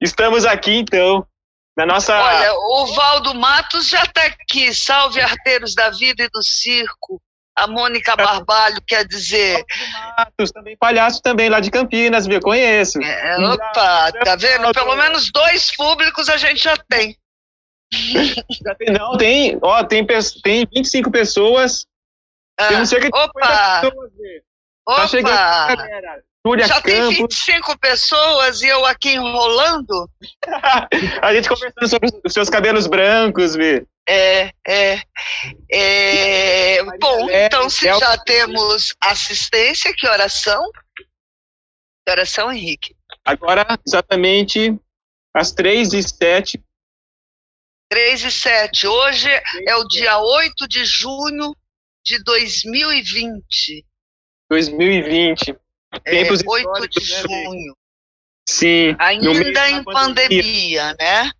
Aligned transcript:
Estamos 0.00 0.44
aqui, 0.44 0.76
então, 0.78 1.26
na 1.76 1.86
nossa... 1.86 2.14
Olha, 2.16 2.52
o 2.54 2.86
Valdo 2.94 3.34
Matos 3.34 3.88
já 3.88 4.02
está 4.02 4.22
aqui. 4.22 4.74
Salve, 4.74 5.20
arteiros 5.20 5.74
da 5.74 5.90
vida 5.90 6.24
e 6.24 6.28
do 6.28 6.42
circo. 6.42 7.20
A 7.56 7.68
Mônica 7.68 8.16
Barbalho 8.16 8.82
quer 8.84 9.06
dizer. 9.06 9.64
Matos, 10.18 10.50
também 10.50 10.76
palhaço 10.76 11.22
também, 11.22 11.48
lá 11.48 11.60
de 11.60 11.70
Campinas, 11.70 12.26
viu? 12.26 12.40
Conheço. 12.40 13.00
É, 13.00 13.38
opa, 13.38 14.12
tá 14.24 14.34
vendo? 14.34 14.72
Pelo 14.72 14.96
menos 14.96 15.30
dois 15.30 15.74
públicos 15.76 16.28
a 16.28 16.36
gente 16.36 16.62
já 16.62 16.76
tem. 16.76 17.16
Já 17.92 18.74
tem, 18.74 18.92
não, 18.92 19.16
tem, 19.16 19.58
ó, 19.62 19.84
tem, 19.84 20.04
tem 20.42 20.66
25 20.74 21.12
pessoas. 21.12 21.86
Ah, 22.58 22.68
Temos 22.68 22.88
cerca 22.88 23.08
de 23.08 23.16
opa! 23.16 23.80
pessoas. 23.82 24.10
Opa! 24.86 25.00
Tá 25.00 25.08
chegando, 25.08 25.36
galera. 25.76 26.24
Júlia 26.46 26.66
já 26.66 26.80
tem 26.82 26.96
Campos. 26.96 27.16
25 27.16 27.78
pessoas 27.78 28.60
e 28.60 28.68
eu 28.68 28.84
aqui 28.84 29.14
enrolando? 29.14 30.10
a 31.22 31.34
gente 31.34 31.48
conversando 31.48 31.88
sobre 31.88 32.10
os 32.24 32.32
seus 32.32 32.50
cabelos 32.50 32.86
brancos, 32.86 33.54
Vê. 33.54 33.86
É, 34.06 34.52
é, 34.66 35.02
é. 35.72 36.84
Bom, 36.98 37.30
então 37.30 37.70
se 37.70 37.86
já 37.86 38.18
temos 38.18 38.94
assistência, 39.00 39.94
que 39.96 40.06
oração? 40.06 40.62
Que 40.94 42.10
oração, 42.10 42.52
Henrique? 42.52 42.94
Agora, 43.24 43.66
exatamente 43.86 44.78
às 45.32 45.52
três 45.52 45.94
e 45.94 46.02
sete. 46.02 46.62
3 47.88 48.24
e 48.24 48.30
7. 48.30 48.86
Hoje 48.88 49.28
é 49.68 49.76
o 49.76 49.84
dia 49.84 50.18
8 50.18 50.66
de 50.66 50.84
junho 50.84 51.54
de 52.04 52.18
2020. 52.24 53.86
2020. 54.50 55.56
Tempos 56.02 56.40
é, 56.40 56.44
8 56.46 56.88
de 56.88 57.04
junho. 57.04 57.76
Sim. 58.48 58.96
Ainda 58.98 59.70
em 59.70 59.84
pandemia, 59.84 60.94
né? 60.98 61.30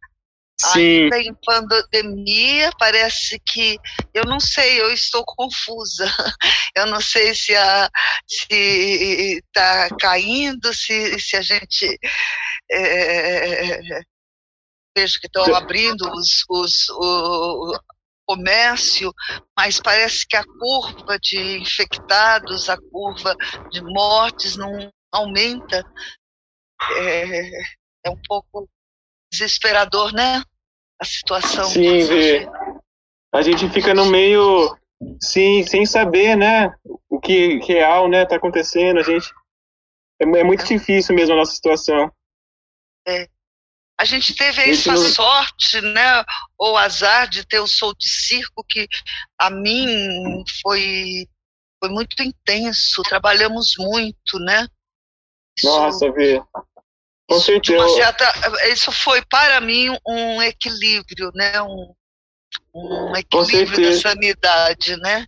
Sim. 0.58 1.05
Ainda 1.05 1.19
em 1.20 1.34
pandemia, 1.44 2.70
parece 2.78 3.38
que 3.41 3.78
eu 4.14 4.25
não 4.25 4.38
sei, 4.38 4.80
eu 4.80 4.92
estou 4.92 5.25
confusa. 5.25 6.06
Eu 6.77 6.86
não 6.86 7.00
sei 7.00 7.32
se 7.36 7.55
a 7.55 7.88
se 8.27 9.38
está 9.38 9.88
caindo, 10.00 10.75
se, 10.75 11.20
se 11.20 11.36
a 11.36 11.41
gente 11.41 11.97
é, 12.69 14.00
vejo 14.97 15.20
que 15.20 15.28
estão 15.28 15.55
abrindo 15.55 16.02
os, 16.12 16.44
os, 16.48 16.88
o 16.91 17.78
comércio, 18.27 19.12
mas 19.56 19.80
parece 19.80 20.27
que 20.27 20.36
a 20.36 20.44
curva 20.44 21.19
de 21.20 21.58
infectados, 21.58 22.69
a 22.69 22.77
curva 22.77 23.34
de 23.70 23.83
mortes 23.83 24.56
não 24.56 24.91
aumenta. 25.12 25.84
É, 26.98 27.48
é 28.06 28.11
um 28.11 28.20
pouco 28.27 28.69
desesperador, 29.33 30.12
né? 30.12 30.42
A 31.00 31.05
situação. 31.05 31.64
Sim, 31.64 32.05
Vê. 32.06 32.47
A 33.33 33.42
gente 33.42 33.69
fica 33.70 33.92
no 33.92 34.06
meio, 34.06 34.77
sim, 35.20 35.64
sem 35.64 35.84
saber, 35.84 36.36
né? 36.36 36.72
O 37.09 37.19
que 37.19 37.59
real, 37.66 38.09
né, 38.09 38.25
tá 38.25 38.36
acontecendo. 38.36 39.00
A 39.00 39.03
gente 39.03 39.28
é, 40.20 40.25
é 40.25 40.44
muito 40.44 40.64
difícil 40.64 41.14
mesmo 41.14 41.34
a 41.34 41.38
nossa 41.38 41.53
situação. 41.53 42.12
É. 43.06 43.28
A 44.05 44.06
gente 44.06 44.34
teve 44.34 44.70
essa 44.70 44.92
não... 44.92 44.98
sorte, 44.98 45.80
né, 45.80 46.22
ou 46.58 46.77
azar 46.77 47.27
de 47.27 47.42
ter 47.42 47.58
o 47.58 47.66
Sou 47.66 47.94
de 47.94 48.06
Circo, 48.06 48.62
que 48.69 48.86
a 49.38 49.48
mim 49.48 50.44
foi, 50.60 51.27
foi 51.82 51.88
muito 51.88 52.22
intenso, 52.22 53.00
trabalhamos 53.04 53.72
muito, 53.78 54.38
né? 54.41 54.69
Isso, 55.56 55.66
Nossa, 55.66 56.12
Vê. 56.12 56.38
Com 57.26 57.41
certeza. 57.41 57.88
Certa, 57.94 58.31
isso 58.70 58.92
foi 58.92 59.25
para 59.25 59.59
mim 59.62 59.88
um 60.06 60.42
equilíbrio, 60.42 61.31
né? 61.34 61.62
Um, 61.62 61.94
um 62.75 63.16
equilíbrio 63.16 63.91
da 63.91 63.98
sanidade, 63.98 64.98
né? 64.98 65.25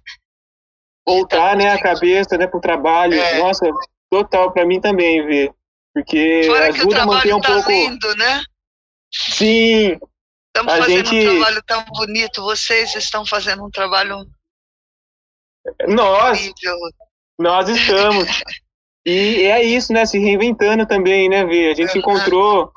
Voltar, 1.08 1.54
então, 1.54 1.66
né, 1.66 1.72
a 1.72 1.82
cabeça, 1.82 2.36
né, 2.36 2.46
para 2.46 2.58
o 2.58 2.60
trabalho. 2.60 3.14
É. 3.14 3.38
Nossa, 3.38 3.64
total 4.10 4.52
para 4.52 4.66
mim 4.66 4.82
também, 4.82 5.26
Vê. 5.26 5.50
Porque 5.94 6.42
Fora 6.44 6.68
ajuda 6.68 6.78
que 6.78 6.84
o 6.84 6.88
trabalho 6.90 7.10
a 7.10 7.14
manter 7.16 7.34
um 7.34 7.40
tá 7.40 7.54
pouco. 7.54 7.70
lindo, 7.70 8.16
né? 8.16 8.42
Sim. 9.12 9.98
Estamos 10.56 10.72
a 10.72 10.78
fazendo 10.78 11.06
gente... 11.08 11.28
um 11.28 11.34
trabalho 11.36 11.62
tão 11.66 11.84
bonito. 11.86 12.42
Vocês 12.42 12.94
estão 12.94 13.26
fazendo 13.26 13.64
um 13.64 13.70
trabalho 13.70 14.26
nós, 15.86 16.46
incrível. 16.46 16.76
nós 17.38 17.68
estamos. 17.68 18.26
e 19.04 19.42
é 19.42 19.62
isso, 19.62 19.92
né? 19.92 20.06
Se 20.06 20.18
reinventando 20.18 20.86
também, 20.86 21.28
né, 21.28 21.44
Vê? 21.44 21.70
A 21.70 21.74
gente 21.74 21.92
Uhum. 21.92 21.98
encontrou 21.98 22.72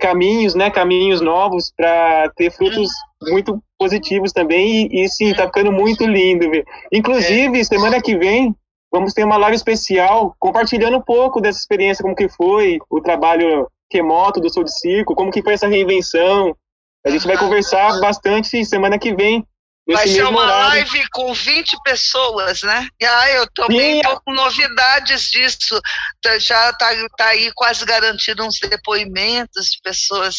caminhos, 0.00 0.54
né? 0.54 0.70
Caminhos 0.70 1.20
novos 1.20 1.72
para 1.76 2.30
ter 2.36 2.50
frutos 2.50 2.88
muito 3.22 3.62
positivos 3.78 4.32
também. 4.32 4.88
E, 4.92 5.04
e 5.04 5.08
sim, 5.08 5.34
tá 5.34 5.46
ficando 5.46 5.72
muito 5.72 6.06
lindo, 6.06 6.50
Vê. 6.50 6.64
Inclusive, 6.92 7.64
semana 7.64 8.00
que 8.00 8.16
vem 8.16 8.54
vamos 8.92 9.12
ter 9.12 9.24
uma 9.24 9.36
live 9.36 9.56
especial 9.56 10.34
compartilhando 10.38 10.96
um 10.96 11.02
pouco 11.02 11.40
dessa 11.40 11.58
experiência, 11.58 12.02
como 12.02 12.14
que 12.14 12.28
foi 12.28 12.78
o 12.88 13.00
trabalho 13.00 13.68
remoto 13.92 14.40
do 14.40 14.52
Sou 14.52 14.64
de 14.64 14.76
Circo, 14.78 15.14
como 15.14 15.30
que 15.30 15.42
foi 15.42 15.54
essa 15.54 15.68
reinvenção. 15.68 16.56
A 17.04 17.10
gente 17.10 17.26
vai 17.26 17.36
conversar 17.36 18.00
bastante 18.00 18.64
semana 18.64 18.98
que 18.98 19.14
vem. 19.14 19.46
Vai 19.88 20.08
ser 20.08 20.24
uma 20.24 20.40
horário. 20.40 20.68
live 20.70 21.08
com 21.10 21.32
20 21.32 21.76
pessoas, 21.84 22.62
né? 22.64 22.88
E 23.00 23.04
ah, 23.06 23.30
eu 23.34 23.46
também 23.52 23.98
estou 24.00 24.20
com 24.22 24.32
novidades 24.32 25.30
disso. 25.30 25.80
Tá- 26.20 26.38
Já 26.40 26.70
está 26.70 26.88
tá 27.16 27.26
aí 27.28 27.52
quase 27.54 27.84
garantido 27.84 28.44
uns 28.44 28.58
depoimentos 28.58 29.66
de 29.70 29.80
pessoas 29.82 30.38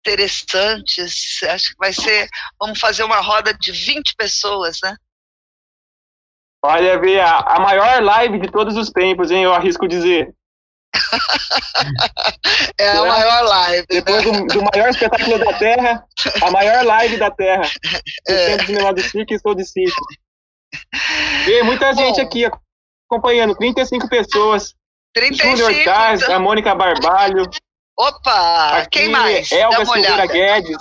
interessantes. 0.00 1.40
Acho 1.44 1.68
que 1.68 1.78
vai 1.78 1.92
ser. 1.92 2.28
Vamos 2.60 2.80
fazer 2.80 3.04
uma 3.04 3.20
roda 3.20 3.54
de 3.54 3.70
20 3.70 4.16
pessoas, 4.16 4.78
né? 4.82 4.96
Olha, 6.62 6.98
Vê, 6.98 7.20
a, 7.20 7.38
a 7.38 7.60
maior 7.60 8.02
live 8.02 8.40
de 8.40 8.50
todos 8.50 8.76
os 8.76 8.90
tempos, 8.90 9.30
hein? 9.30 9.44
Eu 9.44 9.54
arrisco 9.54 9.86
dizer. 9.86 10.34
É 12.78 12.88
a 12.90 12.94
É. 12.94 13.08
maior 13.08 13.42
live. 13.42 13.86
Depois 13.88 14.24
né? 14.24 14.32
do, 14.32 14.46
do 14.46 14.62
maior 14.74 14.88
espetáculo 14.90 15.38
da 15.38 15.52
Terra, 15.54 16.04
a 16.42 16.50
maior 16.50 16.84
live 16.84 17.16
da 17.16 17.30
Terra. 17.30 17.62
É. 18.28 18.46
Centro 18.46 18.66
de 18.66 18.72
Memória 18.74 18.94
do 18.94 19.02
Circo 19.02 19.32
e 19.32 19.36
Estou 19.36 19.54
de 19.54 19.64
Circo. 19.64 20.06
E 21.48 21.62
muita 21.62 21.92
Bom. 21.92 21.96
gente 22.02 22.20
aqui 22.20 22.48
acompanhando, 23.08 23.54
35 23.56 24.08
pessoas. 24.08 24.74
35. 25.14 25.56
Júnior 25.56 25.72
então- 25.72 26.34
a 26.36 26.38
Mônica 26.38 26.74
Barbalho. 26.74 27.48
Opa! 27.98 28.78
aqui, 28.78 29.00
Quem 29.00 29.08
mais? 29.08 29.50
Elga 29.52 29.84
Silveira. 29.84 30.26
Guedes, 30.26 30.78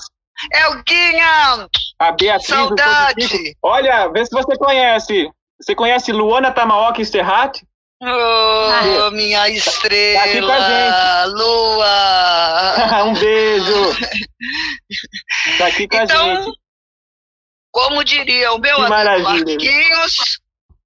Elguinha! 0.53 1.67
a 1.99 2.11
Beatriz 2.13 2.47
Saudade! 2.47 3.57
Olha, 3.61 4.07
vê 4.07 4.23
se 4.25 4.31
você 4.31 4.55
conhece. 4.57 5.29
Você 5.61 5.75
conhece 5.75 6.13
Luana 6.13 6.51
Tamaoki 6.51 7.03
Serrat? 7.03 7.61
Oh, 8.01 9.11
minha 9.11 9.49
estrela! 9.49 10.19
Tá 10.19 10.25
aqui 10.25 10.39
com 10.41 10.51
a 10.51 11.25
Lua! 11.25 13.03
um 13.05 13.13
beijo. 13.13 13.95
Tá 15.57 15.67
aqui 15.67 15.87
com 15.87 15.97
a 15.97 16.03
Então, 16.03 16.43
gente. 16.45 16.57
como 17.71 18.03
diria 18.05 18.53
o 18.53 18.57
meu 18.59 18.75
Que 18.75 18.81
amigo 18.83 18.89
maravilha. 18.89 19.45
Marquinhos, 19.57 20.39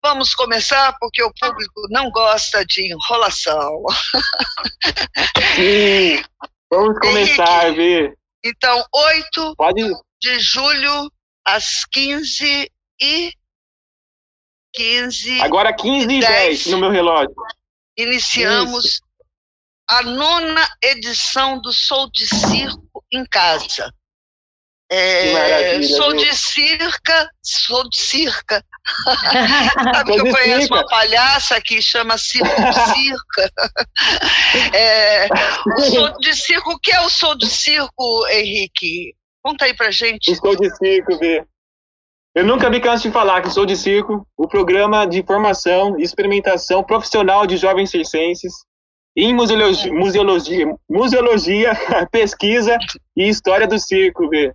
vamos 0.03 0.33
começar 0.33 0.95
porque 0.99 1.21
o 1.21 1.31
público 1.39 1.81
não 1.91 2.09
gosta 2.09 2.65
de 2.65 2.91
enrolação. 2.91 3.83
Sim. 5.55 6.23
Vamos 6.71 6.97
começar, 6.99 7.71
Vê. 7.75 8.11
Então, 8.43 8.83
8 8.91 9.55
Pode. 9.55 9.83
de 10.19 10.39
julho, 10.39 11.11
às 11.45 11.85
15 11.91 12.71
e 12.99 13.31
15, 14.73 15.41
Agora 15.41 15.73
15 15.73 16.03
e 16.05 16.19
10 16.19 16.21
10. 16.21 16.65
no 16.67 16.77
meu 16.79 16.89
relógio. 16.91 17.33
iniciamos 17.97 18.99
a 19.89 20.01
nona 20.03 20.67
edição 20.83 21.59
do 21.61 21.71
Sou 21.71 22.09
de 22.11 22.25
Circo 22.27 23.03
em 23.11 23.25
Casa. 23.25 23.93
É, 24.91 25.81
sou 25.83 26.13
de 26.13 26.35
circa, 26.35 27.29
sou 27.41 27.87
de 27.89 27.97
circa. 27.97 28.63
Sabe 29.95 30.13
Sou 30.13 30.23
que 30.23 30.27
eu 30.29 30.31
conheço 30.33 30.61
circa. 30.61 30.75
uma 30.75 30.85
palhaça 30.87 31.61
que 31.61 31.81
chama 31.81 32.17
Circo 32.17 32.47
Circa. 32.93 33.51
É, 34.75 35.27
o 35.77 35.81
sou 35.81 36.17
de 36.19 36.35
circo, 36.35 36.73
o 36.73 36.79
que 36.79 36.91
é 36.91 37.01
o 37.01 37.09
sou 37.09 37.35
de 37.35 37.47
circo, 37.47 38.27
Henrique? 38.27 39.15
Conta 39.41 39.65
aí 39.65 39.73
pra 39.73 39.89
gente. 39.89 40.29
Estou 40.31 40.55
de 40.55 40.69
circo, 40.77 41.17
Vê. 41.17 41.43
Eu 42.35 42.45
nunca 42.45 42.69
me 42.69 42.79
canso 42.79 43.03
de 43.03 43.11
falar 43.13 43.41
que 43.41 43.49
sou 43.49 43.65
de 43.65 43.77
circo, 43.77 44.25
o 44.35 44.47
programa 44.47 45.05
de 45.05 45.21
formação 45.23 45.99
e 45.99 46.03
experimentação 46.03 46.83
profissional 46.83 47.45
de 47.45 47.57
jovens 47.57 47.91
circenses 47.91 48.51
em 49.15 49.33
museologia, 49.33 49.93
museologia, 49.93 50.65
museologia, 50.89 51.73
pesquisa 52.11 52.75
e 53.15 53.27
história 53.29 53.67
do 53.67 53.77
circo, 53.77 54.27
Vê. 54.29 54.51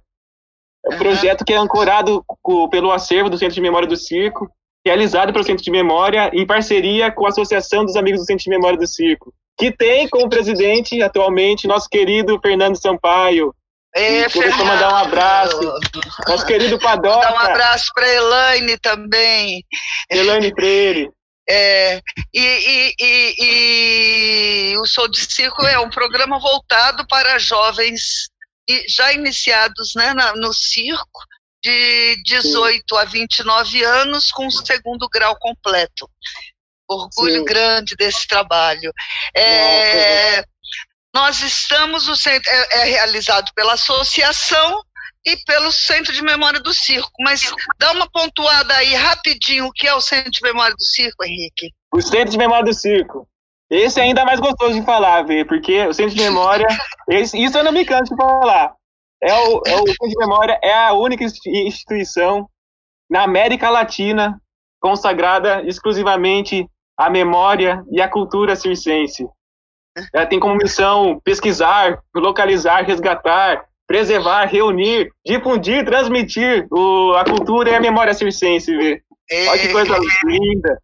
É 0.87 0.95
um 0.95 0.99
projeto 0.99 1.45
que 1.45 1.53
é 1.53 1.57
ancorado 1.57 2.25
co- 2.43 2.69
pelo 2.69 2.91
acervo 2.91 3.31
do 3.31 3.39
Centro 3.39 3.55
de 3.55 3.61
Memória 3.61 3.87
do 3.87 3.97
Circo, 3.97 4.49
realizado 4.85 5.33
pelo 5.33 5.45
Centro 5.45 5.63
de 5.63 5.71
Memória 5.71 6.31
em 6.33 6.47
parceria 6.47 7.13
com 7.13 7.27
a 7.27 7.29
Associação 7.29 7.85
dos 7.85 7.95
Amigos 7.97 8.21
do 8.21 8.27
Centro 8.27 8.45
de 8.45 8.51
Memória 8.51 8.79
do 8.79 8.87
Circo. 8.87 9.33
que 9.57 9.71
tem 9.73 10.09
como 10.09 10.29
presidente 10.29 11.03
atualmente 11.03 11.67
nosso 11.67 11.89
querido 11.89 12.39
Fernando 12.41 12.81
Sampaio. 12.81 13.53
É, 13.95 14.29
Fernando. 14.29 14.65
mandar 14.65 14.93
um 14.93 14.97
abraço. 14.97 15.61
Nosso 16.27 16.47
querido 16.47 16.79
Padoca. 16.79 17.31
Mandar 17.31 17.33
um 17.33 17.51
abraço 17.51 17.91
para 17.95 18.09
Elaine 18.09 18.79
também. 18.79 19.65
Elaine 20.11 20.53
Freire. 20.55 21.11
É, 21.51 22.03
e, 22.35 22.41
e, 22.43 22.95
e, 23.01 24.73
e, 24.73 24.79
o 24.79 24.85
Show 24.85 25.09
de 25.09 25.19
Circo 25.19 25.65
é 25.67 25.79
um 25.79 25.89
programa 25.89 26.39
voltado 26.39 27.07
para 27.07 27.39
jovens 27.39 28.29
já 28.87 29.13
iniciados 29.15 29.95
né, 29.97 30.13
na, 30.13 30.35
no 30.37 30.53
circo, 30.53 31.21
de 31.63 32.23
18 32.25 32.85
Sim. 32.87 33.01
a 33.01 33.05
29 33.05 33.83
anos, 33.83 34.31
com 34.31 34.47
o 34.47 34.51
segundo 34.51 35.09
grau 35.09 35.37
completo. 35.39 36.09
Orgulho 36.87 37.39
Sim. 37.39 37.45
grande 37.45 37.97
desse 37.97 38.27
trabalho. 38.27 38.93
É, 39.35 40.45
nós 41.19 41.43
estamos, 41.43 42.07
o 42.07 42.15
centro 42.15 42.49
é, 42.49 42.83
é 42.83 42.85
realizado 42.85 43.51
pela 43.53 43.73
associação 43.73 44.81
e 45.27 45.37
pelo 45.39 45.73
Centro 45.73 46.13
de 46.13 46.23
Memória 46.23 46.61
do 46.61 46.73
Circo. 46.73 47.11
Mas 47.19 47.53
dá 47.77 47.91
uma 47.91 48.09
pontuada 48.09 48.73
aí 48.75 48.95
rapidinho 48.95 49.67
o 49.67 49.73
que 49.73 49.89
é 49.89 49.95
o 49.95 50.01
Centro 50.01 50.31
de 50.31 50.41
Memória 50.41 50.77
do 50.77 50.85
Circo, 50.85 51.25
Henrique. 51.25 51.73
O 51.93 52.01
Centro 52.01 52.31
de 52.31 52.39
Memória 52.39 52.67
do 52.67 52.73
Circo. 52.73 53.27
Esse 53.69 53.99
é 53.99 54.05
ainda 54.05 54.25
mais 54.25 54.39
gostoso 54.39 54.79
de 54.79 54.87
falar, 54.87 55.23
ver, 55.23 55.45
porque 55.47 55.87
o 55.89 55.93
Centro 55.93 56.15
de 56.15 56.23
Memória, 56.23 56.67
esse, 57.11 57.37
isso 57.37 57.59
eu 57.59 57.65
não 57.65 57.73
me 57.73 57.85
canso 57.85 58.15
de 58.15 58.17
falar. 58.17 58.73
É 59.21 59.35
o, 59.35 59.63
é 59.67 59.75
o 59.75 59.87
Centro 59.89 60.09
de 60.09 60.19
Memória 60.19 60.59
é 60.63 60.73
a 60.73 60.93
única 60.93 61.25
instituição 61.25 62.49
na 63.11 63.25
América 63.25 63.69
Latina 63.69 64.41
consagrada 64.81 65.63
exclusivamente 65.67 66.65
à 66.97 67.11
memória 67.11 67.85
e 67.91 68.01
à 68.01 68.09
cultura 68.09 68.55
circense. 68.55 69.29
Ela 70.13 70.27
tem 70.27 70.41
como 70.41 70.57
missão 70.57 71.21
pesquisar, 71.25 72.03
localizar, 72.15 72.85
resgatar, 72.85 73.65
preservar, 73.87 74.45
reunir, 74.47 75.11
difundir, 75.25 75.85
transmitir 75.85 76.67
o, 76.71 77.15
a 77.15 77.25
cultura 77.25 77.71
e 77.71 77.75
a 77.75 77.81
memória 77.81 78.15
circense, 78.15 78.77
vê. 78.77 79.03
Olha 79.49 79.59
que 79.59 79.69
coisa 79.69 79.97
linda. 80.25 80.79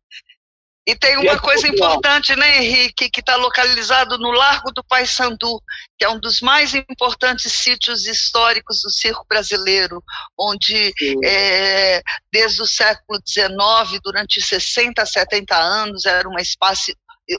E 0.87 0.95
tem 0.95 1.17
uma 1.17 1.39
coisa 1.41 1.67
importante, 1.67 2.37
né, 2.37 2.59
Henrique, 2.59 3.09
que 3.09 3.21
está 3.21 3.37
localizado 3.37 4.19
no 4.19 4.31
Largo 4.31 4.71
do 4.71 4.85
Paissandu, 4.85 5.59
que 5.99 6.05
é 6.05 6.11
um 6.11 6.21
dos 6.21 6.43
mais 6.43 6.75
importantes 6.75 7.51
sítios 7.53 8.07
históricos 8.07 8.83
do 8.83 8.91
circo 8.91 9.25
brasileiro, 9.27 10.03
onde 10.39 10.93
é, 11.25 12.03
desde 12.31 12.61
o 12.61 12.67
século 12.67 13.19
XIX, 13.27 13.99
durante 14.03 14.43
60, 14.43 15.07
70 15.07 15.57
anos, 15.57 16.05
era 16.05 16.29
uma 16.29 16.43
espécie, 16.43 16.95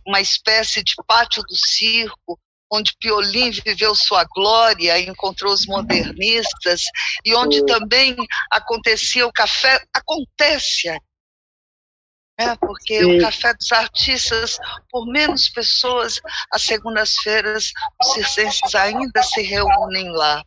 uma 0.06 0.22
espécie 0.22 0.84
de 0.84 0.94
pátio 1.08 1.44
do 1.44 1.56
circo, 1.56 2.40
onde 2.72 2.96
Piolim 3.00 3.52
viveu 3.52 3.94
sua 3.96 4.26
glória, 4.36 5.00
encontrou 5.00 5.54
os 5.54 5.66
modernistas, 5.66 6.82
e 7.24 7.34
onde 7.36 7.66
também 7.66 8.16
acontecia 8.52 9.26
o 9.26 9.32
café, 9.32 9.84
acontece 9.94 10.90
né? 12.40 12.56
porque 12.60 13.00
Sim. 13.00 13.18
o 13.18 13.22
Café 13.22 13.54
dos 13.54 13.72
Artistas, 13.72 14.58
por 14.90 15.06
menos 15.08 15.50
pessoas, 15.50 16.20
às 16.52 16.64
segundas-feiras, 16.64 17.72
os 18.02 18.14
circenses 18.14 18.76
ainda 18.76 19.24
se 19.24 19.42
reúnem 19.42 20.10
lá. 20.12 20.44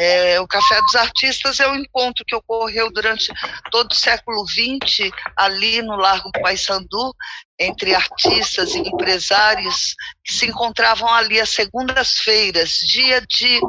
É, 0.00 0.40
o 0.40 0.46
Café 0.46 0.80
dos 0.82 0.94
Artistas 0.94 1.58
é 1.58 1.68
um 1.68 1.74
encontro 1.74 2.24
que 2.26 2.34
ocorreu 2.34 2.90
durante 2.92 3.32
todo 3.70 3.90
o 3.90 3.96
século 3.96 4.46
XX, 4.46 5.10
ali 5.36 5.82
no 5.82 5.96
Largo 5.96 6.30
Paissandu, 6.40 7.12
entre 7.58 7.94
artistas 7.94 8.74
e 8.74 8.78
empresários 8.78 9.94
que 10.24 10.32
se 10.32 10.46
encontravam 10.46 11.12
ali 11.12 11.40
às 11.40 11.50
segundas-feiras, 11.50 12.78
dia 12.86 13.20
de, 13.22 13.60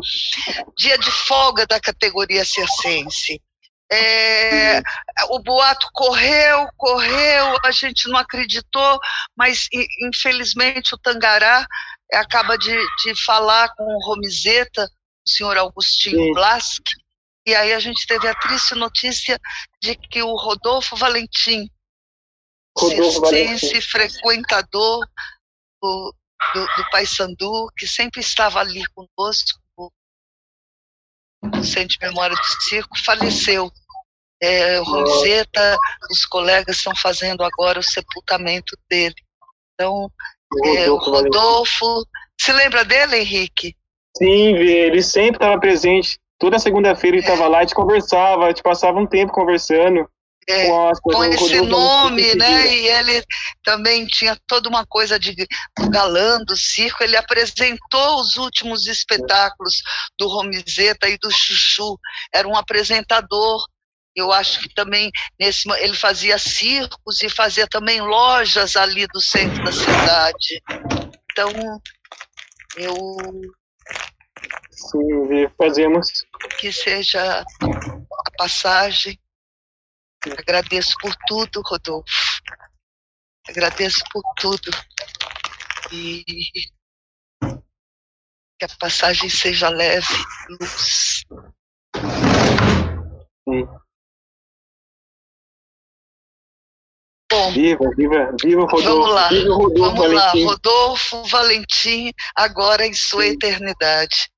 dia 0.77 0.97
de 0.99 1.11
folga 1.11 1.65
da 1.65 1.79
categoria 1.79 2.45
circense. 2.45 3.41
É, 3.91 4.83
o 5.29 5.39
boato 5.39 5.87
correu, 5.93 6.67
correu, 6.77 7.57
a 7.65 7.71
gente 7.71 8.07
não 8.07 8.19
acreditou, 8.19 8.99
mas 9.35 9.67
infelizmente 10.03 10.93
o 10.93 10.97
Tangará 10.99 11.65
acaba 12.13 12.55
de, 12.55 12.77
de 13.03 13.25
falar 13.25 13.69
com 13.75 13.83
o 13.83 14.05
Romizeta, 14.05 14.87
senhor 15.29 15.57
Augustinho 15.57 16.33
Blask, 16.33 16.83
e 17.45 17.55
aí 17.55 17.73
a 17.73 17.79
gente 17.79 18.05
teve 18.05 18.27
a 18.27 18.35
triste 18.35 18.75
notícia 18.75 19.39
de 19.81 19.95
que 19.95 20.21
o 20.21 20.35
Rodolfo 20.35 20.95
Valentim, 20.95 21.69
Rodolfo 22.77 23.21
Valentim. 23.21 23.81
frequentador 23.81 24.99
do, 25.81 26.15
do, 26.53 26.61
do 26.61 26.89
Paysandu, 26.91 27.67
que 27.77 27.87
sempre 27.87 28.21
estava 28.21 28.59
ali 28.59 28.83
conosco, 28.93 29.59
o 31.41 31.63
Centro 31.63 31.97
de 31.97 32.05
Memória 32.05 32.35
do 32.35 32.63
Circo, 32.63 32.97
faleceu. 33.03 33.71
É, 34.41 34.79
o 34.79 34.83
Roseta, 34.83 35.77
os 36.09 36.25
colegas 36.25 36.77
estão 36.77 36.95
fazendo 36.95 37.43
agora 37.43 37.79
o 37.79 37.83
sepultamento 37.83 38.77
dele. 38.89 39.15
Então, 39.73 40.09
é, 40.65 40.89
o 40.89 40.95
Rodolfo, 40.95 42.05
se 42.39 42.53
lembra 42.53 42.85
dele, 42.85 43.17
Henrique? 43.17 43.75
Sim, 44.19 44.55
ele 44.57 45.01
sempre 45.01 45.37
estava 45.37 45.57
presente. 45.57 46.19
Toda 46.37 46.59
segunda-feira 46.59 47.15
ele 47.15 47.23
estava 47.23 47.45
é. 47.45 47.47
lá, 47.47 47.57
a 47.59 47.61
gente 47.61 47.73
conversava, 47.73 48.45
a 48.45 48.49
gente 48.49 48.61
passava 48.61 48.99
um 48.99 49.07
tempo 49.07 49.31
conversando. 49.31 50.05
É, 50.47 50.67
com 51.03 51.23
esse 51.23 51.61
nome, 51.61 52.33
né? 52.33 52.75
E 52.75 52.87
ele 52.87 53.23
também 53.63 54.07
tinha 54.07 54.35
toda 54.47 54.67
uma 54.67 54.83
coisa 54.83 55.19
de 55.19 55.35
galã 55.91 56.39
do 56.43 56.57
circo. 56.57 57.03
Ele 57.03 57.15
apresentou 57.15 58.19
os 58.19 58.35
últimos 58.35 58.87
espetáculos 58.87 59.75
do 60.17 60.27
Romizeta 60.27 61.07
e 61.07 61.19
do 61.19 61.29
Chuchu. 61.29 61.95
Era 62.33 62.47
um 62.47 62.57
apresentador. 62.57 63.63
Eu 64.15 64.33
acho 64.33 64.61
que 64.61 64.73
também 64.73 65.11
nesse 65.39 65.69
ele 65.77 65.93
fazia 65.93 66.39
circos 66.39 67.21
e 67.21 67.29
fazia 67.29 67.67
também 67.67 68.01
lojas 68.01 68.75
ali 68.75 69.05
do 69.13 69.21
centro 69.21 69.63
da 69.63 69.71
cidade. 69.71 70.63
Então 71.31 71.51
eu 72.75 72.95
Sim, 74.79 75.49
fazemos 75.57 76.07
que 76.59 76.71
seja 76.71 77.41
a 77.41 78.31
passagem 78.37 79.19
Agradeço 80.37 80.95
por 81.01 81.15
tudo, 81.27 81.61
Rodolfo. 81.65 82.41
Agradeço 83.47 84.03
por 84.11 84.21
tudo. 84.37 84.69
E 85.91 86.23
que 88.59 88.65
a 88.65 88.77
passagem 88.77 89.29
seja 89.29 89.69
leve, 89.69 90.13
luz. 90.49 91.23
Sim. 93.47 93.65
Bom, 97.31 97.51
viva, 97.53 97.89
viva, 97.95 98.35
viva 98.43 98.61
Rodolfo. 98.61 98.83
Vamos 98.83 99.13
lá, 99.13 99.29
viva 99.29 99.55
Rodolfo 99.55 99.79
vamos 99.79 99.99
Valentim. 99.99 100.43
lá. 100.43 100.51
Rodolfo 100.51 101.23
Valentim, 101.25 102.11
agora 102.35 102.85
em 102.85 102.93
sua 102.93 103.23
Sim. 103.23 103.29
eternidade. 103.29 104.29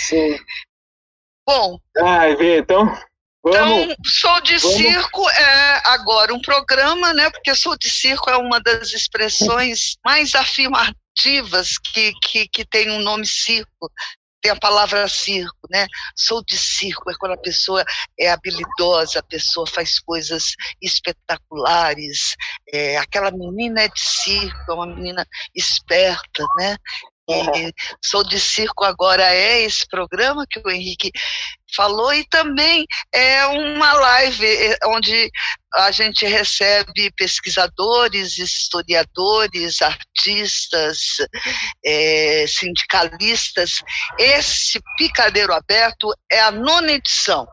Sim. 0.00 0.38
Bom. 1.46 1.78
Ai, 1.96 2.36
vê, 2.36 2.58
então, 2.58 2.86
então, 3.46 3.94
Sou 4.04 4.40
de 4.40 4.58
Vamos. 4.58 4.76
Circo 4.76 5.30
é 5.30 5.82
agora 5.86 6.34
um 6.34 6.40
programa, 6.40 7.12
né? 7.14 7.30
Porque 7.30 7.54
Sou 7.54 7.76
de 7.76 7.88
Circo 7.88 8.28
é 8.30 8.36
uma 8.36 8.60
das 8.60 8.92
expressões 8.92 9.96
mais 10.04 10.34
afirmativas 10.34 11.78
que, 11.78 12.12
que, 12.22 12.48
que 12.48 12.64
tem 12.64 12.90
um 12.90 13.00
nome 13.00 13.26
circo. 13.26 13.90
Tem 14.40 14.52
a 14.52 14.56
palavra 14.56 15.08
circo, 15.08 15.66
né? 15.70 15.86
Sou 16.16 16.44
de 16.44 16.56
circo 16.56 17.10
é 17.10 17.14
quando 17.18 17.32
a 17.32 17.38
pessoa 17.38 17.84
é 18.18 18.30
habilidosa, 18.30 19.18
a 19.18 19.22
pessoa 19.22 19.66
faz 19.66 19.98
coisas 19.98 20.54
espetaculares. 20.80 22.36
É, 22.72 22.98
aquela 22.98 23.32
menina 23.32 23.82
é 23.82 23.88
de 23.88 24.00
circo, 24.00 24.70
é 24.70 24.74
uma 24.74 24.86
menina 24.86 25.26
esperta, 25.54 26.44
né? 26.56 26.76
E 27.28 27.72
Sou 28.02 28.24
de 28.24 28.40
Circo 28.40 28.84
agora 28.84 29.22
é 29.34 29.62
esse 29.62 29.86
programa 29.86 30.46
que 30.48 30.60
o 30.64 30.70
Henrique 30.70 31.10
falou 31.74 32.12
e 32.14 32.24
também 32.28 32.86
é 33.12 33.44
uma 33.46 33.92
live 33.92 34.46
é, 34.46 34.78
onde 34.86 35.30
a 35.74 35.90
gente 35.90 36.24
recebe 36.24 37.12
pesquisadores, 37.16 38.38
historiadores, 38.38 39.82
artistas, 39.82 41.18
é, 41.84 42.46
sindicalistas. 42.48 43.82
Esse 44.18 44.80
picadeiro 44.96 45.52
aberto 45.52 46.10
é 46.32 46.40
a 46.40 46.50
nona 46.50 46.92
edição. 46.92 47.46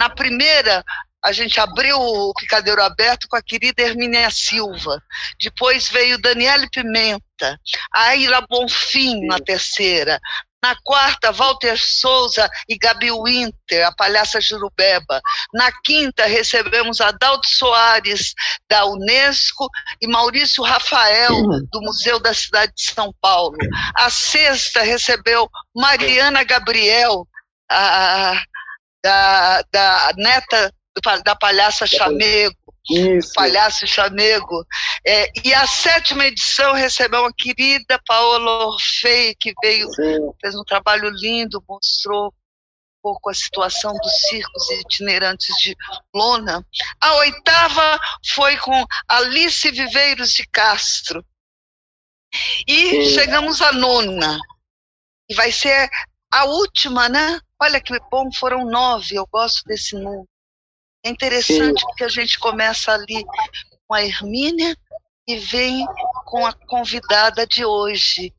Na 0.00 0.08
primeira, 0.08 0.82
a 1.24 1.32
gente 1.32 1.58
abriu 1.58 1.98
o 1.98 2.34
picadeiro 2.34 2.82
aberto 2.82 3.26
com 3.28 3.36
a 3.36 3.42
querida 3.42 3.82
Hermínia 3.82 4.30
Silva. 4.30 5.02
Depois 5.40 5.88
veio 5.88 6.20
Daniele 6.20 6.68
Pimenta, 6.68 7.58
a 7.94 8.02
Aira 8.08 8.42
Bonfim 8.42 9.26
na 9.26 9.38
terceira, 9.40 10.20
Na 10.62 10.74
quarta, 10.82 11.30
Walter 11.30 11.78
Souza 11.78 12.48
e 12.66 12.78
Gabi 12.78 13.10
Winter, 13.10 13.86
a 13.86 13.92
palhaça 13.92 14.40
Jurubeba. 14.40 15.20
Na 15.52 15.70
quinta, 15.82 16.24
recebemos 16.24 17.02
Adalto 17.02 17.46
Soares, 17.46 18.34
da 18.66 18.86
Unesco, 18.86 19.68
e 20.00 20.06
Maurício 20.06 20.62
Rafael, 20.62 21.34
do 21.70 21.80
Museu 21.82 22.18
da 22.18 22.32
Cidade 22.32 22.72
de 22.74 22.92
São 22.92 23.14
Paulo. 23.20 23.58
A 23.94 24.08
sexta, 24.08 24.82
recebeu 24.82 25.50
Mariana 25.74 26.42
Gabriel, 26.44 27.28
a, 27.70 28.42
da, 29.04 29.62
da 29.70 30.12
neta 30.16 30.72
da 31.24 31.34
palhaça 31.34 31.86
Chamego. 31.86 32.56
Isso. 32.90 33.32
Palhaço 33.34 33.86
Chamego. 33.86 34.64
É, 35.06 35.30
e 35.44 35.54
a 35.54 35.66
sétima 35.66 36.26
edição 36.26 36.72
recebeu 36.72 37.20
uma 37.20 37.32
querida 37.32 38.00
Paola 38.06 38.66
Orfei, 38.66 39.34
que 39.40 39.52
veio, 39.62 39.88
Sim. 39.92 40.32
fez 40.40 40.54
um 40.54 40.64
trabalho 40.64 41.08
lindo, 41.10 41.64
mostrou 41.68 42.28
um 42.28 42.30
pouco 43.02 43.30
a 43.30 43.34
situação 43.34 43.92
dos 43.92 44.12
circos 44.28 44.70
itinerantes 44.70 45.54
de 45.62 45.74
Lona. 46.14 46.64
A 47.00 47.14
oitava 47.16 47.98
foi 48.34 48.56
com 48.58 48.84
Alice 49.08 49.70
Viveiros 49.70 50.32
de 50.32 50.46
Castro. 50.48 51.24
E 52.66 52.90
Sim. 52.90 53.14
chegamos 53.14 53.62
à 53.62 53.72
nona. 53.72 54.38
E 55.28 55.34
vai 55.34 55.52
ser 55.52 55.88
a 56.30 56.44
última, 56.44 57.08
né? 57.08 57.40
Olha 57.62 57.80
que 57.80 57.98
bom, 58.10 58.30
foram 58.32 58.66
nove, 58.66 59.14
eu 59.14 59.26
gosto 59.26 59.62
desse 59.66 59.94
número. 59.94 60.28
É 61.04 61.10
interessante 61.10 61.80
Sim. 61.80 61.86
porque 61.86 62.04
a 62.04 62.08
gente 62.08 62.38
começa 62.38 62.92
ali 62.92 63.24
com 63.86 63.94
a 63.94 64.02
Hermínia 64.02 64.76
e 65.28 65.36
vem 65.36 65.86
com 66.24 66.46
a 66.46 66.52
convidada 66.52 67.46
de 67.46 67.64
hoje. 67.64 68.32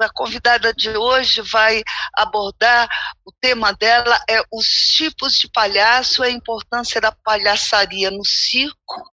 A 0.00 0.12
convidada 0.12 0.72
de 0.74 0.90
hoje 0.96 1.40
vai 1.42 1.82
abordar, 2.14 2.88
o 3.24 3.30
tema 3.40 3.72
dela 3.72 4.18
é 4.28 4.42
os 4.52 4.66
tipos 4.66 5.38
de 5.38 5.48
palhaço, 5.48 6.24
a 6.24 6.30
importância 6.30 7.00
da 7.00 7.12
palhaçaria 7.12 8.10
no 8.10 8.24
circo 8.24 9.12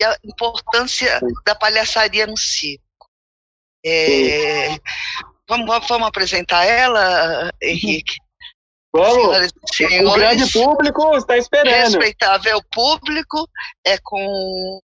e 0.00 0.04
a 0.04 0.16
importância 0.24 1.20
da 1.44 1.54
palhaçaria 1.54 2.26
no 2.26 2.36
circo. 2.36 2.82
É, 3.84 4.70
vamos, 5.48 5.86
vamos 5.86 6.08
apresentar 6.08 6.64
ela, 6.64 7.52
Henrique? 7.62 8.16
Vamos. 8.96 9.52
Senhores, 9.72 10.08
o 10.08 10.14
grande 10.14 10.52
público 10.52 11.16
está 11.16 11.36
esperando. 11.36 11.92
Respeitável 11.92 12.60
público, 12.72 13.48
é 13.84 13.98
com 14.02 14.80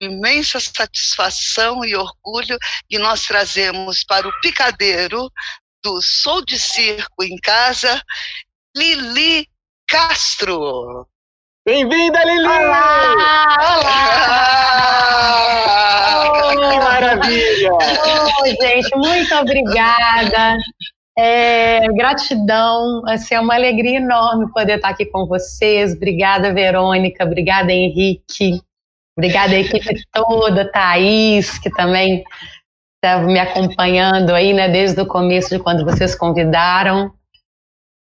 imensa 0.00 0.60
satisfação 0.60 1.84
e 1.84 1.96
orgulho 1.96 2.58
que 2.88 2.98
nós 2.98 3.22
trazemos 3.22 4.04
para 4.04 4.28
o 4.28 4.40
picadeiro 4.42 5.30
do 5.82 6.02
Sou 6.02 6.44
de 6.44 6.58
Circo 6.58 7.24
em 7.24 7.36
Casa, 7.38 8.02
Lili 8.76 9.48
Castro. 9.88 11.08
Bem-vinda, 11.64 12.22
Lili! 12.24 12.46
Olá! 12.46 13.56
Olá! 13.58 14.66
que 16.50 16.78
maravilha! 16.78 17.72
Oi, 18.42 18.56
gente, 18.60 18.96
muito 18.96 19.34
obrigada. 19.34 20.58
É, 21.18 21.88
gratidão, 21.94 23.02
assim, 23.06 23.34
é 23.34 23.40
uma 23.40 23.54
alegria 23.54 23.96
enorme 23.96 24.52
poder 24.52 24.76
estar 24.76 24.90
aqui 24.90 25.06
com 25.06 25.26
vocês. 25.26 25.94
Obrigada, 25.94 26.52
Verônica, 26.52 27.24
obrigada, 27.24 27.72
Henrique, 27.72 28.60
obrigada 29.16 29.54
a 29.54 29.60
equipe 29.60 30.02
toda, 30.12 30.70
Thaís, 30.70 31.58
que 31.58 31.70
também 31.70 32.22
estava 32.96 33.24
me 33.24 33.38
acompanhando 33.38 34.34
aí, 34.34 34.52
né, 34.52 34.68
desde 34.68 35.00
o 35.00 35.06
começo 35.06 35.56
de 35.56 35.62
quando 35.62 35.84
vocês 35.84 36.14
convidaram. 36.14 37.10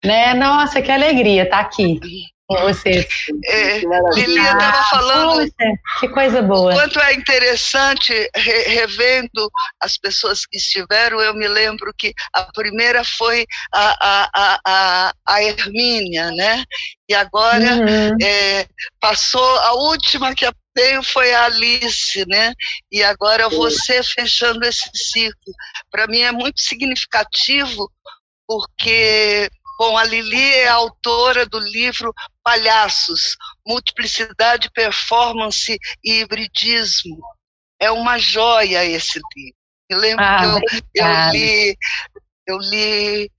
Né? 0.02 0.32
Nossa, 0.34 0.80
que 0.80 0.90
alegria 0.90 1.42
estar 1.42 1.60
aqui 1.60 2.00
com 2.46 2.56
vocês. 2.62 3.06
É, 3.44 3.78
Lilian 4.14 4.52
estava 4.52 4.84
falando. 4.84 5.36
Poxa, 5.38 5.72
que 6.00 6.08
coisa 6.08 6.42
boa. 6.42 6.72
O 6.72 6.74
quanto 6.74 7.00
é 7.00 7.14
interessante, 7.14 8.12
re, 8.34 8.62
revendo 8.62 9.50
as 9.82 9.98
pessoas 9.98 10.46
que 10.46 10.56
estiveram, 10.56 11.20
eu 11.20 11.34
me 11.34 11.48
lembro 11.48 11.92
que 11.96 12.12
a 12.32 12.44
primeira 12.52 13.02
foi 13.04 13.44
a, 13.72 13.96
a, 14.00 14.60
a, 14.64 15.12
a 15.26 15.42
Hermínia, 15.42 16.30
né? 16.30 16.64
E 17.08 17.14
agora 17.14 17.64
uhum. 17.64 18.16
é, 18.22 18.66
passou, 19.00 19.58
a 19.60 19.74
última 19.74 20.34
que 20.34 20.48
veio 20.76 21.02
foi 21.02 21.32
a 21.32 21.46
Alice, 21.46 22.24
né? 22.28 22.52
E 22.92 23.02
agora 23.02 23.48
você 23.48 24.02
fechando 24.02 24.64
esse 24.64 24.88
ciclo. 24.94 25.52
Para 25.90 26.06
mim 26.06 26.20
é 26.20 26.32
muito 26.32 26.60
significativo, 26.60 27.90
porque 28.46 29.48
Bom, 29.78 29.96
a 29.98 30.04
Lili 30.04 30.54
é 30.54 30.68
autora 30.68 31.44
do 31.44 31.58
livro 31.58 32.14
Palhaços, 32.46 33.36
Multiplicidade, 33.66 34.70
Performance 34.70 35.76
e 36.04 36.20
Hibridismo. 36.20 37.20
É 37.80 37.90
uma 37.90 38.18
joia 38.18 38.84
esse 38.84 39.20
livro. 39.34 39.56
Eu 39.90 39.98
lembro 39.98 40.24
ah, 40.24 40.38
que 40.38 40.44
eu, 40.94 41.04
eu, 41.04 41.32
li, 41.32 41.76
eu 42.46 42.58
li 42.58 43.30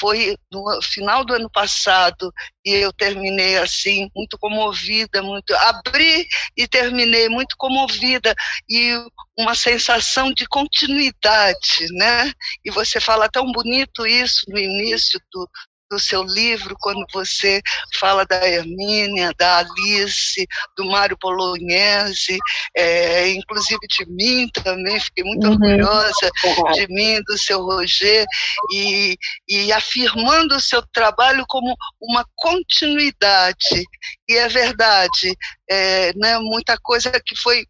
foi 0.00 0.34
no 0.50 0.82
final 0.82 1.24
do 1.24 1.34
ano 1.34 1.50
passado 1.50 2.32
e 2.64 2.74
eu 2.74 2.92
terminei 2.92 3.58
assim 3.58 4.08
muito 4.16 4.38
comovida, 4.38 5.22
muito 5.22 5.54
abri 5.54 6.26
e 6.56 6.66
terminei 6.66 7.28
muito 7.28 7.54
comovida 7.58 8.34
e 8.68 8.96
uma 9.38 9.54
sensação 9.54 10.32
de 10.32 10.46
continuidade, 10.46 11.86
né? 11.92 12.32
E 12.64 12.70
você 12.70 12.98
fala 12.98 13.28
tão 13.28 13.52
bonito 13.52 14.06
isso 14.06 14.44
no 14.48 14.58
início 14.58 15.20
do, 15.30 15.48
do 15.90 15.98
seu 15.98 16.22
livro, 16.22 16.76
quando 16.80 17.04
você 17.12 17.60
fala 17.98 18.24
da 18.24 18.46
Hermínia, 18.48 19.32
da 19.36 19.58
Alice, 19.58 20.46
do 20.76 20.84
Mário 20.86 21.18
Bolognese, 21.20 22.38
é, 22.76 23.28
inclusive 23.30 23.80
de 23.88 24.06
mim 24.08 24.48
também, 24.62 25.00
fiquei 25.00 25.24
muito 25.24 25.46
uhum. 25.46 25.52
orgulhosa 25.54 26.30
de 26.74 26.86
mim, 26.88 27.20
do 27.26 27.36
seu 27.36 27.60
Roger, 27.62 28.24
e, 28.72 29.16
e 29.48 29.72
afirmando 29.72 30.54
o 30.54 30.60
seu 30.60 30.80
trabalho 30.92 31.44
como 31.48 31.74
uma 32.00 32.24
continuidade. 32.36 33.84
E 34.28 34.36
é 34.36 34.48
verdade, 34.48 35.36
é, 35.68 36.12
né, 36.14 36.38
muita 36.38 36.78
coisa 36.80 37.10
que 37.24 37.34
foi 37.34 37.64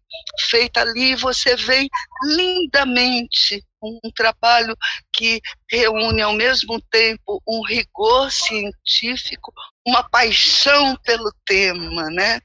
feita 0.50 0.82
ali, 0.82 1.14
você 1.14 1.56
vem 1.56 1.88
lindamente 2.36 3.64
um 3.82 4.10
trabalho 4.14 4.76
que 5.12 5.40
reúne 5.70 6.22
ao 6.22 6.32
mesmo 6.32 6.80
tempo 6.90 7.42
um 7.46 7.62
rigor 7.66 8.30
científico, 8.30 9.52
uma 9.87 10.02
paixão 10.08 10.96
pelo 11.04 11.32
tema, 11.46 12.10
né? 12.10 12.40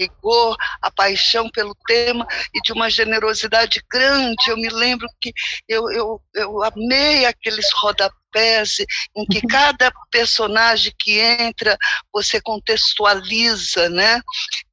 rigor, 0.00 0.56
a 0.80 0.90
paixão 0.90 1.50
pelo 1.50 1.76
tema 1.86 2.26
e 2.54 2.60
de 2.62 2.72
uma 2.72 2.88
generosidade 2.88 3.82
grande. 3.90 4.48
Eu 4.48 4.56
me 4.56 4.70
lembro 4.70 5.06
que 5.20 5.32
eu, 5.68 5.90
eu, 5.90 6.22
eu 6.34 6.64
amei 6.64 7.26
aqueles 7.26 7.66
rodapés 7.74 8.78
em 9.14 9.26
que 9.26 9.46
cada 9.46 9.92
personagem 10.10 10.94
que 10.98 11.18
entra 11.18 11.76
você 12.12 12.40
contextualiza, 12.40 13.90
né? 13.90 14.20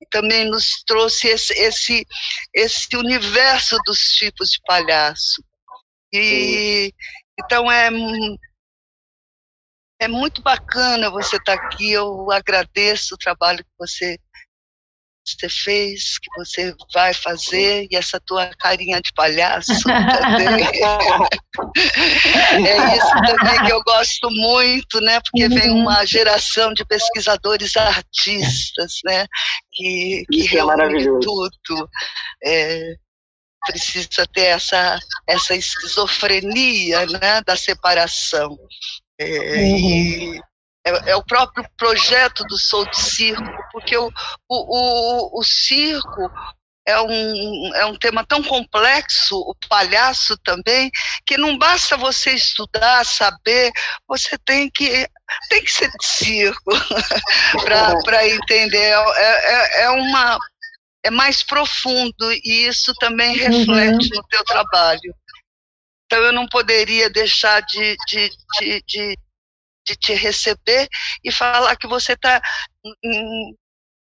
E 0.02 0.06
também 0.10 0.46
nos 0.46 0.84
trouxe 0.86 1.28
esse, 1.28 1.54
esse, 1.54 2.06
esse 2.54 2.96
universo 2.96 3.78
dos 3.86 4.00
tipos 4.14 4.52
de 4.52 4.60
palhaço. 4.66 5.44
E 6.14 6.94
então 7.40 7.72
é 7.72 7.90
é 10.00 10.08
muito 10.08 10.42
bacana 10.42 11.10
você 11.10 11.38
estar 11.38 11.58
tá 11.58 11.66
aqui. 11.66 11.92
Eu 11.92 12.32
agradeço 12.32 13.16
o 13.16 13.18
trabalho 13.18 13.64
que 13.64 13.72
você 13.78 14.18
você 15.30 15.50
fez, 15.50 16.18
que 16.20 16.30
você 16.38 16.74
vai 16.94 17.14
fazer, 17.14 17.86
e 17.92 17.98
essa 17.98 18.18
tua 18.20 18.50
carinha 18.58 19.02
de 19.02 19.12
palhaço 19.14 19.74
também. 19.84 20.64
é 22.66 22.96
isso 22.96 23.12
também 23.26 23.62
que 23.66 23.74
eu 23.74 23.84
gosto 23.84 24.32
muito, 24.32 25.02
né? 25.02 25.20
Porque 25.20 25.50
vem 25.50 25.70
uhum. 25.70 25.82
uma 25.82 26.06
geração 26.06 26.74
de 26.74 26.86
pesquisadores 26.86 27.76
artistas, 27.76 29.00
né? 29.04 29.28
Que, 29.74 30.24
que 30.32 30.46
isso 30.46 30.58
é 30.58 30.62
é 30.62 31.20
tudo. 31.20 31.90
É, 32.46 32.96
precisa 33.68 34.26
ter 34.34 34.46
essa, 34.46 34.98
essa 35.28 35.56
esquizofrenia 35.56 37.06
né, 37.06 37.42
da 37.46 37.56
separação. 37.56 38.58
É, 39.20 39.62
uhum. 39.62 40.40
é, 40.86 41.12
é, 41.12 41.16
o 41.16 41.24
próprio 41.26 41.68
projeto 41.78 42.44
do 42.46 42.58
Sou 42.58 42.90
de 42.90 42.98
Circo, 42.98 43.44
porque 43.72 43.98
o, 43.98 44.08
o, 44.50 45.38
o, 45.38 45.40
o 45.40 45.44
circo 45.44 46.32
é 46.88 47.02
um, 47.02 47.76
é 47.76 47.86
um 47.86 47.98
tema 47.98 48.26
tão 48.26 48.42
complexo, 48.42 49.38
o 49.38 49.54
palhaço 49.68 50.38
também, 50.38 50.90
que 51.26 51.38
não 51.38 51.58
basta 51.58 51.98
você 51.98 52.32
estudar, 52.32 53.06
saber, 53.06 53.72
você 54.08 54.38
tem 54.46 54.70
que, 54.74 55.06
tem 55.50 55.62
que 55.64 55.72
ser 55.72 55.90
de 55.90 56.06
circo 56.06 56.72
para 58.06 58.26
entender. 58.26 58.78
É, 58.78 59.02
é, 59.18 59.84
é, 59.84 59.90
uma, 59.90 60.38
é 61.04 61.12
mais 61.12 61.44
profundo 61.44 62.32
e 62.32 62.68
isso 62.68 62.94
também 62.96 63.32
uhum. 63.32 63.60
reflete 63.60 64.10
uhum. 64.14 64.18
no 64.18 64.28
teu 64.28 64.44
trabalho. 64.44 65.16
Então 66.06 66.24
eu 66.24 66.32
não 66.32 66.48
poderia 66.48 67.10
deixar 67.10 67.62
de, 67.62 67.96
de, 68.08 68.30
de, 68.60 68.84
de, 68.88 69.18
de 69.86 69.96
te 69.96 70.14
receber 70.14 70.88
e 71.24 71.32
falar 71.32 71.76
que 71.76 71.88
você 71.88 72.14
está 72.14 72.42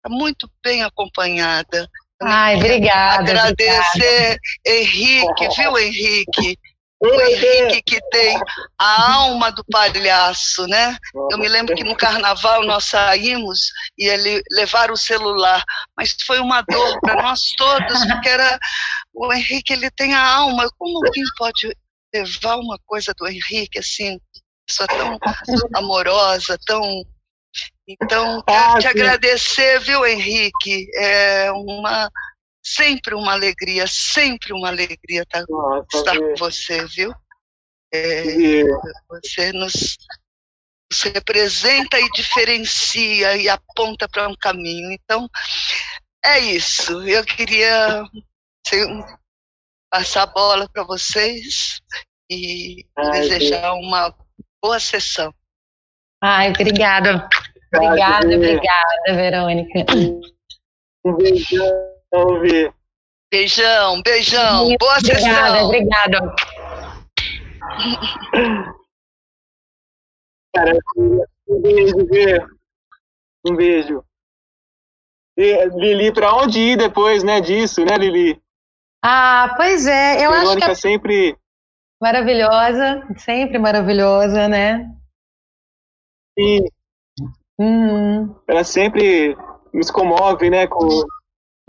muito 0.07 0.49
bem 0.63 0.83
acompanhada. 0.83 1.87
Ai, 2.21 2.55
obrigada. 2.55 3.21
Agradecer 3.21 3.85
obrigada. 3.95 4.39
Henrique, 4.65 5.47
viu, 5.55 5.77
Henrique? 5.77 6.57
O 7.01 7.21
Henrique 7.21 7.81
que 7.81 8.01
tem 8.11 8.37
a 8.77 9.13
alma 9.13 9.51
do 9.51 9.63
palhaço, 9.71 10.67
né? 10.67 10.97
Eu 11.31 11.37
me 11.37 11.47
lembro 11.47 11.73
que 11.73 11.83
no 11.83 11.95
carnaval 11.95 12.65
nós 12.65 12.85
saímos 12.85 13.71
e 13.97 14.05
ele 14.05 14.43
levar 14.51 14.91
o 14.91 14.97
celular, 14.97 15.63
mas 15.95 16.15
foi 16.25 16.39
uma 16.39 16.61
dor 16.61 16.99
para 16.99 17.21
nós 17.23 17.41
todos, 17.57 18.05
porque 18.05 18.27
era 18.27 18.59
o 19.13 19.31
Henrique, 19.31 19.71
ele 19.71 19.89
tem 19.91 20.13
a 20.13 20.27
alma. 20.27 20.69
Como 20.77 20.97
alguém 20.97 21.23
pode 21.37 21.73
levar 22.13 22.57
uma 22.57 22.77
coisa 22.85 23.13
do 23.17 23.27
Henrique 23.27 23.79
assim, 23.79 24.19
pessoa 24.67 24.87
tão 24.87 25.17
amorosa, 25.75 26.57
tão 26.65 26.83
então, 27.87 28.43
quero 28.43 28.73
ah, 28.73 28.79
te 28.79 28.87
agradecer, 28.87 29.79
viu, 29.79 30.05
Henrique? 30.05 30.87
É 30.95 31.51
uma 31.51 32.07
sempre 32.63 33.15
uma 33.15 33.33
alegria, 33.33 33.85
sempre 33.87 34.53
uma 34.53 34.67
alegria 34.67 35.23
estar, 35.23 35.43
estar 35.93 36.17
com 36.17 36.35
você, 36.37 36.85
viu? 36.85 37.13
É, 37.91 38.63
você 39.09 39.51
nos, 39.51 39.97
nos, 40.91 41.01
representa 41.03 41.99
e 41.99 42.09
diferencia 42.11 43.35
e 43.35 43.49
aponta 43.49 44.07
para 44.07 44.27
um 44.27 44.35
caminho. 44.35 44.91
Então, 44.91 45.27
é 46.23 46.39
isso. 46.39 47.07
Eu 47.07 47.25
queria 47.25 48.03
passar 49.91 50.23
a 50.23 50.27
bola 50.27 50.69
para 50.71 50.83
vocês 50.83 51.81
e 52.29 52.85
Ai, 52.95 53.11
desejar 53.21 53.73
uma 53.73 54.15
boa 54.61 54.79
sessão. 54.79 55.33
Ai, 56.21 56.49
obrigada. 56.49 57.27
Obrigada, 57.73 58.35
obrigada, 58.35 59.15
Verônica. 59.15 59.85
Um 62.13 62.39
beijão. 63.31 64.01
Beijão. 64.01 64.75
Boa 64.79 64.97
obrigada, 64.97 65.01
sessão. 65.01 65.65
Obrigada, 65.65 66.35
Cara, 70.55 70.77
um 70.97 71.61
beijo, 71.61 72.05
Vê. 72.07 72.45
Um 73.45 73.55
beijo. 73.55 74.03
E, 75.37 75.65
Lili, 75.75 76.11
para 76.11 76.33
onde 76.35 76.59
ir 76.59 76.77
depois, 76.77 77.23
né, 77.23 77.39
disso, 77.39 77.85
né, 77.85 77.95
Lili? 77.97 78.41
Ah, 79.03 79.53
pois 79.55 79.87
é, 79.87 80.25
eu 80.25 80.31
acho 80.31 80.57
que 80.57 80.63
é 80.63 80.75
sempre 80.75 81.37
maravilhosa, 82.01 83.07
sempre 83.17 83.57
maravilhosa, 83.57 84.49
né? 84.49 84.91
Sim. 86.37 86.65
Hum. 87.57 88.35
Ela 88.47 88.63
sempre 88.63 89.37
nos 89.71 89.91
comove, 89.91 90.49
né, 90.49 90.67
com 90.67 90.87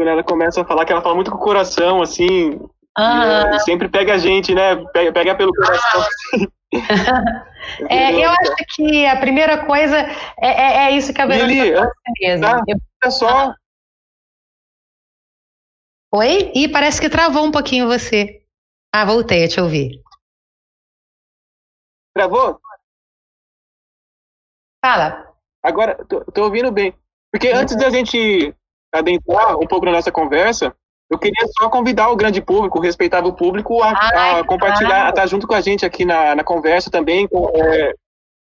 quando 0.01 0.09
ela 0.09 0.25
começa 0.25 0.63
a 0.63 0.65
falar, 0.65 0.87
que 0.87 0.93
ela 0.93 1.03
fala 1.03 1.15
muito 1.15 1.31
com 1.31 1.37
o 1.37 1.41
coração, 1.41 2.01
assim, 2.01 2.59
ah. 2.97 3.51
e, 3.53 3.61
sempre 3.61 3.87
pega 3.87 4.15
a 4.15 4.19
gente, 4.19 4.55
né? 4.55 4.77
Pega, 4.95 5.13
pega 5.13 5.35
pelo 5.35 5.53
coração. 5.53 6.07
é, 7.87 8.25
eu 8.25 8.31
acho 8.31 8.57
que 8.75 9.05
a 9.05 9.21
primeira 9.21 9.67
coisa 9.67 9.99
é, 10.39 10.49
é, 10.49 10.77
é 10.85 10.91
isso 10.93 11.13
que 11.13 11.21
a 11.21 11.27
Verônica 11.27 11.65
Lili, 11.65 11.77
mesmo. 12.19 12.47
Tá, 12.47 12.63
eu... 13.05 13.11
só. 13.11 13.55
Oi? 16.15 16.51
Ih, 16.55 16.69
parece 16.69 16.99
que 16.99 17.11
travou 17.11 17.45
um 17.45 17.53
pouquinho 17.53 17.87
você. 17.87 18.43
Ah, 18.91 19.05
voltei 19.05 19.45
a 19.45 19.49
te 19.49 19.61
ouvir. 19.61 20.03
Travou? 22.15 22.59
Fala. 24.83 25.31
Agora, 25.63 26.03
tô, 26.07 26.25
tô 26.25 26.45
ouvindo 26.45 26.73
bem. 26.73 26.95
Porque 27.31 27.49
antes 27.49 27.77
da 27.77 27.91
gente 27.91 28.57
adentrar 28.93 29.57
um 29.57 29.67
pouco 29.67 29.87
na 29.87 29.93
nossa 29.93 30.11
conversa, 30.11 30.75
eu 31.11 31.19
queria 31.19 31.47
só 31.59 31.69
convidar 31.69 32.09
o 32.11 32.17
grande 32.17 32.41
público, 32.41 32.79
o 32.79 32.83
respeitável 32.83 33.33
público, 33.33 33.83
a, 33.83 33.93
Ai, 33.93 34.41
a 34.41 34.45
compartilhar, 34.45 34.91
claro. 34.91 35.07
a 35.07 35.11
estar 35.11 35.27
junto 35.27 35.47
com 35.47 35.55
a 35.55 35.61
gente 35.61 35.85
aqui 35.85 36.05
na, 36.05 36.37
na 36.37 36.45
conversa 36.45 36.89
também, 36.89 37.27
com 37.27 37.51
é, 37.53 37.95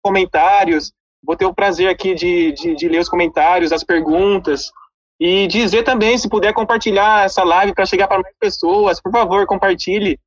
comentários. 0.04 0.92
Vou 1.24 1.38
ter 1.38 1.46
o 1.46 1.54
prazer 1.54 1.88
aqui 1.88 2.14
de, 2.14 2.52
de, 2.52 2.76
de, 2.76 2.90
ler 2.90 3.00
os 3.00 3.08
comentários, 3.08 3.72
as 3.72 3.86
perguntas, 3.86 4.70
e 5.18 5.48
dizer 5.48 5.84
também, 5.84 6.18
se 6.18 6.28
puder 6.28 6.52
compartilhar 6.52 7.26
essa 7.26 7.44
live 7.44 7.74
para 7.74 7.86
chegar 7.86 8.08
para 8.08 8.22
mais 8.22 8.36
pessoas, 8.38 9.00
por 9.00 9.12
favor, 9.14 9.46
compartilhe. 9.46 10.20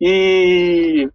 E, 0.00 1.08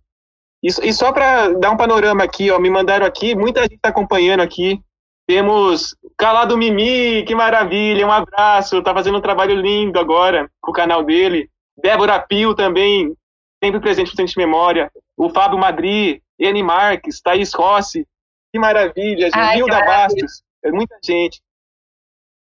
e, 0.63 0.67
e 0.67 0.93
só 0.93 1.11
para 1.11 1.49
dar 1.53 1.71
um 1.71 1.77
panorama 1.77 2.23
aqui, 2.23 2.49
ó, 2.49 2.59
me 2.59 2.69
mandaram 2.69 3.05
aqui, 3.05 3.35
muita 3.35 3.63
gente 3.63 3.75
está 3.75 3.89
acompanhando 3.89 4.41
aqui, 4.41 4.79
temos 5.27 5.97
Calado 6.17 6.57
Mimi, 6.57 7.23
que 7.23 7.35
maravilha, 7.35 8.07
um 8.07 8.11
abraço, 8.11 8.81
tá 8.81 8.93
fazendo 8.93 9.17
um 9.17 9.21
trabalho 9.21 9.59
lindo 9.59 9.99
agora 9.99 10.49
com 10.61 10.71
o 10.71 10.73
canal 10.73 11.03
dele. 11.03 11.49
Débora 11.77 12.19
Pio 12.19 12.55
também, 12.55 13.13
sempre 13.61 13.81
presente 13.81 14.11
no 14.11 14.15
Centro 14.15 14.33
de 14.33 14.37
Memória. 14.37 14.89
O 15.17 15.29
Fábio 15.29 15.59
Madri, 15.59 16.23
Eni 16.39 16.63
Marques, 16.63 17.21
Thaís 17.21 17.53
Rossi, 17.53 18.07
que 18.51 18.59
maravilha, 18.59 19.29
Gilda 19.53 19.83
Bastos, 19.83 20.41
é 20.63 20.71
muita 20.71 20.97
gente. 21.03 21.41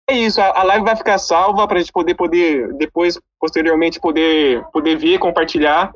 É 0.07 0.15
isso, 0.15 0.41
a, 0.41 0.59
a 0.59 0.63
live 0.63 0.85
vai 0.85 0.95
ficar 0.95 1.17
salva 1.17 1.67
para 1.67 1.77
a 1.77 1.79
gente 1.79 1.91
poder, 1.91 2.13
poder, 2.13 2.73
depois, 2.73 3.19
posteriormente, 3.39 3.99
poder, 3.99 4.63
poder 4.71 4.97
ver, 4.97 5.17
compartilhar. 5.17 5.93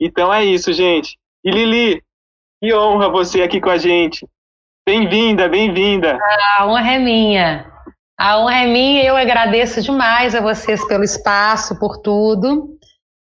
Então 0.00 0.32
é 0.32 0.44
isso, 0.44 0.72
gente. 0.72 1.18
E 1.44 1.50
Lili, 1.50 2.02
que 2.60 2.74
honra 2.74 3.08
você 3.08 3.42
aqui 3.42 3.60
com 3.60 3.70
a 3.70 3.76
gente. 3.76 4.26
Bem-vinda, 4.90 5.48
bem-vinda. 5.48 6.18
A 6.58 6.66
honra 6.66 6.94
é 6.94 6.98
minha. 6.98 7.64
A 8.18 8.40
honra 8.40 8.64
é 8.64 8.66
minha 8.66 9.04
e 9.04 9.06
eu 9.06 9.16
agradeço 9.16 9.80
demais 9.80 10.34
a 10.34 10.40
vocês 10.40 10.84
pelo 10.88 11.04
espaço, 11.04 11.78
por 11.78 11.98
tudo. 11.98 12.76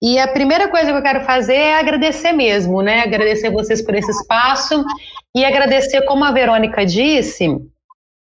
E 0.00 0.16
a 0.20 0.28
primeira 0.28 0.68
coisa 0.68 0.92
que 0.92 0.96
eu 0.96 1.02
quero 1.02 1.24
fazer 1.24 1.56
é 1.56 1.74
agradecer 1.74 2.30
mesmo, 2.30 2.82
né? 2.82 3.00
Agradecer 3.00 3.50
vocês 3.50 3.82
por 3.82 3.96
esse 3.96 4.12
espaço 4.12 4.84
e 5.34 5.44
agradecer, 5.44 6.02
como 6.02 6.22
a 6.22 6.30
Verônica 6.30 6.86
disse, 6.86 7.48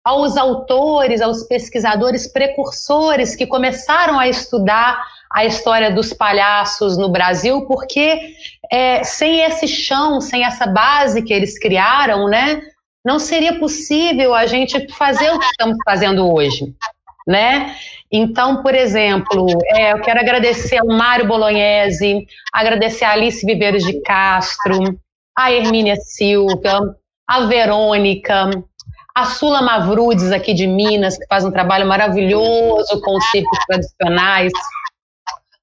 aos 0.05 0.37
autores, 0.37 1.19
aos 1.19 1.43
pesquisadores 1.43 2.31
precursores 2.31 3.35
que 3.35 3.45
começaram 3.45 4.17
a 4.17 4.29
estudar 4.29 5.03
a 5.29 5.43
história 5.43 5.91
dos 5.91 6.13
palhaços 6.13 6.97
no 6.97 7.09
Brasil, 7.09 7.65
porque 7.67 8.21
é, 8.71 9.03
sem 9.03 9.41
esse 9.41 9.67
chão, 9.67 10.21
sem 10.21 10.45
essa 10.45 10.65
base 10.65 11.21
que 11.21 11.33
eles 11.33 11.59
criaram, 11.59 12.29
né? 12.29 12.61
Não 13.07 13.19
seria 13.19 13.57
possível 13.57 14.35
a 14.35 14.45
gente 14.45 14.85
fazer 14.93 15.31
o 15.31 15.39
que 15.39 15.45
estamos 15.45 15.77
fazendo 15.85 16.29
hoje, 16.29 16.75
né? 17.25 17.73
Então, 18.11 18.61
por 18.61 18.75
exemplo, 18.75 19.47
é, 19.77 19.93
eu 19.93 20.01
quero 20.01 20.19
agradecer 20.19 20.79
ao 20.79 20.87
Mário 20.87 21.25
Bolognese, 21.25 22.27
agradecer 22.51 23.05
a 23.05 23.11
Alice 23.11 23.45
Viveiros 23.45 23.85
de 23.85 24.01
Castro, 24.01 24.99
a 25.33 25.53
Hermínia 25.53 25.95
Silva, 25.95 26.97
a 27.25 27.45
Verônica, 27.45 28.49
a 29.15 29.23
Sula 29.23 29.61
Mavrudes 29.61 30.33
aqui 30.33 30.53
de 30.53 30.67
Minas, 30.67 31.17
que 31.17 31.25
faz 31.27 31.45
um 31.45 31.51
trabalho 31.51 31.87
maravilhoso 31.87 32.99
com 32.99 33.17
os 33.17 33.25
circos 33.31 33.57
tradicionais, 33.67 34.51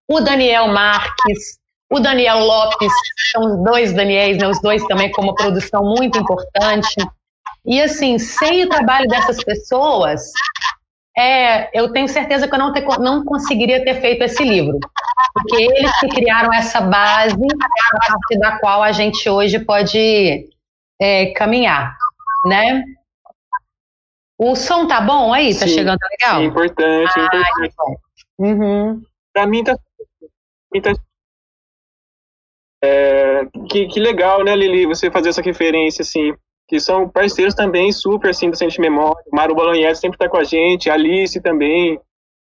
o 0.09 0.19
Daniel 0.21 0.69
Marques, 0.69 1.59
o 1.93 2.01
Daniel 2.01 2.39
Lopes, 2.39 2.93
são 3.33 3.43
os 3.43 3.65
dois 3.65 3.93
Daniels, 3.93 4.39
né, 4.39 4.49
os 4.49 4.63
dois 4.63 4.83
também 4.87 5.11
com 5.11 5.21
uma 5.21 5.35
produção 5.35 5.85
muito 5.85 6.19
importante. 6.19 6.97
E 7.67 7.81
assim, 7.81 8.19
sem 8.19 8.65
o 8.65 8.69
trabalho 8.69 9.09
dessas 9.09 9.43
pessoas, 9.43 10.23
é, 11.17 11.71
eu 11.79 11.93
tenho 11.93 12.09
certeza 12.09 12.47
que 12.47 12.55
eu 12.55 12.59
não, 12.59 12.73
ter, 12.73 12.85
não 12.99 13.25
conseguiria 13.25 13.85
ter 13.85 14.01
feito 14.01 14.23
esse 14.23 14.43
livro. 14.45 14.79
Porque 15.33 15.63
eles 15.63 16.01
que 16.01 16.09
criaram 16.09 16.53
essa 16.53 16.81
base 16.81 17.35
a 17.35 18.13
partir 18.13 18.39
da 18.39 18.59
qual 18.59 18.83
a 18.83 18.93
gente 18.93 19.29
hoje 19.29 19.59
pode 19.59 20.49
é, 21.01 21.33
caminhar, 21.33 21.97
né? 22.47 22.85
O 24.37 24.57
som 24.57 24.87
tá 24.87 25.01
bom 25.01 25.33
aí? 25.33 25.55
Tá 25.55 25.67
Sim, 25.67 25.75
chegando 25.75 25.99
legal? 26.11 26.41
É 26.43 26.45
importante, 26.45 27.13
ah, 27.17 27.25
importante. 27.25 27.73
Uhum. 28.39 29.03
Pra 29.33 29.47
mim 29.47 29.63
tá, 29.63 29.77
tá 30.83 30.93
é, 32.83 33.47
que, 33.71 33.87
que 33.87 33.99
legal, 33.99 34.45
né, 34.45 34.55
Lili, 34.55 34.87
você 34.87 35.11
fazer 35.11 35.31
essa 35.31 35.41
referência, 35.41 36.03
assim, 36.03 36.35
que 36.75 36.81
são 36.81 37.09
parceiros 37.09 37.55
também 37.55 37.93
super 37.93 38.31
assim 38.31 38.51
do 38.51 38.57
Centro 38.57 38.75
de 38.75 38.81
Memória. 38.81 39.23
O 39.33 39.37
Mário 39.37 39.55
Bolognese 39.55 40.01
sempre 40.01 40.17
está 40.17 40.29
com 40.29 40.39
a 40.39 40.43
gente, 40.43 40.91
a 40.91 40.95
Alice 40.95 41.41
também. 41.41 42.01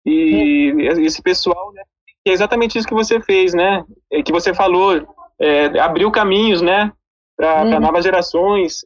E 0.06 0.72
esse 1.00 1.20
pessoal, 1.20 1.72
né, 1.72 1.82
que 2.24 2.30
é 2.30 2.32
exatamente 2.32 2.78
isso 2.78 2.86
que 2.86 2.94
você 2.94 3.20
fez, 3.20 3.52
né? 3.52 3.84
É, 4.12 4.22
que 4.22 4.30
você 4.30 4.54
falou, 4.54 4.94
é, 5.40 5.76
abriu 5.80 6.08
caminhos, 6.12 6.62
né, 6.62 6.92
para 7.36 7.64
uhum. 7.64 7.80
novas 7.80 8.04
gerações. 8.04 8.84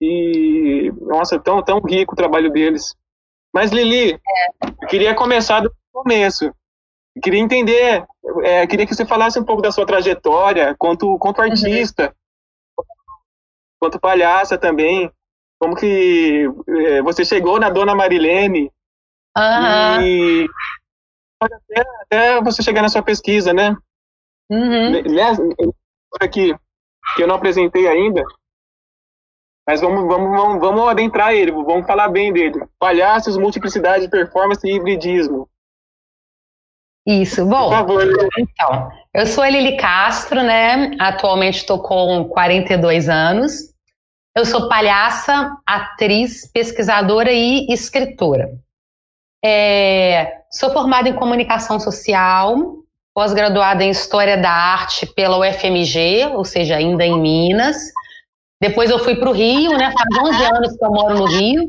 E, 0.00 0.90
nossa, 1.02 1.38
tão, 1.38 1.62
tão 1.62 1.78
rico 1.78 2.14
o 2.14 2.16
trabalho 2.16 2.50
deles. 2.50 2.96
Mas, 3.54 3.70
Lili, 3.70 4.10
é. 4.10 4.18
eu 4.82 4.88
queria 4.88 5.14
começar 5.14 5.60
do 5.60 5.72
começo. 5.92 6.52
queria 7.22 7.38
entender, 7.38 8.04
é, 8.42 8.66
queria 8.66 8.86
que 8.88 8.94
você 8.94 9.06
falasse 9.06 9.38
um 9.38 9.44
pouco 9.44 9.62
da 9.62 9.70
sua 9.70 9.86
trajetória 9.86 10.74
quanto, 10.76 11.16
quanto 11.18 11.38
uhum. 11.38 11.44
artista, 11.44 12.06
uhum. 12.06 12.21
Quanto 13.82 13.98
palhaça 13.98 14.56
também. 14.56 15.10
Como 15.60 15.74
que 15.74 16.48
é, 16.68 17.02
você 17.02 17.24
chegou 17.24 17.58
na 17.58 17.68
Dona 17.68 17.96
Marilene 17.96 18.70
uhum. 19.36 20.02
e 20.02 20.48
até, 21.40 21.82
até, 22.02 22.40
você 22.40 22.62
chegar 22.62 22.80
na 22.80 22.88
sua 22.88 23.02
pesquisa, 23.02 23.52
né? 23.52 23.76
Uhum. 24.48 25.02
Nessa, 25.02 25.42
aqui, 26.20 26.54
que 27.16 27.22
eu 27.24 27.26
não 27.26 27.34
apresentei 27.34 27.88
ainda, 27.88 28.22
mas 29.66 29.80
vamos, 29.80 30.06
vamos, 30.06 30.30
vamos, 30.30 30.60
vamos 30.60 30.88
adentrar 30.88 31.32
ele, 31.32 31.50
vamos 31.50 31.84
falar 31.84 32.08
bem 32.08 32.32
dele. 32.32 32.64
Palhaços, 32.78 33.36
multiplicidade, 33.36 34.08
performance 34.08 34.64
e 34.64 34.76
hibridismo. 34.76 35.48
Isso, 37.04 37.44
bom. 37.46 37.68
Por 37.68 37.78
favor. 37.78 38.30
Então, 38.38 38.92
eu 39.12 39.26
sou 39.26 39.42
a 39.42 39.50
Lili 39.50 39.76
Castro, 39.76 40.40
né? 40.40 40.92
Atualmente 41.00 41.58
estou 41.58 41.82
com 41.82 42.28
42 42.28 43.08
anos. 43.08 43.71
Eu 44.34 44.46
sou 44.46 44.66
palhaça, 44.66 45.50
atriz, 45.66 46.50
pesquisadora 46.50 47.30
e 47.30 47.66
escritora. 47.68 48.48
É, 49.44 50.40
sou 50.50 50.70
formada 50.72 51.08
em 51.08 51.14
comunicação 51.14 51.78
social, 51.78 52.76
pós-graduada 53.14 53.84
em 53.84 53.90
História 53.90 54.38
da 54.38 54.50
Arte 54.50 55.06
pela 55.06 55.38
UFMG, 55.38 56.30
ou 56.34 56.44
seja, 56.44 56.76
ainda 56.76 57.04
em 57.04 57.20
Minas. 57.20 57.76
Depois 58.58 58.88
eu 58.90 58.98
fui 59.00 59.16
para 59.16 59.28
o 59.28 59.34
Rio, 59.34 59.76
né? 59.76 59.92
Faz 59.92 60.34
11 60.34 60.44
anos 60.44 60.76
que 60.76 60.84
eu 60.84 60.90
moro 60.90 61.18
no 61.18 61.26
Rio. 61.26 61.68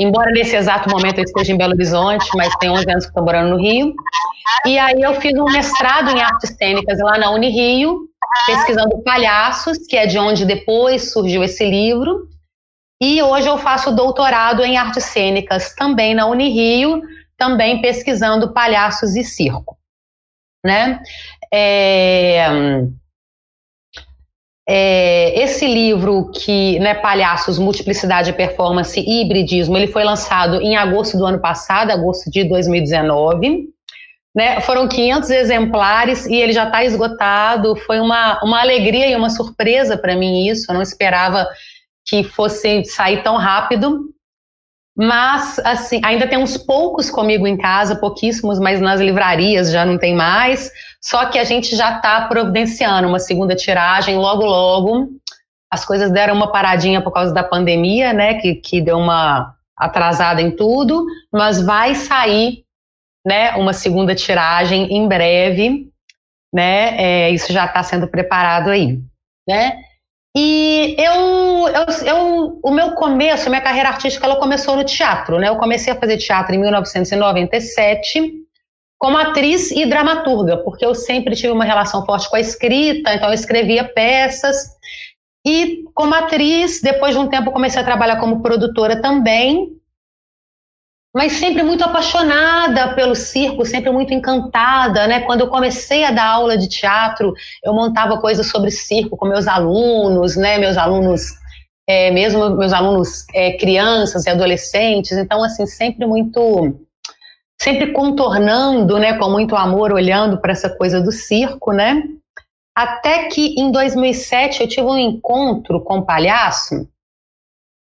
Embora 0.00 0.30
nesse 0.32 0.56
exato 0.56 0.90
momento 0.90 1.18
eu 1.18 1.24
esteja 1.24 1.52
em 1.52 1.56
Belo 1.56 1.72
Horizonte, 1.72 2.28
mas 2.34 2.54
tem 2.56 2.68
11 2.68 2.90
anos 2.90 3.04
que 3.04 3.10
estou 3.10 3.24
morando 3.24 3.50
no 3.50 3.62
Rio. 3.62 3.94
E 4.66 4.78
aí 4.78 5.00
eu 5.00 5.14
fiz 5.14 5.32
um 5.38 5.44
mestrado 5.44 6.10
em 6.10 6.20
artes 6.20 6.54
cênicas 6.58 6.98
lá 6.98 7.16
na 7.16 7.30
Unirio, 7.30 8.08
pesquisando 8.46 9.02
palhaços, 9.02 9.78
que 9.86 9.96
é 9.96 10.06
de 10.06 10.18
onde 10.18 10.44
depois 10.44 11.12
surgiu 11.12 11.42
esse 11.42 11.64
livro. 11.64 12.28
E 13.02 13.22
hoje 13.22 13.48
eu 13.48 13.56
faço 13.58 13.94
doutorado 13.94 14.62
em 14.62 14.76
artes 14.76 15.04
cênicas 15.04 15.74
também 15.74 16.14
na 16.14 16.26
Unirio, 16.26 17.00
também 17.36 17.80
pesquisando 17.80 18.52
palhaços 18.52 19.16
e 19.16 19.24
circo. 19.24 19.78
Né? 20.64 21.02
É, 21.52 22.46
é, 24.68 25.42
esse 25.42 25.66
livro 25.66 26.30
que, 26.30 26.78
né, 26.78 26.94
Palhaços, 26.94 27.58
Multiplicidade, 27.58 28.32
Performance 28.34 29.00
e 29.00 29.22
Hibridismo, 29.22 29.76
ele 29.76 29.88
foi 29.88 30.04
lançado 30.04 30.60
em 30.60 30.76
agosto 30.76 31.16
do 31.16 31.24
ano 31.24 31.40
passado, 31.40 31.90
agosto 31.90 32.30
de 32.30 32.44
2019. 32.44 33.70
Né, 34.34 34.60
foram 34.60 34.86
500 34.86 35.28
exemplares 35.30 36.26
e 36.26 36.36
ele 36.36 36.52
já 36.52 36.64
está 36.64 36.84
esgotado. 36.84 37.74
Foi 37.76 37.98
uma, 37.98 38.40
uma 38.44 38.60
alegria 38.60 39.08
e 39.08 39.16
uma 39.16 39.30
surpresa 39.30 39.98
para 39.98 40.14
mim 40.16 40.46
isso. 40.48 40.70
Eu 40.70 40.74
não 40.74 40.82
esperava 40.82 41.48
que 42.06 42.22
fosse 42.22 42.84
sair 42.84 43.22
tão 43.22 43.36
rápido. 43.36 44.10
Mas, 44.96 45.58
assim, 45.60 46.00
ainda 46.04 46.26
tem 46.28 46.38
uns 46.38 46.58
poucos 46.58 47.10
comigo 47.10 47.46
em 47.46 47.56
casa, 47.56 47.96
pouquíssimos, 47.96 48.58
mas 48.58 48.80
nas 48.80 49.00
livrarias 49.00 49.70
já 49.70 49.84
não 49.84 49.96
tem 49.96 50.14
mais. 50.14 50.70
Só 51.00 51.26
que 51.26 51.38
a 51.38 51.44
gente 51.44 51.74
já 51.74 51.96
está 51.96 52.26
providenciando 52.28 53.08
uma 53.08 53.18
segunda 53.18 53.56
tiragem 53.56 54.16
logo, 54.16 54.44
logo. 54.44 55.08
As 55.72 55.84
coisas 55.84 56.10
deram 56.10 56.34
uma 56.34 56.52
paradinha 56.52 57.00
por 57.00 57.12
causa 57.12 57.32
da 57.32 57.42
pandemia, 57.42 58.12
né? 58.12 58.34
Que, 58.34 58.56
que 58.56 58.80
deu 58.80 58.98
uma 58.98 59.54
atrasada 59.76 60.42
em 60.42 60.54
tudo, 60.54 61.06
mas 61.32 61.62
vai 61.62 61.94
sair, 61.94 62.64
né? 63.26 63.52
Uma 63.56 63.72
segunda 63.72 64.14
tiragem 64.14 64.92
em 64.92 65.06
breve, 65.06 65.88
né? 66.52 66.96
É, 66.96 67.30
isso 67.30 67.52
já 67.52 67.66
está 67.66 67.82
sendo 67.82 68.08
preparado 68.08 68.70
aí, 68.70 68.98
né? 69.48 69.80
E 70.36 70.94
eu, 70.96 71.68
eu, 71.68 72.06
eu, 72.06 72.60
o 72.62 72.70
meu 72.70 72.92
começo, 72.92 73.50
minha 73.50 73.60
carreira 73.60 73.88
artística, 73.88 74.24
ela 74.24 74.36
começou 74.36 74.76
no 74.76 74.84
teatro, 74.84 75.38
né? 75.38 75.48
Eu 75.48 75.56
comecei 75.56 75.92
a 75.92 75.96
fazer 75.96 76.18
teatro 76.18 76.54
em 76.54 76.58
1997 76.58 78.40
como 78.96 79.16
atriz 79.16 79.70
e 79.70 79.86
dramaturga, 79.86 80.58
porque 80.58 80.84
eu 80.84 80.94
sempre 80.94 81.34
tive 81.34 81.52
uma 81.52 81.64
relação 81.64 82.04
forte 82.04 82.28
com 82.28 82.36
a 82.36 82.40
escrita, 82.40 83.14
então 83.14 83.28
eu 83.28 83.34
escrevia 83.34 83.82
peças. 83.82 84.76
E 85.44 85.84
como 85.94 86.14
atriz, 86.14 86.82
depois 86.82 87.14
de 87.14 87.20
um 87.20 87.26
tempo 87.26 87.50
comecei 87.50 87.80
a 87.80 87.84
trabalhar 87.84 88.20
como 88.20 88.42
produtora 88.42 89.00
também, 89.00 89.79
mas 91.14 91.32
sempre 91.32 91.62
muito 91.62 91.82
apaixonada 91.82 92.94
pelo 92.94 93.16
circo, 93.16 93.64
sempre 93.64 93.90
muito 93.90 94.14
encantada, 94.14 95.06
né? 95.08 95.20
Quando 95.22 95.40
eu 95.40 95.48
comecei 95.48 96.04
a 96.04 96.12
dar 96.12 96.26
aula 96.26 96.56
de 96.56 96.68
teatro, 96.68 97.34
eu 97.64 97.74
montava 97.74 98.20
coisas 98.20 98.46
sobre 98.46 98.70
circo 98.70 99.16
com 99.16 99.26
meus 99.26 99.48
alunos, 99.48 100.36
né? 100.36 100.58
Meus 100.58 100.76
alunos, 100.76 101.22
é, 101.88 102.10
mesmo 102.12 102.56
meus 102.56 102.72
alunos 102.72 103.24
é, 103.34 103.54
crianças 103.54 104.24
e 104.26 104.30
adolescentes, 104.30 105.12
então 105.12 105.42
assim 105.42 105.66
sempre 105.66 106.06
muito, 106.06 106.80
sempre 107.60 107.92
contornando, 107.92 108.96
né? 108.98 109.18
Com 109.18 109.30
muito 109.30 109.56
amor, 109.56 109.92
olhando 109.92 110.40
para 110.40 110.52
essa 110.52 110.70
coisa 110.70 111.00
do 111.00 111.10
circo, 111.10 111.72
né? 111.72 112.04
Até 112.72 113.24
que 113.24 113.60
em 113.60 113.72
2007 113.72 114.62
eu 114.62 114.68
tive 114.68 114.86
um 114.86 114.96
encontro 114.96 115.82
com 115.82 115.98
o 115.98 116.06
palhaço 116.06 116.88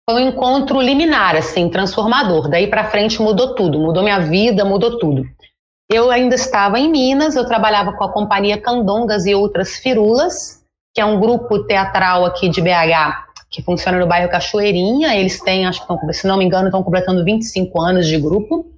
foi 0.08 0.22
um 0.22 0.28
encontro 0.28 0.80
liminar, 0.80 1.36
assim, 1.36 1.68
transformador. 1.68 2.48
Daí 2.48 2.66
para 2.66 2.90
frente 2.90 3.20
mudou 3.20 3.54
tudo, 3.54 3.78
mudou 3.78 4.02
minha 4.02 4.20
vida, 4.20 4.64
mudou 4.64 4.98
tudo. 4.98 5.24
Eu 5.90 6.10
ainda 6.10 6.34
estava 6.34 6.78
em 6.78 6.90
Minas, 6.90 7.34
eu 7.34 7.46
trabalhava 7.46 7.92
com 7.92 8.04
a 8.04 8.12
companhia 8.12 8.60
Candongas 8.60 9.26
e 9.26 9.34
Outras 9.34 9.76
Firulas, 9.76 10.64
que 10.94 11.00
é 11.00 11.04
um 11.04 11.18
grupo 11.18 11.64
teatral 11.66 12.24
aqui 12.24 12.48
de 12.48 12.60
BH 12.60 13.30
que 13.50 13.62
funciona 13.62 13.98
no 13.98 14.06
bairro 14.06 14.30
Cachoeirinha. 14.30 15.16
Eles 15.16 15.40
têm, 15.40 15.66
acho 15.66 15.84
que 15.84 15.92
estão, 15.92 16.12
se 16.12 16.26
não 16.26 16.38
me 16.38 16.44
engano, 16.44 16.68
estão 16.68 16.82
completando 16.82 17.24
25 17.24 17.80
anos 17.80 18.06
de 18.06 18.16
grupo. 18.18 18.70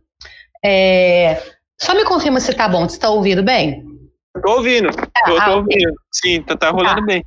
É... 0.65 1.41
Só 1.79 1.95
me 1.95 2.05
confirma 2.05 2.41
se 2.41 2.55
tá 2.55 2.69
bom, 2.69 2.89
você 2.89 2.97
está 2.97 3.11
ouvindo 3.11 3.43
bem? 3.43 3.85
Estou 4.35 4.57
ouvindo, 4.57 4.89
estou 4.89 5.39
ah, 5.39 5.57
ouvindo. 5.57 5.93
Sim, 6.11 6.43
tá, 6.43 6.57
tá 6.57 6.71
rolando 6.71 7.01
tá. 7.01 7.07
bem. 7.07 7.23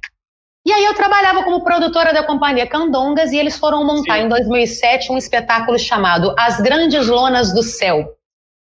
E 0.65 0.73
aí 0.73 0.83
eu 0.83 0.95
trabalhava 0.95 1.43
como 1.43 1.63
produtora 1.63 2.11
da 2.11 2.23
companhia 2.23 2.65
Candongas 2.65 3.31
e 3.31 3.37
eles 3.37 3.55
foram 3.55 3.85
montar 3.85 4.17
Sim. 4.17 4.23
em 4.23 4.29
2007 4.29 5.11
um 5.11 5.17
espetáculo 5.17 5.77
chamado 5.77 6.33
As 6.39 6.59
Grandes 6.59 7.07
Lonas 7.07 7.53
do 7.53 7.61
Céu, 7.61 8.15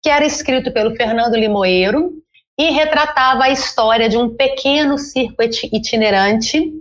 que 0.02 0.08
era 0.08 0.24
escrito 0.24 0.72
pelo 0.72 0.96
Fernando 0.96 1.34
Limoeiro 1.34 2.12
e 2.58 2.70
retratava 2.70 3.44
a 3.44 3.50
história 3.50 4.08
de 4.08 4.16
um 4.16 4.34
pequeno 4.34 4.96
circo 4.96 5.42
itinerante. 5.42 6.72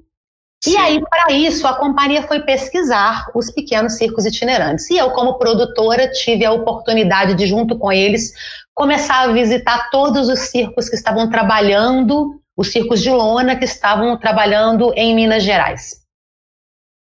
Sim. 0.61 0.71
E 0.71 0.77
aí, 0.77 1.01
para 1.01 1.33
isso, 1.33 1.67
a 1.67 1.73
companhia 1.73 2.23
foi 2.23 2.41
pesquisar 2.41 3.25
os 3.35 3.51
pequenos 3.51 3.93
circos 3.93 4.25
itinerantes. 4.25 4.89
E 4.89 4.97
eu, 4.97 5.11
como 5.11 5.37
produtora, 5.37 6.09
tive 6.11 6.45
a 6.45 6.51
oportunidade 6.51 7.33
de, 7.33 7.45
junto 7.45 7.77
com 7.77 7.91
eles, 7.91 8.33
começar 8.73 9.21
a 9.21 9.31
visitar 9.31 9.89
todos 9.89 10.29
os 10.29 10.39
circos 10.39 10.89
que 10.89 10.95
estavam 10.95 11.29
trabalhando 11.29 12.41
os 12.59 12.73
circos 12.73 13.01
de 13.01 13.09
lona 13.09 13.55
que 13.55 13.63
estavam 13.63 14.17
trabalhando 14.17 14.91
em 14.93 15.15
Minas 15.15 15.43
Gerais. 15.43 15.99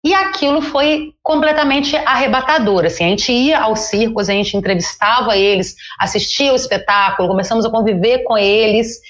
E 0.05 0.13
aquilo 0.13 0.61
foi 0.61 1.15
completamente 1.23 1.97
arrebatador. 1.97 2.85
Assim, 2.85 3.05
a 3.05 3.09
gente 3.09 3.33
ia 3.33 3.59
aos 3.59 3.81
circos, 3.81 4.29
a 4.29 4.35
gente 4.35 4.55
entrevistava 4.59 5.39
eles, 5.39 5.75
assistia 5.99 6.53
o 6.53 6.55
espetáculo, 6.55 7.31
começamos 7.31 7.65
a 7.65 7.71
conviver 7.71 8.25
com 8.25 8.37
eles 8.37 9.01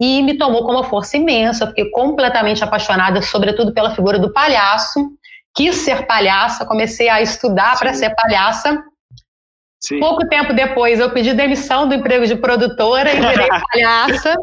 e 0.00 0.22
me 0.22 0.38
tomou 0.38 0.64
com 0.64 0.70
uma 0.70 0.84
força 0.84 1.16
imensa. 1.16 1.64
Eu 1.64 1.68
fiquei 1.70 1.90
completamente 1.90 2.62
apaixonada, 2.62 3.20
sobretudo 3.20 3.74
pela 3.74 3.92
figura 3.92 4.20
do 4.20 4.32
palhaço. 4.32 5.00
Quis 5.52 5.74
ser 5.74 6.06
palhaça, 6.06 6.64
comecei 6.64 7.08
a 7.08 7.20
estudar 7.20 7.76
para 7.76 7.92
ser 7.92 8.14
palhaça. 8.14 8.80
Sim. 9.80 10.00
Pouco 10.00 10.26
tempo 10.28 10.52
depois, 10.52 10.98
eu 10.98 11.10
pedi 11.10 11.32
demissão 11.32 11.88
do 11.88 11.94
emprego 11.94 12.26
de 12.26 12.36
produtora 12.36 13.12
e 13.12 13.20
virei 13.20 13.48
palhaça. 13.72 14.34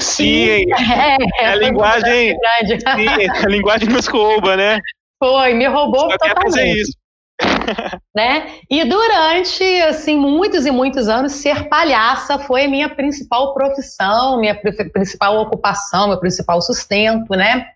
Sim, 0.00 0.64
é, 0.72 1.44
é, 1.44 1.46
a 1.46 1.54
linguagem, 1.56 2.34
sim, 2.34 3.28
a 3.44 3.48
linguagem 3.48 3.88
nos 3.88 4.06
rouba, 4.06 4.56
né? 4.56 4.80
Foi, 5.18 5.54
me 5.54 5.66
roubou 5.66 6.10
Só 6.10 6.18
totalmente. 6.18 6.42
fazer 6.42 6.66
isso. 6.68 6.92
né? 8.14 8.58
E 8.70 8.84
durante 8.84 9.64
assim 9.82 10.16
muitos 10.16 10.66
e 10.66 10.70
muitos 10.70 11.08
anos 11.08 11.32
ser 11.32 11.68
palhaça 11.68 12.38
foi 12.38 12.66
minha 12.66 12.88
principal 12.88 13.54
profissão, 13.54 14.38
minha 14.38 14.54
principal 14.92 15.40
ocupação, 15.40 16.08
meu 16.08 16.18
principal 16.18 16.60
sustento, 16.60 17.30
né? 17.30 17.66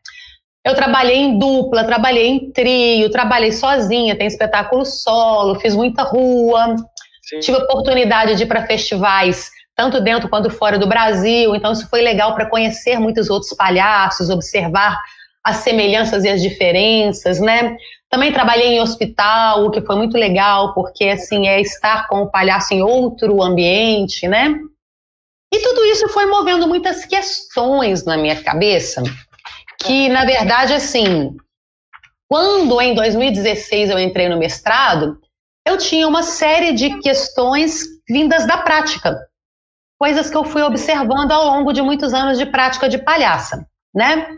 Eu 0.66 0.74
trabalhei 0.74 1.16
em 1.16 1.38
dupla, 1.38 1.84
trabalhei 1.84 2.26
em 2.26 2.50
trio, 2.50 3.08
trabalhei 3.08 3.52
sozinha, 3.52 4.16
tem 4.16 4.26
espetáculo 4.26 4.84
solo, 4.84 5.60
fiz 5.60 5.76
muita 5.76 6.02
rua, 6.02 6.74
Sim. 7.22 7.38
tive 7.38 7.58
oportunidade 7.58 8.34
de 8.34 8.42
ir 8.42 8.46
para 8.46 8.66
festivais 8.66 9.48
tanto 9.76 10.00
dentro 10.00 10.28
quanto 10.28 10.50
fora 10.50 10.78
do 10.78 10.86
Brasil. 10.86 11.54
Então, 11.54 11.70
isso 11.70 11.88
foi 11.88 12.00
legal 12.00 12.34
para 12.34 12.48
conhecer 12.48 12.98
muitos 12.98 13.30
outros 13.30 13.52
palhaços, 13.52 14.30
observar 14.30 14.98
as 15.44 15.58
semelhanças 15.58 16.24
e 16.24 16.28
as 16.28 16.42
diferenças, 16.42 17.38
né? 17.38 17.76
Também 18.10 18.32
trabalhei 18.32 18.68
em 18.68 18.80
hospital, 18.80 19.66
o 19.66 19.70
que 19.70 19.82
foi 19.82 19.94
muito 19.94 20.16
legal, 20.16 20.74
porque 20.74 21.04
assim 21.04 21.46
é 21.46 21.60
estar 21.60 22.08
com 22.08 22.22
o 22.22 22.30
palhaço 22.30 22.74
em 22.74 22.82
outro 22.82 23.40
ambiente, 23.40 24.26
né? 24.26 24.58
E 25.52 25.60
tudo 25.60 25.84
isso 25.84 26.08
foi 26.08 26.26
movendo 26.26 26.66
muitas 26.66 27.04
questões 27.04 28.04
na 28.04 28.16
minha 28.16 28.42
cabeça, 28.42 29.02
que 29.80 30.08
na 30.08 30.24
verdade, 30.24 30.72
assim, 30.72 31.36
quando 32.28 32.80
em 32.80 32.94
2016 32.94 33.90
eu 33.90 33.98
entrei 33.98 34.28
no 34.28 34.38
mestrado, 34.38 35.18
eu 35.66 35.76
tinha 35.78 36.06
uma 36.06 36.22
série 36.22 36.72
de 36.72 36.98
questões 37.00 37.82
vindas 38.08 38.46
da 38.46 38.58
prática, 38.58 39.18
coisas 39.98 40.30
que 40.30 40.36
eu 40.36 40.44
fui 40.44 40.62
observando 40.62 41.32
ao 41.32 41.46
longo 41.46 41.72
de 41.72 41.82
muitos 41.82 42.14
anos 42.14 42.38
de 42.38 42.46
prática 42.46 42.88
de 42.88 42.98
palhaça, 42.98 43.66
né? 43.94 44.28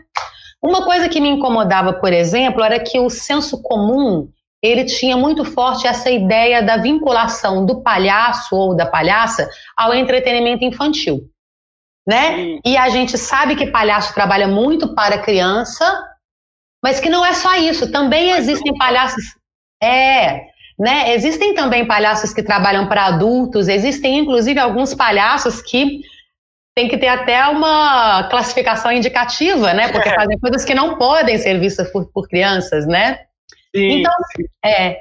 Uma 0.61 0.83
coisa 0.83 1.07
que 1.07 1.21
me 1.21 1.29
incomodava, 1.29 1.93
por 1.93 2.11
exemplo, 2.11 2.63
era 2.63 2.79
que 2.79 2.99
o 2.99 3.09
senso 3.09 3.61
comum 3.61 4.29
ele 4.61 4.83
tinha 4.83 5.15
muito 5.15 5.45
forte 5.45 5.87
essa 5.87 6.09
ideia 6.09 6.61
da 6.61 6.77
vinculação 6.77 7.65
do 7.65 7.81
palhaço 7.81 8.55
ou 8.55 8.75
da 8.75 8.85
palhaça 8.85 9.49
ao 9.77 9.93
entretenimento 9.93 10.65
infantil, 10.65 11.21
né? 12.09 12.57
E 12.65 12.75
a 12.75 12.89
gente 12.89 13.19
sabe 13.19 13.55
que 13.55 13.67
palhaço 13.67 14.15
trabalha 14.15 14.47
muito 14.47 14.95
para 14.95 15.19
criança, 15.19 15.85
mas 16.83 16.99
que 16.99 17.07
não 17.07 17.23
é 17.23 17.33
só 17.33 17.55
isso. 17.57 17.91
Também 17.91 18.31
existem 18.31 18.75
palhaços, 18.79 19.23
é, 19.79 20.41
né? 20.79 21.13
Existem 21.13 21.53
também 21.53 21.85
palhaços 21.85 22.33
que 22.33 22.41
trabalham 22.41 22.87
para 22.87 23.05
adultos, 23.05 23.67
existem 23.67 24.17
inclusive 24.17 24.59
alguns 24.59 24.95
palhaços 24.95 25.61
que 25.61 26.01
tem 26.75 26.87
que 26.87 26.97
ter 26.97 27.09
até 27.09 27.45
uma 27.47 28.23
classificação 28.23 28.91
indicativa, 28.91 29.71
né? 29.75 29.91
Porque 29.91 30.09
é. 30.09 30.15
fazem 30.15 30.39
coisas 30.39 30.65
que 30.65 30.73
não 30.73 30.97
podem 30.97 31.37
ser 31.37 31.59
vistas 31.59 31.91
por, 31.91 32.11
por 32.11 32.27
crianças, 32.27 32.87
né? 32.87 33.19
Sim, 33.75 33.99
então, 33.99 34.13
é, 34.65 34.97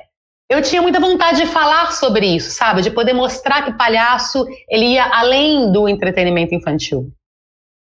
eu 0.49 0.63
tinha 0.63 0.81
muita 0.81 1.01
vontade 1.01 1.43
de 1.43 1.47
falar 1.47 1.93
sobre 1.93 2.27
isso, 2.27 2.51
sabe? 2.51 2.83
De 2.83 2.91
poder 2.91 3.13
mostrar 3.13 3.65
que 3.65 3.77
palhaço 3.77 4.47
ele 4.69 4.87
ia 4.95 5.05
além 5.05 5.71
do 5.71 5.89
entretenimento 5.89 6.55
infantil. 6.55 7.11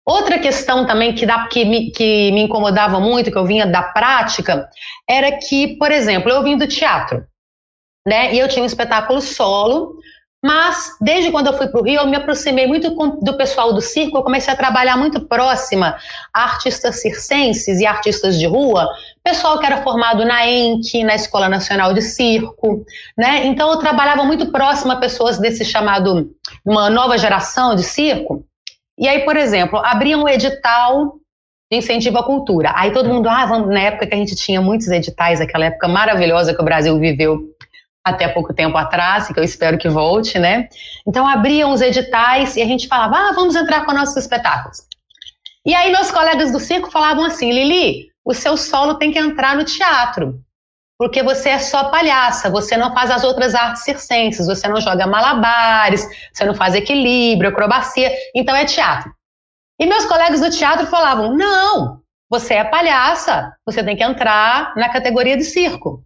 Outra 0.05 0.39
questão 0.39 0.85
também 0.85 1.13
que, 1.13 1.25
dá, 1.25 1.47
que, 1.47 1.65
me, 1.65 1.91
que 1.91 2.31
me 2.31 2.41
incomodava 2.41 2.99
muito, 2.99 3.31
que 3.31 3.37
eu 3.37 3.45
vinha 3.45 3.65
da 3.65 3.83
prática, 3.83 4.69
era 5.09 5.37
que, 5.37 5.77
por 5.77 5.91
exemplo, 5.91 6.31
eu 6.31 6.43
vim 6.43 6.57
do 6.57 6.67
teatro 6.67 7.25
né? 8.07 8.33
E 8.33 8.39
eu 8.39 8.47
tinha 8.47 8.63
um 8.63 8.65
espetáculo 8.65 9.19
solo, 9.19 9.97
mas 10.43 10.95
desde 11.01 11.31
quando 11.31 11.47
eu 11.47 11.53
fui 11.53 11.67
para 11.67 11.81
o 11.81 11.83
Rio, 11.83 12.01
eu 12.01 12.07
me 12.07 12.15
aproximei 12.15 12.67
muito 12.67 12.91
do 13.21 13.37
pessoal 13.37 13.73
do 13.73 13.81
circo, 13.81 14.17
eu 14.17 14.23
comecei 14.23 14.53
a 14.53 14.57
trabalhar 14.57 14.95
muito 14.95 15.25
próxima 15.27 15.97
a 16.31 16.43
artistas 16.43 17.01
circenses 17.01 17.79
e 17.79 17.85
artistas 17.85 18.37
de 18.37 18.45
rua, 18.45 18.87
pessoal 19.23 19.59
que 19.59 19.65
era 19.65 19.81
formado 19.81 20.23
na 20.23 20.47
ENC, 20.47 21.03
na 21.03 21.15
Escola 21.15 21.49
Nacional 21.49 21.91
de 21.93 22.01
Circo, 22.01 22.85
né? 23.17 23.47
Então 23.47 23.71
eu 23.71 23.77
trabalhava 23.77 24.23
muito 24.23 24.51
próxima 24.51 24.93
a 24.93 24.97
pessoas 24.97 25.39
desse 25.39 25.65
chamado, 25.65 26.29
uma 26.63 26.89
nova 26.89 27.17
geração 27.17 27.75
de 27.75 27.83
circo. 27.83 28.45
E 28.97 29.07
aí, 29.07 29.25
por 29.25 29.35
exemplo, 29.35 29.79
abria 29.79 30.17
um 30.17 30.29
edital 30.29 31.15
de 31.71 31.77
incentivo 31.77 32.19
à 32.19 32.23
cultura. 32.23 32.73
Aí 32.75 32.91
todo 32.91 33.09
mundo, 33.09 33.27
ah, 33.27 33.45
vamos, 33.45 33.69
na 33.69 33.81
época 33.81 34.07
que 34.07 34.13
a 34.13 34.17
gente 34.17 34.35
tinha 34.35 34.61
muitos 34.61 34.87
editais, 34.87 35.41
aquela 35.41 35.65
época 35.65 35.87
maravilhosa 35.87 36.53
que 36.53 36.61
o 36.61 36.65
Brasil 36.65 36.97
viveu 36.99 37.56
até 38.09 38.27
pouco 38.27 38.53
tempo 38.53 38.77
atrás, 38.77 39.27
que 39.27 39.39
eu 39.39 39.43
espero 39.43 39.77
que 39.77 39.89
volte, 39.89 40.39
né? 40.39 40.67
Então 41.05 41.27
abriam 41.27 41.71
os 41.71 41.81
editais 41.81 42.55
e 42.55 42.61
a 42.61 42.65
gente 42.65 42.87
falava, 42.87 43.15
ah, 43.17 43.31
vamos 43.33 43.55
entrar 43.55 43.85
com 43.85 43.93
nossos 43.93 44.15
espetáculos. 44.17 44.79
E 45.65 45.75
aí 45.75 45.91
meus 45.91 46.09
colegas 46.11 46.51
do 46.51 46.59
circo 46.59 46.89
falavam 46.89 47.25
assim, 47.25 47.51
Lili, 47.51 48.07
o 48.23 48.33
seu 48.33 48.55
solo 48.57 48.95
tem 48.95 49.11
que 49.11 49.19
entrar 49.19 49.55
no 49.55 49.63
teatro, 49.63 50.39
porque 50.97 51.21
você 51.21 51.49
é 51.49 51.59
só 51.59 51.89
palhaça, 51.89 52.49
você 52.49 52.75
não 52.75 52.93
faz 52.93 53.11
as 53.11 53.23
outras 53.23 53.53
artes 53.53 53.83
circenses, 53.83 54.47
você 54.47 54.67
não 54.67 54.81
joga 54.81 55.05
malabares, 55.05 56.07
você 56.33 56.45
não 56.45 56.55
faz 56.55 56.73
equilíbrio, 56.73 57.49
acrobacia, 57.49 58.11
então 58.33 58.55
é 58.55 58.65
teatro. 58.65 59.11
E 59.79 59.85
meus 59.85 60.05
colegas 60.05 60.39
do 60.39 60.49
teatro 60.49 60.87
falavam, 60.87 61.35
não, 61.35 62.01
você 62.29 62.55
é 62.55 62.63
palhaça, 62.63 63.53
você 63.65 63.83
tem 63.83 63.95
que 63.95 64.03
entrar 64.03 64.73
na 64.75 64.89
categoria 64.89 65.37
de 65.37 65.43
circo. 65.43 66.03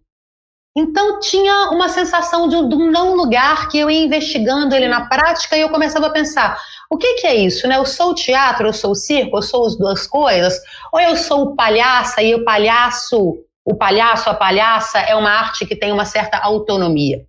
Então 0.74 1.20
tinha 1.20 1.70
uma 1.70 1.88
sensação 1.88 2.48
de, 2.48 2.56
um 2.56 2.90
não 2.90 3.14
lugar 3.14 3.68
que 3.68 3.78
eu 3.78 3.90
ia 3.90 4.04
investigando 4.04 4.74
ele 4.74 4.88
na 4.88 5.06
prática 5.06 5.56
e 5.56 5.60
eu 5.60 5.68
começava 5.68 6.06
a 6.06 6.12
pensar: 6.12 6.58
o 6.90 6.96
que, 6.96 7.14
que 7.14 7.26
é 7.26 7.34
isso? 7.34 7.68
Né? 7.68 7.76
Eu 7.76 7.84
sou 7.84 8.12
o 8.12 8.14
teatro, 8.14 8.66
eu 8.66 8.72
sou 8.72 8.92
o 8.92 8.94
circo, 8.94 9.36
eu 9.36 9.42
sou 9.42 9.66
as 9.66 9.76
duas 9.76 10.06
coisas? 10.06 10.58
Ou 10.92 11.00
eu 11.00 11.16
sou 11.16 11.42
o 11.42 11.56
palhaça 11.56 12.22
e 12.22 12.34
o 12.34 12.44
palhaço, 12.44 13.44
o 13.64 13.76
palhaço, 13.76 14.30
a 14.30 14.34
palhaça 14.34 14.98
é 14.98 15.14
uma 15.14 15.30
arte 15.30 15.66
que 15.66 15.76
tem 15.76 15.92
uma 15.92 16.06
certa 16.06 16.38
autonomia? 16.38 17.26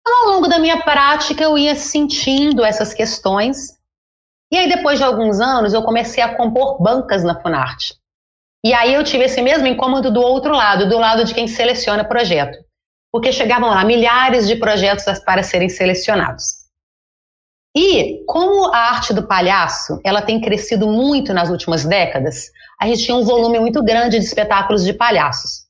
Então, 0.00 0.24
ao 0.24 0.34
longo 0.34 0.48
da 0.48 0.58
minha 0.58 0.82
prática, 0.82 1.42
eu 1.42 1.56
ia 1.56 1.74
sentindo 1.74 2.64
essas 2.64 2.92
questões. 2.92 3.78
E 4.50 4.56
aí, 4.56 4.68
depois 4.68 4.98
de 4.98 5.04
alguns 5.04 5.40
anos, 5.40 5.74
eu 5.74 5.82
comecei 5.82 6.22
a 6.22 6.34
compor 6.34 6.82
bancas 6.82 7.22
na 7.24 7.40
Funarte. 7.40 7.94
E 8.64 8.74
aí 8.74 8.94
eu 8.94 9.04
tive 9.04 9.24
esse 9.24 9.40
mesmo 9.40 9.66
incômodo 9.66 10.10
do 10.10 10.20
outro 10.20 10.52
lado, 10.52 10.88
do 10.88 10.98
lado 10.98 11.24
de 11.24 11.34
quem 11.34 11.46
seleciona 11.46 12.04
projeto. 12.04 12.58
Porque 13.12 13.32
chegavam 13.32 13.70
lá 13.70 13.84
milhares 13.84 14.46
de 14.46 14.56
projetos 14.56 15.04
para 15.20 15.42
serem 15.42 15.68
selecionados. 15.68 16.58
E 17.76 18.24
como 18.26 18.74
a 18.74 18.78
arte 18.78 19.14
do 19.14 19.26
palhaço, 19.26 20.00
ela 20.04 20.22
tem 20.22 20.40
crescido 20.40 20.88
muito 20.88 21.32
nas 21.32 21.48
últimas 21.48 21.84
décadas, 21.84 22.50
a 22.80 22.86
gente 22.86 23.04
tinha 23.04 23.16
um 23.16 23.24
volume 23.24 23.60
muito 23.60 23.82
grande 23.82 24.18
de 24.18 24.24
espetáculos 24.24 24.84
de 24.84 24.92
palhaços. 24.92 25.66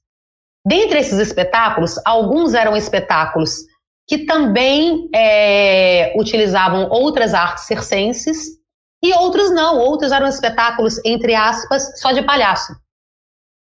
Dentre 0.66 1.00
esses 1.00 1.18
espetáculos, 1.18 1.94
alguns 2.04 2.54
eram 2.54 2.76
espetáculos 2.76 3.58
que 4.06 4.24
também 4.24 5.08
é, 5.14 6.14
utilizavam 6.16 6.88
outras 6.88 7.34
artes 7.34 7.64
circenses 7.64 8.57
e 9.02 9.12
outros 9.14 9.50
não, 9.50 9.78
outros 9.78 10.12
eram 10.12 10.26
espetáculos, 10.26 11.00
entre 11.04 11.34
aspas, 11.34 11.98
só 12.00 12.12
de 12.12 12.22
palhaço. 12.22 12.72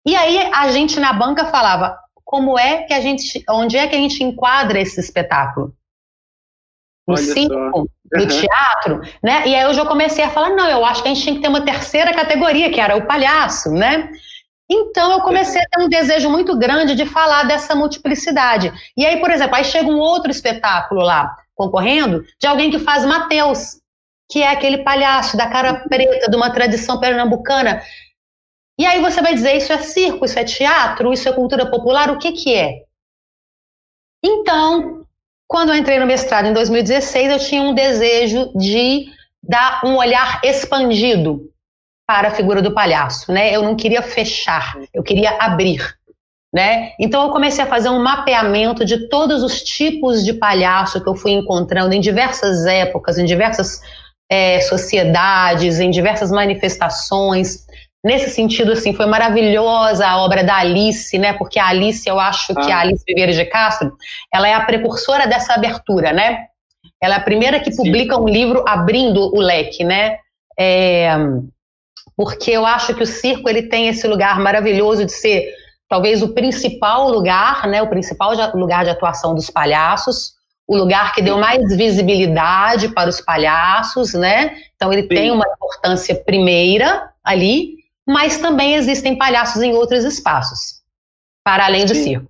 E 0.07 0.15
aí 0.17 0.51
a 0.53 0.71
gente 0.71 0.99
na 1.01 1.13
banca 1.13 1.47
falava, 1.47 1.97
como 2.25 2.59
é 2.59 2.83
que 2.83 2.93
a 2.93 3.01
gente, 3.01 3.43
onde 3.49 3.77
é 3.77 3.87
que 3.87 3.95
a 3.95 3.99
gente 3.99 4.23
enquadra 4.23 4.81
esse 4.81 5.01
espetáculo? 5.01 5.75
No 7.07 7.15
Olha 7.15 7.23
circo, 7.23 7.55
só. 7.55 8.19
no 8.19 8.27
teatro, 8.27 9.01
né? 9.23 9.47
E 9.47 9.55
aí 9.55 9.63
eu 9.63 9.75
já 9.75 9.85
comecei 9.85 10.25
a 10.25 10.31
falar, 10.31 10.51
não, 10.51 10.69
eu 10.69 10.85
acho 10.85 11.03
que 11.03 11.09
a 11.09 11.15
gente 11.15 11.23
tinha 11.23 11.35
que 11.35 11.43
ter 11.43 11.49
uma 11.49 11.65
terceira 11.65 12.13
categoria, 12.15 12.71
que 12.71 12.81
era 12.81 12.97
o 12.97 13.07
palhaço, 13.07 13.71
né? 13.71 14.11
Então 14.71 15.13
eu 15.13 15.21
comecei 15.21 15.61
a 15.61 15.67
ter 15.67 15.83
um 15.83 15.89
desejo 15.89 16.31
muito 16.31 16.57
grande 16.57 16.95
de 16.95 17.05
falar 17.05 17.45
dessa 17.45 17.75
multiplicidade. 17.75 18.73
E 18.97 19.05
aí, 19.05 19.21
por 19.21 19.31
exemplo, 19.31 19.57
aí 19.57 19.65
chega 19.65 19.91
um 19.91 19.99
outro 19.99 20.31
espetáculo 20.31 21.03
lá 21.03 21.37
concorrendo 21.55 22.25
de 22.41 22.47
alguém 22.47 22.71
que 22.71 22.79
faz 22.79 23.05
Mateus, 23.05 23.82
que 24.33 24.43
é 24.43 24.49
aquele 24.49 24.79
palhaço 24.79 25.37
da 25.37 25.47
cara 25.47 25.87
preta 25.91 26.31
de 26.31 26.35
uma 26.35 26.51
tradição 26.51 26.99
pernambucana. 26.99 27.83
E 28.81 28.87
aí 28.87 28.99
você 28.99 29.21
vai 29.21 29.35
dizer, 29.35 29.59
isso 29.59 29.71
é 29.71 29.79
circo, 29.79 30.25
isso 30.25 30.39
é 30.39 30.45
teatro, 30.45 31.13
isso 31.13 31.29
é 31.29 31.33
cultura 31.33 31.71
popular, 31.71 32.11
o 32.11 32.19
que 32.19 32.33
que 32.33 32.55
é? 32.55 32.85
Então, 34.25 35.05
quando 35.47 35.69
eu 35.69 35.77
entrei 35.77 35.99
no 35.99 36.07
mestrado 36.07 36.47
em 36.47 36.55
2016, 36.55 37.31
eu 37.31 37.39
tinha 37.41 37.61
um 37.61 37.75
desejo 37.75 38.51
de 38.57 39.05
dar 39.43 39.83
um 39.85 39.97
olhar 39.97 40.41
expandido 40.43 41.51
para 42.07 42.29
a 42.29 42.35
figura 42.35 42.63
do 42.63 42.73
palhaço, 42.73 43.31
né? 43.31 43.55
Eu 43.55 43.63
não 43.63 43.77
queria 43.77 44.01
fechar, 44.01 44.79
eu 44.95 45.03
queria 45.03 45.37
abrir, 45.39 45.95
né? 46.51 46.93
Então 46.99 47.23
eu 47.27 47.31
comecei 47.33 47.63
a 47.63 47.69
fazer 47.69 47.91
um 47.91 48.03
mapeamento 48.03 48.83
de 48.83 49.11
todos 49.11 49.43
os 49.43 49.63
tipos 49.63 50.25
de 50.25 50.33
palhaço 50.33 51.03
que 51.03 51.09
eu 51.09 51.17
fui 51.17 51.33
encontrando 51.33 51.93
em 51.93 52.01
diversas 52.01 52.65
épocas, 52.65 53.19
em 53.19 53.27
diversas 53.27 53.83
é, 54.33 54.63
sociedades, 54.63 55.79
em 55.79 55.91
diversas 55.91 56.31
manifestações. 56.31 57.67
Nesse 58.03 58.31
sentido, 58.31 58.73
assim, 58.73 58.95
foi 58.95 59.05
maravilhosa 59.05 60.07
a 60.07 60.17
obra 60.25 60.43
da 60.43 60.57
Alice, 60.57 61.19
né? 61.19 61.35
Porque 61.35 61.59
a 61.59 61.67
Alice, 61.67 62.09
eu 62.09 62.19
acho 62.19 62.55
que 62.55 62.73
a 62.73 62.79
ah. 62.79 62.81
Alice 62.81 63.05
Vieira 63.07 63.31
de 63.31 63.45
Castro, 63.45 63.93
ela 64.33 64.49
é 64.49 64.55
a 64.55 64.65
precursora 64.65 65.27
dessa 65.27 65.53
abertura, 65.53 66.15
né? 66.15 66.47
Ela 66.99 67.17
é 67.17 67.19
a 67.19 67.23
primeira 67.23 67.61
que 67.61 67.77
publica 67.77 68.19
um 68.19 68.27
livro 68.27 68.65
abrindo 68.67 69.21
o 69.37 69.39
leque, 69.39 69.85
né? 69.85 70.17
É, 70.59 71.11
porque 72.17 72.53
eu 72.53 72.65
acho 72.65 72.95
que 72.95 73.03
o 73.03 73.07
circo 73.07 73.51
ele 73.51 73.65
tem 73.65 73.89
esse 73.89 74.09
lugar 74.09 74.41
maravilhoso 74.41 75.05
de 75.05 75.13
ser 75.13 75.47
talvez 75.91 76.23
o 76.23 76.33
principal 76.33 77.11
lugar, 77.11 77.69
né? 77.69 77.83
O 77.83 77.89
principal 77.91 78.33
lugar 78.55 78.83
de 78.85 78.91
atuação 78.91 79.35
dos 79.35 79.51
palhaços, 79.51 80.33
o 80.73 80.77
lugar 80.77 81.13
que 81.13 81.21
deu 81.21 81.37
mais 81.37 81.77
visibilidade 81.77 82.89
para 82.89 83.11
os 83.11 83.21
palhaços, 83.21 84.15
né? 84.15 84.57
Então 84.75 84.91
ele 84.91 85.03
Sim. 85.03 85.09
tem 85.09 85.31
uma 85.31 85.45
importância 85.47 86.15
primeira 86.15 87.11
ali, 87.23 87.75
mas 88.09 88.39
também 88.39 88.75
existem 88.75 89.17
palhaços 89.17 89.63
em 89.63 89.75
outros 89.75 90.03
espaços, 90.03 90.81
para 91.45 91.67
além 91.67 91.85
do 91.85 91.95
Sim. 91.95 92.03
circo. 92.03 92.27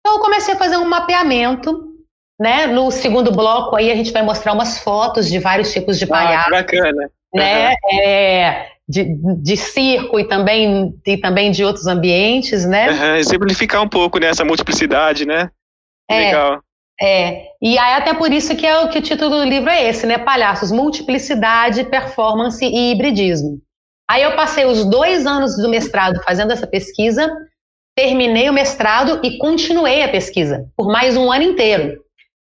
Então 0.00 0.16
eu 0.16 0.20
comecei 0.20 0.54
a 0.54 0.58
fazer 0.58 0.76
um 0.78 0.88
mapeamento, 0.88 1.94
né? 2.40 2.66
No 2.66 2.90
segundo 2.90 3.30
bloco 3.30 3.76
aí 3.76 3.92
a 3.92 3.94
gente 3.94 4.10
vai 4.10 4.22
mostrar 4.22 4.52
umas 4.52 4.78
fotos 4.80 5.28
de 5.28 5.38
vários 5.38 5.72
tipos 5.72 5.96
de 5.96 6.04
ah, 6.06 6.08
palhaços. 6.08 6.52
Ah, 6.52 6.56
bacana. 6.56 7.10
Né? 7.32 7.68
Uhum. 7.70 8.00
É, 8.00 8.68
de, 8.88 9.04
de, 9.42 9.56
circo 9.56 10.18
e 10.18 10.24
também, 10.24 10.92
e 11.06 11.16
também 11.18 11.52
de 11.52 11.62
outros 11.64 11.86
ambientes, 11.86 12.66
né? 12.66 12.90
Uhum, 12.90 13.16
exemplificar 13.16 13.80
um 13.80 13.88
pouco 13.88 14.18
nessa 14.18 14.42
né, 14.42 14.48
multiplicidade, 14.48 15.24
né? 15.24 15.50
É, 16.08 16.18
Legal. 16.18 16.62
É, 17.00 17.48
e 17.60 17.78
aí 17.78 17.94
até 17.94 18.14
por 18.14 18.32
isso 18.32 18.56
que, 18.56 18.66
é 18.66 18.78
o, 18.80 18.88
que 18.88 18.98
o 18.98 19.02
título 19.02 19.36
do 19.36 19.44
livro 19.44 19.68
é 19.68 19.88
esse, 19.88 20.06
né? 20.06 20.18
Palhaços, 20.18 20.72
Multiplicidade, 20.72 21.84
Performance 21.84 22.64
e 22.64 22.92
Hibridismo. 22.92 23.60
Aí 24.08 24.22
eu 24.22 24.34
passei 24.34 24.64
os 24.64 24.84
dois 24.84 25.26
anos 25.26 25.56
do 25.56 25.68
mestrado 25.68 26.22
fazendo 26.22 26.52
essa 26.52 26.66
pesquisa, 26.66 27.30
terminei 27.94 28.48
o 28.48 28.52
mestrado 28.52 29.20
e 29.22 29.36
continuei 29.36 30.02
a 30.02 30.08
pesquisa 30.08 30.66
por 30.76 30.86
mais 30.86 31.16
um 31.16 31.30
ano 31.30 31.42
inteiro. 31.42 32.00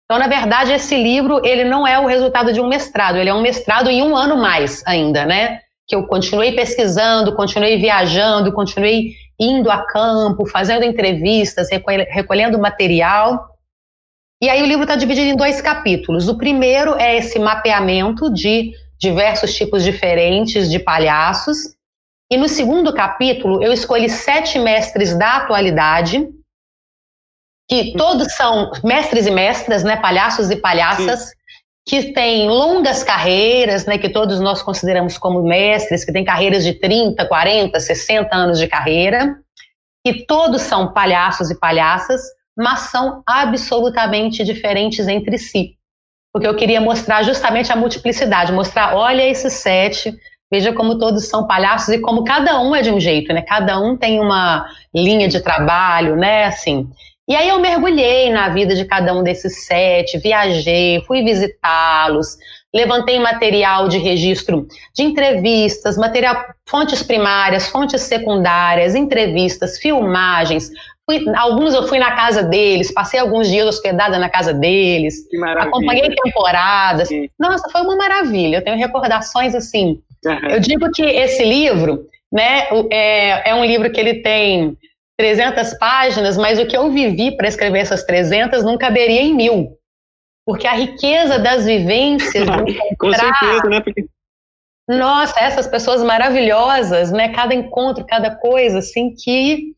Então, 0.05 0.19
na 0.19 0.27
verdade, 0.27 0.73
esse 0.73 0.95
livro 1.01 1.39
ele 1.45 1.63
não 1.63 1.87
é 1.87 1.97
o 1.97 2.05
resultado 2.05 2.51
de 2.51 2.59
um 2.59 2.67
mestrado, 2.67 3.17
ele 3.17 3.29
é 3.29 3.33
um 3.33 3.41
mestrado 3.41 3.89
em 3.89 4.01
um 4.01 4.15
ano 4.17 4.35
mais 4.35 4.83
ainda, 4.85 5.25
né? 5.25 5.59
Que 5.87 5.95
eu 5.95 6.05
continuei 6.07 6.51
pesquisando, 6.53 7.33
continuei 7.35 7.77
viajando, 7.77 8.51
continuei 8.51 9.13
indo 9.39 9.71
a 9.71 9.85
campo, 9.85 10.45
fazendo 10.45 10.83
entrevistas, 10.83 11.69
recolhendo 12.09 12.59
material. 12.59 13.50
E 14.41 14.49
aí 14.49 14.63
o 14.63 14.65
livro 14.65 14.83
está 14.83 14.95
dividido 14.95 15.27
em 15.27 15.35
dois 15.35 15.61
capítulos. 15.61 16.27
O 16.27 16.35
primeiro 16.35 16.95
é 16.95 17.15
esse 17.15 17.37
mapeamento 17.37 18.33
de 18.33 18.73
diversos 18.97 19.53
tipos 19.53 19.83
diferentes 19.83 20.69
de 20.69 20.79
palhaços. 20.79 21.75
E 22.31 22.37
no 22.37 22.49
segundo 22.49 22.91
capítulo 22.91 23.61
eu 23.61 23.71
escolhi 23.71 24.09
sete 24.09 24.57
mestres 24.57 25.15
da 25.15 25.37
atualidade, 25.37 26.27
que 27.69 27.93
todos 27.95 28.33
são 28.33 28.71
mestres 28.83 29.27
e 29.27 29.31
mestras, 29.31 29.83
né, 29.83 29.95
palhaços 29.95 30.49
e 30.49 30.55
palhaças, 30.55 31.29
Sim. 31.29 31.35
que 31.87 32.13
têm 32.13 32.49
longas 32.49 33.03
carreiras, 33.03 33.85
né, 33.85 33.97
que 33.97 34.09
todos 34.09 34.39
nós 34.39 34.63
consideramos 34.63 35.17
como 35.17 35.43
mestres, 35.43 36.03
que 36.03 36.11
têm 36.11 36.25
carreiras 36.25 36.63
de 36.63 36.73
30, 36.73 37.25
40, 37.27 37.79
60 37.79 38.35
anos 38.35 38.59
de 38.59 38.67
carreira, 38.67 39.37
e 40.05 40.25
todos 40.25 40.63
são 40.63 40.91
palhaços 40.91 41.51
e 41.51 41.59
palhaças, 41.59 42.21
mas 42.61 42.81
são 42.91 43.23
absolutamente 43.27 44.43
diferentes 44.43 45.07
entre 45.07 45.37
si. 45.37 45.75
Porque 46.31 46.47
eu 46.47 46.55
queria 46.55 46.79
mostrar 46.79 47.23
justamente 47.23 47.71
a 47.71 47.75
multiplicidade, 47.75 48.53
mostrar, 48.53 48.95
olha 48.95 49.27
esses 49.27 49.53
sete, 49.53 50.13
veja 50.49 50.71
como 50.71 50.97
todos 50.97 51.27
são 51.27 51.47
palhaços 51.47 51.89
e 51.89 51.99
como 51.99 52.23
cada 52.23 52.61
um 52.61 52.75
é 52.75 52.81
de 52.81 52.91
um 52.91 52.99
jeito, 52.99 53.33
né? 53.33 53.41
Cada 53.41 53.79
um 53.79 53.97
tem 53.97 54.19
uma 54.19 54.65
linha 54.93 55.27
de 55.27 55.41
trabalho, 55.41 56.15
né? 56.15 56.45
Assim. 56.45 56.87
E 57.27 57.35
aí 57.35 57.49
eu 57.49 57.59
mergulhei 57.59 58.29
na 58.29 58.49
vida 58.49 58.75
de 58.75 58.85
cada 58.85 59.13
um 59.13 59.23
desses 59.23 59.65
sete, 59.65 60.17
viajei, 60.17 61.01
fui 61.07 61.23
visitá-los, 61.23 62.37
levantei 62.73 63.19
material 63.19 63.87
de 63.87 63.97
registro 63.97 64.67
de 64.95 65.03
entrevistas, 65.03 65.97
material, 65.97 66.45
fontes 66.65 67.03
primárias, 67.03 67.67
fontes 67.67 68.01
secundárias, 68.01 68.95
entrevistas, 68.95 69.77
filmagens, 69.77 70.69
Fui, 71.11 71.35
alguns 71.35 71.73
eu 71.73 71.87
fui 71.87 71.99
na 71.99 72.15
casa 72.15 72.41
deles, 72.41 72.93
passei 72.93 73.19
alguns 73.19 73.49
dias 73.49 73.67
hospedada 73.67 74.17
na 74.17 74.29
casa 74.29 74.53
deles, 74.53 75.15
acompanhei 75.57 76.15
temporadas. 76.23 77.09
Sim. 77.09 77.29
Nossa, 77.37 77.67
foi 77.69 77.81
uma 77.81 77.97
maravilha. 77.97 78.57
Eu 78.57 78.63
tenho 78.63 78.77
recordações 78.77 79.53
assim. 79.53 80.01
Uhum. 80.25 80.49
Eu 80.49 80.59
digo 80.61 80.89
que 80.91 81.03
esse 81.03 81.43
livro, 81.43 82.07
né, 82.31 82.67
é, 82.89 83.49
é 83.49 83.55
um 83.55 83.65
livro 83.65 83.91
que 83.91 83.99
ele 83.99 84.21
tem 84.21 84.77
300 85.17 85.73
páginas, 85.77 86.37
mas 86.37 86.57
o 86.59 86.65
que 86.65 86.77
eu 86.77 86.89
vivi 86.91 87.35
para 87.35 87.47
escrever 87.47 87.79
essas 87.79 88.05
300 88.05 88.63
não 88.63 88.77
caberia 88.77 89.21
em 89.21 89.33
mil. 89.33 89.77
Porque 90.45 90.65
a 90.65 90.73
riqueza 90.73 91.37
das 91.37 91.65
vivências. 91.65 92.47
Com 92.97 93.11
certeza, 93.11 93.63
né? 93.69 93.81
Porque... 93.81 94.05
Nossa, 94.87 95.39
essas 95.39 95.67
pessoas 95.67 96.01
maravilhosas, 96.01 97.11
né? 97.11 97.29
Cada 97.29 97.53
encontro, 97.53 98.05
cada 98.05 98.33
coisa, 98.35 98.79
assim, 98.79 99.13
que 99.13 99.73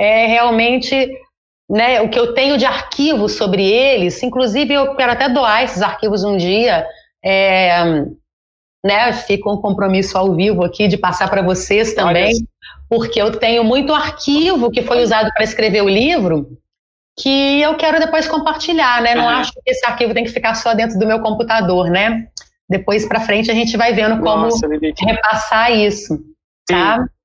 é 0.00 0.26
realmente 0.26 1.10
né, 1.68 2.00
o 2.00 2.08
que 2.08 2.18
eu 2.18 2.32
tenho 2.32 2.56
de 2.56 2.64
arquivos 2.64 3.32
sobre 3.32 3.62
eles. 3.62 4.22
Inclusive, 4.22 4.72
eu 4.72 4.96
quero 4.96 5.12
até 5.12 5.28
doar 5.28 5.62
esses 5.62 5.82
arquivos 5.82 6.24
um 6.24 6.38
dia. 6.38 6.86
É, 7.22 7.84
né, 8.82 9.12
fica 9.12 9.50
um 9.50 9.60
compromisso 9.60 10.16
ao 10.16 10.34
vivo 10.34 10.64
aqui 10.64 10.88
de 10.88 10.96
passar 10.96 11.28
para 11.28 11.42
vocês 11.42 11.92
também, 11.92 12.32
porque 12.88 13.20
eu 13.20 13.38
tenho 13.38 13.62
muito 13.62 13.92
arquivo 13.92 14.70
que 14.70 14.80
foi 14.80 15.02
usado 15.02 15.30
para 15.34 15.44
escrever 15.44 15.82
o 15.82 15.88
livro 15.88 16.58
que 17.18 17.60
eu 17.60 17.76
quero 17.76 18.00
depois 18.00 18.26
compartilhar, 18.26 19.02
né? 19.02 19.14
Não 19.14 19.24
uhum. 19.24 19.28
acho 19.28 19.52
que 19.52 19.70
esse 19.70 19.84
arquivo 19.84 20.14
tem 20.14 20.24
que 20.24 20.30
ficar 20.30 20.54
só 20.54 20.72
dentro 20.72 20.98
do 20.98 21.06
meu 21.06 21.20
computador, 21.20 21.90
né? 21.90 22.26
Depois 22.66 23.06
para 23.06 23.20
frente 23.20 23.50
a 23.50 23.54
gente 23.54 23.76
vai 23.76 23.92
vendo 23.92 24.22
como 24.22 24.44
Nossa, 24.44 24.66
repassar 24.98 25.72
isso, 25.72 26.18
tá? 26.66 27.00
Sim. 27.00 27.19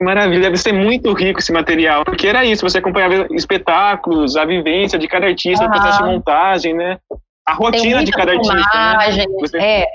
Maravilha, 0.00 0.42
deve 0.42 0.56
ser 0.56 0.72
muito 0.72 1.12
rico 1.12 1.40
esse 1.40 1.52
material, 1.52 2.04
porque 2.04 2.28
era 2.28 2.44
isso, 2.44 2.68
você 2.68 2.78
acompanhava 2.78 3.26
espetáculos, 3.32 4.36
a 4.36 4.44
vivência 4.44 4.96
de 4.98 5.08
cada 5.08 5.26
artista, 5.26 5.64
uhum. 5.64 5.70
o 5.70 5.72
processo 5.72 5.98
de 5.98 6.10
montagem, 6.10 6.74
né? 6.74 6.98
A 7.44 7.54
rotina 7.54 8.04
de 8.04 8.12
cada 8.12 8.32
artista. 8.32 8.54
Né? 8.54 9.26
Você... 9.40 9.58
É, 9.58 9.86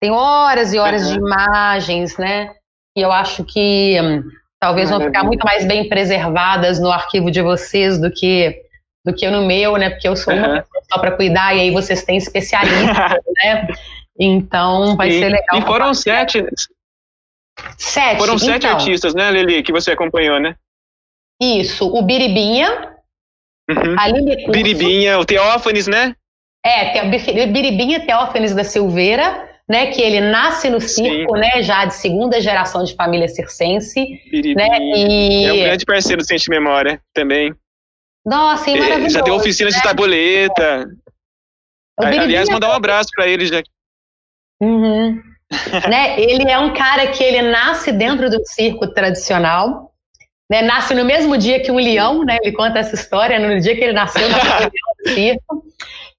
tem 0.00 0.10
horas 0.10 0.72
e 0.74 0.78
horas 0.78 1.06
uhum. 1.06 1.12
de 1.12 1.18
imagens, 1.18 2.16
né? 2.16 2.50
E 2.96 3.00
eu 3.00 3.12
acho 3.12 3.44
que 3.44 3.98
hum, 4.02 4.24
talvez 4.60 4.90
Maravilha. 4.90 5.10
vão 5.10 5.14
ficar 5.14 5.24
muito 5.24 5.44
mais 5.44 5.64
bem 5.64 5.88
preservadas 5.88 6.80
no 6.80 6.90
arquivo 6.90 7.30
de 7.30 7.40
vocês 7.40 8.00
do 8.00 8.10
que 8.10 8.60
do 9.04 9.12
que 9.14 9.28
no 9.30 9.44
meu, 9.46 9.76
né? 9.76 9.90
Porque 9.90 10.08
eu 10.08 10.16
sou 10.16 10.32
uhum. 10.32 10.40
uma 10.40 10.48
pessoa 10.48 10.82
só 10.92 10.98
para 10.98 11.12
cuidar 11.12 11.54
e 11.54 11.60
aí 11.60 11.70
vocês 11.70 12.02
têm 12.02 12.16
especialistas, 12.16 12.96
né? 13.44 13.68
Então 14.18 14.96
vai 14.96 15.08
e, 15.08 15.18
ser 15.20 15.28
legal. 15.28 15.58
E 15.58 15.62
foram 15.62 15.94
sete, 15.94 16.44
Sete. 17.78 18.18
Foram 18.18 18.38
sete 18.38 18.66
então, 18.66 18.76
artistas, 18.76 19.14
né, 19.14 19.30
Lili, 19.30 19.62
que 19.62 19.72
você 19.72 19.92
acompanhou, 19.92 20.40
né? 20.40 20.54
Isso, 21.40 21.86
o 21.86 22.02
Biribinha, 22.02 22.96
uhum. 23.68 23.98
a 23.98 24.08
Lili 24.08 24.46
Biribinha, 24.50 25.18
o 25.18 25.24
Teófanes, 25.24 25.86
né? 25.86 26.14
É, 26.64 27.08
Biribinha 27.08 28.06
Teófanes 28.06 28.54
da 28.54 28.62
Silveira, 28.62 29.48
né, 29.68 29.86
que 29.86 30.00
ele 30.00 30.20
nasce 30.20 30.70
no 30.70 30.80
circo, 30.80 31.34
Sim. 31.34 31.40
né, 31.40 31.62
já 31.62 31.84
de 31.84 31.94
segunda 31.94 32.40
geração 32.40 32.84
de 32.84 32.94
família 32.94 33.26
circense, 33.26 34.04
Biribinha. 34.30 34.54
né, 34.54 34.78
e... 34.78 35.44
É 35.44 35.52
um 35.52 35.64
grande 35.64 35.84
parceiro 35.84 36.22
do 36.22 36.26
Ciente 36.26 36.48
Memória 36.48 37.00
também. 37.12 37.52
Nossa, 38.24 38.70
é 38.70 38.78
maravilhoso. 38.78 39.14
Já 39.14 39.20
deu 39.22 39.34
oficina 39.34 39.70
né? 39.70 39.76
de 39.76 39.82
tabuleta. 39.82 40.86
É. 42.00 42.18
Aliás, 42.18 42.48
mandar 42.48 42.70
um 42.70 42.72
abraço 42.72 43.10
para 43.14 43.26
ele 43.26 43.46
já. 43.46 43.62
Uhum. 44.60 45.20
né? 45.88 46.18
Ele 46.20 46.50
é 46.50 46.58
um 46.58 46.72
cara 46.72 47.08
que 47.08 47.22
ele 47.22 47.42
nasce 47.42 47.92
dentro 47.92 48.30
do 48.30 48.40
circo 48.44 48.86
tradicional, 48.88 49.92
né? 50.50 50.62
Nasce 50.62 50.94
no 50.94 51.04
mesmo 51.04 51.36
dia 51.36 51.60
que 51.60 51.70
um 51.70 51.76
leão, 51.76 52.24
né? 52.24 52.38
Ele 52.42 52.52
conta 52.52 52.78
essa 52.78 52.94
história 52.94 53.38
no 53.38 53.60
dia 53.60 53.74
que 53.74 53.84
ele 53.84 53.92
nasceu 53.92 54.28
no 54.28 54.36
leão 54.36 54.70
do 55.04 55.10
circo. 55.10 55.64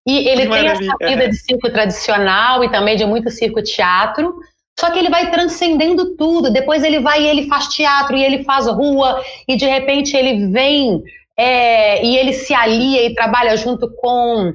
E 0.05 0.27
ele 0.27 0.49
tem 0.49 0.67
essa 0.67 0.95
vida 1.01 1.29
de 1.29 1.35
circo 1.35 1.69
tradicional 1.71 2.63
e 2.63 2.69
também 2.69 2.95
de 2.95 3.05
muito 3.05 3.29
circo 3.29 3.61
teatro. 3.61 4.33
Só 4.77 4.89
que 4.91 4.99
ele 4.99 5.09
vai 5.09 5.31
transcendendo 5.31 6.15
tudo. 6.17 6.51
Depois 6.51 6.83
ele 6.83 6.99
vai 6.99 7.23
e 7.23 7.27
ele 7.27 7.47
faz 7.47 7.67
teatro 7.67 8.15
e 8.15 8.23
ele 8.23 8.43
faz 8.43 8.67
rua 8.67 9.23
e 9.47 9.55
de 9.55 9.65
repente 9.65 10.17
ele 10.17 10.47
vem 10.47 11.01
é, 11.37 12.03
e 12.05 12.17
ele 12.17 12.33
se 12.33 12.53
alia 12.53 13.05
e 13.05 13.13
trabalha 13.13 13.55
junto 13.55 13.89
com 13.95 14.53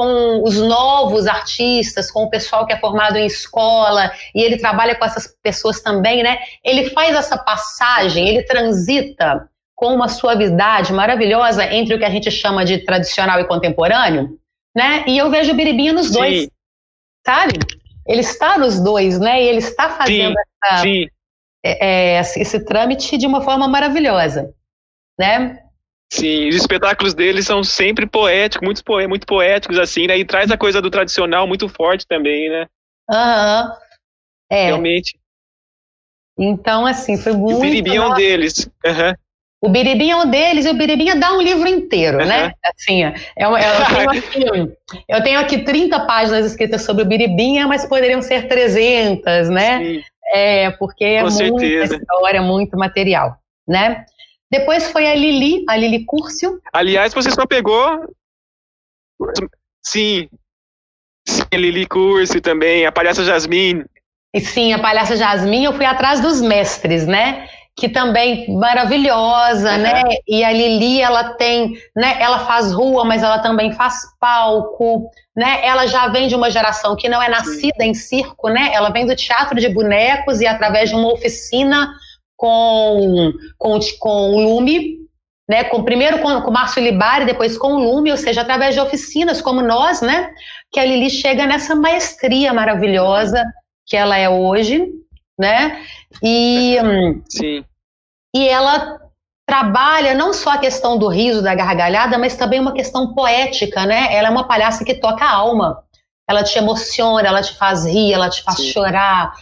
com 0.00 0.42
os 0.42 0.56
novos 0.56 1.26
artistas, 1.26 2.10
com 2.10 2.22
o 2.22 2.30
pessoal 2.30 2.66
que 2.66 2.72
é 2.72 2.78
formado 2.78 3.18
em 3.18 3.26
escola, 3.26 4.10
e 4.34 4.40
ele 4.40 4.56
trabalha 4.56 4.94
com 4.94 5.04
essas 5.04 5.26
pessoas 5.42 5.82
também, 5.82 6.22
né? 6.22 6.38
Ele 6.64 6.88
faz 6.88 7.14
essa 7.14 7.36
passagem, 7.36 8.26
ele 8.26 8.42
transita 8.44 9.46
com 9.74 9.94
uma 9.94 10.08
suavidade 10.08 10.90
maravilhosa 10.90 11.70
entre 11.70 11.94
o 11.94 11.98
que 11.98 12.06
a 12.06 12.10
gente 12.10 12.30
chama 12.30 12.64
de 12.64 12.78
tradicional 12.78 13.40
e 13.40 13.46
contemporâneo, 13.46 14.38
né? 14.74 15.04
E 15.06 15.18
eu 15.18 15.28
vejo 15.28 15.52
o 15.52 15.54
Biribinha 15.54 15.92
nos 15.92 16.06
sim. 16.06 16.14
dois, 16.14 16.48
sabe? 17.26 17.58
Ele 18.06 18.22
está 18.22 18.56
nos 18.56 18.80
dois, 18.80 19.20
né? 19.20 19.42
E 19.42 19.48
ele 19.48 19.58
está 19.58 19.90
fazendo 19.90 20.32
sim, 20.32 20.44
essa, 20.64 20.80
sim. 20.80 21.06
É, 21.62 22.16
é, 22.16 22.20
esse 22.20 22.64
trâmite 22.64 23.18
de 23.18 23.26
uma 23.26 23.42
forma 23.42 23.68
maravilhosa, 23.68 24.50
né? 25.18 25.58
Sim, 26.12 26.48
os 26.48 26.56
espetáculos 26.56 27.14
deles 27.14 27.46
são 27.46 27.62
sempre 27.62 28.04
poéticos, 28.04 28.66
muito, 28.66 28.84
poé 28.84 29.06
muito 29.06 29.26
poéticos, 29.26 29.78
assim, 29.78 30.08
né? 30.08 30.18
E 30.18 30.24
traz 30.24 30.50
a 30.50 30.58
coisa 30.58 30.82
do 30.82 30.90
tradicional 30.90 31.46
muito 31.46 31.68
forte 31.68 32.04
também, 32.06 32.48
né? 32.48 32.66
Aham. 33.08 33.68
Uhum. 33.68 33.76
É. 34.50 34.66
Realmente. 34.66 35.16
Então, 36.36 36.84
assim, 36.84 37.16
foi 37.16 37.32
muito. 37.32 37.58
o 37.58 37.60
Biribinha 37.60 38.00
é 38.00 38.06
um 38.06 38.14
deles. 38.14 38.68
Uhum. 38.84 39.14
O 39.62 39.68
Biribinha 39.68 40.14
é 40.14 40.16
um 40.16 40.28
deles 40.28 40.64
e 40.64 40.70
o 40.70 40.74
Biribinha 40.74 41.14
dá 41.14 41.32
um 41.34 41.42
livro 41.42 41.68
inteiro, 41.68 42.18
uhum. 42.18 42.26
né? 42.26 42.52
Assim, 42.64 43.04
é, 43.04 43.14
é, 43.36 43.44
eu, 43.44 43.52
tenho 43.94 44.10
aqui, 44.10 44.76
eu 45.08 45.22
tenho 45.22 45.40
aqui 45.40 45.58
30 45.58 46.00
páginas 46.06 46.46
escritas 46.46 46.82
sobre 46.82 47.04
o 47.04 47.06
Biribinha, 47.06 47.68
mas 47.68 47.86
poderiam 47.86 48.20
ser 48.20 48.48
300, 48.48 49.48
né? 49.48 49.78
Sim. 49.78 50.02
É, 50.32 50.70
porque 50.72 51.04
é 51.04 51.22
Com 51.22 51.30
muita 51.30 51.58
certeza. 51.58 51.96
história, 51.96 52.42
muito 52.42 52.76
material, 52.76 53.36
né? 53.68 54.06
Depois 54.50 54.90
foi 54.90 55.06
a 55.06 55.14
Lili, 55.14 55.64
a 55.68 55.76
Lili 55.76 56.04
Curcio. 56.04 56.60
Aliás, 56.72 57.14
você 57.14 57.30
só 57.30 57.46
pegou. 57.46 58.14
Sim. 59.82 60.28
Sim, 61.28 61.42
a 61.52 61.56
Lili 61.56 61.86
Curcio 61.86 62.40
também, 62.40 62.84
a 62.84 62.92
palhaça 62.92 63.24
Jasmine. 63.24 63.84
E 64.34 64.40
sim, 64.40 64.72
a 64.72 64.78
palhaça 64.78 65.16
Jasmine, 65.16 65.64
eu 65.64 65.72
fui 65.72 65.84
atrás 65.84 66.20
dos 66.20 66.40
mestres, 66.40 67.06
né? 67.06 67.48
que 67.76 67.88
também 67.88 68.46
maravilhosa, 68.56 69.72
uhum. 69.72 69.78
né? 69.78 70.02
E 70.28 70.44
a 70.44 70.52
Lili, 70.52 71.00
ela 71.00 71.32
tem, 71.34 71.72
né? 71.96 72.16
Ela 72.20 72.40
faz 72.40 72.72
rua, 72.72 73.04
mas 73.04 73.22
ela 73.22 73.38
também 73.38 73.72
faz 73.72 74.02
palco, 74.20 75.10
né? 75.34 75.64
Ela 75.64 75.86
já 75.86 76.08
vem 76.08 76.28
de 76.28 76.34
uma 76.34 76.50
geração 76.50 76.94
que 76.94 77.08
não 77.08 77.22
é 77.22 77.28
nascida 77.28 77.82
em 77.82 77.94
circo, 77.94 78.48
né? 78.50 78.70
Ela 78.74 78.90
vem 78.90 79.06
do 79.06 79.16
teatro 79.16 79.58
de 79.58 79.68
bonecos 79.70 80.40
e 80.42 80.46
através 80.46 80.90
de 80.90 80.94
uma 80.94 81.12
oficina 81.12 81.90
com 82.40 83.34
com, 83.58 83.78
com 83.98 84.30
o 84.30 84.40
Lume, 84.40 84.96
né? 85.46 85.64
Com 85.64 85.84
primeiro 85.84 86.20
com, 86.20 86.28
o 86.28 86.50
Márcio 86.50 86.82
Libari, 86.82 87.26
depois 87.26 87.58
com 87.58 87.74
o 87.74 87.78
Lume, 87.78 88.10
ou 88.10 88.16
seja, 88.16 88.40
através 88.40 88.74
de 88.74 88.80
oficinas 88.80 89.42
como 89.42 89.60
nós, 89.60 90.00
né? 90.00 90.30
Que 90.72 90.80
a 90.80 90.84
Lili 90.86 91.10
chega 91.10 91.46
nessa 91.46 91.74
maestria 91.74 92.54
maravilhosa 92.54 93.44
que 93.86 93.94
ela 93.94 94.16
é 94.16 94.26
hoje, 94.26 94.88
né? 95.38 95.84
E 96.22 96.78
Sim. 97.28 97.62
E 98.34 98.48
ela 98.48 98.98
trabalha 99.46 100.14
não 100.14 100.32
só 100.32 100.52
a 100.52 100.58
questão 100.58 100.96
do 100.96 101.08
riso, 101.08 101.42
da 101.42 101.54
gargalhada, 101.54 102.16
mas 102.16 102.36
também 102.36 102.60
uma 102.60 102.72
questão 102.72 103.12
poética, 103.12 103.84
né? 103.84 104.14
Ela 104.14 104.28
é 104.28 104.30
uma 104.30 104.46
palhaça 104.48 104.84
que 104.84 104.94
toca 104.94 105.24
a 105.24 105.32
alma. 105.32 105.82
Ela 106.28 106.44
te 106.44 106.56
emociona, 106.56 107.26
ela 107.26 107.42
te 107.42 107.54
faz 107.58 107.84
rir, 107.84 108.12
ela 108.14 108.30
te 108.30 108.42
faz 108.44 108.58
Sim. 108.58 108.72
chorar, 108.72 109.34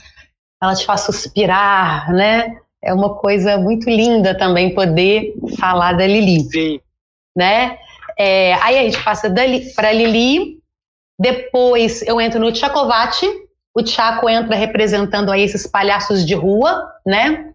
ela 0.60 0.74
te 0.74 0.84
faz 0.84 1.02
suspirar, 1.02 2.10
né? 2.12 2.56
É 2.82 2.94
uma 2.94 3.16
coisa 3.16 3.58
muito 3.58 3.88
linda 3.90 4.36
também 4.36 4.74
poder 4.74 5.34
falar 5.58 5.94
da 5.94 6.06
Lili. 6.06 6.40
Sim. 6.40 6.80
Né? 7.36 7.78
É, 8.18 8.54
aí 8.54 8.78
a 8.78 8.82
gente 8.82 9.02
passa 9.02 9.32
para 9.74 9.92
Lili, 9.92 10.58
depois 11.18 12.02
eu 12.02 12.20
entro 12.20 12.40
no 12.40 12.52
Tchacovati, 12.52 13.26
o 13.74 13.86
Chaco 13.86 14.28
entra 14.28 14.56
representando 14.56 15.30
aí 15.30 15.42
esses 15.42 15.66
palhaços 15.66 16.26
de 16.26 16.34
rua, 16.34 16.84
né? 17.06 17.52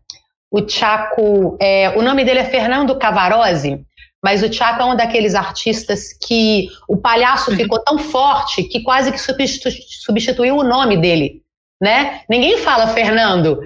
O 0.50 0.68
Chaco, 0.68 1.58
é, 1.60 1.90
o 1.98 2.02
nome 2.02 2.24
dele 2.24 2.40
é 2.40 2.46
Fernando 2.46 2.98
Cavarose, 2.98 3.84
mas 4.24 4.42
o 4.42 4.52
Chaco 4.52 4.82
é 4.82 4.86
um 4.86 4.96
daqueles 4.96 5.36
artistas 5.36 6.14
que 6.14 6.70
o 6.88 6.96
palhaço 6.96 7.54
ficou 7.56 7.80
tão 7.80 7.98
forte 7.98 8.64
que 8.64 8.84
quase 8.84 9.12
que 9.12 9.20
substitu 9.20 9.70
substituiu 10.06 10.56
o 10.56 10.64
nome 10.64 10.96
dele, 10.96 11.42
né? 11.82 12.22
Ninguém 12.30 12.58
fala 12.60 12.88
Fernando, 12.88 13.60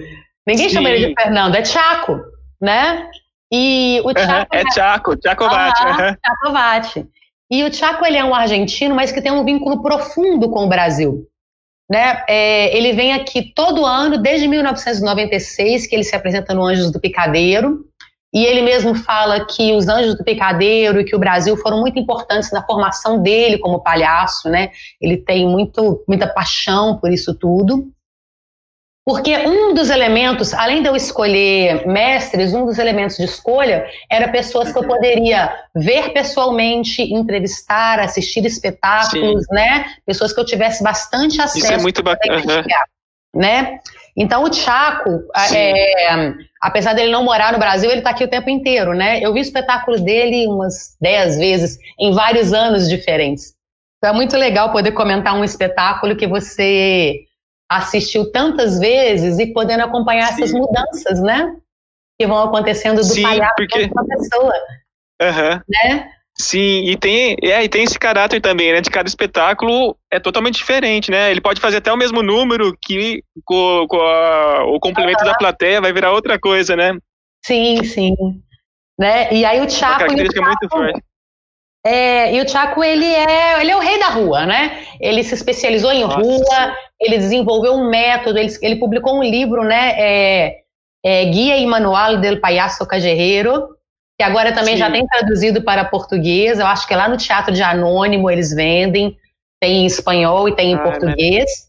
ninguém 0.48 0.68
Sim. 0.68 0.76
chama 0.76 0.90
ele 0.90 1.08
de 1.08 1.14
Fernando, 1.14 1.54
é 1.54 1.64
Chaco, 1.64 2.20
né? 2.60 3.08
E 3.52 4.00
o 4.04 4.10
Chaco 4.18 4.54
uhum, 4.54 4.60
é, 4.60 4.72
Chaco, 4.72 5.16
Chacovati. 5.22 5.82
Uhum, 5.82 6.16
Chacovati. 6.26 7.06
E 7.50 7.64
o 7.64 7.72
Chaco 7.72 8.04
ele 8.04 8.16
é 8.16 8.24
um 8.24 8.34
argentino, 8.34 8.94
mas 8.94 9.12
que 9.12 9.22
tem 9.22 9.32
um 9.32 9.44
vínculo 9.44 9.82
profundo 9.82 10.50
com 10.50 10.64
o 10.64 10.68
Brasil. 10.68 11.26
Né? 11.90 12.22
É, 12.28 12.76
ele 12.76 12.92
vem 12.92 13.14
aqui 13.14 13.52
todo 13.54 13.86
ano, 13.86 14.18
desde 14.18 14.46
1996, 14.46 15.86
que 15.86 15.94
ele 15.94 16.04
se 16.04 16.14
apresenta 16.14 16.52
no 16.52 16.62
Anjos 16.62 16.90
do 16.90 17.00
Picadeiro, 17.00 17.86
e 18.34 18.44
ele 18.44 18.60
mesmo 18.60 18.94
fala 18.94 19.46
que 19.46 19.72
os 19.72 19.88
Anjos 19.88 20.14
do 20.14 20.22
Picadeiro 20.22 21.00
e 21.00 21.04
que 21.04 21.16
o 21.16 21.18
Brasil 21.18 21.56
foram 21.56 21.80
muito 21.80 21.98
importantes 21.98 22.52
na 22.52 22.62
formação 22.62 23.22
dele 23.22 23.56
como 23.56 23.82
palhaço, 23.82 24.50
né? 24.50 24.70
Ele 25.00 25.16
tem 25.16 25.46
muito, 25.46 26.04
muita 26.06 26.26
paixão 26.26 26.98
por 26.98 27.10
isso 27.10 27.34
tudo. 27.34 27.90
Porque 29.08 29.34
um 29.38 29.72
dos 29.72 29.88
elementos, 29.88 30.52
além 30.52 30.82
de 30.82 30.88
eu 30.90 30.94
escolher 30.94 31.86
mestres, 31.86 32.52
um 32.52 32.66
dos 32.66 32.78
elementos 32.78 33.16
de 33.16 33.24
escolha 33.24 33.86
era 34.10 34.28
pessoas 34.28 34.70
que 34.70 34.78
eu 34.78 34.86
poderia 34.86 35.50
ver 35.74 36.12
pessoalmente, 36.12 37.00
entrevistar, 37.00 38.00
assistir 38.00 38.44
espetáculos, 38.44 39.46
Sim. 39.46 39.54
né? 39.54 39.86
Pessoas 40.04 40.34
que 40.34 40.38
eu 40.38 40.44
tivesse 40.44 40.84
bastante 40.84 41.40
acesso. 41.40 41.64
Isso 41.64 41.72
é 41.72 41.78
muito 41.78 42.02
bacana. 42.02 42.62
Né? 43.34 43.78
Então 44.14 44.42
o 44.42 44.52
Chaco, 44.52 45.22
é, 45.54 46.34
apesar 46.60 46.92
dele 46.92 47.10
não 47.10 47.24
morar 47.24 47.54
no 47.54 47.58
Brasil, 47.58 47.90
ele 47.90 48.00
está 48.00 48.10
aqui 48.10 48.24
o 48.24 48.28
tempo 48.28 48.50
inteiro, 48.50 48.92
né? 48.92 49.20
Eu 49.24 49.32
vi 49.32 49.38
o 49.38 49.40
espetáculo 49.40 49.98
dele 49.98 50.46
umas 50.48 50.98
dez 51.00 51.38
vezes 51.38 51.78
em 51.98 52.12
vários 52.12 52.52
anos 52.52 52.86
diferentes. 52.86 53.54
Então 53.96 54.10
é 54.10 54.12
muito 54.14 54.36
legal 54.36 54.70
poder 54.70 54.92
comentar 54.92 55.34
um 55.34 55.44
espetáculo 55.44 56.14
que 56.14 56.26
você 56.26 57.24
assistiu 57.68 58.30
tantas 58.32 58.78
vezes 58.78 59.38
e 59.38 59.52
podendo 59.52 59.84
acompanhar 59.84 60.28
Sim. 60.28 60.42
essas 60.42 60.52
mudanças, 60.52 61.20
né? 61.20 61.54
Que 62.18 62.26
vão 62.26 62.42
acontecendo 62.42 62.96
do 62.96 63.04
Sim, 63.04 63.22
palhaço 63.22 63.54
porque... 63.56 63.88
para 63.88 64.02
a 64.02 64.06
pessoa. 64.06 64.54
Uhum. 65.20 65.60
Né? 65.68 66.10
Sim, 66.40 66.84
e 66.84 66.96
tem, 66.96 67.36
é, 67.42 67.64
e 67.64 67.68
tem 67.68 67.82
esse 67.82 67.98
caráter 67.98 68.40
também, 68.40 68.72
né? 68.72 68.80
De 68.80 68.90
cada 68.90 69.08
espetáculo 69.08 69.96
é 70.10 70.20
totalmente 70.20 70.54
diferente, 70.54 71.10
né? 71.10 71.30
Ele 71.30 71.40
pode 71.40 71.60
fazer 71.60 71.78
até 71.78 71.92
o 71.92 71.96
mesmo 71.96 72.22
número 72.22 72.76
que 72.80 73.22
com, 73.44 73.86
com 73.88 74.00
a, 74.00 74.64
o 74.64 74.78
complemento 74.78 75.24
uhum. 75.24 75.30
da 75.30 75.36
plateia 75.36 75.80
vai 75.80 75.92
virar 75.92 76.12
outra 76.12 76.38
coisa, 76.38 76.76
né? 76.76 76.96
Sim, 77.44 77.82
sim. 77.84 78.14
Né? 78.98 79.32
E 79.32 79.44
aí 79.44 79.58
o. 79.60 79.64
Uma 79.64 79.98
característica 79.98 80.42
muito 80.42 80.68
forte. 80.68 81.02
É, 81.88 82.34
e 82.34 82.40
o 82.42 82.46
Chaco, 82.46 82.84
ele 82.84 83.06
é, 83.06 83.62
ele 83.62 83.70
é 83.70 83.76
o 83.76 83.80
rei 83.80 83.98
da 83.98 84.10
rua, 84.10 84.44
né? 84.44 84.84
Ele 85.00 85.24
se 85.24 85.34
especializou 85.34 85.90
em 85.90 86.02
Nossa. 86.02 86.18
rua, 86.18 86.76
ele 87.00 87.16
desenvolveu 87.16 87.72
um 87.72 87.88
método, 87.88 88.38
ele, 88.38 88.52
ele 88.60 88.76
publicou 88.76 89.16
um 89.16 89.22
livro, 89.22 89.64
né? 89.64 89.94
É, 89.96 90.56
é, 91.02 91.24
Guia 91.24 91.56
e 91.56 91.64
Manual 91.64 92.18
del 92.18 92.40
Payaso 92.40 92.86
Cajerreiro, 92.86 93.68
que 94.18 94.22
agora 94.22 94.52
também 94.52 94.74
Sim. 94.74 94.80
já 94.80 94.90
tem 94.90 95.06
traduzido 95.06 95.62
para 95.62 95.82
português. 95.82 96.58
Eu 96.58 96.66
acho 96.66 96.86
que 96.86 96.94
lá 96.94 97.08
no 97.08 97.16
Teatro 97.16 97.54
de 97.54 97.62
Anônimo 97.62 98.30
eles 98.30 98.52
vendem, 98.52 99.16
tem 99.58 99.84
em 99.84 99.86
espanhol 99.86 100.46
e 100.46 100.54
tem 100.54 100.72
em 100.72 100.74
ah, 100.74 100.82
português. 100.82 101.67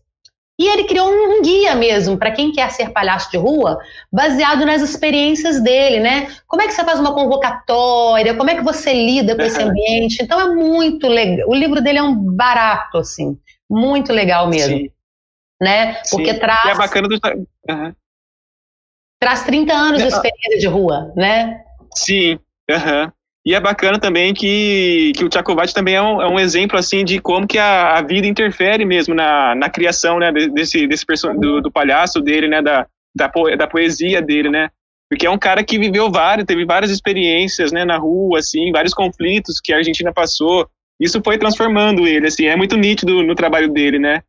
E 0.59 0.67
ele 0.67 0.83
criou 0.83 1.09
um, 1.09 1.41
guia 1.41 1.73
mesmo 1.73 2.17
para 2.17 2.31
quem 2.31 2.51
quer 2.51 2.69
ser 2.69 2.89
palhaço 2.89 3.31
de 3.31 3.37
rua, 3.37 3.79
baseado 4.11 4.65
nas 4.65 4.81
experiências 4.81 5.63
dele, 5.63 6.01
né? 6.01 6.35
Como 6.45 6.61
é 6.61 6.67
que 6.67 6.73
você 6.73 6.83
faz 6.83 6.99
uma 6.99 7.13
convocatória? 7.13 8.35
Como 8.35 8.49
é 8.49 8.55
que 8.55 8.61
você 8.61 8.91
lida 8.91 9.37
com 9.37 9.41
esse 9.41 9.59
ambiente? 9.63 10.21
Então 10.21 10.37
é 10.37 10.53
muito 10.53 11.07
legal. 11.07 11.47
O 11.47 11.55
livro 11.55 11.81
dele 11.81 11.99
é 11.99 12.03
um 12.03 12.13
barato, 12.13 12.97
assim, 12.97 13.39
muito 13.69 14.11
legal 14.11 14.49
mesmo. 14.49 14.75
Sim. 14.75 14.91
Né? 15.61 15.93
Porque 16.11 16.33
Sim. 16.33 16.39
traz. 16.39 16.65
E 16.65 16.69
é 16.71 16.75
bacana 16.75 17.07
do. 17.07 17.15
Uhum. 17.15 17.95
Traz 19.17 19.43
30 19.43 19.73
anos 19.73 20.01
de 20.01 20.07
experiência 20.09 20.59
de 20.59 20.67
rua, 20.67 21.13
né? 21.15 21.63
Sim. 21.95 22.37
Uhum. 22.69 23.11
E 23.45 23.55
é 23.55 23.59
bacana 23.59 23.97
também 23.97 24.33
que, 24.33 25.13
que 25.15 25.23
o 25.23 25.29
Tchacovati 25.29 25.73
também 25.73 25.95
é 25.95 26.01
um, 26.01 26.21
é 26.21 26.27
um, 26.27 26.39
exemplo 26.39 26.77
assim 26.77 27.05
de 27.05 27.19
como 27.19 27.47
que 27.47 27.57
a, 27.57 27.97
a, 27.97 28.01
vida 28.01 28.27
interfere 28.27 28.85
mesmo 28.85 29.15
na, 29.15 29.55
na 29.55 29.69
criação 29.69 30.19
né, 30.19 30.31
desse, 30.31 30.85
desse 30.85 31.05
do, 31.39 31.61
do 31.61 31.71
palhaço 31.71 32.21
dele, 32.21 32.47
né, 32.49 32.61
da, 32.61 32.85
da, 33.15 33.29
po, 33.29 33.49
da 33.55 33.65
poesia 33.65 34.21
dele, 34.21 34.49
né? 34.49 34.69
Porque 35.09 35.25
é 35.25 35.29
um 35.29 35.39
cara 35.39 35.63
que 35.63 35.79
viveu 35.79 36.11
várias, 36.11 36.45
teve 36.45 36.65
várias 36.65 36.91
experiências 36.91 37.71
né, 37.71 37.83
na 37.83 37.97
rua, 37.97 38.39
assim, 38.39 38.71
vários 38.71 38.93
conflitos 38.93 39.59
que 39.59 39.73
a 39.73 39.77
Argentina 39.77 40.13
passou. 40.13 40.67
Isso 40.99 41.19
foi 41.23 41.37
transformando 41.37 42.05
ele, 42.05 42.27
assim, 42.27 42.45
é 42.45 42.55
muito 42.55 42.77
nítido 42.77 43.23
no 43.23 43.33
trabalho 43.33 43.71
dele, 43.71 43.97
né? 43.97 44.21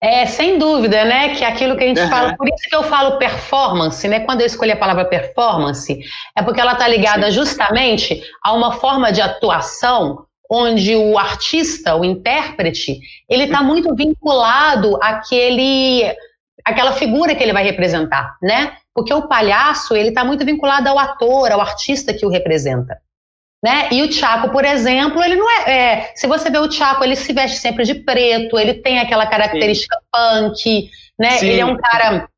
É, 0.00 0.26
sem 0.26 0.58
dúvida, 0.58 1.04
né? 1.04 1.34
Que 1.34 1.44
aquilo 1.44 1.76
que 1.76 1.84
a 1.84 1.86
gente 1.86 2.00
uhum. 2.00 2.08
fala, 2.08 2.36
por 2.36 2.46
isso 2.48 2.68
que 2.68 2.76
eu 2.76 2.82
falo 2.84 3.18
performance, 3.18 4.06
né? 4.06 4.20
Quando 4.20 4.42
eu 4.42 4.46
escolhi 4.46 4.72
a 4.72 4.76
palavra 4.76 5.06
performance, 5.06 5.98
é 6.36 6.42
porque 6.42 6.60
ela 6.60 6.72
está 6.72 6.86
ligada 6.86 7.26
Sim. 7.26 7.32
justamente 7.32 8.22
a 8.42 8.52
uma 8.52 8.72
forma 8.72 9.10
de 9.10 9.22
atuação 9.22 10.26
onde 10.50 10.94
o 10.94 11.18
artista, 11.18 11.96
o 11.96 12.04
intérprete, 12.04 13.00
ele 13.28 13.44
está 13.44 13.60
uhum. 13.60 13.66
muito 13.66 13.94
vinculado 13.94 14.96
àquele, 15.02 16.04
àquela 16.64 16.92
figura 16.92 17.34
que 17.34 17.42
ele 17.42 17.52
vai 17.52 17.64
representar, 17.64 18.36
né? 18.42 18.76
Porque 18.94 19.12
o 19.12 19.26
palhaço, 19.26 19.96
ele 19.96 20.10
está 20.10 20.24
muito 20.24 20.44
vinculado 20.44 20.88
ao 20.88 20.98
ator, 20.98 21.50
ao 21.50 21.60
artista 21.60 22.14
que 22.14 22.24
o 22.24 22.30
representa. 22.30 22.96
Né? 23.66 23.88
E 23.90 24.00
o 24.00 24.12
Chaco, 24.12 24.50
por 24.50 24.64
exemplo, 24.64 25.20
ele 25.20 25.34
não 25.34 25.50
é, 25.50 25.72
é, 25.72 26.12
Se 26.14 26.28
você 26.28 26.48
vê 26.48 26.58
o 26.58 26.70
Chaco, 26.70 27.02
ele 27.02 27.16
se 27.16 27.32
veste 27.32 27.58
sempre 27.58 27.82
de 27.84 27.96
preto, 27.96 28.56
ele 28.56 28.74
tem 28.74 29.00
aquela 29.00 29.26
característica 29.26 29.96
Sim. 29.96 30.04
punk, 30.12 30.90
né? 31.18 31.30
Sim. 31.30 31.48
Ele 31.48 31.60
é 31.62 31.66
um 31.66 31.76
cara 31.76 32.28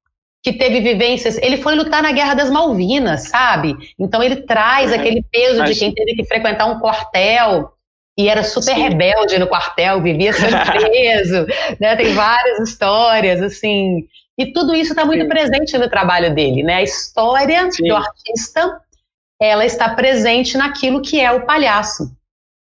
que 0.42 0.54
teve 0.54 0.80
vivências. 0.80 1.36
Ele 1.42 1.58
foi 1.58 1.74
lutar 1.74 2.02
na 2.02 2.12
Guerra 2.12 2.32
das 2.32 2.48
Malvinas, 2.48 3.28
sabe? 3.28 3.76
Então 3.98 4.22
ele 4.22 4.36
traz 4.36 4.90
uhum. 4.90 4.96
aquele 4.96 5.22
peso 5.30 5.62
de 5.64 5.74
quem 5.74 5.92
teve 5.92 6.14
que 6.14 6.24
frequentar 6.24 6.64
um 6.64 6.78
quartel 6.78 7.74
e 8.16 8.26
era 8.26 8.42
super 8.42 8.74
Sim. 8.74 8.80
rebelde 8.84 9.38
no 9.38 9.46
quartel, 9.46 10.00
vivia 10.00 10.32
sendo 10.32 10.56
preso, 10.64 11.46
né? 11.78 11.94
Tem 11.94 12.14
várias 12.14 12.60
histórias, 12.66 13.42
assim. 13.42 14.06
E 14.38 14.50
tudo 14.50 14.74
isso 14.74 14.92
está 14.92 15.04
muito 15.04 15.28
presente 15.28 15.76
no 15.76 15.90
trabalho 15.90 16.34
dele, 16.34 16.62
né? 16.62 16.76
A 16.76 16.82
história 16.82 17.68
do 17.68 17.94
artista 17.94 18.80
ela 19.41 19.64
está 19.64 19.95
presente 19.95 20.57
naquilo 20.57 21.03
que 21.03 21.20
é 21.20 21.30
o 21.30 21.47
palhaço. 21.47 22.05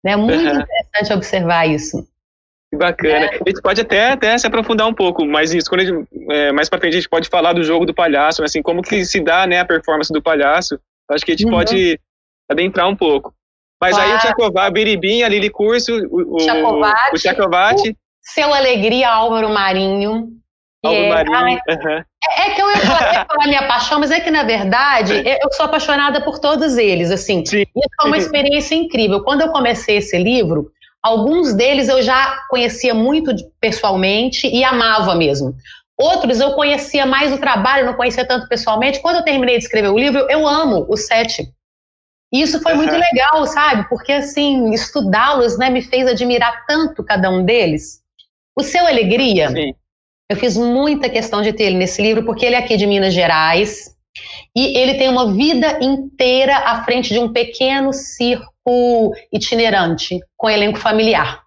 É 0.06 0.10
né? 0.10 0.16
muito 0.16 0.44
uhum. 0.44 0.62
interessante 0.62 1.14
observar 1.14 1.68
isso. 1.68 2.08
Que 2.72 2.78
bacana. 2.78 3.26
É. 3.26 3.36
A 3.36 3.50
gente 3.50 3.62
pode 3.62 3.82
até, 3.82 4.12
até 4.12 4.38
se 4.38 4.48
aprofundar 4.48 4.88
um 4.88 4.94
pouco 4.94 5.26
mais 5.26 5.54
nisso. 5.54 5.70
Quando 5.70 5.86
gente, 5.86 6.08
é, 6.30 6.52
mais 6.52 6.70
para 6.70 6.80
frente 6.80 6.94
a 6.94 7.00
gente 7.00 7.10
pode 7.10 7.28
falar 7.28 7.54
do 7.54 7.64
jogo 7.64 7.86
do 7.86 7.94
palhaço, 7.94 8.44
assim, 8.44 8.62
como 8.62 8.82
que 8.82 9.04
se 9.06 9.20
dá 9.20 9.46
né, 9.46 9.60
a 9.60 9.66
performance 9.66 10.12
do 10.12 10.22
palhaço. 10.22 10.80
Acho 11.10 11.26
que 11.26 11.32
a 11.32 11.36
gente 11.36 11.46
uhum. 11.46 11.52
pode 11.52 12.00
adentrar 12.50 12.88
um 12.88 12.96
pouco. 12.96 13.34
Mas 13.82 13.96
claro. 13.96 14.12
aí 14.12 14.16
o 14.16 14.20
Tchacová, 14.20 14.66
a 14.68 14.72
Biribim, 14.72 15.24
a 15.24 15.28
Lili 15.28 15.50
Curso, 15.50 15.94
o, 16.10 16.40
Chacovati, 16.40 17.12
o, 17.12 17.16
o 17.16 17.20
Chacovati. 17.20 17.98
Seu 18.22 18.54
Alegria, 18.54 19.10
Álvaro 19.10 19.50
Marinho. 19.50 20.30
É, 20.84 21.10
marinho. 21.10 21.60
é, 21.68 22.48
é 22.48 22.50
que 22.56 22.62
eu 22.62 22.70
ia 22.72 22.78
falar, 22.78 23.14
ia 23.14 23.26
falar 23.26 23.48
minha 23.48 23.68
paixão, 23.68 24.00
mas 24.00 24.10
é 24.10 24.20
que, 24.20 24.32
na 24.32 24.44
verdade, 24.44 25.14
eu 25.26 25.52
sou 25.52 25.66
apaixonada 25.66 26.22
por 26.22 26.40
todos 26.40 26.78
eles, 26.78 27.12
assim. 27.12 27.46
Sim. 27.46 27.62
Isso 27.62 27.90
foi 28.00 28.10
uma 28.10 28.18
experiência 28.18 28.74
incrível. 28.74 29.24
Quando 29.24 29.42
eu 29.42 29.50
comecei 29.50 29.98
esse 29.98 30.18
livro, 30.18 30.72
alguns 31.04 31.54
deles 31.54 31.88
eu 31.88 32.02
já 32.02 32.40
conhecia 32.50 32.94
muito 32.94 33.32
pessoalmente 33.60 34.48
e 34.48 34.64
amava 34.64 35.14
mesmo. 35.14 35.56
Outros 36.00 36.40
eu 36.40 36.54
conhecia 36.54 37.06
mais 37.06 37.32
o 37.32 37.38
trabalho, 37.38 37.86
não 37.86 37.94
conhecia 37.94 38.26
tanto 38.26 38.48
pessoalmente. 38.48 39.00
Quando 39.02 39.18
eu 39.18 39.24
terminei 39.24 39.60
de 39.60 39.66
escrever 39.66 39.90
o 39.90 40.00
livro, 40.00 40.26
eu 40.32 40.48
amo 40.48 40.88
os 40.90 41.06
sete. 41.06 41.48
E 42.34 42.42
isso 42.42 42.60
foi 42.62 42.74
muito 42.74 42.94
legal, 42.94 43.46
sabe? 43.46 43.88
Porque, 43.88 44.14
assim, 44.14 44.72
estudá-los 44.74 45.60
né, 45.60 45.70
me 45.70 45.82
fez 45.82 46.08
admirar 46.08 46.66
tanto 46.66 47.04
cada 47.04 47.30
um 47.30 47.44
deles. 47.44 48.02
O 48.56 48.64
Seu 48.64 48.88
Alegria, 48.88 49.50
Sim. 49.50 49.76
Eu 50.32 50.38
fiz 50.38 50.56
muita 50.56 51.10
questão 51.10 51.42
de 51.42 51.52
ter 51.52 51.66
ele 51.66 51.76
nesse 51.76 52.02
livro, 52.02 52.24
porque 52.24 52.46
ele 52.46 52.56
é 52.56 52.60
aqui 52.60 52.78
de 52.78 52.88
Minas 52.88 53.14
Gerais. 53.14 53.94
E 54.56 54.78
ele 54.78 54.94
tem 54.94 55.10
uma 55.10 55.34
vida 55.34 55.78
inteira 55.82 56.56
à 56.56 56.86
frente 56.86 57.10
de 57.12 57.20
um 57.20 57.34
pequeno 57.34 57.92
circo 57.92 59.14
itinerante, 59.32 60.22
com 60.38 60.50
elenco 60.50 60.80
familiar. 60.80 61.42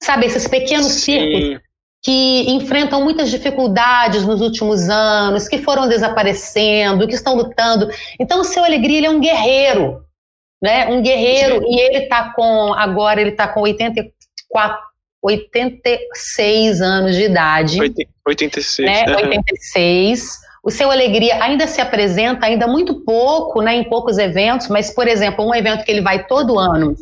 Sabe, 0.00 0.26
esses 0.26 0.46
pequenos 0.46 0.92
circos 0.92 1.60
que 2.04 2.44
enfrentam 2.52 3.02
muitas 3.02 3.30
dificuldades 3.32 4.24
nos 4.24 4.40
últimos 4.40 4.88
anos, 4.88 5.48
que 5.48 5.58
foram 5.58 5.88
desaparecendo, 5.88 7.08
que 7.08 7.16
estão 7.16 7.34
lutando. 7.34 7.88
Então, 8.20 8.42
o 8.42 8.44
seu 8.44 8.62
Alegria 8.62 8.98
ele 8.98 9.06
é 9.08 9.10
um 9.10 9.20
guerreiro, 9.20 10.04
né? 10.62 10.86
Um 10.86 11.02
guerreiro 11.02 11.58
Sim. 11.58 11.66
e 11.68 11.80
ele 11.80 12.04
está 12.04 12.32
com 12.32 12.72
agora 12.74 13.20
ele 13.20 13.30
está 13.30 13.48
com 13.48 13.62
84, 13.62 14.78
86 15.24 16.80
anos 16.80 17.14
de 17.16 17.22
idade, 17.24 17.80
Oitenta- 17.80 18.10
86. 18.26 18.88
né? 18.90 19.04
aham. 19.08 19.16
86. 19.16 20.44
O 20.62 20.70
seu 20.70 20.90
Alegria 20.90 21.42
ainda 21.42 21.66
se 21.66 21.80
apresenta 21.80 22.46
ainda 22.46 22.66
muito 22.66 23.04
pouco, 23.04 23.60
né, 23.60 23.74
em 23.74 23.84
poucos 23.84 24.16
eventos, 24.16 24.68
mas 24.68 24.90
por 24.94 25.06
exemplo, 25.06 25.46
um 25.46 25.54
evento 25.54 25.84
que 25.84 25.90
ele 25.90 26.00
vai 26.00 26.26
todo 26.26 26.58
ano 26.58 26.94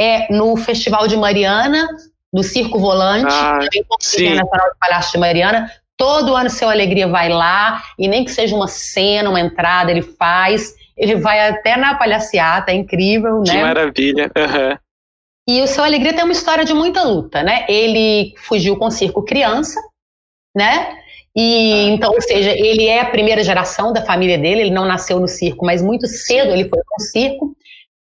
é 0.00 0.32
no 0.32 0.56
Festival 0.56 1.08
de 1.08 1.16
Mariana, 1.16 1.88
no 2.32 2.44
Circo 2.44 2.78
Volante, 2.78 3.26
Ah, 3.28 3.58
sim. 4.00 4.26
Internacional 4.26 4.68
do 4.70 4.76
Palácio 4.78 5.12
de 5.12 5.18
Mariana. 5.18 5.68
Todo 5.96 6.36
ano 6.36 6.48
seu 6.48 6.68
Alegria 6.70 7.08
vai 7.08 7.28
lá, 7.28 7.82
e 7.98 8.06
nem 8.06 8.24
que 8.24 8.30
seja 8.30 8.54
uma 8.54 8.68
cena, 8.68 9.28
uma 9.30 9.40
entrada, 9.40 9.90
ele 9.90 10.02
faz. 10.02 10.72
Ele 10.96 11.16
vai 11.16 11.48
até 11.48 11.76
na 11.76 11.94
palhaciata, 11.96 12.70
é 12.70 12.74
incrível, 12.76 13.42
Que 13.42 13.52
né? 13.52 13.62
maravilha. 13.64 14.30
aham. 14.36 14.78
E 15.48 15.62
o 15.62 15.66
seu 15.66 15.82
Alegria 15.82 16.12
tem 16.12 16.24
uma 16.24 16.32
história 16.32 16.62
de 16.62 16.74
muita 16.74 17.02
luta, 17.02 17.42
né? 17.42 17.64
Ele 17.68 18.34
fugiu 18.36 18.76
com 18.76 18.84
o 18.86 18.90
circo 18.90 19.24
criança, 19.24 19.80
né? 20.54 20.98
E 21.34 21.88
então, 21.88 22.12
ou 22.12 22.20
seja, 22.20 22.50
ele 22.50 22.86
é 22.86 23.00
a 23.00 23.10
primeira 23.10 23.42
geração 23.42 23.92
da 23.92 24.02
família 24.02 24.36
dele, 24.36 24.60
ele 24.62 24.70
não 24.70 24.84
nasceu 24.84 25.18
no 25.18 25.26
circo, 25.28 25.64
mas 25.64 25.80
muito 25.80 26.06
cedo 26.06 26.50
ele 26.52 26.68
foi 26.68 26.80
com 26.86 27.02
o 27.02 27.04
circo. 27.04 27.56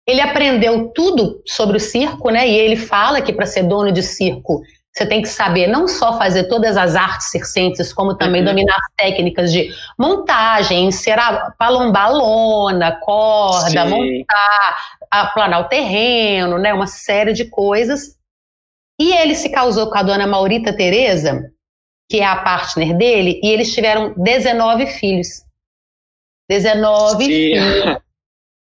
Ele 0.07 0.21
aprendeu 0.23 0.89
tudo 0.95 1.43
sobre 1.47 1.77
o 1.77 1.81
circo, 1.81 2.31
né? 2.31 2.49
E 2.49 2.55
ele 2.55 2.77
fala 2.77 3.21
que 3.21 3.33
para 3.33 3.45
ser 3.47 3.65
dono 3.65 3.93
de 3.93 4.03
circo, 4.03 4.63
você 4.97 5.05
tem 5.07 5.21
que 5.21 5.29
saber 5.29 5.67
não 5.67 5.89
só 5.89 6.17
fazer 6.17 6.45
todas 6.45 6.77
as 6.77 6.95
artes 6.95 7.31
circenses, 7.31 7.93
como 7.93 8.17
também 8.17 8.41
Uhum. 8.43 8.47
dominar 8.49 8.77
as 8.77 8.95
técnicas 8.97 9.53
de 9.53 9.69
montagem, 9.99 10.87
encerar, 10.87 11.55
palombar 11.59 12.13
lona, 12.13 12.93
corda, 13.01 13.69
Sim. 13.87 13.91
montar, 13.91 14.77
aplanar 15.23 15.61
o 15.61 15.69
terreno, 15.69 16.59
né? 16.59 16.73
Uma 16.73 16.87
série 16.87 17.33
de 17.33 17.45
coisas. 17.47 18.19
E 19.01 19.13
ele 19.13 19.35
se 19.35 19.49
casou 19.51 19.91
com 19.91 19.99
a 19.99 20.03
dona 20.03 20.27
Maurita 20.27 20.75
Tereza, 20.77 21.51
que 22.11 22.21
é 22.21 22.25
a 22.27 22.37
partner 22.43 22.97
dele, 22.97 23.41
e 23.43 23.49
eles 23.49 23.73
tiveram 23.75 24.15
19 24.17 24.87
filhos. 24.87 25.43
19 26.49 27.25
Sim. 27.25 27.31
filhos, 27.31 27.99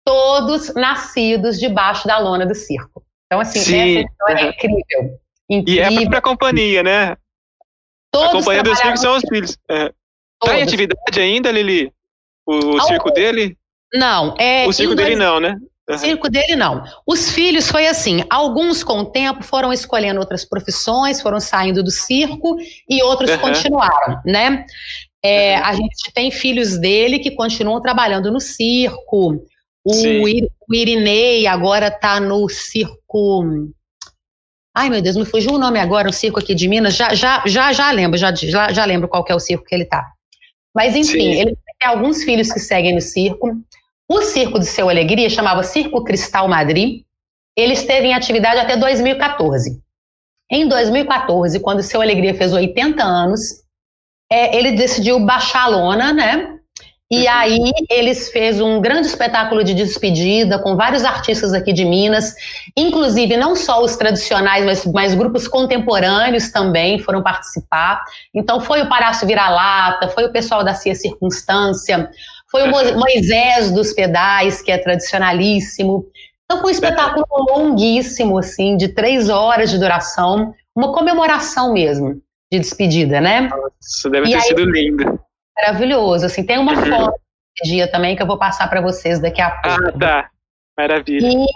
todos 0.04 0.74
nascidos 0.74 1.58
debaixo 1.60 2.06
da 2.08 2.18
lona 2.18 2.46
do 2.46 2.54
circo. 2.54 3.04
Então, 3.26 3.40
assim, 3.40 3.58
Sim. 3.60 3.98
essa 3.98 4.08
história 4.08 4.40
é 4.40 4.48
incrível. 4.48 5.20
E 5.48 5.78
é 5.80 5.86
Incrível. 5.86 6.10
pra 6.10 6.20
companhia, 6.20 6.82
né? 6.82 7.04
A 7.12 7.16
Todos 8.12 8.32
companhia 8.32 8.62
dos 8.62 8.78
circos 8.78 9.00
são 9.00 9.16
os 9.16 9.22
filhos. 9.28 9.56
É. 9.70 9.92
Tá 10.40 10.58
em 10.58 10.62
atividade 10.62 11.20
ainda, 11.20 11.50
Lili? 11.52 11.92
O, 12.46 12.54
o 12.76 12.80
circo 12.80 13.10
dele? 13.10 13.56
Não, 13.94 14.34
é. 14.38 14.66
o 14.66 14.72
circo 14.72 14.94
dele 14.94 15.16
dois- 15.16 15.18
não, 15.18 15.38
né? 15.40 15.56
Aham. 15.88 15.98
circo 15.98 16.28
dele 16.28 16.56
não. 16.56 16.82
Os 17.06 17.30
filhos 17.30 17.70
foi 17.70 17.86
assim, 17.86 18.24
alguns 18.28 18.82
com 18.82 18.98
o 19.00 19.04
tempo 19.06 19.44
foram 19.44 19.72
escolhendo 19.72 20.18
outras 20.18 20.44
profissões, 20.44 21.20
foram 21.20 21.38
saindo 21.38 21.82
do 21.82 21.90
circo 21.90 22.56
e 22.88 23.02
outros 23.02 23.30
Aham. 23.30 23.38
continuaram, 23.40 24.20
né? 24.24 24.66
É, 25.22 25.56
a 25.56 25.72
gente 25.74 26.12
tem 26.14 26.30
filhos 26.30 26.78
dele 26.78 27.18
que 27.18 27.30
continuam 27.30 27.80
trabalhando 27.80 28.30
no 28.32 28.40
circo. 28.40 29.44
O. 29.84 30.28
Ir- 30.28 30.50
o 30.68 30.74
Irinei 30.74 31.46
agora 31.46 31.86
está 31.88 32.18
no 32.18 32.48
circo. 32.48 33.44
Ai, 34.74 34.90
meu 34.90 35.00
Deus, 35.00 35.16
me 35.16 35.24
fugiu 35.24 35.52
o 35.52 35.58
nome 35.58 35.78
agora, 35.78 36.08
um 36.08 36.12
circo 36.12 36.40
aqui 36.40 36.54
de 36.54 36.68
Minas. 36.68 36.94
Já, 36.96 37.14
já, 37.14 37.42
já, 37.46 37.72
já 37.72 37.90
lembro, 37.92 38.18
já, 38.18 38.34
já, 38.34 38.72
já 38.72 38.84
lembro 38.84 39.08
qual 39.08 39.24
que 39.24 39.32
é 39.32 39.34
o 39.34 39.40
circo 39.40 39.64
que 39.64 39.74
ele 39.74 39.84
tá. 39.84 40.04
Mas 40.74 40.94
enfim, 40.94 41.12
Sim. 41.12 41.40
ele 41.40 41.56
tem 41.78 41.88
alguns 41.88 42.24
filhos 42.24 42.52
que 42.52 42.58
seguem 42.60 42.94
no 42.94 43.00
circo. 43.00 43.52
O 44.08 44.22
circo 44.22 44.58
de 44.58 44.66
Seu 44.66 44.88
Alegria 44.88 45.28
chamava 45.28 45.62
Circo 45.62 46.04
Cristal 46.04 46.48
Madrid. 46.48 47.02
Ele 47.56 47.72
esteve 47.72 48.06
em 48.06 48.14
atividade 48.14 48.60
até 48.60 48.76
2014. 48.76 49.80
Em 50.50 50.68
2014, 50.68 51.58
quando 51.60 51.82
Seu 51.82 52.00
Alegria 52.00 52.34
fez 52.34 52.52
80 52.52 53.02
anos, 53.02 53.40
é, 54.30 54.56
ele 54.56 54.72
decidiu 54.72 55.18
baixar 55.20 55.64
a 55.64 55.68
lona, 55.68 56.12
né? 56.12 56.56
E 57.10 57.22
Uhum. 57.22 57.32
aí 57.32 57.70
eles 57.88 58.30
fez 58.30 58.60
um 58.60 58.80
grande 58.80 59.06
espetáculo 59.06 59.62
de 59.62 59.74
despedida 59.74 60.58
com 60.58 60.74
vários 60.74 61.04
artistas 61.04 61.52
aqui 61.52 61.72
de 61.72 61.84
Minas, 61.84 62.34
inclusive 62.76 63.36
não 63.36 63.54
só 63.54 63.82
os 63.82 63.94
tradicionais, 63.96 64.64
mas, 64.64 64.84
mas 64.86 65.14
grupos 65.14 65.46
contemporâneos 65.46 66.50
também 66.50 66.98
foram 66.98 67.22
participar. 67.22 68.04
Então 68.34 68.60
foi 68.60 68.82
o 68.82 68.88
Palácio 68.88 69.26
Vira-Lata, 69.26 70.08
foi 70.08 70.24
o 70.24 70.32
pessoal 70.32 70.64
da 70.64 70.74
Cia 70.74 70.96
Circunstância, 70.96 72.10
foi 72.50 72.62
o 72.64 72.70
Mo- 72.70 72.98
Moisés 73.00 73.70
dos 73.70 73.92
Pedais, 73.92 74.62
que 74.62 74.70
é 74.70 74.78
tradicionalíssimo. 74.78 76.06
Então 76.44 76.60
foi 76.60 76.68
um 76.70 76.74
espetáculo 76.74 77.26
longuíssimo, 77.50 78.38
assim, 78.38 78.76
de 78.76 78.88
três 78.88 79.28
horas 79.28 79.70
de 79.70 79.78
duração, 79.78 80.54
uma 80.74 80.92
comemoração 80.92 81.72
mesmo 81.72 82.20
de 82.52 82.58
despedida, 82.60 83.20
né? 83.20 83.48
Isso 83.82 84.08
deve 84.08 84.26
E 84.26 84.30
ter 84.30 84.36
aí- 84.36 84.42
sido 84.42 84.64
lindo. 84.64 85.18
Maravilhoso. 85.58 86.26
Assim, 86.26 86.44
tem 86.44 86.58
uma 86.58 86.72
Uhum. 86.72 86.86
foto 86.86 87.12
desse 87.58 87.72
dia 87.74 87.90
também 87.90 88.14
que 88.14 88.22
eu 88.22 88.26
vou 88.26 88.38
passar 88.38 88.68
para 88.68 88.80
vocês 88.80 89.18
daqui 89.18 89.40
a 89.40 89.50
pouco. 89.50 89.88
Ah, 89.88 89.92
tá. 89.98 90.30
Maravilha. 90.78 91.26
E 91.26 91.46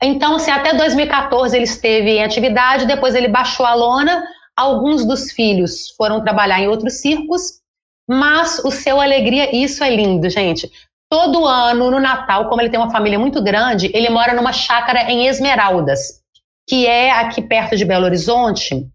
então, 0.00 0.36
assim, 0.36 0.50
até 0.52 0.72
2014 0.74 1.56
ele 1.56 1.64
esteve 1.64 2.10
em 2.10 2.24
atividade, 2.24 2.86
depois 2.86 3.14
ele 3.16 3.26
baixou 3.26 3.66
a 3.66 3.74
lona. 3.74 4.22
Alguns 4.56 5.04
dos 5.04 5.32
filhos 5.32 5.90
foram 5.96 6.22
trabalhar 6.22 6.60
em 6.60 6.68
outros 6.68 7.00
circos, 7.00 7.60
mas 8.08 8.58
o 8.64 8.70
seu 8.70 9.00
alegria, 9.00 9.54
isso 9.54 9.84
é 9.84 9.94
lindo, 9.94 10.30
gente. 10.30 10.70
Todo 11.10 11.46
ano, 11.46 11.90
no 11.90 12.00
Natal, 12.00 12.48
como 12.48 12.60
ele 12.60 12.70
tem 12.70 12.80
uma 12.80 12.90
família 12.90 13.18
muito 13.18 13.42
grande, 13.42 13.90
ele 13.94 14.08
mora 14.08 14.34
numa 14.34 14.52
chácara 14.52 15.10
em 15.10 15.26
Esmeraldas, 15.26 16.22
que 16.68 16.86
é 16.86 17.10
aqui 17.10 17.42
perto 17.42 17.76
de 17.76 17.84
Belo 17.84 18.04
Horizonte, 18.04 18.86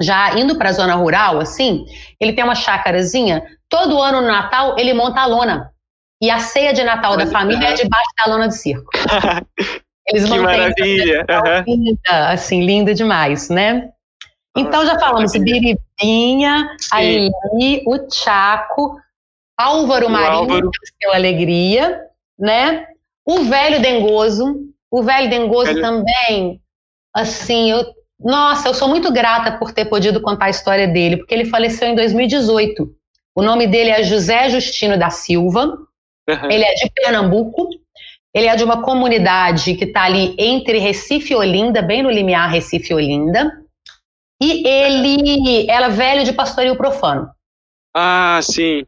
já 0.00 0.38
indo 0.38 0.56
para 0.56 0.70
a 0.70 0.72
zona 0.72 0.94
rural, 0.94 1.38
assim, 1.38 1.84
ele 2.20 2.32
tem 2.32 2.44
uma 2.44 2.54
chácarazinha. 2.54 3.42
Todo 3.68 4.00
ano 4.00 4.20
no 4.20 4.28
Natal 4.28 4.78
ele 4.78 4.92
monta 4.94 5.20
a 5.20 5.26
lona. 5.26 5.70
E 6.22 6.30
a 6.30 6.38
ceia 6.38 6.72
de 6.72 6.82
Natal 6.82 7.16
da 7.16 7.24
Olha, 7.24 7.32
família 7.32 7.68
é 7.68 7.74
debaixo 7.74 8.10
da 8.18 8.30
lona 8.30 8.48
do 8.48 8.54
circo. 8.54 8.90
Eles 10.08 10.24
que 10.24 10.38
maravilha. 10.38 11.26
Aham. 11.28 11.64
linda, 11.66 12.28
assim, 12.30 12.64
linda 12.64 12.94
demais, 12.94 13.48
né? 13.50 13.90
Então 14.56 14.86
já 14.86 14.98
falamos 14.98 15.32
Biribinha, 15.32 16.68
a 16.92 16.98
Sim. 17.00 17.30
Eli, 17.52 17.82
o 17.86 17.98
Chaco, 18.12 18.96
Álvaro 19.58 20.06
O 20.06 20.10
Marinho, 20.10 20.40
Álvaro. 20.52 20.70
deu 21.00 21.12
alegria, 21.12 22.00
né? 22.38 22.86
O 23.24 23.40
velho 23.44 23.80
Dengoso, 23.80 24.56
o 24.90 25.02
velho 25.02 25.28
Dengoso 25.28 25.66
Velho- 25.74 25.80
também, 25.82 26.60
assim, 27.14 27.70
eu, 27.70 27.84
nossa, 28.20 28.68
eu 28.68 28.74
sou 28.74 28.88
muito 28.88 29.12
grata 29.12 29.58
por 29.58 29.72
ter 29.72 29.84
podido 29.86 30.20
contar 30.20 30.46
a 30.46 30.50
história 30.50 30.86
dele, 30.88 31.18
porque 31.18 31.34
ele 31.34 31.44
faleceu 31.44 31.88
em 31.88 31.94
2018. 31.94 32.88
O 33.34 33.42
nome 33.42 33.66
dele 33.66 33.90
é 33.90 34.02
José 34.02 34.48
Justino 34.48 34.98
da 34.98 35.10
Silva, 35.10 35.76
Aham. 36.28 36.50
ele 36.50 36.64
é 36.64 36.74
de 36.74 36.90
Pernambuco. 36.94 37.68
Ele 38.34 38.48
é 38.48 38.54
de 38.56 38.62
uma 38.64 38.82
comunidade 38.82 39.74
que 39.76 39.84
está 39.84 40.02
ali 40.02 40.34
entre 40.38 40.78
Recife 40.78 41.32
e 41.32 41.36
Olinda, 41.36 41.80
bem 41.80 42.02
no 42.02 42.10
limiar 42.10 42.50
Recife 42.50 42.92
e 42.92 42.94
Olinda. 42.94 43.50
E 44.40 44.66
ele 44.66 45.70
era 45.70 45.88
velho 45.88 46.24
de 46.24 46.32
pastorio 46.32 46.76
profano. 46.76 47.28
Ah, 47.94 48.40
sim. 48.42 48.84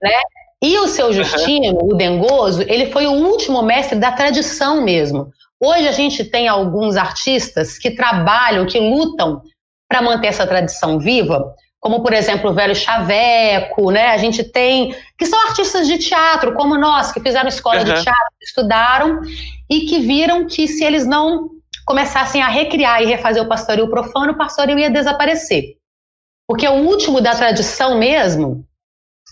E 0.62 0.78
o 0.78 0.88
seu 0.88 1.12
Justino, 1.12 1.78
o 1.82 1.94
Dengoso, 1.94 2.62
ele 2.62 2.90
foi 2.90 3.06
o 3.06 3.12
último 3.12 3.62
mestre 3.62 3.98
da 3.98 4.12
tradição 4.12 4.82
mesmo. 4.82 5.30
Hoje 5.60 5.88
a 5.88 5.92
gente 5.92 6.24
tem 6.24 6.46
alguns 6.46 6.96
artistas 6.96 7.78
que 7.78 7.90
trabalham, 7.90 8.66
que 8.66 8.78
lutam 8.78 9.42
para 9.88 10.02
manter 10.02 10.28
essa 10.28 10.46
tradição 10.46 10.98
viva. 10.98 11.54
como 11.80 12.02
por 12.02 12.12
exemplo 12.12 12.50
o 12.50 12.54
velho 12.54 12.74
Chaveco, 12.74 13.90
né? 13.90 14.08
A 14.08 14.18
gente 14.18 14.42
tem 14.42 14.94
que 15.16 15.26
são 15.26 15.40
artistas 15.46 15.86
de 15.86 15.96
teatro, 15.96 16.52
como 16.54 16.76
nós, 16.76 17.12
que 17.12 17.20
fizeram 17.20 17.48
escola 17.48 17.78
uhum. 17.78 17.84
de 17.84 17.92
teatro, 18.02 18.34
estudaram 18.42 19.20
e 19.70 19.82
que 19.82 20.00
viram 20.00 20.46
que 20.46 20.66
se 20.66 20.84
eles 20.84 21.06
não 21.06 21.50
começassem 21.88 22.42
a 22.42 22.48
recriar 22.48 23.02
e 23.02 23.06
refazer 23.06 23.42
o 23.42 23.48
pastoril 23.48 23.88
profano, 23.88 24.32
o 24.32 24.36
pastoril 24.36 24.78
ia 24.78 24.90
desaparecer. 24.90 25.76
Porque 26.46 26.68
o 26.68 26.74
último 26.74 27.18
da 27.18 27.34
tradição 27.34 27.98
mesmo, 27.98 28.62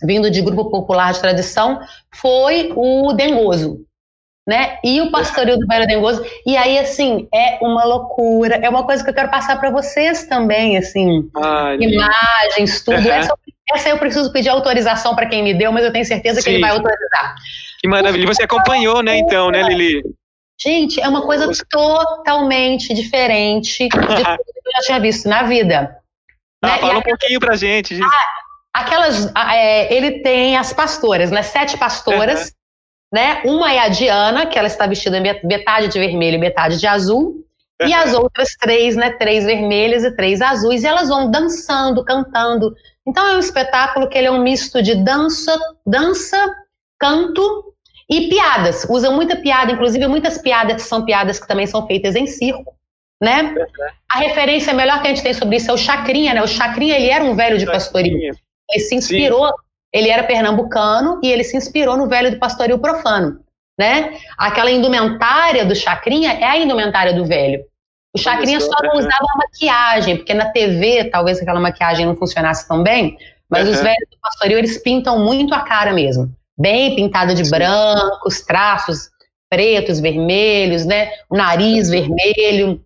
vindo 0.03 0.31
de 0.31 0.41
grupo 0.41 0.71
popular 0.71 1.13
de 1.13 1.21
tradição, 1.21 1.79
foi 2.15 2.73
o 2.75 3.13
dengoso, 3.13 3.85
né? 4.49 4.79
E 4.83 5.03
o 5.03 5.11
pastoril 5.11 5.59
do 5.59 5.67
Velho 5.67 5.87
Dengoso. 5.87 6.25
E 6.47 6.57
aí, 6.57 6.79
assim, 6.79 7.29
é 7.33 7.59
uma 7.61 7.85
loucura. 7.85 8.57
É 8.57 8.71
uma 8.71 8.87
coisa 8.87 9.05
que 9.05 9.11
eu 9.11 9.15
quero 9.15 9.31
passar 9.31 9.61
para 9.61 9.71
vocês 9.71 10.27
também, 10.27 10.79
assim. 10.79 11.29
Ai, 11.37 11.77
imagens, 11.79 12.83
tudo. 12.83 12.97
Uhum. 12.97 13.13
Essa, 13.13 13.35
essa, 13.75 13.89
eu 13.91 13.99
preciso 13.99 14.33
pedir 14.33 14.49
autorização 14.49 15.15
para 15.15 15.27
quem 15.27 15.43
me 15.43 15.53
deu, 15.53 15.71
mas 15.73 15.85
eu 15.85 15.93
tenho 15.93 16.07
certeza 16.07 16.41
Sim. 16.41 16.45
que 16.45 16.51
ele 16.55 16.61
vai 16.63 16.71
autorizar. 16.71 17.35
Que 17.81 17.89
maravilha. 17.89 18.27
Você 18.27 18.45
acompanhou, 18.45 19.03
né, 19.03 19.19
então, 19.19 19.51
né, 19.51 19.63
Lili? 19.63 20.03
Gente, 20.61 21.01
é 21.01 21.09
uma 21.09 21.23
coisa 21.23 21.51
totalmente 21.71 22.95
diferente 22.95 23.85
de 23.85 23.89
tudo 23.89 24.07
que 24.07 24.13
eu 24.13 24.73
já 24.77 24.81
tinha 24.87 25.01
visto 25.01 25.29
na 25.29 25.43
vida. 25.43 25.99
Ah, 26.63 26.69
né? 26.69 26.79
Fala 26.79 26.99
um 26.99 27.03
pouquinho 27.03 27.41
pra 27.41 27.57
gente. 27.57 27.95
gente. 27.95 28.07
Ah, 28.07 28.81
aquelas, 28.81 29.33
é, 29.35 29.95
ele 29.95 30.23
tem 30.23 30.57
as 30.57 30.73
pastoras, 30.73 31.31
né? 31.31 31.43
Sete 31.43 31.77
pastoras. 31.77 32.47
Uhum 32.49 32.57
né? 33.13 33.43
Uma 33.45 33.73
é 33.73 33.79
a 33.79 33.89
Diana, 33.89 34.47
que 34.47 34.59
ela 34.59 34.67
está 34.67 34.87
vestida 34.87 35.21
metade 35.45 35.89
de 35.89 35.99
vermelho 35.99 36.37
e 36.37 36.39
metade 36.39 36.79
de 36.79 36.87
azul, 36.87 37.45
e 37.81 37.93
as 37.93 38.15
outras 38.15 38.51
três, 38.59 38.97
né? 38.97 39.11
Três 39.11 39.45
vermelhas 39.45 40.03
e 40.05 40.15
três 40.17 40.41
azuis, 40.41 40.83
e 40.83 40.87
elas 40.87 41.09
vão 41.09 41.31
dançando, 41.31 42.05
cantando. 42.05 42.75
Então 43.07 43.27
é 43.27 43.37
um 43.37 43.41
espetáculo 43.41 44.09
que 44.09 44.17
ele 44.17 44.27
é 44.27 44.31
um 44.31 44.43
misto 44.43 44.83
de 44.83 44.95
dança, 44.95 45.57
dança, 45.87 46.55
canto 46.99 47.75
e 48.09 48.29
piadas. 48.29 48.87
Usam 48.89 49.15
muita 49.15 49.37
piada, 49.37 49.73
inclusive 49.73 50.07
muitas 50.07 50.39
piadas 50.39 50.83
são 50.83 51.05
piadas 51.05 51.39
que 51.39 51.49
também 51.49 51.67
são 51.67 51.87
feitas 51.87 52.15
em 52.15 52.27
circo. 52.27 52.75
Né? 53.21 53.55
A 54.11 54.19
referência 54.19 54.75
melhor 54.75 55.01
que 55.01 55.09
a 55.09 55.11
gente 55.11 55.23
tem 55.23 55.33
sobre 55.33 55.57
isso 55.57 55.71
é 55.71 55.75
o 55.75 55.79
Chacrinha, 55.79 56.35
né? 56.35 56.43
O 56.43 56.47
Chacrinha 56.47 56.97
ele 56.97 57.09
era 57.09 57.25
um 57.25 57.35
velho 57.35 57.57
de 57.57 57.65
pastorinho. 57.65 58.35
Ele 58.71 58.81
se 58.81 58.95
inspirou 58.95 59.47
Sim 59.47 59.67
ele 59.97 60.11
era 60.11 60.25
pernambucano 60.25 61.21
e 61.23 61.33
ele 61.33 61.43
se 61.43 61.57
inspirou 61.57 61.97
no 61.97 62.07
velho 62.07 62.31
do 62.31 62.39
pastoril 62.39 62.79
profano, 62.79 63.41
né? 63.79 64.19
Aquela 64.37 64.71
indumentária 64.71 65.65
do 65.65 65.75
Chacrinha 65.75 66.33
é 66.35 66.45
a 66.45 66.59
indumentária 66.59 67.15
do 67.15 67.25
velho. 67.25 67.65
O 68.15 68.19
Chacrinha 68.19 68.61
só 68.61 68.77
não 68.83 68.99
usava 68.99 69.27
maquiagem, 69.37 70.17
porque 70.19 70.35
na 70.35 70.51
TV 70.51 71.05
talvez 71.05 71.41
aquela 71.41 71.61
maquiagem 71.61 72.05
não 72.05 72.15
funcionasse 72.15 72.69
tão 72.69 72.83
bem, 72.83 73.17
mas 73.49 73.67
uhum. 73.67 73.73
os 73.73 73.81
velhos 73.81 74.09
do 74.11 74.19
pastoril 74.21 74.59
eles 74.59 74.83
pintam 74.83 75.25
muito 75.25 75.55
a 75.55 75.61
cara 75.61 75.95
mesmo, 75.95 76.31
bem 76.59 76.97
pintada 76.97 77.35
de 77.35 77.45
Sim. 77.45 77.51
branco, 77.51 78.27
os 78.27 78.41
traços 78.41 79.11
pretos, 79.49 80.01
vermelhos, 80.01 80.85
né? 80.85 81.11
O 81.31 81.37
nariz 81.37 81.89
vermelho. 81.89 82.85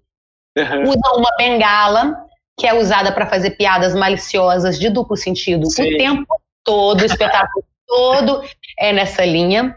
Uhum. 0.57 0.83
Usam 0.83 1.17
uma 1.17 1.31
bengala 1.39 2.17
que 2.59 2.67
é 2.67 2.75
usada 2.75 3.13
para 3.13 3.27
fazer 3.27 3.53
piadas 3.53 3.95
maliciosas 3.95 4.79
de 4.79 4.91
duplo 4.91 5.17
sentido 5.17 5.67
Sim. 5.71 5.95
o 5.95 5.97
tempo 5.97 6.41
todo, 6.65 7.01
o 7.01 7.05
espetáculo 7.05 7.65
todo 7.87 8.43
é 8.79 8.93
nessa 8.93 9.25
linha. 9.25 9.77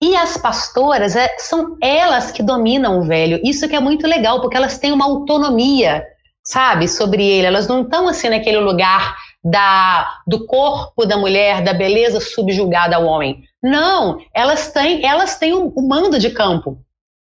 E 0.00 0.16
as 0.16 0.36
pastoras, 0.36 1.14
é, 1.14 1.28
são 1.38 1.76
elas 1.80 2.32
que 2.32 2.42
dominam 2.42 2.98
o 2.98 3.04
velho. 3.04 3.40
Isso 3.44 3.68
que 3.68 3.76
é 3.76 3.80
muito 3.80 4.04
legal, 4.06 4.40
porque 4.40 4.56
elas 4.56 4.76
têm 4.76 4.90
uma 4.90 5.04
autonomia, 5.04 6.04
sabe, 6.42 6.88
sobre 6.88 7.24
ele. 7.24 7.46
Elas 7.46 7.68
não 7.68 7.82
estão 7.82 8.08
assim 8.08 8.28
naquele 8.28 8.58
lugar 8.58 9.16
da, 9.44 10.20
do 10.26 10.46
corpo 10.46 11.04
da 11.04 11.16
mulher, 11.16 11.62
da 11.62 11.74
beleza 11.74 12.20
subjugada 12.20 12.96
ao 12.96 13.04
homem. 13.04 13.42
Não, 13.62 14.20
elas 14.34 14.72
têm, 14.72 15.04
elas 15.04 15.36
têm 15.38 15.52
o 15.52 15.66
um, 15.66 15.72
um 15.76 15.88
mando 15.88 16.18
de 16.18 16.30
campo. 16.30 16.78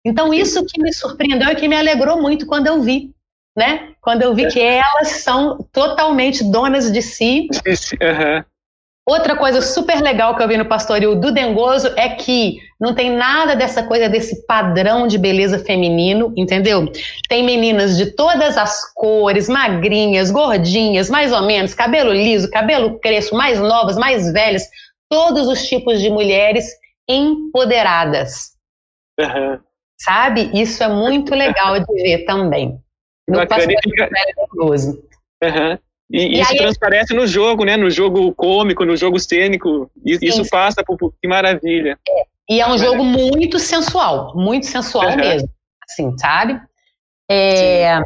Então, 0.04 0.34
isso 0.34 0.66
que 0.66 0.82
me 0.82 0.94
surpreendeu 0.94 1.50
e 1.50 1.56
que 1.56 1.68
me 1.68 1.76
alegrou 1.76 2.22
muito 2.22 2.46
quando 2.46 2.68
eu 2.68 2.82
vi, 2.82 3.12
né? 3.58 3.94
Quando 4.02 4.22
eu 4.22 4.36
vi 4.36 4.48
que 4.48 4.60
elas 4.60 5.24
são 5.24 5.58
totalmente 5.72 6.44
donas 6.44 6.92
de 6.92 7.02
si. 7.02 7.48
Uhum. 7.66 8.44
Outra 9.08 9.36
coisa 9.36 9.62
super 9.62 10.02
legal 10.02 10.36
que 10.36 10.42
eu 10.42 10.48
vi 10.48 10.58
no 10.58 10.66
pastoril 10.66 11.16
do 11.16 11.32
Dengoso 11.32 11.94
é 11.96 12.10
que 12.10 12.58
não 12.80 12.96
tem 12.96 13.12
nada 13.12 13.56
dessa 13.56 13.84
coisa 13.84 14.10
desse 14.10 14.48
padrão 14.48 15.06
de 15.06 15.20
beleza 15.20 15.60
feminino, 15.60 16.34
entendeu? 16.36 16.92
Tem 17.30 17.44
meninas 17.44 17.98
de 17.98 18.16
todas 18.16 18.58
as 18.58 18.92
cores, 18.96 19.48
magrinhas, 19.48 20.32
gordinhas, 20.32 21.08
mais 21.08 21.32
ou 21.32 21.44
menos, 21.44 21.76
cabelo 21.76 22.12
liso, 22.12 22.50
cabelo 22.50 23.00
crespo, 23.00 23.36
mais 23.36 23.60
novas, 23.60 23.96
mais 23.96 24.34
velhas, 24.34 24.64
todos 25.08 25.48
os 25.48 25.68
tipos 25.68 26.02
de 26.02 26.10
mulheres 26.10 26.66
empoderadas. 27.08 28.56
Uhum. 29.20 29.60
Sabe? 30.02 30.50
Isso 30.60 30.84
é 30.84 30.90
muito 30.90 31.36
legal 31.36 31.80
de 31.80 31.94
ver 32.02 32.26
também. 32.26 32.80
No 33.28 33.40
Bacana. 33.40 33.74
pastoril 33.74 33.80
do 33.84 34.56
Dengoso. 34.56 35.04
Uhum. 35.44 35.80
E, 36.12 36.38
e 36.38 36.42
isso 36.42 36.52
aí, 36.52 36.58
transparece 36.58 37.14
no 37.14 37.26
jogo, 37.26 37.66
né? 37.66 37.76
No 37.78 37.90
jogo 37.90 38.34
cômico, 38.34 38.86
no 38.86 38.96
jogo 38.96 39.20
cênico. 39.20 39.90
Isso 40.06 40.44
sim, 40.44 40.50
passa 40.50 40.84
por, 40.84 40.98
que 41.22 41.28
maravilha. 41.28 41.98
É. 42.08 42.36
E 42.48 42.62
é 42.62 42.68
um 42.68 42.78
jogo 42.78 43.04
muito 43.04 43.58
sensual, 43.58 44.34
muito 44.36 44.68
sensual 44.68 45.10
uhum. 45.10 45.16
mesmo, 45.16 45.50
assim, 45.84 46.16
sabe? 46.18 46.62
É, 47.30 48.00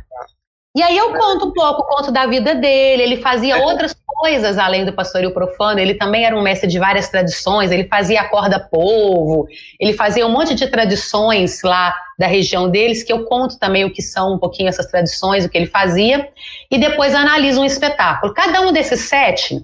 e 0.80 0.84
aí 0.84 0.96
eu 0.96 1.12
conto 1.14 1.48
um 1.48 1.52
pouco, 1.52 1.84
conto 1.84 2.10
da 2.10 2.26
vida 2.26 2.56
dele. 2.56 3.04
Ele 3.04 3.18
fazia 3.18 3.58
outras 3.58 3.94
coisas 4.08 4.58
além 4.58 4.86
do 4.86 4.94
pastoril 4.94 5.34
profano. 5.34 5.78
Ele 5.78 5.94
também 5.94 6.24
era 6.24 6.34
um 6.34 6.42
mestre 6.42 6.70
de 6.70 6.80
várias 6.80 7.10
tradições. 7.10 7.70
Ele 7.70 7.84
fazia 7.84 8.22
a 8.22 8.30
corda 8.30 8.58
povo. 8.58 9.46
Ele 9.78 9.92
fazia 9.92 10.26
um 10.26 10.32
monte 10.32 10.56
de 10.56 10.68
tradições 10.68 11.62
lá 11.64 11.94
da 12.18 12.28
região 12.28 12.70
deles 12.70 13.04
que 13.04 13.12
eu 13.12 13.26
conto 13.26 13.60
também 13.60 13.84
o 13.84 13.92
que 13.92 14.02
são 14.02 14.36
um 14.36 14.40
pouquinho 14.40 14.70
essas 14.70 14.86
tradições, 14.86 15.44
o 15.44 15.50
que 15.50 15.58
ele 15.58 15.68
fazia. 15.68 16.30
E 16.72 16.78
depois 16.78 17.14
analiso 17.14 17.60
um 17.60 17.66
espetáculo. 17.66 18.34
Cada 18.34 18.62
um 18.62 18.72
desses 18.72 19.02
sete 19.02 19.62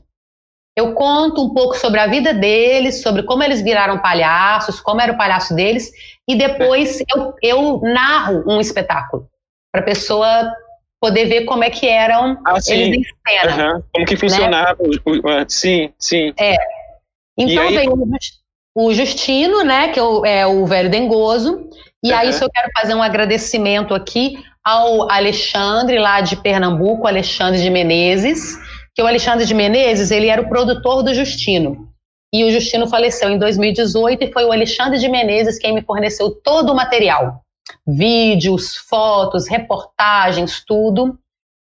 eu 0.76 0.94
conto 0.94 1.42
um 1.42 1.54
pouco 1.54 1.78
sobre 1.78 2.02
a 2.02 2.08
vida 2.08 2.34
deles, 2.34 3.02
sobre 3.02 3.24
como 3.24 3.42
eles 3.42 3.62
viraram 3.62 4.00
palhaços, 4.00 4.82
como 4.82 5.00
era 5.00 5.14
o 5.14 5.18
palhaço 5.18 5.56
deles, 5.56 5.90
e 6.28 6.36
depois 6.36 7.02
eu, 7.16 7.34
eu 7.42 7.80
narro 7.82 8.44
um 8.46 8.60
espetáculo 8.60 9.30
para 9.72 9.80
a 9.80 9.86
pessoa 9.86 10.54
poder 11.02 11.26
ver 11.26 11.46
como 11.46 11.64
é 11.64 11.70
que 11.70 11.88
eram 11.88 12.38
ah, 12.46 12.58
eles 12.68 12.98
em 12.98 13.04
cena. 13.28 13.76
Uhum. 13.76 13.84
Como 13.94 14.06
que 14.06 14.18
funcionava. 14.18 14.78
Né? 14.84 15.46
Sim, 15.48 15.94
sim. 16.00 16.34
É. 16.40 16.56
Então 17.38 17.68
aí... 17.68 17.76
vem 17.76 17.90
o 18.78 18.94
Justino, 18.94 19.64
né, 19.64 19.90
que 19.90 20.00
é 20.00 20.04
o, 20.04 20.26
é 20.26 20.66
velho 20.66 20.90
dengoso, 20.90 21.70
e 22.04 22.12
uhum. 22.12 22.18
aí 22.18 22.30
eu 22.30 22.50
quero 22.50 22.70
fazer 22.78 22.94
um 22.94 23.02
agradecimento 23.02 23.94
aqui 23.94 24.38
ao 24.64 25.10
Alexandre, 25.10 25.98
lá 25.98 26.20
de 26.20 26.36
Pernambuco, 26.36 27.08
Alexandre 27.08 27.62
de 27.62 27.70
Menezes, 27.70 28.58
que 28.94 29.02
o 29.02 29.08
Alexandre 29.08 29.46
de 29.46 29.54
Menezes, 29.54 30.12
ele 30.12 30.28
era 30.28 30.42
o 30.42 30.50
produtor 30.50 31.04
do 31.04 31.14
Justino. 31.14 31.88
E 32.34 32.44
o 32.44 32.52
Justino 32.52 32.88
faleceu 32.88 33.30
em 33.30 33.38
2018 33.38 34.24
e 34.24 34.34
foi 34.34 34.44
o 34.44 34.52
Alexandre 34.52 35.00
de 35.00 35.08
Menezes 35.08 35.58
quem 35.58 35.74
me 35.74 35.82
forneceu 35.82 36.32
todo 36.32 36.72
o 36.72 36.76
material 36.76 37.45
vídeos, 37.86 38.76
fotos, 38.76 39.48
reportagens, 39.48 40.64
tudo, 40.66 41.18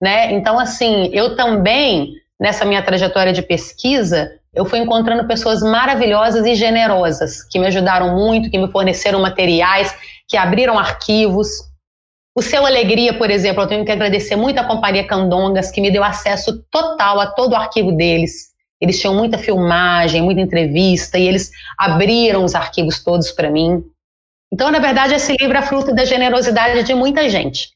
né? 0.01 0.33
Então, 0.33 0.59
assim, 0.59 1.09
eu 1.13 1.37
também, 1.37 2.13
nessa 2.41 2.65
minha 2.65 2.83
trajetória 2.83 3.33
de 3.33 3.43
pesquisa, 3.43 4.31
eu 4.55 4.65
fui 4.65 4.79
encontrando 4.79 5.27
pessoas 5.27 5.61
maravilhosas 5.61 6.47
e 6.47 6.55
generosas, 6.55 7.43
que 7.43 7.59
me 7.59 7.67
ajudaram 7.67 8.15
muito, 8.15 8.51
que 8.51 8.59
me 8.59 8.71
forneceram 8.71 9.21
materiais, 9.21 9.95
que 10.27 10.37
abriram 10.37 10.79
arquivos. 10.79 11.49
O 12.35 12.43
Seu 12.43 12.65
Alegria, 12.65 13.17
por 13.17 13.31
exemplo, 13.31 13.63
eu 13.63 13.67
tenho 13.67 13.85
que 13.85 13.93
agradecer 13.93 14.37
muito 14.37 14.59
à 14.59 14.65
Companhia 14.65 15.07
Candongas, 15.07 15.71
que 15.71 15.81
me 15.81 15.91
deu 15.91 16.03
acesso 16.03 16.63
total 16.71 17.21
a 17.21 17.27
todo 17.27 17.53
o 17.53 17.57
arquivo 17.57 17.93
deles. 17.93 18.55
Eles 18.81 18.99
tinham 19.01 19.15
muita 19.15 19.39
filmagem, 19.39 20.23
muita 20.23 20.41
entrevista, 20.41 21.19
e 21.19 21.27
eles 21.27 21.51
abriram 21.79 22.45
os 22.45 22.55
arquivos 22.55 23.03
todos 23.03 23.31
para 23.33 23.51
mim. 23.51 23.83
Então, 24.53 24.71
na 24.71 24.79
verdade, 24.79 25.15
esse 25.15 25.37
livro 25.37 25.57
é 25.57 25.63
fruto 25.63 25.95
da 25.95 26.05
generosidade 26.05 26.83
de 26.85 26.95
muita 26.95 27.29
gente, 27.29 27.71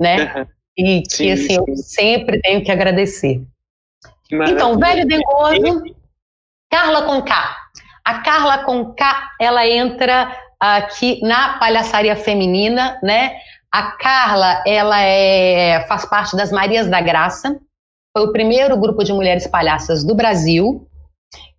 né? 0.00 0.34
Uhum. 0.34 0.46
E 0.78 1.02
que, 1.02 1.16
sim, 1.16 1.32
assim, 1.32 1.48
sim. 1.48 1.64
eu 1.66 1.76
sempre 1.76 2.40
tenho 2.40 2.62
que 2.64 2.70
agradecer. 2.70 3.42
então, 4.30 4.78
Velho 4.78 5.06
Dengoso, 5.06 5.94
Carla 6.70 7.02
com 7.02 7.22
K. 7.22 7.56
A 8.04 8.20
Carla 8.20 8.64
com 8.64 8.94
K, 8.94 9.30
ela 9.40 9.66
entra 9.66 10.34
aqui 10.60 11.20
na 11.22 11.58
palhaçaria 11.58 12.16
feminina, 12.16 12.98
né? 13.02 13.36
A 13.70 13.92
Carla, 13.92 14.62
ela 14.66 15.00
é, 15.00 15.86
faz 15.86 16.06
parte 16.06 16.36
das 16.36 16.50
Marias 16.50 16.88
da 16.88 17.00
Graça, 17.00 17.58
foi 18.16 18.26
o 18.26 18.32
primeiro 18.32 18.76
grupo 18.78 19.04
de 19.04 19.12
mulheres 19.12 19.46
palhaças 19.46 20.02
do 20.02 20.14
Brasil. 20.14 20.88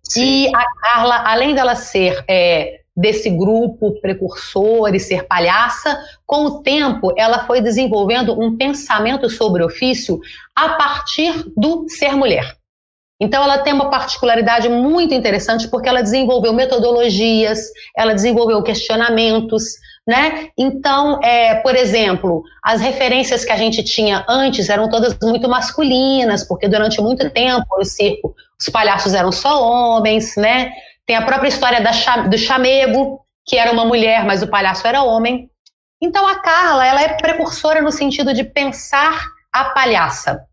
Sim. 0.02 0.48
E 0.48 0.56
a 0.56 0.64
Carla, 0.80 1.22
além 1.28 1.54
dela 1.54 1.76
ser 1.76 2.24
é, 2.26 2.80
desse 2.98 3.30
grupo 3.30 3.92
precursor 4.00 4.92
e 4.92 4.98
ser 4.98 5.24
palhaça. 5.24 5.96
Com 6.26 6.44
o 6.46 6.62
tempo, 6.62 7.14
ela 7.16 7.46
foi 7.46 7.60
desenvolvendo 7.60 8.38
um 8.38 8.56
pensamento 8.56 9.30
sobre 9.30 9.62
ofício 9.62 10.20
a 10.54 10.70
partir 10.70 11.32
do 11.56 11.88
ser 11.88 12.16
mulher. 12.16 12.56
Então, 13.20 13.42
ela 13.42 13.58
tem 13.58 13.72
uma 13.72 13.90
particularidade 13.90 14.68
muito 14.68 15.14
interessante 15.14 15.68
porque 15.68 15.88
ela 15.88 16.02
desenvolveu 16.02 16.52
metodologias, 16.52 17.58
ela 17.96 18.14
desenvolveu 18.14 18.62
questionamentos, 18.62 19.64
né? 20.06 20.48
Então, 20.56 21.20
é, 21.22 21.56
por 21.56 21.74
exemplo, 21.76 22.42
as 22.62 22.80
referências 22.80 23.44
que 23.44 23.52
a 23.52 23.56
gente 23.56 23.82
tinha 23.82 24.24
antes 24.28 24.68
eram 24.68 24.88
todas 24.88 25.16
muito 25.22 25.48
masculinas, 25.48 26.44
porque 26.46 26.68
durante 26.68 27.00
muito 27.00 27.28
tempo 27.30 27.66
no 27.76 27.84
circo 27.84 28.34
os 28.60 28.68
palhaços 28.68 29.14
eram 29.14 29.30
só 29.30 29.62
homens, 29.62 30.34
né? 30.36 30.72
Tem 31.08 31.16
a 31.16 31.24
própria 31.24 31.48
história 31.48 31.80
da, 31.80 31.90
do 32.28 32.36
chamego, 32.36 33.24
que 33.46 33.56
era 33.56 33.72
uma 33.72 33.86
mulher, 33.86 34.26
mas 34.26 34.42
o 34.42 34.46
palhaço 34.46 34.86
era 34.86 35.02
homem. 35.02 35.50
Então, 36.02 36.28
a 36.28 36.38
Carla, 36.40 36.86
ela 36.86 37.00
é 37.00 37.14
precursora 37.14 37.80
no 37.80 37.90
sentido 37.90 38.34
de 38.34 38.44
pensar 38.44 39.18
a 39.50 39.64
palhaça 39.70 40.46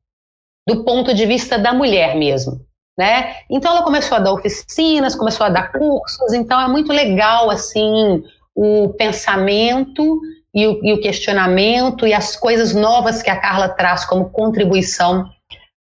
do 0.66 0.86
ponto 0.86 1.14
de 1.14 1.26
vista 1.26 1.60
da 1.60 1.74
mulher 1.74 2.16
mesmo. 2.16 2.66
Né? 2.98 3.36
Então 3.50 3.74
ela 3.74 3.84
começou 3.84 4.16
a 4.16 4.22
dar 4.22 4.32
oficinas, 4.32 5.16
começou 5.16 5.46
a 5.46 5.50
dar 5.50 5.74
cursos, 5.74 6.32
então 6.32 6.60
é 6.62 6.68
muito 6.70 6.94
legal 6.94 7.50
assim 7.50 8.24
o 8.56 8.94
pensamento 8.94 10.22
e 10.54 10.66
o, 10.66 10.80
e 10.82 10.94
o, 10.94 11.02
questionamento 11.02 12.08
e 12.08 12.14
as 12.14 12.38
coisas 12.38 12.74
novas 12.74 13.22
que 13.22 13.30
a 13.30 13.38
Carla 13.38 13.68
traz 13.68 14.06
como 14.06 14.30
contribuição 14.30 15.30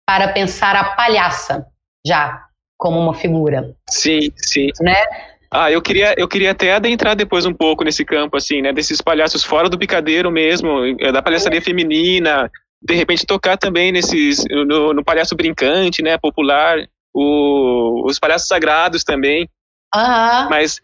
para 0.07 0.29
pensar 0.29 0.77
a 0.77 0.95
palhaça 0.95 1.67
já 2.07 2.45
como 2.83 2.99
uma 2.99 3.13
figura. 3.13 3.73
Sim, 3.89 4.29
sim. 4.35 4.67
Né? 4.81 4.93
Ah, 5.49 5.71
eu 5.71 5.81
queria, 5.81 6.13
eu 6.17 6.27
queria 6.27 6.51
até 6.51 6.73
adentrar 6.73 7.15
depois 7.15 7.45
um 7.45 7.53
pouco 7.53 7.81
nesse 7.81 8.03
campo, 8.03 8.35
assim, 8.35 8.61
né, 8.61 8.73
desses 8.73 8.99
palhaços 8.99 9.41
fora 9.41 9.69
do 9.69 9.79
picadeiro 9.79 10.29
mesmo, 10.29 10.93
da 11.13 11.21
palhaçaria 11.21 11.61
feminina, 11.61 12.51
de 12.81 12.93
repente 12.93 13.25
tocar 13.25 13.55
também 13.55 13.89
nesses 13.89 14.43
no, 14.49 14.93
no 14.93 15.01
palhaço 15.01 15.33
brincante, 15.33 16.01
né, 16.01 16.17
popular, 16.17 16.77
o, 17.13 18.03
os 18.05 18.19
palhaços 18.19 18.49
sagrados 18.49 19.05
também. 19.05 19.47
Aham. 19.95 20.49
Mas 20.49 20.81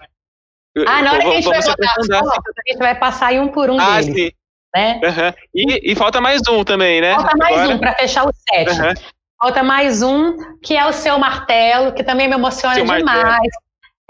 ah, 0.87 1.01
na 1.01 1.11
hora 1.11 1.21
que 1.21 1.27
a 1.27 1.31
gente 1.33 1.49
vai 1.49 1.61
botar 1.61 1.95
a 1.97 2.71
gente 2.71 2.79
vai 2.79 2.95
passar 2.95 3.27
aí 3.27 3.39
um 3.41 3.49
por 3.49 3.69
um 3.69 3.77
ah, 3.77 3.99
deles. 3.99 4.15
Sim. 4.15 4.31
Né? 4.73 5.01
Uhum. 5.03 5.33
E, 5.53 5.91
e, 5.91 5.95
falta 5.95 6.21
mais 6.21 6.41
um 6.47 6.63
também, 6.63 7.01
né? 7.01 7.15
Falta 7.15 7.35
mais 7.35 7.57
Agora. 7.57 7.75
um 7.75 7.79
para 7.79 7.95
fechar 7.95 8.23
o 8.23 8.31
set. 8.31 8.69
Uhum. 8.69 9.18
Falta 9.39 9.63
mais 9.63 10.01
um, 10.01 10.35
que 10.61 10.75
é 10.75 10.85
o 10.85 10.91
seu 10.91 11.17
martelo, 11.17 11.93
que 11.93 12.03
também 12.03 12.27
me 12.27 12.35
emociona 12.35 12.75
seu 12.75 12.83
demais. 12.83 13.03
Martelo. 13.03 13.49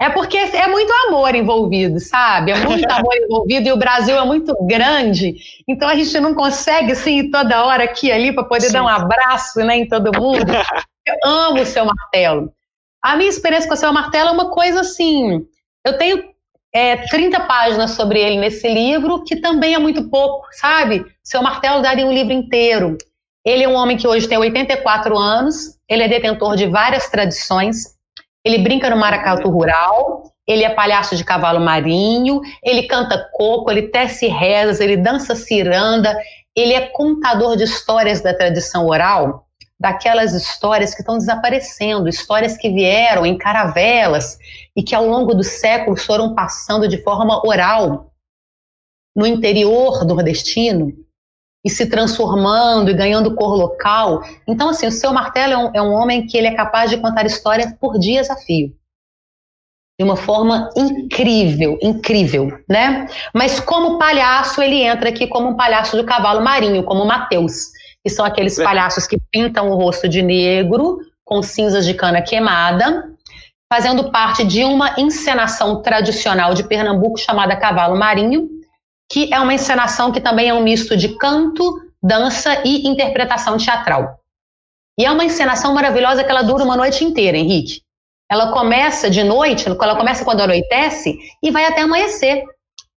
É 0.00 0.08
porque 0.08 0.38
é 0.38 0.66
muito 0.66 0.90
amor 1.06 1.34
envolvido, 1.34 2.00
sabe? 2.00 2.52
É 2.52 2.56
muito 2.56 2.88
amor 2.90 3.14
envolvido 3.14 3.68
e 3.68 3.72
o 3.72 3.76
Brasil 3.76 4.18
é 4.18 4.24
muito 4.24 4.56
grande, 4.64 5.36
então 5.68 5.86
a 5.86 5.94
gente 5.94 6.18
não 6.18 6.34
consegue 6.34 6.92
assim 6.92 7.18
ir 7.18 7.30
toda 7.30 7.64
hora 7.64 7.84
aqui 7.84 8.06
e 8.06 8.12
ali 8.12 8.32
para 8.32 8.44
poder 8.44 8.68
Sim. 8.68 8.72
dar 8.72 8.82
um 8.82 8.88
abraço 8.88 9.60
né, 9.60 9.76
em 9.76 9.86
todo 9.86 10.10
mundo. 10.18 10.50
Eu 11.06 11.30
amo 11.30 11.60
o 11.60 11.66
seu 11.66 11.84
martelo. 11.84 12.52
A 13.02 13.16
minha 13.16 13.28
experiência 13.28 13.68
com 13.68 13.74
o 13.74 13.76
seu 13.76 13.92
martelo 13.92 14.30
é 14.30 14.32
uma 14.32 14.50
coisa 14.50 14.80
assim. 14.80 15.44
Eu 15.84 15.96
tenho 15.96 16.24
é, 16.72 16.96
30 17.08 17.40
páginas 17.40 17.92
sobre 17.92 18.20
ele 18.20 18.38
nesse 18.38 18.68
livro, 18.68 19.24
que 19.24 19.36
também 19.36 19.74
é 19.74 19.78
muito 19.78 20.08
pouco, 20.08 20.46
sabe? 20.52 21.04
Seu 21.22 21.42
martelo 21.42 21.82
daria 21.82 22.06
um 22.06 22.12
livro 22.12 22.32
inteiro. 22.32 22.96
Ele 23.44 23.64
é 23.64 23.68
um 23.68 23.74
homem 23.74 23.96
que 23.96 24.06
hoje 24.06 24.28
tem 24.28 24.36
84 24.36 25.16
anos, 25.16 25.78
ele 25.88 26.02
é 26.02 26.08
detentor 26.08 26.56
de 26.56 26.66
várias 26.66 27.08
tradições, 27.08 27.96
ele 28.44 28.58
brinca 28.58 28.90
no 28.90 28.96
maracatu 28.96 29.48
rural, 29.48 30.24
ele 30.46 30.64
é 30.64 30.70
palhaço 30.70 31.16
de 31.16 31.24
cavalo 31.24 31.60
marinho, 31.60 32.40
ele 32.62 32.82
canta 32.82 33.28
coco, 33.32 33.70
ele 33.70 33.88
tece 33.88 34.26
rezas, 34.26 34.80
ele 34.80 34.96
dança 34.96 35.34
ciranda, 35.34 36.14
ele 36.54 36.74
é 36.74 36.88
contador 36.88 37.56
de 37.56 37.64
histórias 37.64 38.20
da 38.20 38.34
tradição 38.34 38.86
oral, 38.86 39.46
daquelas 39.78 40.34
histórias 40.34 40.94
que 40.94 41.00
estão 41.00 41.16
desaparecendo, 41.16 42.08
histórias 42.08 42.58
que 42.58 42.68
vieram 42.68 43.24
em 43.24 43.38
caravelas 43.38 44.36
e 44.76 44.82
que 44.82 44.94
ao 44.94 45.06
longo 45.06 45.34
dos 45.34 45.46
séculos 45.46 46.04
foram 46.04 46.34
passando 46.34 46.86
de 46.86 47.02
forma 47.02 47.40
oral 47.46 48.12
no 49.16 49.26
interior 49.26 50.04
nordestino 50.04 50.92
e 51.64 51.70
se 51.70 51.86
transformando 51.86 52.90
e 52.90 52.94
ganhando 52.94 53.34
cor 53.34 53.54
local. 53.54 54.22
Então, 54.46 54.70
assim, 54.70 54.86
o 54.86 54.92
seu 54.92 55.12
Martelo 55.12 55.52
é 55.52 55.58
um, 55.58 55.70
é 55.74 55.82
um 55.82 55.92
homem 55.92 56.26
que 56.26 56.36
ele 56.36 56.46
é 56.46 56.54
capaz 56.54 56.90
de 56.90 56.96
contar 56.96 57.26
histórias 57.26 57.72
por 57.74 57.98
dias 57.98 58.30
a 58.30 58.36
fio. 58.36 58.74
De 59.98 60.04
uma 60.04 60.16
forma 60.16 60.70
incrível, 60.74 61.78
incrível, 61.82 62.58
né? 62.66 63.06
Mas 63.34 63.60
como 63.60 63.98
palhaço, 63.98 64.62
ele 64.62 64.82
entra 64.82 65.10
aqui 65.10 65.26
como 65.26 65.50
um 65.50 65.56
palhaço 65.56 65.94
de 65.96 66.04
cavalo 66.04 66.42
marinho, 66.42 66.82
como 66.82 67.04
Mateus, 67.04 67.66
que 68.02 68.10
são 68.10 68.24
aqueles 68.24 68.56
palhaços 68.56 69.06
que 69.06 69.18
pintam 69.30 69.68
o 69.70 69.74
rosto 69.74 70.08
de 70.08 70.22
negro 70.22 71.00
com 71.22 71.42
cinzas 71.42 71.84
de 71.84 71.92
cana 71.92 72.22
queimada, 72.22 73.10
fazendo 73.70 74.10
parte 74.10 74.42
de 74.42 74.64
uma 74.64 74.98
encenação 74.98 75.82
tradicional 75.82 76.54
de 76.54 76.64
Pernambuco 76.64 77.18
chamada 77.18 77.54
Cavalo 77.54 77.96
Marinho, 77.96 78.48
que 79.10 79.32
é 79.34 79.40
uma 79.40 79.52
encenação 79.52 80.12
que 80.12 80.20
também 80.20 80.48
é 80.48 80.54
um 80.54 80.62
misto 80.62 80.96
de 80.96 81.16
canto, 81.16 81.80
dança 82.00 82.62
e 82.64 82.86
interpretação 82.86 83.56
teatral. 83.56 84.20
E 84.98 85.04
é 85.04 85.10
uma 85.10 85.24
encenação 85.24 85.74
maravilhosa 85.74 86.22
que 86.22 86.30
ela 86.30 86.42
dura 86.42 86.62
uma 86.62 86.76
noite 86.76 87.04
inteira, 87.04 87.36
Henrique. 87.36 87.82
Ela 88.30 88.52
começa 88.52 89.10
de 89.10 89.24
noite, 89.24 89.66
ela 89.66 89.96
começa 89.96 90.24
quando 90.24 90.42
anoitece 90.42 91.18
e 91.42 91.50
vai 91.50 91.64
até 91.64 91.82
amanhecer. 91.82 92.44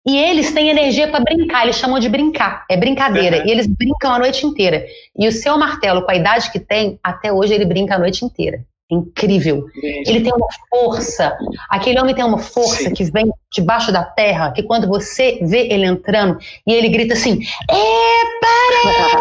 E 0.06 0.18
eles 0.18 0.52
têm 0.52 0.70
energia 0.70 1.08
para 1.08 1.22
brincar, 1.22 1.64
eles 1.64 1.78
chamam 1.78 1.98
de 1.98 2.10
brincar, 2.10 2.66
é 2.70 2.78
brincadeira. 2.78 3.38
Uhum. 3.38 3.48
E 3.48 3.52
eles 3.52 3.66
brincam 3.66 4.14
a 4.14 4.20
noite 4.20 4.46
inteira. 4.46 4.86
E 5.18 5.28
o 5.28 5.32
seu 5.32 5.58
martelo, 5.58 6.04
com 6.04 6.12
a 6.12 6.16
idade 6.16 6.52
que 6.52 6.60
tem, 6.60 7.00
até 7.02 7.32
hoje 7.32 7.54
ele 7.54 7.66
brinca 7.66 7.96
a 7.96 8.00
noite 8.00 8.24
inteira 8.24 8.64
incrível. 8.94 9.66
Ele 9.82 10.22
tem 10.22 10.34
uma 10.34 10.48
força, 10.70 11.38
aquele 11.70 12.00
homem 12.00 12.16
tem 12.16 12.24
uma 12.24 12.40
força 12.40 12.84
Sim. 12.84 12.94
que 12.94 13.04
vem 13.06 13.30
debaixo 13.52 13.92
da 13.92 14.04
terra, 14.04 14.52
que 14.52 14.64
quando 14.64 14.88
você 14.88 15.40
vê 15.44 15.68
ele 15.68 15.86
entrando 15.86 16.38
e 16.66 16.74
ele 16.74 16.90
grita 16.90 17.14
assim, 17.14 17.40
Epareia! 17.70 19.14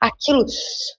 Aquilo, 0.00 0.44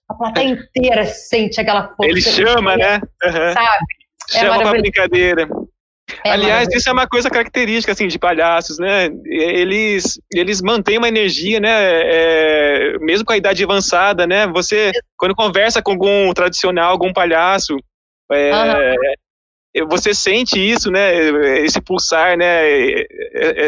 a 0.08 0.14
plateia 0.14 0.48
inteira 0.50 1.06
sente 1.06 1.60
aquela 1.60 1.88
força. 1.88 2.10
Ele 2.10 2.20
chama, 2.20 2.76
né? 2.76 3.00
Uhum. 3.24 3.52
Sabe? 3.52 3.86
É 4.34 4.38
chama 4.38 4.56
é 4.56 4.62
pra 4.62 4.70
brincadeira. 4.80 5.48
É 6.24 6.30
Aliás, 6.30 6.68
isso 6.70 6.88
é 6.88 6.92
uma 6.92 7.08
coisa 7.08 7.30
característica 7.30 7.92
assim 7.92 8.06
de 8.06 8.18
palhaços, 8.18 8.78
né? 8.78 9.06
Eles 9.24 10.20
eles 10.32 10.60
mantêm 10.60 10.98
uma 10.98 11.08
energia, 11.08 11.58
né? 11.58 11.70
É, 11.70 12.98
mesmo 12.98 13.24
com 13.24 13.32
a 13.32 13.36
idade 13.36 13.64
avançada, 13.64 14.26
né? 14.26 14.46
Você 14.48 14.92
quando 15.16 15.34
conversa 15.34 15.82
com 15.82 15.92
algum 15.92 16.32
tradicional, 16.34 16.90
algum 16.90 17.12
palhaço, 17.12 17.76
é, 18.30 18.96
uhum. 19.80 19.88
você 19.88 20.12
sente 20.12 20.58
isso, 20.58 20.90
né? 20.90 21.14
Esse 21.64 21.80
pulsar, 21.80 22.36
né? 22.36 23.00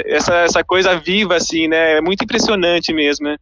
Essa 0.06 0.40
essa 0.40 0.64
coisa 0.64 0.98
viva 0.98 1.36
assim, 1.36 1.68
né? 1.68 1.96
É 1.96 2.00
muito 2.02 2.22
impressionante 2.22 2.92
mesmo, 2.92 3.28
né? 3.28 3.36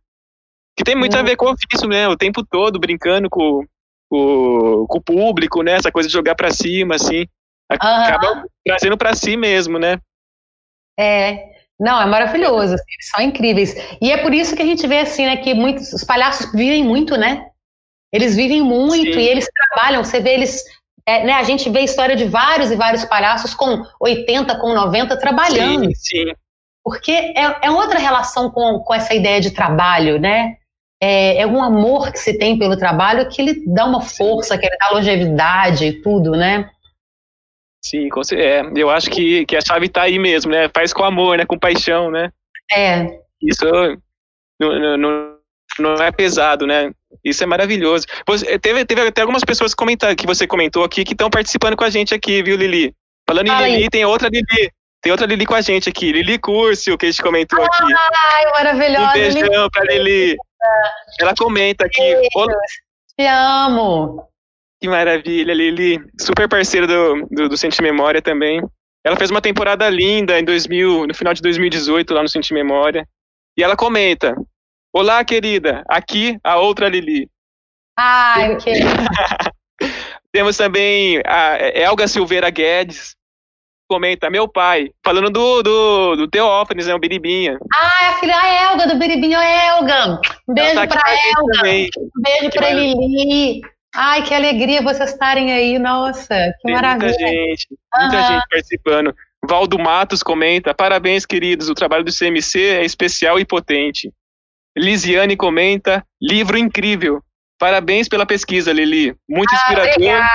Que 0.77 0.85
tem 0.85 0.95
muito 0.95 1.17
a 1.17 1.23
ver 1.23 1.37
com 1.37 1.47
o 1.47 1.53
ofício, 1.53 1.89
né? 1.89 2.07
O 2.09 2.17
tempo 2.17 2.45
todo 2.45 2.81
brincando 2.81 3.29
com, 3.29 3.65
com, 4.09 4.87
com 4.89 4.99
o 4.99 5.03
público, 5.03 5.63
né? 5.63 5.73
Essa 5.73 5.91
coisa 5.91 6.09
de 6.09 6.13
jogar 6.13 6.37
para 6.37 6.53
cima, 6.53 6.95
assim 6.95 7.27
acaba 7.69 8.33
uhum. 8.33 8.45
trazendo 8.67 8.97
para 8.97 9.15
si 9.15 9.37
mesmo, 9.37 9.79
né? 9.79 9.99
É, 10.99 11.55
não, 11.79 12.01
é 12.01 12.07
maravilhoso, 12.07 12.75
assim, 12.75 12.93
são 13.01 13.25
incríveis. 13.25 13.75
E 14.01 14.13
é 14.13 14.19
por 14.19 14.33
isso 14.33 14.55
que 14.55 14.63
a 14.63 14.67
gente 14.67 14.87
vê 14.87 15.01
assim, 15.01 15.27
né, 15.27 15.37
que 15.37 15.55
muitos 15.55 15.93
os 15.93 16.05
palhaços 16.05 16.53
vivem 16.53 16.85
muito, 16.85 17.17
né? 17.17 17.47
Eles 18.13 18.37
vivem 18.37 18.63
muito 18.63 19.13
Sim. 19.13 19.19
e 19.19 19.29
eles 19.29 19.49
trabalham, 19.53 20.05
você 20.05 20.21
vê 20.21 20.35
eles, 20.35 20.63
é, 21.05 21.25
né, 21.25 21.33
a 21.33 21.43
gente 21.43 21.69
vê 21.69 21.81
a 21.81 21.85
história 21.85 22.15
de 22.15 22.27
vários 22.27 22.71
e 22.71 22.77
vários 22.77 23.05
palhaços 23.05 23.55
com 23.55 23.83
80, 24.01 24.57
com 24.61 24.73
90 24.73 25.17
trabalhando. 25.19 25.87
Sim, 25.87 25.95
sim. 25.95 26.33
Porque 26.85 27.11
é, 27.11 27.67
é 27.67 27.71
outra 27.71 27.99
relação 27.99 28.51
com, 28.51 28.79
com 28.79 28.95
essa 28.95 29.15
ideia 29.15 29.41
de 29.41 29.51
trabalho, 29.51 30.21
né? 30.21 30.57
É, 31.03 31.39
é 31.39 31.47
um 31.47 31.63
amor 31.63 32.13
que 32.13 32.19
se 32.19 32.39
tem 32.39 32.57
pelo 32.57 32.77
trabalho 32.77 33.29
que 33.29 33.43
ele 33.43 33.65
dá 33.67 33.85
uma 33.85 34.01
força, 34.01 34.57
que 34.57 34.65
ele 34.65 34.77
dá 34.79 34.91
longevidade 34.91 35.87
e 35.87 36.03
tudo, 36.03 36.33
né? 36.33 36.71
Sim, 37.85 38.09
é, 38.33 38.63
eu 38.75 38.89
acho 38.89 39.11
que, 39.11 39.45
que 39.45 39.55
a 39.55 39.61
chave 39.61 39.87
está 39.87 40.03
aí 40.03 40.19
mesmo, 40.19 40.51
né? 40.51 40.71
Faz 40.75 40.91
com 40.91 41.05
amor, 41.05 41.37
né? 41.37 41.45
Com 41.45 41.59
paixão, 41.59 42.11
né? 42.11 42.33
É. 42.73 43.07
Isso 43.43 43.67
não, 44.59 44.97
não, 44.97 45.37
não 45.79 45.95
é 45.97 46.11
pesado, 46.11 46.67
né? 46.67 46.91
Isso 47.23 47.45
é 47.45 47.47
maravilhoso. 47.47 48.07
Você, 48.27 48.59
teve, 48.59 48.87
teve 48.87 49.03
até 49.03 49.21
algumas 49.21 49.45
pessoas 49.45 49.75
comentar, 49.75 50.17
que 50.17 50.27
você 50.27 50.47
comentou 50.47 50.83
aqui 50.83 51.05
que 51.05 51.13
estão 51.13 51.29
participando 51.29 51.77
com 51.77 51.85
a 51.85 51.91
gente 51.91 52.15
aqui, 52.15 52.43
viu, 52.43 52.57
Lili? 52.57 52.95
Falando 53.29 53.49
em 53.49 53.73
Lili, 53.73 53.91
tem 53.91 54.05
outra 54.07 54.31
Lili. 54.31 54.71
Tem 55.03 55.13
outra 55.13 55.27
Lili 55.27 55.45
com 55.45 55.55
a 55.55 55.61
gente 55.61 55.91
aqui, 55.91 56.11
Lili 56.11 56.39
Curcio, 56.39 56.97
que 56.97 57.05
a 57.05 57.11
gente 57.11 57.23
comentou 57.23 57.63
aqui. 57.63 57.83
Ai, 58.33 58.51
maravilhosa. 58.51 59.09
Um 59.09 59.13
beijão 59.13 59.43
Lili. 59.43 59.71
pra 59.71 59.85
Lili. 59.85 60.37
Ela 61.21 61.35
comenta 61.35 61.85
aqui. 61.85 62.15
Te 63.15 63.27
amo. 63.27 64.27
Que 64.85 64.89
maravilha, 64.89 65.55
Lili. 65.55 65.99
Super 66.21 66.47
parceiro 66.47 66.87
do, 66.87 67.27
do, 67.31 67.49
do 67.49 67.57
Sente 67.57 67.81
Memória 67.81 68.21
também. 68.21 68.61
Ela 69.03 69.17
fez 69.17 69.31
uma 69.31 69.41
temporada 69.41 69.89
linda 69.89 70.39
em 70.39 70.45
2000, 70.45 71.07
no 71.07 71.15
final 71.15 71.33
de 71.33 71.41
2018, 71.41 72.13
lá 72.13 72.21
no 72.21 72.29
Senti 72.29 72.53
Memória. 72.53 73.09
E 73.57 73.63
ela 73.63 73.79
comenta: 73.79 74.37
Olá, 74.95 75.25
querida, 75.25 75.83
aqui 75.89 76.37
a 76.45 76.59
outra 76.59 76.91
Lili. 76.91 77.31
Ai, 77.99 78.59
que. 78.59 78.73
Temos 80.31 80.55
também 80.59 81.23
a 81.25 81.57
Elga 81.75 82.07
Silveira 82.07 82.51
Guedes, 82.51 83.17
comenta, 83.89 84.29
meu 84.29 84.47
pai, 84.47 84.91
falando 85.03 85.31
do, 85.31 85.63
do, 85.63 86.17
do 86.17 86.29
Teófanes, 86.29 86.89
né, 86.89 86.95
o 86.95 86.99
Biribinha. 86.99 87.57
Ah, 87.73 88.05
é 88.05 88.09
a 88.09 88.19
filha 88.19 88.37
a 88.37 88.73
Elga, 88.73 88.87
do 88.87 88.99
Biribinha, 88.99 89.39
Elga. 89.43 90.21
Um 90.47 90.53
beijo 90.53 90.75
tá 90.75 90.87
pra 90.87 91.03
Elga. 91.39 91.89
Um 91.97 92.23
beijo 92.23 92.51
que 92.51 92.59
pra. 92.59 92.69
Lili. 92.69 93.63
Ai, 93.95 94.23
que 94.23 94.35
alegria 94.35 94.83
vocês 94.83 95.11
estarem 95.11 95.53
aí, 95.53 95.79
nossa, 95.79 96.35
que 96.35 96.63
Tem 96.65 96.75
maravilha. 96.75 97.09
Muita 97.09 97.27
gente, 97.27 97.69
muita 97.97 98.17
uhum. 98.17 98.27
gente 98.27 98.49
participando. 98.51 99.17
Valdo 99.47 99.79
Matos 99.79 100.23
comenta, 100.23 100.75
parabéns, 100.75 101.25
queridos, 101.25 101.69
o 101.69 101.75
trabalho 101.75 102.03
do 102.05 102.13
CMC 102.13 102.61
é 102.61 102.85
especial 102.85 103.39
e 103.39 103.45
potente. 103.45 104.13
Lisiane 104.77 105.37
comenta, 105.37 106.05
livro 106.21 106.59
incrível. 106.59 107.23
Parabéns 107.59 108.09
pela 108.09 108.27
pesquisa, 108.27 108.73
Lili. 108.73 109.15
Muito 109.29 109.53
ah, 109.53 109.57
inspirador. 109.57 109.95
Obrigada. 109.95 110.29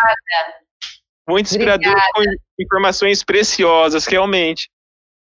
Muito 1.27 1.45
inspirador, 1.47 1.91
obrigada. 1.91 2.11
com 2.15 2.63
informações 2.63 3.23
preciosas, 3.23 4.05
realmente. 4.05 4.69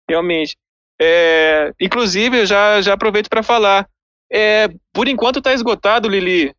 Realmente. 0.08 0.56
É, 1.00 1.72
inclusive, 1.80 2.40
eu 2.40 2.46
já, 2.46 2.80
já 2.80 2.92
aproveito 2.94 3.28
para 3.28 3.42
falar. 3.42 3.88
É, 4.32 4.68
por 4.92 5.08
enquanto 5.08 5.38
está 5.38 5.52
esgotado, 5.52 6.08
Lili. 6.08 6.54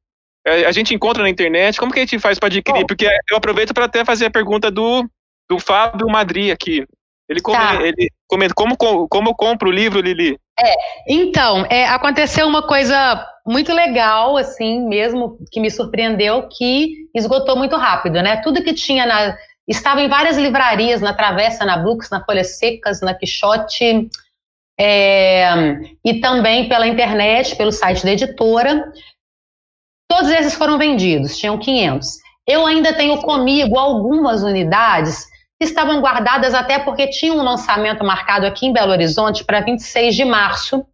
É, 0.46 0.66
a 0.66 0.72
gente 0.72 0.94
encontra 0.94 1.24
na 1.24 1.30
internet. 1.30 1.80
Como 1.80 1.92
que 1.92 2.00
a 2.00 2.04
gente 2.04 2.20
faz 2.20 2.40
para 2.40 2.48
adquirir? 2.48 2.86
Porque 2.86 3.08
eu 3.30 3.38
aproveito 3.38 3.74
para 3.74 3.86
até 3.86 4.04
fazer 4.04 4.26
a 4.26 4.32
pergunta 4.32 4.72
do, 4.72 5.08
do 5.50 5.60
Fábio 5.60 6.08
Madri 6.08 6.52
aqui. 6.52 6.86
Ele, 7.30 7.40
come, 7.40 7.58
tá. 7.58 7.82
ele 7.82 8.10
comenta 8.28 8.54
como, 8.54 8.76
como 8.76 9.30
eu 9.30 9.36
compro 9.36 9.70
o 9.70 9.72
livro, 9.72 10.02
Lili? 10.02 10.38
É, 10.60 10.76
então, 11.08 11.66
é, 11.70 11.88
aconteceu 11.88 12.46
uma 12.46 12.68
coisa 12.68 13.26
muito 13.46 13.74
legal, 13.74 14.36
assim, 14.36 14.86
mesmo, 14.88 15.38
que 15.52 15.62
me 15.62 15.72
surpreendeu, 15.72 16.50
que 16.50 17.08
esgotou 17.16 17.56
muito 17.56 17.76
rápido, 17.78 18.22
né? 18.22 18.42
Tudo 18.44 18.64
que 18.64 18.74
tinha 18.74 19.06
na. 19.06 19.38
Estava 19.68 20.02
em 20.02 20.10
várias 20.10 20.38
livrarias, 20.38 21.00
na 21.00 21.14
Travessa, 21.14 21.64
na 21.64 21.78
Brooks, 21.78 22.10
na 22.10 22.24
Folhas 22.26 22.58
Secas, 22.58 23.00
na 23.00 23.14
Quixote, 23.14 24.10
é, 24.78 25.54
e 26.04 26.20
também 26.20 26.68
pela 26.68 26.88
internet, 26.88 27.56
pelo 27.56 27.72
site 27.72 28.04
da 28.04 28.12
editora. 28.12 28.92
Todos 30.12 30.30
esses 30.30 30.56
foram 30.56 30.78
vendidos, 30.78 31.38
tinham 31.38 31.58
500. 31.58 32.18
Eu 32.46 32.66
ainda 32.66 32.94
tenho 32.94 33.22
comigo 33.22 33.80
algumas 33.80 34.44
unidades 34.44 35.26
que 35.58 35.64
estavam 35.64 36.02
guardadas 36.02 36.54
até 36.54 36.80
porque 36.80 37.08
tinha 37.08 37.32
um 37.32 37.42
lançamento 37.42 38.04
marcado 38.04 38.46
aqui 38.46 38.66
em 38.66 38.74
Belo 38.74 38.92
Horizonte 38.92 39.46
para 39.46 39.62
26 39.62 40.14
de 40.14 40.26
março, 40.26 40.86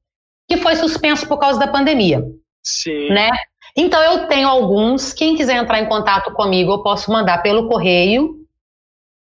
que 0.47 0.57
foi 0.57 0.75
suspenso 0.75 1.27
por 1.27 1.39
causa 1.39 1.59
da 1.59 1.67
pandemia. 1.67 2.21
Sim. 2.63 3.09
Né? 3.09 3.31
Então 3.75 3.99
eu 4.03 4.27
tenho 4.27 4.47
alguns, 4.47 5.13
quem 5.13 5.35
quiser 5.35 5.55
entrar 5.55 5.79
em 5.79 5.89
contato 5.89 6.31
comigo, 6.33 6.73
eu 6.73 6.83
posso 6.83 7.11
mandar 7.11 7.39
pelo 7.39 7.67
correio. 7.67 8.35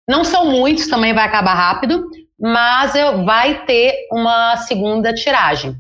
Não 0.08 0.24
são 0.24 0.50
muitos, 0.50 0.88
também 0.88 1.14
vai 1.14 1.24
acabar 1.24 1.54
rápido, 1.54 2.04
mas 2.36 2.96
eu 2.96 3.24
vai 3.24 3.64
ter 3.64 4.08
uma 4.10 4.56
segunda 4.56 5.14
tiragem. 5.14 5.76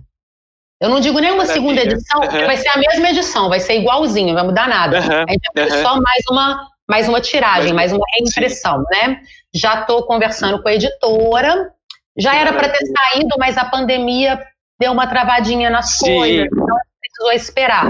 Eu 0.80 0.88
não 0.88 1.00
digo 1.00 1.18
nenhuma 1.18 1.46
segunda 1.46 1.80
edição, 1.82 2.20
uhum. 2.20 2.46
vai 2.46 2.56
ser 2.56 2.68
a 2.68 2.76
mesma 2.76 3.10
edição, 3.10 3.48
vai 3.48 3.60
ser 3.60 3.80
igualzinho, 3.80 4.28
não 4.28 4.34
vai 4.34 4.44
mudar 4.44 4.68
nada. 4.68 5.00
Uhum. 5.00 5.24
A 5.28 5.32
gente 5.32 5.50
vai 5.54 5.70
uhum. 5.70 5.82
só 5.82 5.94
mais 5.94 6.22
uma, 6.30 6.68
mais 6.88 7.08
uma 7.08 7.20
tiragem, 7.20 7.72
mais, 7.72 7.90
mais 7.90 7.92
uma 7.92 8.04
reimpressão, 8.14 8.82
né? 8.92 9.20
Já 9.54 9.80
estou 9.80 10.04
conversando 10.04 10.62
com 10.62 10.68
a 10.68 10.74
editora, 10.74 11.70
já 12.18 12.34
era 12.34 12.52
para 12.52 12.68
ter 12.68 12.84
saído, 12.86 13.34
mas 13.38 13.56
a 13.56 13.64
pandemia 13.64 14.40
deu 14.78 14.92
uma 14.92 15.06
travadinha 15.06 15.70
nas 15.70 15.90
sim. 15.90 16.06
coisas, 16.06 16.46
então 16.46 16.76
precisou 17.00 17.32
esperar. 17.32 17.86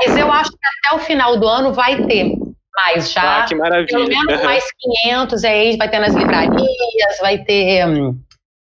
Mas 0.00 0.16
eu 0.16 0.30
acho 0.32 0.50
que 0.50 0.58
até 0.86 0.96
o 0.96 0.98
final 0.98 1.36
do 1.38 1.46
ano 1.46 1.72
vai 1.72 2.04
ter 2.06 2.34
mais 2.74 3.12
já. 3.12 3.42
Ah, 3.42 3.44
que 3.44 3.54
maravilha. 3.54 3.86
Pelo 3.86 4.08
menos 4.08 4.42
mais 4.42 4.64
500, 5.04 5.44
aí 5.44 5.76
vai 5.76 5.88
ter 5.88 5.98
nas 5.98 6.14
livrarias, 6.14 7.18
vai 7.20 7.38
ter, 7.38 7.86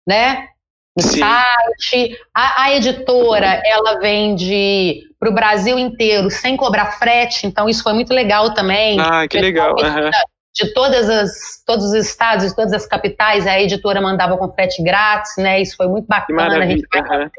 né? 0.07 0.49
No 0.97 1.03
Sim. 1.03 1.19
site. 1.19 2.19
A, 2.35 2.65
a, 2.65 2.75
editora, 2.75 3.61
ela 3.65 3.99
vende 3.99 5.03
para 5.21 5.31
o 5.31 5.35
Brasil 5.35 5.79
inteiro 5.79 6.31
sem 6.31 6.57
cobrar 6.57 6.93
frete, 6.93 7.47
então 7.47 7.69
isso 7.69 7.83
foi 7.83 7.93
muito 7.93 8.15
legal 8.15 8.55
também. 8.55 8.99
Ah, 8.99 9.29
que 9.29 9.39
legal. 9.39 9.73
Uhum. 9.73 10.11
De 10.55 10.73
todas 10.73 11.09
as, 11.11 11.63
todos 11.67 11.85
os 11.85 11.95
estados, 11.95 12.47
de 12.49 12.57
todas 12.57 12.73
as 12.73 12.87
capitais, 12.87 13.47
a 13.47 13.61
editora 13.61 14.01
mandava 14.01 14.39
com 14.39 14.51
frete 14.53 14.83
grátis, 14.83 15.33
né? 15.37 15.61
Isso 15.61 15.77
foi 15.77 15.87
muito 15.87 16.07
bacana, 16.07 16.65
a 16.65 16.67
gente 16.67 16.87
vai 16.91 17.03
uhum. 17.03 17.31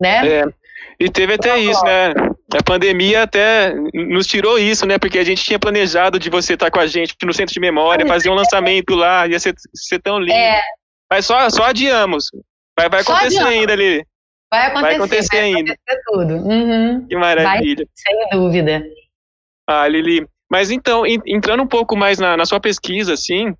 né? 0.00 0.28
É. 0.28 0.44
E 1.00 1.08
teve 1.08 1.34
até 1.34 1.58
isso, 1.58 1.82
né? 1.84 2.12
A 2.52 2.62
pandemia 2.62 3.22
até 3.22 3.74
nos 3.94 4.26
tirou 4.26 4.58
isso, 4.58 4.86
né? 4.86 4.98
Porque 4.98 5.18
a 5.18 5.24
gente 5.24 5.42
tinha 5.42 5.58
planejado 5.58 6.18
de 6.18 6.28
você 6.28 6.54
estar 6.54 6.70
com 6.70 6.78
a 6.78 6.86
gente 6.86 7.16
no 7.24 7.32
centro 7.32 7.54
de 7.54 7.60
memória, 7.60 8.06
fazer 8.06 8.28
um 8.28 8.34
lançamento 8.34 8.94
lá, 8.94 9.26
ia 9.26 9.40
ser, 9.40 9.54
ser 9.74 9.98
tão 10.00 10.20
lindo. 10.20 10.34
É. 10.34 10.60
Mas 11.10 11.26
só, 11.26 11.48
só 11.50 11.64
adiamos. 11.64 12.26
Vai, 12.80 12.88
vai 12.88 13.00
acontecer 13.00 13.42
ainda, 13.42 13.74
Lili. 13.74 14.04
Vai 14.50 14.66
acontecer, 14.66 14.82
vai 14.82 14.94
acontecer 14.96 15.28
vai 15.36 15.40
ainda. 15.40 15.72
Acontecer 15.72 16.00
tudo. 16.06 16.34
Uhum. 16.48 17.06
Que 17.06 17.16
maravilha. 17.16 17.84
Vai, 17.84 17.86
sem 17.94 18.38
dúvida. 18.38 18.82
Ah, 19.68 19.86
Lili. 19.86 20.26
Mas 20.50 20.70
então, 20.70 21.04
entrando 21.06 21.62
um 21.62 21.66
pouco 21.66 21.96
mais 21.96 22.18
na, 22.18 22.36
na 22.36 22.44
sua 22.44 22.58
pesquisa, 22.58 23.14
assim, 23.14 23.54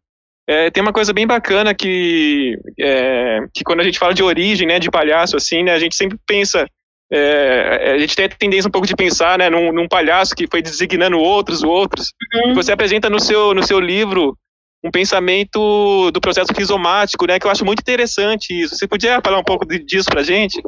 é, 0.49 0.69
tem 0.71 0.83
uma 0.83 0.93
coisa 0.93 1.13
bem 1.13 1.27
bacana 1.27 1.73
que, 1.73 2.59
é, 2.81 3.39
que 3.55 3.63
quando 3.63 3.81
a 3.81 3.85
gente 3.85 3.99
fala 3.99 4.13
de 4.13 4.23
origem, 4.23 4.67
né, 4.67 4.81
de 4.81 4.91
palhaço, 4.91 5.37
assim, 5.37 5.63
né, 5.63 5.73
a 5.73 5.79
gente 5.79 5.95
sempre 5.95 6.19
pensa, 6.27 6.67
é, 7.13 7.93
a 7.95 7.99
gente 7.99 8.17
tem 8.17 8.25
a 8.25 8.29
tendência 8.29 8.67
um 8.67 8.73
pouco 8.73 8.89
de 8.89 8.97
pensar, 8.97 9.39
né, 9.39 9.49
num, 9.49 9.71
num 9.71 9.87
palhaço 9.87 10.35
que 10.35 10.49
foi 10.51 10.61
designando 10.61 11.19
outros, 11.19 11.63
outros. 11.63 12.09
Uhum. 12.35 12.55
Você 12.55 12.73
apresenta 12.73 13.09
no 13.09 13.21
seu, 13.21 13.55
no 13.55 13.63
seu 13.63 13.79
livro 13.79 14.37
um 14.83 14.91
pensamento 14.91 16.11
do 16.11 16.21
processo 16.21 16.53
rizomático, 16.57 17.27
né, 17.27 17.39
que 17.39 17.47
eu 17.47 17.51
acho 17.51 17.65
muito 17.65 17.81
interessante 17.81 18.51
isso. 18.51 18.77
Você 18.77 18.89
podia 18.89 19.21
falar 19.23 19.39
um 19.39 19.45
pouco 19.45 19.67
disso 19.67 20.09
para 20.09 20.23
gente? 20.23 20.61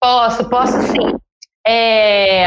Posso, 0.00 0.48
posso 0.48 0.82
sim. 0.82 1.16
É, 1.66 2.44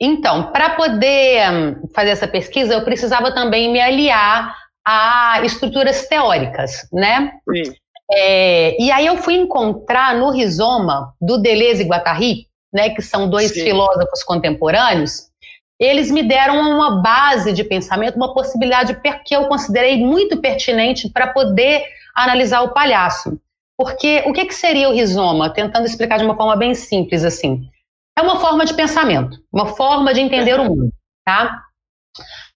então, 0.00 0.50
para 0.50 0.70
poder 0.70 1.78
fazer 1.94 2.10
essa 2.10 2.26
pesquisa, 2.26 2.74
eu 2.74 2.84
precisava 2.84 3.32
também 3.32 3.70
me 3.72 3.80
aliar 3.80 4.56
a 4.84 5.40
estruturas 5.44 6.08
teóricas, 6.08 6.88
né? 6.92 7.32
Sim. 7.48 7.72
É, 8.12 8.82
e 8.82 8.90
aí 8.90 9.06
eu 9.06 9.16
fui 9.18 9.34
encontrar 9.34 10.16
no 10.16 10.30
rizoma 10.30 11.14
do 11.20 11.38
Deleuze 11.38 11.82
e 11.84 11.86
Guattari, 11.86 12.46
né, 12.72 12.90
que 12.90 13.02
são 13.02 13.30
dois 13.30 13.52
Sim. 13.52 13.62
filósofos 13.62 14.24
contemporâneos, 14.24 15.29
eles 15.80 16.10
me 16.10 16.22
deram 16.22 16.60
uma 16.60 17.00
base 17.00 17.52
de 17.54 17.64
pensamento, 17.64 18.16
uma 18.16 18.34
possibilidade 18.34 18.94
que 19.24 19.34
eu 19.34 19.46
considerei 19.46 19.96
muito 19.96 20.38
pertinente 20.38 21.08
para 21.08 21.28
poder 21.28 21.82
analisar 22.14 22.60
o 22.60 22.74
palhaço. 22.74 23.40
Porque 23.78 24.22
o 24.26 24.32
que, 24.34 24.44
que 24.44 24.54
seria 24.54 24.90
o 24.90 24.92
rizoma? 24.92 25.48
Tentando 25.48 25.86
explicar 25.86 26.18
de 26.18 26.24
uma 26.24 26.36
forma 26.36 26.54
bem 26.54 26.74
simples 26.74 27.24
assim. 27.24 27.62
É 28.18 28.20
uma 28.20 28.38
forma 28.38 28.66
de 28.66 28.74
pensamento, 28.74 29.38
uma 29.50 29.68
forma 29.68 30.12
de 30.12 30.20
entender 30.20 30.60
o 30.60 30.64
mundo, 30.64 30.92
tá? 31.24 31.62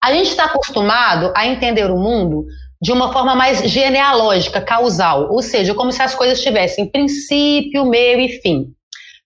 A 0.05 0.13
gente 0.13 0.29
está 0.29 0.45
acostumado 0.45 1.33
a 1.35 1.47
entender 1.47 1.91
o 1.91 1.97
mundo 1.97 2.45
de 2.83 2.93
uma 2.93 3.11
forma 3.11 3.35
mais 3.35 3.63
genealógica, 3.63 4.61
causal, 4.61 5.33
ou 5.33 5.41
seja, 5.41 5.73
como 5.73 5.91
se 5.91 6.03
as 6.03 6.15
coisas 6.15 6.43
tivessem 6.43 6.91
princípio, 6.91 7.87
meio 7.87 8.21
e 8.21 8.29
fim. 8.43 8.75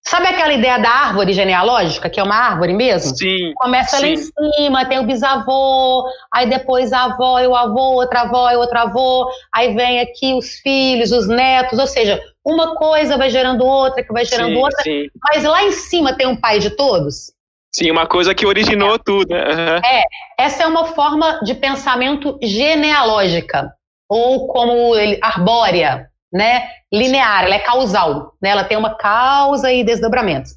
Sabe 0.07 0.27
aquela 0.29 0.55
ideia 0.55 0.79
da 0.79 0.89
árvore 0.89 1.33
genealógica, 1.33 2.09
que 2.09 2.19
é 2.19 2.23
uma 2.23 2.35
árvore 2.35 2.73
mesmo? 2.73 3.15
Sim. 3.15 3.53
Começa 3.57 3.97
sim. 3.97 4.03
lá 4.03 4.09
em 4.09 4.17
cima, 4.17 4.87
tem 4.87 4.99
o 4.99 5.07
bisavô, 5.07 6.05
aí 6.33 6.49
depois 6.49 6.93
a 6.93 7.05
avó 7.05 7.39
e 7.41 7.47
o 7.47 7.55
avô, 7.55 7.95
outra 7.95 8.23
avó 8.23 8.51
e 8.51 8.57
outro 8.57 8.79
avô, 8.79 9.29
aí 9.53 9.75
vem 9.75 10.01
aqui 10.01 10.33
os 10.35 10.55
filhos, 10.61 11.13
os 11.13 11.29
netos, 11.29 11.79
ou 11.79 11.87
seja, 11.87 12.19
uma 12.45 12.75
coisa 12.77 13.19
vai 13.19 13.29
gerando 13.29 13.67
outra, 13.67 14.03
que 14.03 14.13
vai 14.13 14.25
gerando 14.25 14.55
sim, 14.55 14.57
outra, 14.57 14.83
sim. 14.83 15.07
mas 15.31 15.45
lá 15.45 15.65
em 15.65 15.73
cima 15.73 16.17
tem 16.17 16.27
um 16.27 16.37
pai 16.37 16.59
de 16.59 16.71
todos? 16.71 17.33
Sim, 17.75 17.91
uma 17.91 18.07
coisa 18.07 18.35
que 18.35 18.47
originou 18.47 18.95
é. 18.95 18.99
tudo. 19.05 19.33
Uhum. 19.35 19.77
É, 19.85 20.03
essa 20.39 20.63
é 20.63 20.67
uma 20.67 20.87
forma 20.87 21.41
de 21.43 21.55
pensamento 21.55 22.39
genealógica, 22.43 23.71
ou 24.09 24.49
como 24.49 24.97
ele, 24.97 25.19
arbórea, 25.23 26.09
né, 26.33 26.69
linear, 26.93 27.45
ela 27.45 27.55
é 27.55 27.59
causal, 27.59 28.35
né, 28.41 28.51
ela 28.51 28.65
tem 28.65 28.77
uma 28.77 28.95
causa 28.95 29.73
e 29.73 29.83
desdobramentos. 29.85 30.53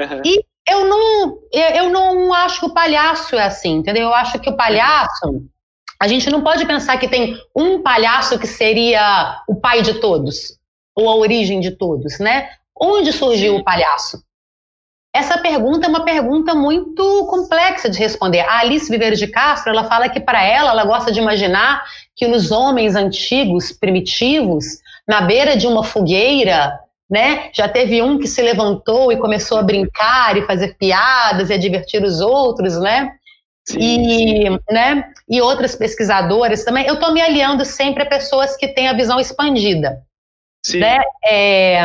Uhum. 0.00 0.22
E 0.24 0.44
eu 0.68 0.86
não, 0.86 1.38
eu 1.52 1.90
não 1.90 2.32
acho 2.32 2.60
que 2.60 2.66
o 2.66 2.74
palhaço 2.74 3.36
é 3.36 3.42
assim, 3.42 3.76
entendeu? 3.76 4.04
Eu 4.04 4.14
acho 4.14 4.38
que 4.38 4.48
o 4.48 4.56
palhaço, 4.56 5.44
a 6.00 6.06
gente 6.06 6.30
não 6.30 6.42
pode 6.42 6.64
pensar 6.66 6.98
que 6.98 7.08
tem 7.08 7.36
um 7.54 7.82
palhaço 7.82 8.38
que 8.38 8.46
seria 8.46 9.42
o 9.48 9.56
pai 9.56 9.82
de 9.82 10.00
todos, 10.00 10.58
ou 10.94 11.08
a 11.08 11.16
origem 11.16 11.60
de 11.60 11.72
todos, 11.72 12.18
né? 12.18 12.50
Onde 12.78 13.12
surgiu 13.12 13.56
o 13.56 13.64
palhaço? 13.64 14.22
Essa 15.12 15.38
pergunta 15.38 15.86
é 15.86 15.88
uma 15.88 16.04
pergunta 16.04 16.54
muito 16.54 17.26
complexa 17.26 17.90
de 17.90 17.98
responder. 17.98 18.40
A 18.40 18.60
Alice 18.60 18.88
Viveiros 18.88 19.18
de 19.18 19.26
Castro, 19.26 19.72
ela 19.72 19.84
fala 19.84 20.08
que 20.08 20.20
para 20.20 20.42
ela, 20.42 20.70
ela 20.70 20.84
gosta 20.84 21.10
de 21.10 21.18
imaginar 21.18 21.84
que 22.14 22.28
nos 22.28 22.52
homens 22.52 22.94
antigos, 22.94 23.72
primitivos, 23.72 24.64
na 25.10 25.22
beira 25.22 25.56
de 25.56 25.66
uma 25.66 25.82
fogueira, 25.82 26.78
né, 27.10 27.50
já 27.52 27.68
teve 27.68 28.00
um 28.00 28.16
que 28.16 28.28
se 28.28 28.40
levantou 28.40 29.10
e 29.10 29.16
começou 29.16 29.58
a 29.58 29.62
brincar 29.62 30.36
e 30.36 30.46
fazer 30.46 30.76
piadas 30.78 31.50
e 31.50 31.52
a 31.52 31.58
divertir 31.58 32.04
os 32.04 32.20
outros, 32.20 32.78
né? 32.80 33.10
Sim, 33.68 33.78
e, 33.80 34.46
sim. 34.46 34.58
né, 34.70 35.04
e 35.28 35.40
outras 35.40 35.74
pesquisadoras 35.74 36.62
também. 36.62 36.86
Eu 36.86 36.94
estou 36.94 37.12
me 37.12 37.20
aliando 37.20 37.64
sempre 37.64 38.04
a 38.04 38.06
pessoas 38.06 38.56
que 38.56 38.68
têm 38.68 38.86
a 38.86 38.92
visão 38.92 39.18
expandida. 39.18 40.00
Sim. 40.64 40.78
Né? 40.78 40.98
É, 41.26 41.80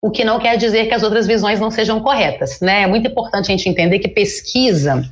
o 0.00 0.08
que 0.08 0.24
não 0.24 0.38
quer 0.38 0.56
dizer 0.56 0.86
que 0.86 0.94
as 0.94 1.02
outras 1.02 1.26
visões 1.26 1.58
não 1.58 1.70
sejam 1.70 2.00
corretas. 2.00 2.60
Né? 2.60 2.82
É 2.82 2.86
muito 2.86 3.08
importante 3.08 3.46
a 3.46 3.56
gente 3.56 3.68
entender 3.68 3.98
que 3.98 4.08
pesquisa 4.08 5.02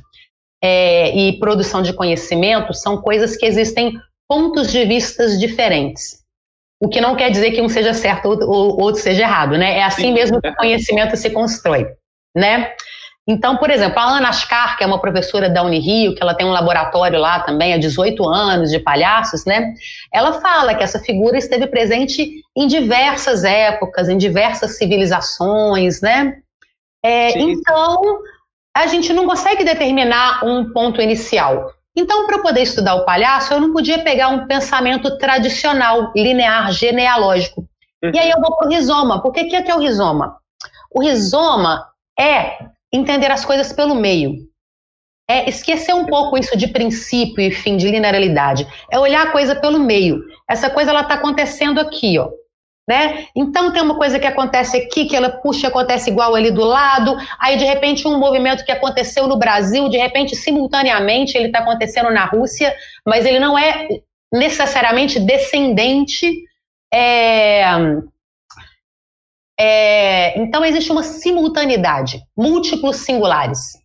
é, 0.63 1.13
e 1.13 1.37
produção 1.37 1.81
de 1.81 1.91
conhecimento 1.91 2.73
são 2.73 3.01
coisas 3.01 3.35
que 3.35 3.45
existem 3.45 3.99
pontos 4.29 4.71
de 4.71 4.85
vistas 4.85 5.37
diferentes. 5.37 6.19
O 6.81 6.87
que 6.87 7.01
não 7.01 7.15
quer 7.15 7.29
dizer 7.29 7.51
que 7.51 7.61
um 7.61 7.69
seja 7.69 7.93
certo 7.93 8.29
ou 8.29 8.79
outro 8.79 9.01
seja 9.01 9.23
errado, 9.23 9.57
né? 9.57 9.79
É 9.79 9.83
assim 9.83 10.03
Sim. 10.03 10.13
mesmo 10.13 10.41
que 10.41 10.47
o 10.47 10.55
conhecimento 10.55 11.17
se 11.17 11.29
constrói, 11.29 11.87
né? 12.35 12.71
Então, 13.29 13.57
por 13.57 13.69
exemplo, 13.69 13.99
a 13.99 14.17
Ana 14.17 14.29
Ascar, 14.29 14.75
que 14.75 14.83
é 14.83 14.87
uma 14.87 14.99
professora 14.99 15.47
da 15.47 15.61
Unirio, 15.61 16.15
que 16.15 16.23
ela 16.23 16.33
tem 16.33 16.47
um 16.47 16.51
laboratório 16.51 17.19
lá 17.19 17.39
também 17.41 17.73
há 17.73 17.77
18 17.77 18.27
anos 18.27 18.71
de 18.71 18.79
palhaços, 18.79 19.45
né? 19.45 19.71
Ela 20.11 20.41
fala 20.41 20.73
que 20.73 20.83
essa 20.83 20.99
figura 20.99 21.37
esteve 21.37 21.67
presente 21.67 22.41
em 22.57 22.65
diversas 22.65 23.43
épocas, 23.43 24.09
em 24.09 24.17
diversas 24.17 24.79
civilizações, 24.79 26.01
né? 26.01 26.37
É, 27.05 27.37
então, 27.37 28.01
a 28.75 28.87
gente 28.87 29.13
não 29.13 29.27
consegue 29.27 29.63
determinar 29.63 30.43
um 30.43 30.73
ponto 30.73 30.99
inicial. 30.99 31.71
Então, 31.99 32.25
para 32.25 32.39
poder 32.39 32.61
estudar 32.61 32.95
o 32.95 33.03
palhaço, 33.03 33.53
eu 33.53 33.59
não 33.59 33.73
podia 33.73 33.99
pegar 33.99 34.29
um 34.29 34.47
pensamento 34.47 35.17
tradicional, 35.17 36.13
linear, 36.15 36.71
genealógico. 36.71 37.67
Uhum. 38.01 38.11
E 38.13 38.17
aí 38.17 38.29
eu 38.29 38.39
vou 38.39 38.55
para 38.55 38.67
o 38.67 38.71
rizoma. 38.71 39.21
Por 39.21 39.33
que, 39.33 39.43
que 39.43 39.55
é, 39.55 39.61
que 39.61 39.69
é 39.69 39.75
o 39.75 39.79
rizoma? 39.79 40.37
O 40.89 41.01
rizoma 41.01 41.85
é 42.17 42.57
entender 42.91 43.29
as 43.29 43.43
coisas 43.43 43.73
pelo 43.73 43.95
meio. 43.95 44.47
É 45.29 45.49
esquecer 45.49 45.93
um 45.93 46.05
pouco 46.05 46.37
isso 46.37 46.57
de 46.57 46.69
princípio 46.69 47.43
e 47.43 47.51
fim, 47.51 47.75
de 47.75 47.91
linearidade. 47.91 48.65
É 48.89 48.97
olhar 48.97 49.27
a 49.27 49.31
coisa 49.31 49.53
pelo 49.53 49.77
meio. 49.77 50.23
Essa 50.49 50.69
coisa 50.69 50.91
ela 50.91 51.01
está 51.01 51.15
acontecendo 51.15 51.81
aqui, 51.81 52.17
ó. 52.17 52.29
Né? 52.89 53.27
Então 53.35 53.71
tem 53.71 53.83
uma 53.83 53.95
coisa 53.95 54.17
que 54.17 54.25
acontece 54.25 54.75
aqui, 54.75 55.05
que 55.05 55.15
ela 55.15 55.29
puxa, 55.29 55.67
acontece 55.67 56.09
igual 56.09 56.33
ali 56.33 56.49
do 56.49 56.63
lado, 56.63 57.15
aí 57.39 57.55
de 57.55 57.63
repente 57.63 58.07
um 58.07 58.17
movimento 58.17 58.65
que 58.65 58.71
aconteceu 58.71 59.27
no 59.27 59.37
Brasil, 59.37 59.87
de 59.89 59.97
repente 59.97 60.35
simultaneamente 60.35 61.37
ele 61.37 61.49
está 61.49 61.59
acontecendo 61.59 62.09
na 62.09 62.25
Rússia, 62.25 62.75
mas 63.05 63.27
ele 63.27 63.39
não 63.39 63.55
é 63.55 63.87
necessariamente 64.33 65.19
descendente 65.19 66.45
é, 66.91 67.61
é, 69.59 70.39
então 70.39 70.65
existe 70.65 70.91
uma 70.91 71.03
simultaneidade, 71.03 72.23
múltiplos 72.35 72.95
singulares. 72.95 73.77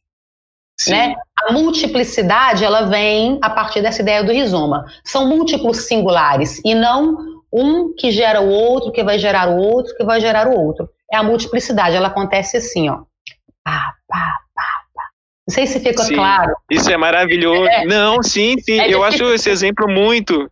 Né? 0.88 1.14
A 1.46 1.52
multiplicidade 1.52 2.64
ela 2.64 2.86
vem 2.86 3.38
a 3.42 3.50
partir 3.50 3.82
dessa 3.82 4.00
ideia 4.00 4.24
do 4.24 4.32
rizoma. 4.32 4.86
São 5.04 5.28
múltiplos 5.28 5.86
singulares 5.86 6.58
e 6.64 6.74
não 6.74 7.33
um 7.54 7.94
que 7.94 8.10
gera 8.10 8.40
o 8.40 8.48
outro, 8.48 8.90
que 8.90 9.04
vai 9.04 9.16
gerar 9.16 9.48
o 9.48 9.56
outro, 9.56 9.94
que 9.96 10.04
vai 10.04 10.20
gerar 10.20 10.48
o 10.48 10.58
outro. 10.58 10.90
É 11.10 11.16
a 11.16 11.22
multiplicidade, 11.22 11.94
ela 11.94 12.08
acontece 12.08 12.56
assim, 12.56 12.90
ó. 12.90 13.02
Pá, 13.62 13.94
pá, 14.08 14.40
pá, 14.52 14.62
pá. 14.92 15.02
Não 15.46 15.54
sei 15.54 15.66
se 15.68 15.78
fica 15.78 16.02
sim, 16.02 16.16
claro. 16.16 16.52
Isso 16.68 16.90
é 16.90 16.96
maravilhoso. 16.96 17.66
É. 17.66 17.84
Não, 17.84 18.20
sim, 18.24 18.58
sim. 18.58 18.80
É 18.80 18.92
eu 18.92 19.04
acho 19.04 19.32
esse 19.32 19.48
exemplo 19.48 19.88
muito, 19.88 20.50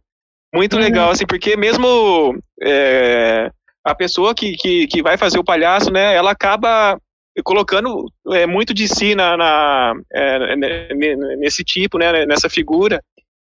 muito 0.55 0.77
uhum. 0.77 0.83
legal, 0.83 1.11
assim, 1.11 1.27
porque 1.27 1.57
mesmo 1.57 2.39
é, 2.63 3.51
a 3.85 3.95
pessoa 3.97 4.33
que, 4.33 4.53
que, 4.53 4.87
que 4.87 5.03
vai 5.03 5.19
fazer 5.19 5.41
o 5.41 5.45
palhaço, 5.45 5.91
né, 5.91 6.15
ela 6.15 6.31
acaba 6.31 6.97
colocando 7.43 8.07
é, 8.33 8.47
muito 8.47 8.73
de 8.73 8.87
si 8.87 9.17
na, 9.17 9.37
na 9.37 9.95
é, 10.13 10.55
nesse 11.37 11.65
tipo, 11.65 11.99
né, 11.99 12.27
nessa 12.27 12.49
figura, 12.49 13.03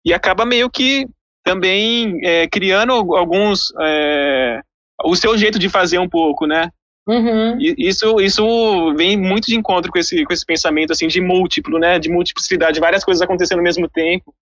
e 0.05 0.13
acaba 0.13 0.45
meio 0.45 0.69
que 0.69 1.07
também 1.45 2.18
é, 2.24 2.49
criando 2.49 2.92
alguns 2.92 3.72
é, 3.80 4.61
o 5.05 5.14
seu 5.14 5.36
jeito 5.36 5.59
de 5.59 5.68
fazer 5.68 5.99
um 5.99 6.09
pouco, 6.09 6.47
né? 6.47 6.70
Uhum. 7.07 7.59
Isso, 7.61 8.18
isso 8.18 8.95
vem 8.95 9.16
muito 9.16 9.47
de 9.47 9.57
encontro 9.57 9.92
com 9.92 9.99
esse, 9.99 10.24
com 10.24 10.32
esse 10.32 10.45
pensamento 10.45 10.90
assim 10.90 11.07
de 11.07 11.20
múltiplo, 11.20 11.78
né? 11.78 11.99
De 11.99 12.09
multiplicidade, 12.09 12.80
várias 12.80 13.05
coisas 13.05 13.20
acontecendo 13.20 13.59
ao 13.59 13.64
mesmo 13.64 13.88
tempo. 13.88 14.34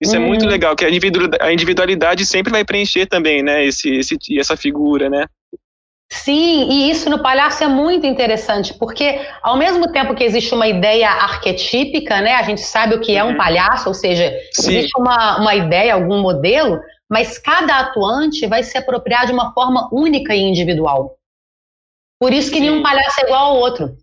Isso 0.00 0.16
uhum. 0.16 0.22
é 0.22 0.26
muito 0.26 0.42
uhum. 0.44 0.50
legal, 0.50 0.76
que 0.76 0.84
a 0.84 1.52
individualidade 1.52 2.26
sempre 2.26 2.52
vai 2.52 2.64
preencher 2.64 3.06
também, 3.06 3.42
né, 3.42 3.64
esse, 3.64 3.88
esse, 3.96 4.18
essa 4.38 4.56
figura, 4.56 5.08
né? 5.08 5.26
Sim, 6.12 6.68
e 6.70 6.90
isso 6.90 7.10
no 7.10 7.22
palhaço 7.22 7.64
é 7.64 7.68
muito 7.68 8.06
interessante, 8.06 8.74
porque 8.74 9.20
ao 9.42 9.56
mesmo 9.56 9.90
tempo 9.90 10.14
que 10.14 10.22
existe 10.22 10.54
uma 10.54 10.66
ideia 10.66 11.08
arquetípica, 11.08 12.20
né, 12.20 12.34
a 12.34 12.42
gente 12.42 12.60
sabe 12.60 12.94
o 12.94 13.00
que 13.00 13.16
é 13.16 13.24
um 13.24 13.30
uhum. 13.30 13.36
palhaço, 13.36 13.88
ou 13.88 13.94
seja, 13.94 14.30
Sim. 14.52 14.70
existe 14.70 14.92
uma, 14.98 15.38
uma 15.38 15.54
ideia, 15.54 15.94
algum 15.94 16.20
modelo, 16.20 16.78
mas 17.10 17.38
cada 17.38 17.80
atuante 17.80 18.46
vai 18.46 18.62
se 18.62 18.76
apropriar 18.78 19.26
de 19.26 19.32
uma 19.32 19.52
forma 19.52 19.88
única 19.92 20.34
e 20.34 20.40
individual. 20.40 21.16
Por 22.20 22.32
isso 22.32 22.50
que 22.50 22.58
Sim. 22.58 22.70
nenhum 22.70 22.82
palhaço 22.82 23.20
é 23.20 23.24
igual 23.24 23.46
ao 23.46 23.56
outro. 23.56 23.96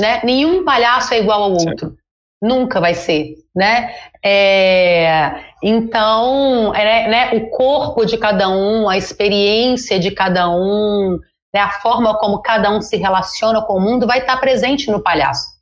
Né? 0.00 0.20
Nenhum 0.24 0.64
palhaço 0.64 1.14
é 1.14 1.20
igual 1.20 1.42
ao 1.44 1.52
outro. 1.52 1.96
Nunca 2.44 2.78
vai 2.78 2.92
ser, 2.92 3.36
né? 3.56 3.94
É, 4.22 5.32
então, 5.62 6.74
é, 6.74 7.08
né, 7.08 7.30
o 7.32 7.48
corpo 7.48 8.04
de 8.04 8.18
cada 8.18 8.50
um, 8.50 8.86
a 8.86 8.98
experiência 8.98 9.98
de 9.98 10.10
cada 10.10 10.50
um, 10.50 11.18
né, 11.54 11.60
a 11.60 11.70
forma 11.70 12.18
como 12.18 12.42
cada 12.42 12.70
um 12.70 12.82
se 12.82 12.98
relaciona 12.98 13.62
com 13.62 13.78
o 13.78 13.80
mundo 13.80 14.06
vai 14.06 14.18
estar 14.18 14.36
presente 14.36 14.90
no 14.90 15.02
palhaço. 15.02 15.54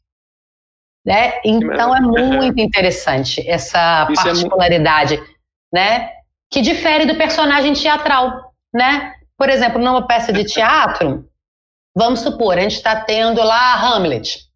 Né? 1.07 1.41
Então 1.45 1.95
é 1.95 2.01
muito 2.01 2.61
interessante 2.61 3.49
essa 3.49 4.09
Isso 4.11 4.25
particularidade, 4.25 5.15
é 5.15 5.19
muito... 5.19 5.33
né? 5.73 6.11
Que 6.51 6.61
difere 6.61 7.07
do 7.07 7.17
personagem 7.17 7.75
teatral, 7.75 8.53
né? 8.75 9.15
Por 9.39 9.49
exemplo, 9.49 9.81
numa 9.81 10.07
peça 10.07 10.33
de 10.33 10.45
teatro, 10.45 11.29
vamos 11.97 12.21
supor, 12.21 12.59
a 12.59 12.61
gente 12.61 12.77
está 12.77 13.01
tendo 13.01 13.43
lá 13.43 13.75
Hamlet. 13.75 14.52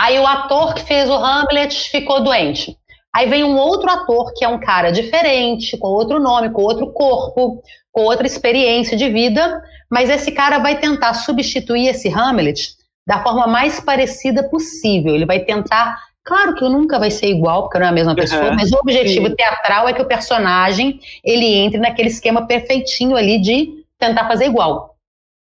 Aí 0.00 0.18
o 0.18 0.26
ator 0.26 0.74
que 0.74 0.82
fez 0.84 1.10
o 1.10 1.14
Hamlet 1.14 1.90
ficou 1.90 2.22
doente. 2.22 2.76
Aí 3.14 3.28
vem 3.28 3.42
um 3.42 3.56
outro 3.56 3.90
ator 3.90 4.32
que 4.34 4.44
é 4.44 4.48
um 4.48 4.60
cara 4.60 4.92
diferente, 4.92 5.76
com 5.76 5.88
outro 5.88 6.20
nome, 6.20 6.50
com 6.50 6.62
outro 6.62 6.92
corpo, 6.92 7.62
com 7.90 8.02
outra 8.02 8.26
experiência 8.26 8.96
de 8.96 9.08
vida, 9.08 9.60
mas 9.90 10.08
esse 10.08 10.30
cara 10.30 10.58
vai 10.58 10.78
tentar 10.78 11.14
substituir 11.14 11.88
esse 11.88 12.08
Hamlet 12.08 12.76
da 13.06 13.22
forma 13.22 13.46
mais 13.46 13.80
parecida 13.80 14.48
possível. 14.48 15.14
Ele 15.14 15.26
vai 15.26 15.40
tentar, 15.40 15.98
claro 16.22 16.54
que 16.54 16.68
nunca 16.68 16.98
vai 16.98 17.10
ser 17.10 17.26
igual, 17.26 17.62
porque 17.62 17.78
não 17.78 17.86
é 17.86 17.88
a 17.88 17.92
mesma 17.92 18.14
pessoa, 18.14 18.50
uhum, 18.50 18.54
mas 18.54 18.70
o 18.70 18.76
objetivo 18.76 19.28
sim. 19.28 19.34
teatral 19.34 19.88
é 19.88 19.94
que 19.94 20.02
o 20.02 20.06
personagem 20.06 21.00
ele 21.24 21.46
entre 21.46 21.80
naquele 21.80 22.08
esquema 22.08 22.46
perfeitinho 22.46 23.16
ali 23.16 23.40
de 23.40 23.84
tentar 23.98 24.28
fazer 24.28 24.44
igual. 24.44 24.94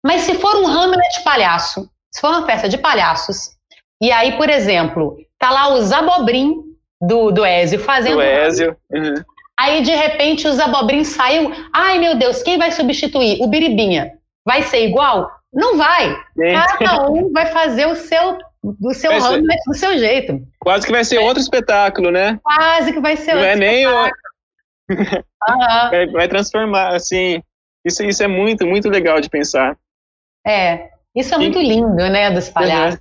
Mas 0.03 0.23
se 0.23 0.33
for 0.33 0.55
um 0.57 0.67
Hamlet 0.67 1.23
palhaço, 1.23 1.89
se 2.11 2.19
for 2.19 2.31
uma 2.31 2.45
festa 2.45 2.67
de 2.67 2.77
palhaços, 2.77 3.51
e 4.03 4.11
aí, 4.11 4.35
por 4.35 4.49
exemplo, 4.49 5.17
tá 5.39 5.49
lá 5.49 5.69
o 5.69 5.81
Zabobrim 5.81 6.55
do, 7.01 7.31
do 7.31 7.45
Ézio 7.45 7.79
fazendo. 7.79 8.15
Do 8.15 8.21
Ézio. 8.21 8.75
Uhum. 8.91 9.13
Aí, 9.57 9.81
de 9.81 9.95
repente, 9.95 10.45
o 10.45 10.51
Zabobrim 10.51 11.05
saiu. 11.05 11.53
Ai, 11.73 11.99
meu 11.99 12.17
Deus, 12.17 12.43
quem 12.43 12.57
vai 12.57 12.69
substituir? 12.69 13.41
O 13.41 13.47
Biribinha. 13.47 14.11
Vai 14.45 14.63
ser 14.63 14.85
igual? 14.85 15.31
Não 15.53 15.77
vai. 15.77 16.17
Cada 16.77 17.07
um 17.09 17.31
vai 17.31 17.45
fazer 17.45 17.85
o 17.85 17.95
seu 17.95 18.37
do 18.61 18.93
seu 18.93 19.11
Hamlet 19.13 19.59
do 19.65 19.73
seu 19.73 19.97
jeito. 19.97 20.41
Quase 20.59 20.85
que 20.85 20.91
vai 20.91 21.05
ser 21.05 21.17
é. 21.17 21.19
outro 21.21 21.41
espetáculo, 21.41 22.11
né? 22.11 22.37
Quase 22.43 22.91
que 22.91 22.99
vai 22.99 23.15
ser 23.15 23.35
Não 23.35 23.39
outro 23.39 23.51
é 23.51 23.55
nem 23.55 23.87
o... 23.87 24.09
vai, 25.91 26.07
vai, 26.07 26.27
transformar, 26.27 26.93
assim. 26.93 27.41
Isso, 27.85 28.03
isso 28.03 28.21
é 28.21 28.27
muito, 28.27 28.67
muito 28.67 28.89
legal 28.89 29.21
de 29.21 29.29
pensar. 29.29 29.77
É, 30.45 30.89
isso 31.15 31.33
é 31.33 31.37
muito 31.37 31.59
lindo, 31.59 32.09
né, 32.09 32.31
dos 32.31 32.49
palhaços. 32.49 32.99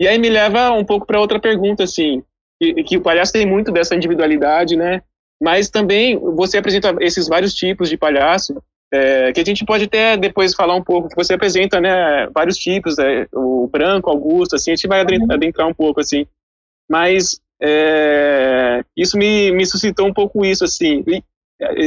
E 0.00 0.08
aí 0.08 0.18
me 0.18 0.28
leva 0.28 0.70
um 0.72 0.84
pouco 0.84 1.06
para 1.06 1.20
outra 1.20 1.38
pergunta, 1.38 1.84
assim, 1.84 2.22
que, 2.60 2.82
que, 2.84 2.96
o 2.96 3.00
palhaço 3.00 3.32
tem 3.32 3.46
muito 3.46 3.70
dessa 3.70 3.94
individualidade, 3.94 4.76
né? 4.76 5.02
Mas 5.42 5.68
também 5.68 6.18
você 6.18 6.58
apresenta 6.58 6.94
esses 7.00 7.28
vários 7.28 7.54
tipos 7.54 7.88
de 7.88 7.96
palhaço, 7.96 8.60
é, 8.92 9.32
que 9.32 9.40
a 9.40 9.44
gente 9.44 9.64
pode 9.64 9.84
até 9.84 10.16
depois 10.16 10.54
falar 10.54 10.74
um 10.74 10.82
pouco, 10.82 11.08
que 11.08 11.16
você 11.16 11.34
apresenta, 11.34 11.80
né, 11.80 12.28
vários 12.32 12.56
tipos, 12.56 12.98
é, 12.98 13.26
o 13.32 13.66
branco, 13.66 14.10
Augusto, 14.10 14.54
assim, 14.54 14.70
a 14.70 14.76
gente 14.76 14.86
vai 14.86 15.04
uhum. 15.04 15.32
adentrar 15.32 15.66
um 15.66 15.74
pouco, 15.74 16.00
assim. 16.00 16.26
Mas 16.88 17.40
é, 17.60 18.84
isso 18.96 19.16
me, 19.16 19.50
me 19.52 19.66
suscitou 19.66 20.06
um 20.06 20.12
pouco 20.12 20.44
isso, 20.44 20.64
assim. 20.64 21.04
E, 21.08 21.22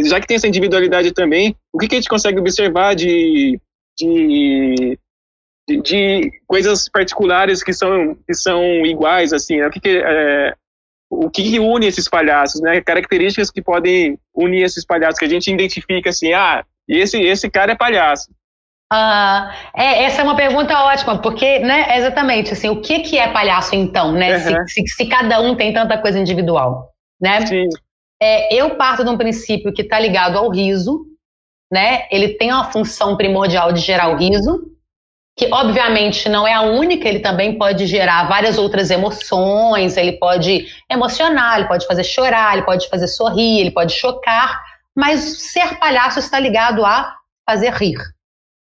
já 0.06 0.20
que 0.20 0.28
tem 0.28 0.36
essa 0.36 0.48
individualidade 0.48 1.12
também, 1.14 1.56
o 1.74 1.78
que, 1.78 1.88
que 1.88 1.96
a 1.96 2.00
gente 2.00 2.10
consegue 2.10 2.40
observar 2.40 2.96
de, 2.96 3.60
de 3.98 4.98
de, 5.68 5.82
de, 5.82 6.32
coisas 6.48 6.88
particulares 6.90 7.64
que 7.64 7.74
são, 7.74 8.16
que 8.26 8.34
são 8.34 8.64
iguais, 8.86 9.34
assim, 9.34 9.58
né? 9.58 9.68
o 9.68 9.70
que, 9.70 9.80
que 9.80 9.98
é, 9.98 10.54
o 11.10 11.30
que 11.30 11.60
une 11.60 11.88
esses 11.88 12.10
palhaços, 12.10 12.62
né? 12.62 12.82
Características 12.82 13.50
que 13.50 13.62
podem 13.62 14.18
unir 14.36 14.64
esses 14.64 14.86
palhaços, 14.86 15.20
que 15.20 15.26
a 15.26 15.30
gente 15.30 15.52
identifica 15.52 16.10
assim, 16.10 16.34
ah, 16.34 16.64
esse, 16.88 17.20
esse 17.22 17.50
cara 17.50 17.72
é 17.72 17.76
palhaço. 17.76 18.30
Ah, 18.92 19.54
é, 19.76 20.04
essa 20.04 20.22
é 20.22 20.24
uma 20.24 20.36
pergunta 20.36 20.78
ótima, 20.86 21.22
porque, 21.22 21.60
né, 21.60 21.98
exatamente, 21.98 22.54
assim, 22.54 22.70
o 22.70 22.82
que, 22.82 23.00
que 23.00 23.18
é 23.18 23.28
palhaço 23.28 23.76
então, 23.76 24.14
né, 24.14 24.38
uhum. 24.38 24.68
se, 24.68 24.82
se, 24.82 24.88
se, 24.88 25.06
cada 25.08 25.42
um 25.42 25.56
tem 25.56 25.74
tanta 25.74 25.98
coisa 25.98 26.18
individual, 26.18 26.90
né? 27.22 27.46
Sim. 27.46 27.68
É, 28.22 28.56
eu 28.56 28.76
parto 28.76 29.04
de 29.04 29.10
um 29.10 29.18
princípio 29.18 29.74
que 29.74 29.82
está 29.82 30.00
ligado 30.00 30.38
ao 30.38 30.50
riso, 30.50 31.06
né, 31.72 32.08
ele 32.10 32.30
tem 32.30 32.52
uma 32.52 32.72
função 32.72 33.18
primordial 33.18 33.74
de 33.74 33.82
gerar 33.82 34.08
o 34.08 34.16
riso, 34.16 34.72
que 35.38 35.48
obviamente 35.54 36.28
não 36.28 36.48
é 36.48 36.54
a 36.54 36.62
única, 36.62 37.08
ele 37.08 37.20
também 37.20 37.60
pode 37.60 37.86
gerar 37.86 38.28
várias 38.28 38.58
outras 38.58 38.90
emoções, 38.90 39.96
ele 39.96 40.14
pode 40.14 40.66
emocionar, 40.90 41.60
ele 41.60 41.68
pode 41.68 41.86
fazer 41.86 42.04
chorar, 42.04 42.54
ele 42.54 42.66
pode 42.66 42.90
fazer 42.90 43.08
sorrir, 43.08 43.60
ele 43.60 43.70
pode 43.70 43.94
chocar, 43.94 44.60
mas 44.96 45.52
ser 45.52 45.78
palhaço 45.78 46.18
está 46.18 46.40
ligado 46.40 46.84
a 46.84 47.16
fazer 47.48 47.72
rir, 47.74 48.00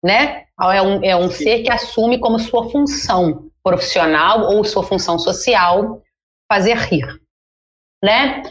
né? 0.05 0.43
É 0.61 0.83
um, 0.83 1.03
é 1.03 1.17
um 1.17 1.31
ser 1.31 1.63
que 1.63 1.73
assume 1.73 2.19
como 2.19 2.39
sua 2.39 2.69
função 2.69 3.47
profissional 3.65 4.43
ou 4.43 4.63
sua 4.63 4.83
função 4.83 5.19
social 5.19 6.03
fazer 6.47 6.77
rir, 6.77 7.07
né? 8.05 8.43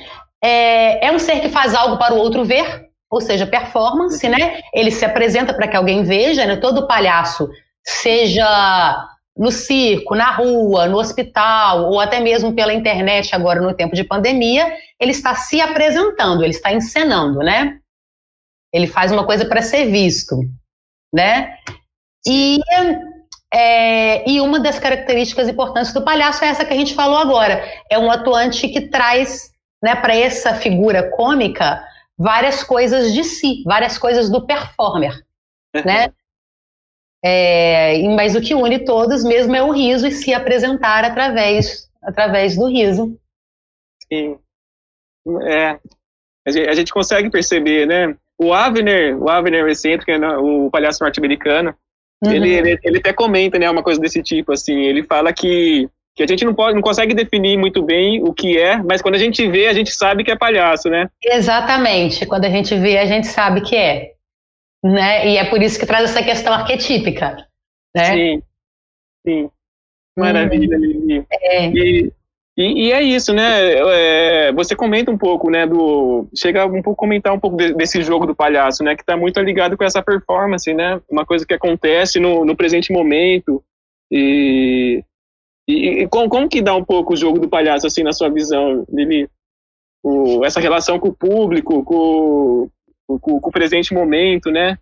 É, 0.43 1.07
é 1.07 1.11
um 1.11 1.19
ser 1.19 1.41
que 1.41 1.49
faz 1.49 1.75
algo 1.75 1.97
para 1.97 2.15
o 2.15 2.17
outro 2.17 2.43
ver, 2.43 2.89
ou 3.07 3.21
seja, 3.21 3.45
performance, 3.45 4.27
né? 4.27 4.61
Ele 4.73 4.89
se 4.89 5.05
apresenta 5.05 5.53
para 5.53 5.67
que 5.67 5.77
alguém 5.77 6.03
veja, 6.03 6.43
né? 6.47 6.55
Todo 6.55 6.87
palhaço 6.87 7.47
seja 7.85 9.07
no 9.37 9.51
circo, 9.51 10.15
na 10.15 10.31
rua, 10.31 10.87
no 10.87 10.97
hospital, 10.97 11.91
ou 11.91 11.99
até 11.99 12.19
mesmo 12.19 12.53
pela 12.53 12.73
internet 12.73 13.35
agora 13.35 13.61
no 13.61 13.73
tempo 13.73 13.93
de 13.93 14.03
pandemia, 14.03 14.73
ele 14.99 15.11
está 15.11 15.35
se 15.35 15.59
apresentando, 15.59 16.43
ele 16.43 16.53
está 16.53 16.71
encenando, 16.71 17.39
né? 17.39 17.77
Ele 18.73 18.87
faz 18.87 19.11
uma 19.11 19.25
coisa 19.25 19.45
para 19.45 19.61
ser 19.61 19.85
visto, 19.91 20.39
né? 21.13 21.57
E, 22.25 22.59
é, 23.53 24.29
e 24.29 24.39
uma 24.39 24.59
das 24.59 24.79
características 24.79 25.49
importantes 25.49 25.93
do 25.93 26.03
palhaço 26.03 26.43
é 26.43 26.47
essa 26.47 26.65
que 26.65 26.73
a 26.73 26.77
gente 26.77 26.95
falou 26.95 27.17
agora. 27.17 27.63
É 27.91 27.99
um 27.99 28.09
atuante 28.09 28.69
que 28.69 28.89
traz 28.89 29.51
né, 29.83 29.95
para 29.95 30.15
essa 30.15 30.55
figura 30.55 31.11
cômica 31.11 31.83
várias 32.17 32.63
coisas 32.63 33.13
de 33.13 33.23
si, 33.23 33.61
várias 33.65 33.97
coisas 33.97 34.29
do 34.29 34.45
performer, 34.45 35.13
né? 35.85 36.11
É, 37.27 38.07
mas 38.09 38.35
o 38.35 38.41
que 38.41 38.53
une 38.53 38.77
todos 38.85 39.23
mesmo 39.23 39.55
é 39.55 39.63
o 39.63 39.71
riso 39.71 40.05
e 40.05 40.11
se 40.11 40.31
apresentar 40.31 41.03
através, 41.03 41.89
através 42.03 42.55
do 42.55 42.67
riso. 42.67 43.17
Sim. 44.07 44.37
É. 45.43 45.79
A 46.45 46.73
gente 46.75 46.93
consegue 46.93 47.31
perceber, 47.31 47.87
né? 47.87 48.15
O 48.37 48.53
Avner, 48.53 49.17
o 49.17 49.27
Avner 49.27 49.65
excêntrico, 49.67 50.11
né? 50.11 50.37
o 50.37 50.69
palhaço 50.69 51.03
norte-americano, 51.03 51.73
uhum. 52.23 52.31
ele, 52.31 52.53
ele, 52.53 52.79
ele, 52.83 52.97
até 52.99 53.11
comenta, 53.11 53.57
né, 53.57 53.67
uma 53.71 53.81
coisa 53.81 53.99
desse 53.99 54.21
tipo, 54.21 54.51
assim, 54.51 54.83
ele 54.83 55.01
fala 55.03 55.33
que, 55.33 55.89
que 56.15 56.21
a 56.21 56.27
gente 56.27 56.45
não, 56.45 56.53
pode, 56.53 56.75
não 56.75 56.81
consegue 56.81 57.15
definir 57.15 57.57
muito 57.57 57.81
bem 57.81 58.21
o 58.21 58.33
que 58.33 58.57
é, 58.59 58.77
mas 58.83 59.01
quando 59.01 59.15
a 59.15 59.19
gente 59.19 59.47
vê, 59.47 59.67
a 59.67 59.73
gente 59.73 59.89
sabe 59.89 60.23
que 60.23 60.31
é 60.31 60.37
palhaço, 60.37 60.89
né? 60.89 61.09
Exatamente, 61.23 62.25
quando 62.25 62.45
a 62.45 62.49
gente 62.49 62.75
vê, 62.75 62.97
a 62.97 63.05
gente 63.05 63.25
sabe 63.25 63.61
que 63.61 63.75
é 63.75 64.14
né? 64.85 65.27
E 65.27 65.37
é 65.37 65.49
por 65.49 65.61
isso 65.63 65.79
que 65.79 65.85
traz 65.85 66.11
essa 66.11 66.23
questão 66.23 66.53
arquetípica, 66.53 67.47
né? 67.95 68.13
Sim, 68.13 68.43
sim. 69.25 69.49
Maravilha, 70.15 70.77
hum. 70.77 71.25
É. 71.31 71.67
E, 71.69 72.11
e, 72.55 72.87
e, 72.87 72.91
é 72.91 73.01
isso, 73.01 73.33
né? 73.33 73.73
É, 74.47 74.51
você 74.53 74.75
comenta 74.75 75.11
um 75.11 75.17
pouco, 75.17 75.49
né? 75.49 75.65
Do 75.65 76.27
chega 76.35 76.65
um 76.67 76.83
pouco 76.83 76.99
comentar 76.99 77.33
um 77.33 77.39
pouco 77.39 77.57
de, 77.57 77.73
desse 77.73 78.01
jogo 78.03 78.27
do 78.27 78.35
palhaço, 78.35 78.83
né? 78.83 78.95
Que 78.95 79.01
está 79.01 79.17
muito 79.17 79.39
ligado 79.41 79.75
com 79.75 79.83
essa 79.83 80.03
performance, 80.03 80.71
né? 80.71 81.01
Uma 81.09 81.25
coisa 81.25 81.45
que 81.45 81.53
acontece 81.53 82.19
no, 82.19 82.45
no 82.45 82.55
presente 82.55 82.93
momento 82.93 83.61
e, 84.09 85.03
e, 85.67 86.03
e 86.03 86.07
como, 86.07 86.29
como, 86.29 86.47
que 86.47 86.61
dá 86.61 86.75
um 86.75 86.85
pouco 86.85 87.13
o 87.13 87.17
jogo 87.17 87.39
do 87.39 87.49
palhaço 87.49 87.87
assim 87.87 88.03
na 88.03 88.13
sua 88.13 88.29
visão, 88.29 88.85
Lili? 88.87 89.27
O, 90.03 90.45
essa 90.45 90.59
relação 90.59 90.99
com 90.99 91.09
o 91.09 91.15
público, 91.15 91.83
com, 91.83 92.69
com, 93.07 93.39
com 93.39 93.49
o 93.49 93.51
presente 93.51 93.93
momento, 93.93 94.49
né? 94.51 94.77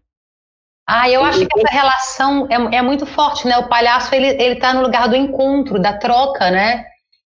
Ah, 0.88 1.10
eu 1.10 1.24
acho 1.24 1.46
que 1.46 1.60
essa 1.60 1.74
relação 1.74 2.48
é, 2.50 2.78
é 2.78 2.82
muito 2.82 3.06
forte, 3.06 3.48
né? 3.48 3.58
O 3.58 3.70
palhaço, 3.70 4.14
ele, 4.14 4.28
ele 4.28 4.56
tá 4.56 4.74
no 4.74 4.82
lugar 4.82 5.08
do 5.08 5.16
encontro, 5.16 5.80
da 5.80 5.98
troca, 5.98 6.52
né? 6.52 6.86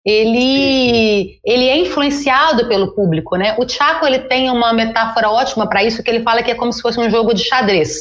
Ele, 0.03 1.39
ele 1.43 1.67
é 1.67 1.77
influenciado 1.77 2.67
pelo 2.67 2.93
público, 2.95 3.35
né? 3.35 3.55
O 3.59 3.67
Chaco, 3.67 4.05
ele 4.05 4.19
tem 4.19 4.49
uma 4.49 4.73
metáfora 4.73 5.29
ótima 5.29 5.67
para 5.67 5.83
isso, 5.83 6.03
que 6.03 6.09
ele 6.09 6.23
fala 6.23 6.41
que 6.41 6.51
é 6.51 6.55
como 6.55 6.71
se 6.71 6.81
fosse 6.81 6.99
um 6.99 7.09
jogo 7.09 7.33
de 7.33 7.43
xadrez. 7.43 7.99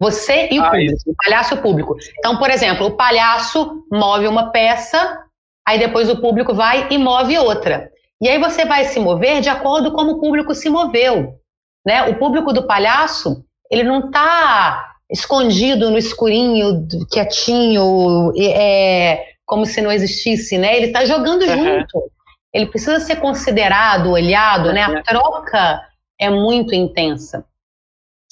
Você 0.00 0.48
e 0.50 0.58
o 0.58 0.64
ah, 0.64 0.70
público, 0.70 0.94
isso. 0.94 1.10
o 1.10 1.14
palhaço 1.14 1.54
e 1.54 1.58
o 1.58 1.62
público. 1.62 1.96
Então, 2.18 2.36
por 2.36 2.50
exemplo, 2.50 2.86
o 2.86 2.96
palhaço 2.96 3.84
move 3.92 4.26
uma 4.26 4.50
peça, 4.50 5.20
aí 5.66 5.78
depois 5.78 6.10
o 6.10 6.20
público 6.20 6.52
vai 6.52 6.88
e 6.90 6.98
move 6.98 7.38
outra. 7.38 7.88
E 8.20 8.28
aí 8.28 8.38
você 8.38 8.64
vai 8.64 8.84
se 8.84 8.98
mover 8.98 9.40
de 9.40 9.48
acordo 9.48 9.90
com 9.90 9.98
como 9.98 10.12
o 10.12 10.20
público 10.20 10.54
se 10.54 10.68
moveu. 10.68 11.41
Né? 11.84 12.02
O 12.04 12.18
público 12.18 12.52
do 12.52 12.66
palhaço, 12.66 13.44
ele 13.70 13.82
não 13.82 14.06
está 14.06 14.92
escondido 15.10 15.90
no 15.90 15.98
escurinho, 15.98 16.86
quietinho, 17.10 18.32
é, 18.38 19.32
como 19.44 19.66
se 19.66 19.82
não 19.82 19.92
existisse, 19.92 20.56
né? 20.56 20.76
Ele 20.76 20.86
está 20.86 21.04
jogando 21.04 21.42
uhum. 21.42 21.78
junto. 21.78 22.10
Ele 22.52 22.66
precisa 22.66 22.98
ser 23.00 23.16
considerado, 23.16 24.10
olhado, 24.10 24.72
né? 24.72 24.82
A 24.82 25.02
troca 25.02 25.80
é 26.18 26.30
muito 26.30 26.74
intensa. 26.74 27.44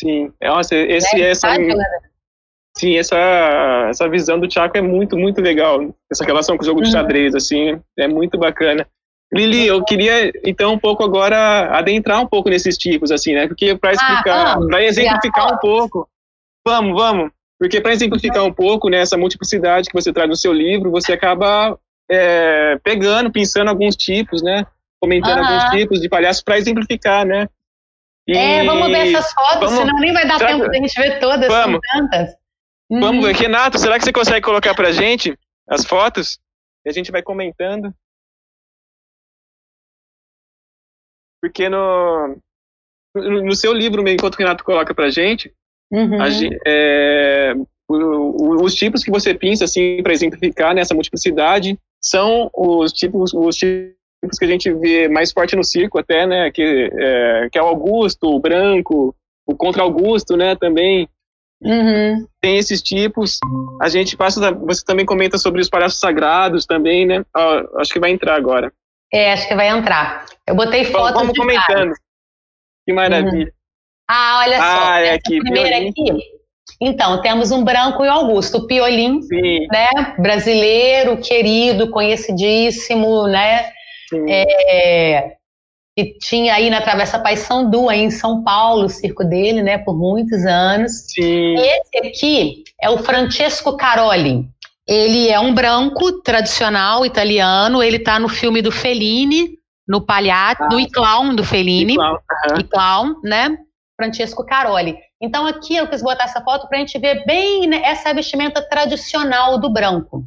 Sim, 0.01 0.33
nossa, 0.41 0.75
esse, 0.75 1.21
é, 1.21 1.31
essa, 1.31 1.49
sim, 2.77 2.97
essa, 2.97 3.19
essa 3.91 4.09
visão 4.09 4.41
do 4.41 4.49
Tiago 4.49 4.77
é 4.79 4.81
muito, 4.81 5.17
muito 5.17 5.43
legal. 5.43 5.95
Essa 6.11 6.25
relação 6.25 6.57
com 6.57 6.63
o 6.63 6.67
jogo 6.67 6.81
de 6.81 6.89
uhum. 6.89 6.93
xadrez, 6.93 7.35
assim, 7.35 7.79
é 7.99 8.09
muito 8.09 8.39
bacana. 8.39 8.87
Lili, 9.33 9.67
eu 9.67 9.85
queria 9.85 10.33
então 10.45 10.73
um 10.73 10.79
pouco 10.79 11.05
agora 11.05 11.77
adentrar 11.77 12.21
um 12.21 12.27
pouco 12.27 12.49
nesses 12.49 12.77
tipos, 12.77 13.13
assim, 13.13 13.35
né? 13.35 13.47
Porque 13.47 13.77
para 13.77 13.91
ah, 13.91 13.93
explicar, 13.93 14.57
ah, 14.57 14.67
para 14.67 14.85
exemplificar 14.85 15.55
um 15.55 15.59
pouco, 15.59 16.09
vamos, 16.67 17.01
vamos. 17.01 17.31
Porque 17.59 17.81
para 17.81 17.93
exemplificar 17.93 18.45
um 18.45 18.53
pouco 18.53 18.89
né, 18.89 18.99
essa 18.99 19.17
multiplicidade 19.17 19.89
que 19.89 19.95
você 19.95 20.13
traz 20.13 20.29
no 20.29 20.35
seu 20.35 20.53
livro, 20.53 20.91
você 20.91 21.13
acaba 21.13 21.79
é, 22.11 22.79
pegando, 22.83 23.31
pensando 23.31 23.69
alguns 23.69 23.95
tipos, 23.95 24.43
né? 24.43 24.67
Comentando 24.99 25.39
alguns 25.39 25.71
tipos 25.71 26.01
de 26.01 26.09
palhaços 26.09 26.43
para 26.43 26.59
exemplificar, 26.59 27.25
né? 27.25 27.49
E... 28.27 28.37
É, 28.37 28.65
vamos 28.65 28.89
ver 28.89 29.09
essas 29.09 29.33
fotos, 29.33 29.71
vamos... 29.71 29.79
senão 29.79 30.01
nem 30.01 30.13
vai 30.13 30.27
dar 30.27 30.39
tempo 30.39 30.69
que... 30.69 30.77
a 30.77 30.81
gente 30.81 31.01
ver 31.01 31.19
todas, 31.21 31.47
vamos. 31.47 31.81
são 31.93 32.09
tantas. 32.09 32.35
Vamos 32.91 33.25
ver. 33.25 33.35
Uhum. 33.35 33.41
Renato, 33.41 33.79
será 33.79 33.97
que 33.99 34.05
você 34.05 34.13
consegue 34.13 34.45
colocar 34.45 34.75
pra 34.75 34.91
gente 34.91 35.39
as 35.69 35.85
fotos? 35.85 36.41
E 36.85 36.91
a 36.91 36.93
gente 36.93 37.13
vai 37.13 37.23
comentando. 37.23 37.95
Porque 41.43 41.69
no, 41.69 42.37
no 43.15 43.55
seu 43.55 43.73
livro, 43.73 44.07
enquanto 44.09 44.35
o 44.35 44.39
Renato 44.39 44.65
coloca 44.65 44.95
pra 44.95 45.11
gente, 45.11 45.53
uhum. 45.91 46.21
a, 46.21 46.29
é, 46.67 47.55
os 47.89 48.75
tipos 48.75 49.03
que 49.03 49.11
você 49.11 49.35
pensa 49.35 49.65
assim 49.65 50.03
para 50.03 50.13
exemplificar 50.13 50.75
nessa 50.75 50.95
multiplicidade 50.95 51.79
são 52.01 52.51
os 52.55 52.93
tipos, 52.93 53.33
os 53.35 53.57
tipos 53.57 54.39
que 54.39 54.45
a 54.45 54.49
gente 54.49 54.73
vê 54.75 55.09
mais 55.09 55.33
forte 55.33 55.57
no 55.57 55.65
circo 55.65 55.99
até, 55.99 56.27
né, 56.27 56.51
que 56.51 56.63
é, 56.63 57.49
que 57.51 57.59
é 57.59 57.63
o 57.63 57.67
Augusto, 57.67 58.29
o 58.29 58.41
branco, 58.41 59.15
o 59.47 59.57
contra 59.57 59.83
Augusto, 59.83 60.37
né, 60.37 60.55
também. 60.55 61.09
Uhum. 61.63 62.27
Tem 62.41 62.57
esses 62.57 62.81
tipos. 62.81 63.39
A 63.83 63.89
gente 63.91 64.17
passa, 64.17 64.51
você 64.53 64.83
também 64.83 65.05
comenta 65.05 65.37
sobre 65.37 65.61
os 65.61 65.69
palhaços 65.69 66.01
sagrados 66.01 66.65
também, 66.65 67.05
né? 67.05 67.23
Ó, 67.37 67.81
acho 67.81 67.93
que 67.93 68.01
vai 68.01 68.11
entrar 68.11 68.35
agora. 68.35 68.73
É, 69.13 69.33
acho 69.33 69.49
que 69.49 69.55
vai 69.55 69.69
entrar. 69.69 70.25
Eu 70.47 70.55
botei 70.55 70.85
fotos 70.85 71.21
Vamos 71.21 71.37
comentando. 71.37 71.93
Que 72.87 72.93
maravilha. 72.93 73.47
Uhum. 73.47 73.53
Ah, 74.09 74.41
olha 74.45 74.59
ah, 74.59 74.77
só. 74.77 74.93
É 74.95 75.15
aqui, 75.15 75.39
primeira 75.39 75.77
aqui. 75.77 76.41
Então, 76.81 77.21
temos 77.21 77.51
um 77.51 77.63
branco 77.63 78.05
e 78.05 78.09
o 78.09 78.13
Augusto, 78.13 78.59
o 78.59 78.67
Piolim, 78.67 79.21
Sim. 79.23 79.67
né? 79.71 80.15
Brasileiro, 80.19 81.19
querido, 81.19 81.91
conhecidíssimo, 81.91 83.27
né? 83.27 83.71
É, 84.29 85.37
que 85.97 86.19
tinha 86.19 86.55
aí 86.55 86.71
na 86.71 86.81
Travessa 86.81 87.19
Paissandu, 87.19 87.89
aí 87.89 88.01
em 88.01 88.11
São 88.11 88.43
Paulo, 88.43 88.87
o 88.87 88.89
circo 88.89 89.25
dele, 89.25 89.63
né? 89.63 89.79
Por 89.79 89.97
muitos 89.97 90.45
anos. 90.47 90.93
Sim. 91.13 91.57
Esse 91.57 92.09
aqui 92.09 92.65
é 92.81 92.89
o 92.89 92.99
Francesco 92.99 93.77
Caroli. 93.77 94.49
Ele 94.91 95.29
é 95.29 95.39
um 95.39 95.55
branco 95.55 96.21
tradicional 96.21 97.07
italiano. 97.07 97.81
Ele 97.81 97.97
está 97.97 98.19
no 98.19 98.29
filme 98.29 98.61
do 98.61 98.73
Fellini, 98.73 99.57
no 99.87 100.05
Palhaço, 100.05 100.65
ah, 100.65 100.69
no 100.69 100.91
Clown 100.91 101.37
do 101.37 101.45
Fellini. 101.45 101.95
Clown, 101.95 102.15
uh 102.15 102.55
-huh. 102.57 102.69
Clown, 102.69 103.21
né? 103.23 103.57
Francesco 103.97 104.45
Caroli. 104.45 104.97
Então 105.21 105.47
aqui 105.47 105.77
eu 105.77 105.87
quis 105.87 106.03
botar 106.03 106.25
essa 106.25 106.41
foto 106.41 106.67
para 106.67 106.79
a 106.79 106.81
gente 106.81 106.99
ver 106.99 107.25
bem 107.25 107.69
né, 107.69 107.83
essa 107.85 108.13
vestimenta 108.13 108.61
tradicional 108.63 109.61
do 109.61 109.71
branco. 109.71 110.25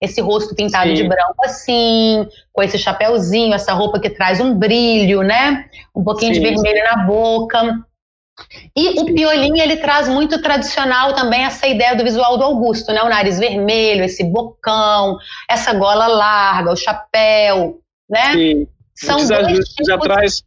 Esse 0.00 0.20
rosto 0.20 0.54
pintado 0.54 0.90
Sim. 0.90 0.94
de 0.94 1.08
branco 1.08 1.44
assim, 1.44 2.28
com 2.52 2.62
esse 2.62 2.78
chapéuzinho, 2.78 3.52
essa 3.52 3.72
roupa 3.72 3.98
que 3.98 4.10
traz 4.10 4.38
um 4.38 4.54
brilho, 4.54 5.22
né? 5.22 5.68
Um 5.92 6.04
pouquinho 6.04 6.34
Sim. 6.34 6.40
de 6.40 6.46
vermelho 6.46 6.84
na 6.84 7.04
boca. 7.04 7.84
E 8.76 9.00
o 9.00 9.14
piolinho, 9.14 9.62
ele 9.62 9.76
traz 9.76 10.08
muito 10.08 10.42
tradicional 10.42 11.14
também 11.14 11.44
essa 11.44 11.66
ideia 11.66 11.94
do 11.94 12.02
visual 12.02 12.36
do 12.36 12.44
Augusto, 12.44 12.92
né? 12.92 13.02
O 13.02 13.08
nariz 13.08 13.38
vermelho, 13.38 14.04
esse 14.04 14.24
bocão, 14.24 15.16
essa 15.48 15.72
gola 15.72 16.06
larga, 16.06 16.72
o 16.72 16.76
chapéu, 16.76 17.80
né? 18.08 18.32
Sim. 18.32 18.68
São 18.94 19.16
desajuste 19.16 19.84
já 19.84 19.98
traz 19.98 20.44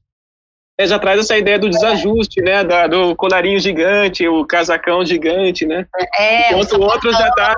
é, 0.79 0.85
já 0.85 0.99
traz 0.99 1.19
essa 1.19 1.37
ideia 1.37 1.57
do 1.57 1.69
desajuste, 1.69 2.41
né? 2.41 2.63
Da, 2.63 2.87
do 2.87 3.15
colarinho 3.15 3.59
gigante, 3.59 4.27
o 4.27 4.45
casacão 4.45 5.03
gigante, 5.03 5.65
né? 5.65 5.87
É, 6.19 6.51
Enquanto 6.51 6.73
o, 6.73 6.81
o 6.81 6.83
outro 6.83 7.11
já 7.11 7.31
tá 7.31 7.55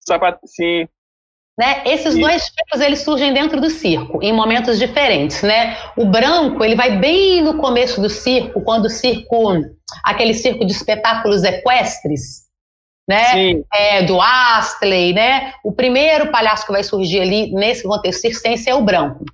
sapato, 0.00 0.40
sim. 0.46 0.88
Né? 1.58 1.82
Esses 1.86 2.14
Sim. 2.14 2.20
dois 2.20 2.44
tipos 2.44 2.80
eles 2.80 3.00
surgem 3.00 3.32
dentro 3.32 3.60
do 3.60 3.70
circo, 3.70 4.22
em 4.22 4.32
momentos 4.32 4.78
diferentes. 4.78 5.42
Né? 5.42 5.76
O 5.96 6.04
branco 6.04 6.62
ele 6.62 6.76
vai 6.76 6.98
bem 6.98 7.42
no 7.42 7.56
começo 7.56 8.00
do 8.00 8.10
circo, 8.10 8.60
quando 8.60 8.86
o 8.86 8.90
circo, 8.90 9.54
aquele 10.04 10.34
circo 10.34 10.66
de 10.66 10.72
espetáculos 10.72 11.44
equestres, 11.44 12.46
né? 13.08 13.62
É, 13.72 14.02
do 14.02 14.20
Astley, 14.20 15.12
né? 15.12 15.52
O 15.64 15.72
primeiro 15.72 16.30
palhaço 16.30 16.66
que 16.66 16.72
vai 16.72 16.82
surgir 16.82 17.20
ali 17.20 17.52
nesse 17.52 17.84
contexto 17.84 18.20
circense 18.20 18.68
é 18.68 18.74
o 18.74 18.82
branco. 18.82 19.24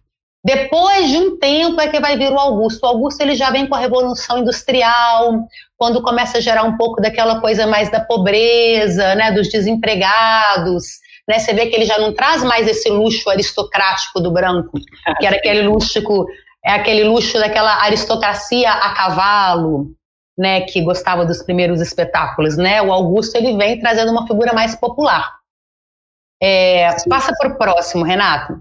Depois 0.44 1.08
de 1.08 1.16
um 1.16 1.38
tempo 1.38 1.80
é 1.80 1.88
que 1.88 2.00
vai 2.00 2.18
vir 2.18 2.32
o 2.32 2.38
Augusto. 2.38 2.82
O 2.82 2.88
Augusto 2.88 3.20
ele 3.20 3.34
já 3.34 3.50
vem 3.50 3.66
com 3.66 3.74
a 3.74 3.78
revolução 3.78 4.38
industrial, 4.38 5.46
quando 5.76 6.02
começa 6.02 6.38
a 6.38 6.40
gerar 6.40 6.64
um 6.64 6.76
pouco 6.76 7.00
daquela 7.00 7.40
coisa 7.40 7.66
mais 7.66 7.90
da 7.90 8.00
pobreza, 8.00 9.14
né, 9.14 9.30
dos 9.32 9.48
desempregados, 9.48 10.84
né? 11.28 11.38
Você 11.38 11.52
vê 11.52 11.66
que 11.66 11.76
ele 11.76 11.84
já 11.84 11.98
não 11.98 12.12
traz 12.12 12.42
mais 12.42 12.66
esse 12.66 12.88
luxo 12.90 13.28
aristocrático 13.30 14.20
do 14.20 14.30
branco, 14.30 14.78
que 15.18 15.26
era 15.26 15.36
aquele 15.36 15.62
luxo, 15.62 16.00
é 16.64 16.72
aquele 16.72 17.04
luxo 17.04 17.38
daquela 17.38 17.82
aristocracia 17.82 18.70
a 18.70 18.94
cavalo, 18.94 19.92
né? 20.36 20.62
Que 20.62 20.82
gostava 20.82 21.24
dos 21.24 21.42
primeiros 21.42 21.80
espetáculos, 21.80 22.56
né? 22.56 22.82
O 22.82 22.92
Augusto 22.92 23.36
ele 23.36 23.56
vem 23.56 23.78
trazendo 23.78 24.10
uma 24.10 24.26
figura 24.26 24.52
mais 24.52 24.74
popular. 24.74 25.36
É, 26.42 26.88
passa 27.08 27.32
para 27.38 27.50
o 27.50 27.56
próximo, 27.56 28.04
Renato. 28.04 28.60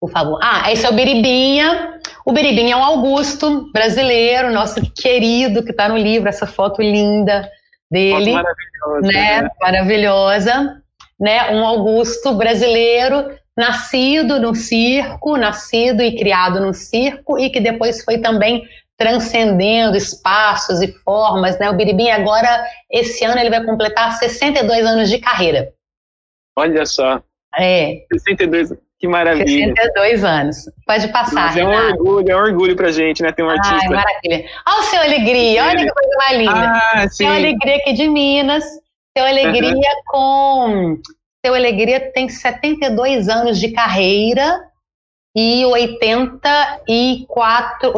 Por 0.00 0.10
favor. 0.10 0.40
Ah, 0.42 0.72
esse 0.72 0.84
é 0.84 0.88
o 0.88 0.94
Biribinha. 0.94 2.00
O 2.24 2.32
Biribinha 2.32 2.74
é 2.74 2.76
um 2.76 2.82
Augusto 2.82 3.70
brasileiro, 3.70 4.50
nosso 4.50 4.80
querido, 4.92 5.62
que 5.62 5.70
está 5.70 5.88
no 5.88 5.96
livro, 5.96 6.28
essa 6.28 6.46
foto 6.46 6.82
linda 6.82 7.48
dele. 7.88 8.32
Foto 8.32 8.42
maravilhosa. 8.42 9.12
Né? 9.12 9.42
né? 9.42 9.50
Maravilhosa 9.60 10.82
né, 11.20 11.50
um 11.50 11.64
Augusto 11.64 12.34
brasileiro 12.34 13.30
nascido 13.56 14.40
no 14.40 14.54
circo, 14.54 15.36
nascido 15.36 16.02
e 16.02 16.16
criado 16.16 16.60
no 16.60 16.72
circo 16.72 17.38
e 17.38 17.50
que 17.50 17.60
depois 17.60 18.02
foi 18.02 18.18
também 18.18 18.66
transcendendo 18.96 19.96
espaços 19.96 20.82
e 20.82 20.92
formas, 21.04 21.58
né? 21.58 21.70
O 21.70 21.74
Biribim 21.74 22.10
agora 22.10 22.62
esse 22.90 23.24
ano 23.24 23.38
ele 23.38 23.50
vai 23.50 23.64
completar 23.64 24.12
62 24.12 24.84
anos 24.84 25.10
de 25.10 25.18
carreira. 25.18 25.72
Olha 26.56 26.84
só. 26.84 27.22
É. 27.58 28.04
62, 28.12 28.74
que 28.98 29.08
maravilha. 29.08 29.74
62 29.74 30.24
anos. 30.24 30.56
Pode 30.86 31.08
passar. 31.08 31.34
Mas 31.34 31.56
é 31.56 31.64
um 31.64 31.70
Renato. 31.70 31.94
orgulho, 31.94 32.30
é 32.30 32.36
um 32.36 32.40
orgulho 32.40 32.76
pra 32.76 32.90
gente, 32.90 33.22
né? 33.22 33.32
Ter 33.32 33.42
um 33.42 33.48
artista. 33.48 33.78
Ai, 33.80 33.88
maravilha. 33.88 34.44
Olha 34.68 34.78
o 34.78 34.82
seu 34.82 35.00
Alegria, 35.00 35.64
olha 35.64 35.84
que 35.84 35.90
coisa 35.90 36.16
mais 36.18 36.38
linda. 36.38 36.80
Ah, 36.92 37.08
sim. 37.08 37.24
Seu 37.24 37.28
Alegria 37.28 37.76
aqui 37.76 37.92
de 37.94 38.08
Minas, 38.08 38.64
seu 39.20 39.26
Alegria 39.26 39.70
uhum. 39.70 40.02
com. 40.06 41.00
Seu 41.44 41.54
Alegria 41.54 42.12
tem 42.12 42.28
72 42.28 43.28
anos 43.28 43.58
de 43.58 43.72
carreira 43.72 44.64
e 45.36 45.64
84, 45.64 47.92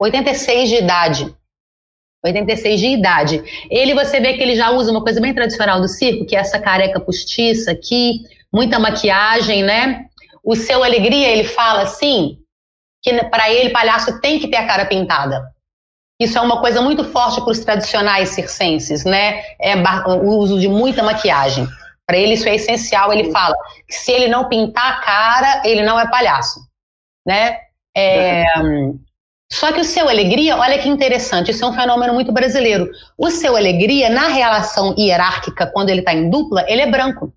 86 0.00 0.68
de 0.68 0.76
idade. 0.76 1.32
86 2.24 2.80
de 2.80 2.86
idade. 2.86 3.44
Ele, 3.70 3.94
você 3.94 4.18
vê 4.20 4.34
que 4.34 4.42
ele 4.42 4.56
já 4.56 4.70
usa 4.70 4.90
uma 4.90 5.02
coisa 5.02 5.20
bem 5.20 5.34
tradicional 5.34 5.80
do 5.80 5.88
circo, 5.88 6.26
que 6.26 6.34
é 6.34 6.40
essa 6.40 6.58
careca 6.58 6.98
postiça 6.98 7.70
aqui, 7.70 8.22
muita 8.52 8.78
maquiagem, 8.78 9.62
né? 9.62 10.06
O 10.42 10.56
seu 10.56 10.82
Alegria, 10.82 11.28
ele 11.28 11.44
fala 11.44 11.82
assim, 11.82 12.38
que 13.02 13.12
para 13.24 13.50
ele, 13.50 13.68
palhaço 13.70 14.18
tem 14.20 14.40
que 14.40 14.48
ter 14.48 14.56
a 14.56 14.66
cara 14.66 14.86
pintada. 14.86 15.42
Isso 16.18 16.38
é 16.38 16.40
uma 16.40 16.60
coisa 16.60 16.80
muito 16.80 17.04
forte 17.04 17.40
para 17.40 17.50
os 17.50 17.60
tradicionais 17.60 18.30
circenses, 18.30 19.04
né? 19.04 19.42
É 19.60 19.74
o 20.06 20.38
uso 20.38 20.58
de 20.58 20.68
muita 20.68 21.02
maquiagem. 21.02 21.66
Para 22.06 22.16
ele 22.16 22.34
isso 22.34 22.48
é 22.48 22.54
essencial. 22.54 23.12
Ele 23.12 23.30
fala 23.30 23.54
que 23.86 23.94
se 23.94 24.12
ele 24.12 24.28
não 24.28 24.48
pintar 24.48 24.92
a 24.92 25.00
cara, 25.00 25.62
ele 25.64 25.82
não 25.82 25.98
é 26.00 26.08
palhaço, 26.08 26.60
né? 27.26 27.58
É, 27.96 28.44
só 29.50 29.72
que 29.72 29.80
o 29.80 29.84
seu 29.84 30.08
alegria, 30.08 30.56
olha 30.56 30.78
que 30.78 30.88
interessante, 30.88 31.50
isso 31.50 31.64
é 31.64 31.68
um 31.68 31.72
fenômeno 31.72 32.12
muito 32.12 32.32
brasileiro. 32.32 32.90
O 33.16 33.30
seu 33.30 33.56
alegria, 33.56 34.10
na 34.10 34.28
relação 34.28 34.94
hierárquica, 34.98 35.66
quando 35.66 35.88
ele 35.88 36.00
está 36.00 36.12
em 36.12 36.28
dupla, 36.28 36.64
ele 36.68 36.82
é 36.82 36.90
branco. 36.90 37.32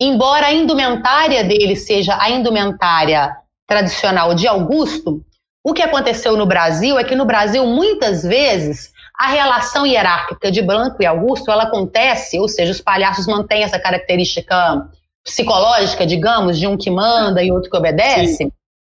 Embora 0.00 0.46
a 0.46 0.52
indumentária 0.52 1.42
dele 1.42 1.76
seja 1.76 2.16
a 2.20 2.28
indumentária 2.28 3.34
tradicional 3.66 4.34
de 4.34 4.46
Augusto, 4.46 5.24
o 5.64 5.72
que 5.72 5.82
aconteceu 5.82 6.36
no 6.36 6.46
Brasil 6.46 6.98
é 6.98 7.04
que 7.04 7.14
no 7.14 7.24
Brasil, 7.24 7.64
muitas 7.66 8.22
vezes, 8.22 8.92
a 9.16 9.28
relação 9.28 9.86
hierárquica 9.86 10.50
de 10.50 10.60
Branco 10.60 11.00
e 11.00 11.06
Augusto, 11.06 11.50
ela 11.50 11.64
acontece, 11.64 12.38
ou 12.38 12.48
seja, 12.48 12.72
os 12.72 12.80
palhaços 12.80 13.26
mantêm 13.26 13.62
essa 13.62 13.78
característica 13.78 14.88
psicológica, 15.24 16.04
digamos, 16.04 16.58
de 16.58 16.66
um 16.66 16.76
que 16.76 16.90
manda 16.90 17.42
e 17.42 17.52
outro 17.52 17.70
que 17.70 17.76
obedece, 17.76 18.44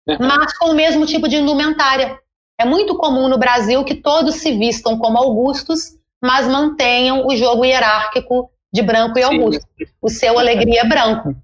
uhum. 0.07 0.17
mas 0.21 0.57
com 0.57 0.69
o 0.69 0.73
mesmo 0.73 1.05
tipo 1.05 1.27
de 1.27 1.35
indumentária. 1.35 2.17
É 2.57 2.65
muito 2.65 2.95
comum 2.95 3.27
no 3.27 3.37
Brasil 3.37 3.83
que 3.83 3.95
todos 3.95 4.35
se 4.35 4.57
vistam 4.57 4.97
como 4.97 5.17
Augustos, 5.17 5.97
mas 6.23 6.47
mantenham 6.47 7.27
o 7.27 7.35
jogo 7.35 7.65
hierárquico 7.65 8.49
de 8.71 8.81
Branco 8.81 9.19
e 9.19 9.23
Augusto. 9.23 9.65
Sim. 9.77 9.85
O 10.01 10.09
seu 10.09 10.39
Alegria 10.39 10.81
é 10.81 10.87
branco. 10.87 11.35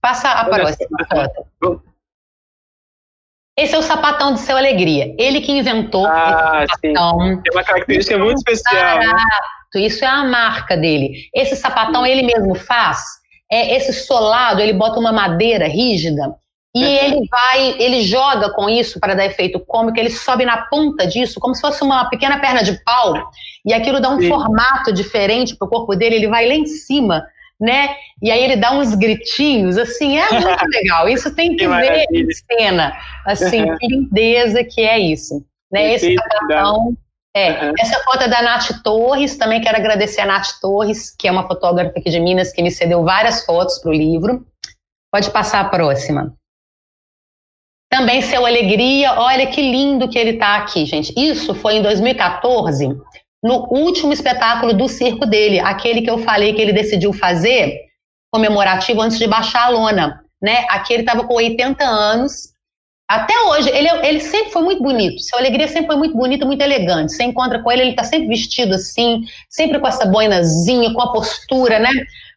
Passa 0.00 0.30
a 0.32 0.44
próxima 0.44 0.98
foto. 1.08 1.82
Esse 3.58 3.74
é 3.74 3.78
o 3.78 3.82
sapatão 3.82 4.34
de 4.34 4.40
seu 4.40 4.56
alegria. 4.56 5.12
Ele 5.18 5.40
que 5.40 5.50
inventou 5.50 6.06
ah, 6.06 6.64
esse 6.64 6.90
sapatão. 6.90 7.18
Sim. 7.18 7.42
Tem 7.42 7.52
uma 7.52 7.64
característica 7.64 8.16
muito 8.16 8.38
especial. 8.38 8.98
Barato. 8.98 9.78
Isso 9.78 10.04
é 10.04 10.08
a 10.08 10.22
marca 10.22 10.76
dele. 10.76 11.28
Esse 11.34 11.56
sapatão 11.56 12.06
ele 12.06 12.22
mesmo 12.22 12.54
faz. 12.54 13.02
É 13.50 13.76
esse 13.76 13.92
solado, 13.92 14.60
ele 14.60 14.72
bota 14.72 15.00
uma 15.00 15.10
madeira 15.10 15.66
rígida 15.66 16.34
e 16.74 16.84
uhum. 16.84 16.86
ele 16.86 17.28
vai, 17.30 17.76
ele 17.80 18.02
joga 18.02 18.50
com 18.50 18.68
isso 18.68 19.00
para 19.00 19.14
dar 19.14 19.24
efeito 19.24 19.58
cômico, 19.58 19.98
ele 19.98 20.10
sobe 20.10 20.44
na 20.44 20.58
ponta 20.66 21.06
disso, 21.06 21.40
como 21.40 21.54
se 21.54 21.62
fosse 21.62 21.82
uma 21.82 22.08
pequena 22.10 22.38
perna 22.38 22.62
de 22.62 22.78
pau, 22.84 23.14
e 23.64 23.72
aquilo 23.72 24.00
dá 24.00 24.10
um 24.10 24.20
Sim. 24.20 24.28
formato 24.28 24.92
diferente 24.92 25.56
para 25.56 25.66
o 25.66 25.70
corpo 25.70 25.96
dele, 25.96 26.16
ele 26.16 26.28
vai 26.28 26.46
lá 26.46 26.54
em 26.54 26.66
cima 26.66 27.24
né? 27.60 27.96
E 28.22 28.30
aí 28.30 28.42
ele 28.42 28.56
dá 28.56 28.72
uns 28.72 28.94
gritinhos, 28.94 29.76
assim, 29.76 30.18
é 30.18 30.30
muito 30.30 30.64
legal. 30.70 31.08
Isso 31.08 31.34
tem 31.34 31.50
que, 31.50 31.58
que 31.58 31.68
ver 31.68 32.06
em 32.12 32.26
cena, 32.30 32.96
assim, 33.26 33.62
uhum. 33.64 33.76
que 33.76 33.86
lindeza 33.86 34.64
que 34.64 34.80
é 34.82 34.98
isso. 34.98 35.44
Né? 35.70 35.94
Esse 35.94 36.14
capitão, 36.14 36.96
é, 37.34 37.66
uhum. 37.66 37.74
essa 37.78 38.02
foto 38.04 38.24
é 38.24 38.28
da 38.28 38.42
Nath 38.42 38.82
Torres, 38.82 39.36
também 39.36 39.60
quero 39.60 39.76
agradecer 39.76 40.20
a 40.20 40.26
Nath 40.26 40.60
Torres, 40.60 41.14
que 41.16 41.28
é 41.28 41.32
uma 41.32 41.46
fotógrafa 41.46 41.98
aqui 41.98 42.10
de 42.10 42.20
Minas, 42.20 42.52
que 42.52 42.62
me 42.62 42.70
cedeu 42.70 43.04
várias 43.04 43.44
fotos 43.44 43.78
para 43.78 43.90
o 43.90 43.94
livro. 43.94 44.46
Pode 45.12 45.30
passar 45.30 45.60
a 45.60 45.68
próxima. 45.68 46.34
Também 47.90 48.20
Seu 48.20 48.44
Alegria, 48.44 49.18
olha 49.18 49.46
que 49.46 49.62
lindo 49.62 50.08
que 50.08 50.18
ele 50.18 50.32
está 50.32 50.56
aqui, 50.56 50.84
gente. 50.84 51.12
Isso 51.16 51.54
foi 51.54 51.76
em 51.76 51.82
2014, 51.82 52.88
no 53.42 53.66
último 53.70 54.12
espetáculo 54.12 54.74
do 54.74 54.88
circo 54.88 55.24
dele, 55.24 55.60
aquele 55.60 56.02
que 56.02 56.10
eu 56.10 56.18
falei 56.18 56.52
que 56.52 56.60
ele 56.60 56.72
decidiu 56.72 57.12
fazer 57.12 57.88
comemorativo 58.32 59.00
antes 59.00 59.18
de 59.18 59.26
baixar 59.26 59.66
a 59.66 59.68
lona, 59.68 60.22
né? 60.42 60.66
Aqui 60.68 60.92
ele 60.92 61.02
estava 61.02 61.26
com 61.26 61.34
80 61.34 61.84
anos. 61.84 62.52
Até 63.08 63.32
hoje, 63.46 63.70
ele, 63.70 63.88
ele 64.06 64.20
sempre 64.20 64.52
foi 64.52 64.62
muito 64.62 64.82
bonito. 64.82 65.22
Seu 65.22 65.38
Alegria 65.38 65.66
sempre 65.66 65.86
foi 65.86 65.96
muito 65.96 66.14
bonito, 66.14 66.44
muito 66.44 66.60
elegante. 66.60 67.12
Você 67.12 67.24
encontra 67.24 67.62
com 67.62 67.72
ele, 67.72 67.82
ele 67.82 67.90
está 67.90 68.04
sempre 68.04 68.28
vestido 68.28 68.74
assim, 68.74 69.22
sempre 69.48 69.78
com 69.78 69.86
essa 69.86 70.04
boinazinha, 70.04 70.92
com 70.92 71.00
a 71.00 71.12
postura, 71.12 71.78
né? 71.78 71.90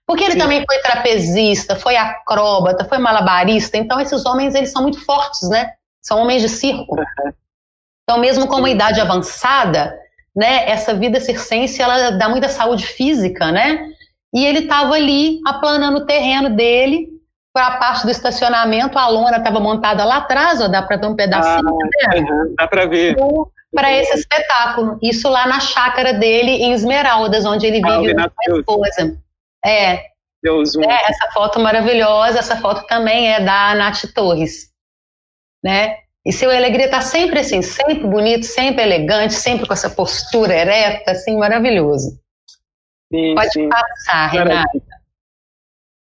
Porque 0.08 0.24
ele 0.24 0.34
Sim. 0.34 0.40
também 0.40 0.64
foi 0.66 0.80
trapezista, 0.80 1.76
foi 1.76 1.98
acróbata, 1.98 2.86
foi 2.86 3.00
malabarista. 3.00 3.78
Então, 3.78 4.00
esses 4.00 4.26
homens, 4.26 4.56
eles 4.56 4.72
são 4.72 4.82
muito 4.82 5.04
fortes, 5.04 5.50
né? 5.50 5.72
São 6.02 6.20
homens 6.22 6.42
de 6.42 6.50
circo. 6.50 6.96
Então, 8.04 8.20
mesmo 8.20 8.48
com 8.48 8.58
uma 8.58 8.70
idade 8.70 9.00
avançada, 9.00 9.94
né? 10.36 10.70
Essa 10.70 10.94
vida 10.94 11.20
circense, 11.20 11.82
ela 11.82 12.12
dá 12.12 12.30
muita 12.30 12.50
saúde 12.50 12.86
física, 12.86 13.52
né? 13.52 13.88
E 14.34 14.46
ele 14.46 14.60
estava 14.60 14.94
ali 14.94 15.40
aplanando 15.46 16.00
o 16.00 16.06
terreno 16.06 16.50
dele 16.56 17.10
para 17.54 17.68
a 17.68 17.78
parte 17.78 18.04
do 18.04 18.12
estacionamento. 18.12 18.98
A 18.98 19.08
lona 19.08 19.38
estava 19.38 19.60
montada 19.60 20.06
lá 20.06 20.18
atrás, 20.18 20.62
ó, 20.62 20.68
dá 20.68 20.82
para 20.82 20.98
ver 20.98 21.08
um 21.08 21.16
pedacinho. 21.16 21.78
Ah, 22.06 22.16
né? 22.16 22.54
Dá 22.58 22.68
para 22.68 22.86
ver. 22.86 23.16
para 23.74 23.92
esse 23.94 24.20
espetáculo. 24.20 24.98
Isso 25.02 25.28
lá 25.30 25.48
na 25.48 25.60
chácara 25.60 26.14
dele 26.14 26.52
em 26.52 26.72
Esmeraldas, 26.72 27.46
onde 27.46 27.66
ele 27.66 27.82
ah, 27.86 28.00
vive 28.00 28.14
com 28.14 28.22
a 28.22 28.58
esposa. 28.58 29.18
É. 29.66 30.12
Deus, 30.42 30.76
um... 30.76 30.84
é. 30.84 31.00
Essa 31.08 31.32
foto 31.34 31.60
maravilhosa, 31.60 32.40
essa 32.40 32.56
foto 32.56 32.88
também 32.88 33.34
é 33.34 33.42
da 33.42 33.76
Nath 33.76 34.06
Torres, 34.16 34.72
né? 35.64 35.98
E 36.26 36.32
seu 36.32 36.52
Alegria 36.52 36.90
tá 36.90 37.02
sempre 37.02 37.40
assim, 37.40 37.62
sempre 37.62 37.96
bonito, 37.96 38.46
sempre 38.46 38.84
elegante, 38.84 39.34
sempre 39.34 39.66
com 39.66 39.74
essa 39.74 39.90
postura 39.90 40.54
ereta, 40.54 41.12
assim, 41.12 41.38
maravilhoso. 41.38 42.20
Sim, 43.12 43.36
Pode 43.36 43.52
sim. 43.52 43.68
passar, 43.68 44.28
Renata. 44.28 44.70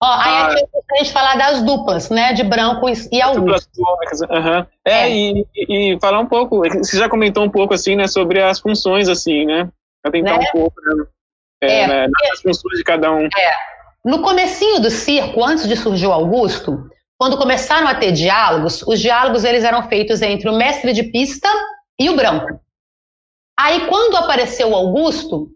Ó, 0.01 0.07
aí 0.07 0.31
ah, 0.31 0.45
aqui 0.47 0.65
a 0.91 0.97
gente 0.97 1.11
falar 1.11 1.35
das 1.35 1.61
duplas, 1.61 2.09
né? 2.09 2.31
De 2.31 2.43
branco 2.43 2.85
e 3.11 3.21
Augusto. 3.21 3.69
Uhum. 4.29 4.65
É, 4.85 4.91
é. 4.91 5.09
E, 5.09 5.45
e, 5.55 5.99
falar 5.99 6.19
um 6.19 6.25
pouco, 6.25 6.59
você 6.59 6.97
já 6.97 7.09
comentou 7.09 7.43
um 7.43 7.49
pouco 7.49 7.73
assim, 7.73 7.97
né, 7.97 8.07
sobre 8.07 8.41
as 8.41 8.59
funções, 8.59 9.09
assim, 9.09 9.45
né? 9.45 9.69
Atentar 10.03 10.39
né? 10.39 10.45
um 10.47 10.51
pouco, 10.51 10.75
né? 10.81 11.05
É, 11.61 11.81
é, 11.81 11.87
né, 11.87 12.07
nas 12.07 12.41
funções 12.41 12.77
de 12.77 12.83
cada 12.85 13.11
um. 13.11 13.25
É. 13.25 13.51
No 14.05 14.21
comecinho 14.21 14.79
do 14.79 14.89
circo, 14.89 15.43
antes 15.43 15.67
de 15.67 15.75
surgir 15.75 16.07
o 16.07 16.13
Augusto, 16.13 16.89
quando 17.19 17.37
começaram 17.37 17.85
a 17.85 17.93
ter 17.93 18.13
diálogos, 18.13 18.81
os 18.83 18.97
diálogos 18.97 19.43
eles 19.43 19.65
eram 19.65 19.89
feitos 19.89 20.21
entre 20.21 20.47
o 20.49 20.55
mestre 20.55 20.93
de 20.93 21.03
pista 21.03 21.49
e 21.99 22.09
o 22.09 22.15
branco. 22.15 22.61
Aí, 23.59 23.87
quando 23.87 24.15
apareceu 24.15 24.69
o 24.69 24.75
Augusto, 24.75 25.49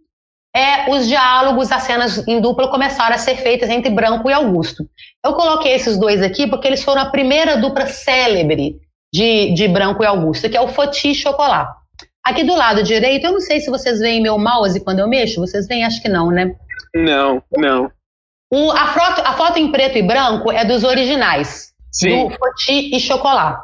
é, 0.54 0.92
os 0.92 1.08
diálogos, 1.08 1.72
as 1.72 1.84
cenas 1.84 2.28
em 2.28 2.42
dupla 2.42 2.68
começaram 2.70 3.16
a 3.16 3.18
ser 3.18 3.38
feitas 3.38 3.70
entre 3.70 3.90
Branco 3.90 4.30
e 4.30 4.34
Augusto. 4.34 4.88
Eu 5.26 5.34
coloquei 5.34 5.72
esses 5.72 5.98
dois 5.98 6.22
aqui 6.22 6.48
porque 6.48 6.68
eles 6.68 6.84
foram 6.84 7.02
a 7.02 7.10
primeira 7.10 7.56
dupla 7.56 7.88
célebre 7.88 8.76
de, 9.12 9.54
de 9.54 9.68
Branco 9.70 10.04
e 10.04 10.06
Augusto, 10.06 10.50
que 10.50 10.58
é 10.58 10.62
o 10.62 10.68
Foti 10.68 11.12
e 11.12 11.16
Chocolat. 11.16 11.70
Aqui 12.26 12.44
do 12.44 12.56
lado 12.56 12.84
direito, 12.84 13.26
eu 13.26 13.32
não 13.32 13.40
sei 13.40 13.62
se 13.62 13.72
vocês 13.72 14.00
veem 14.00 14.22
meu 14.22 14.38
mouse 14.38 14.84
quando 14.84 15.00
eu 15.00 15.08
mexo, 15.08 15.40
vocês 15.40 15.66
veem? 15.66 15.86
Acho 15.86 16.02
que 16.02 16.10
não, 16.10 16.30
né? 16.30 16.54
Não, 16.94 17.42
não. 17.58 17.90
O, 18.56 18.72
a, 18.72 18.94
foto, 18.94 19.22
a 19.26 19.34
foto 19.34 19.58
em 19.58 19.72
preto 19.72 19.98
e 19.98 20.04
branco 20.04 20.52
é 20.52 20.64
dos 20.64 20.84
originais, 20.84 21.74
Sim. 21.92 22.28
do 22.28 22.36
Foti 22.36 22.96
e 22.96 23.00
Chocolat. 23.00 23.58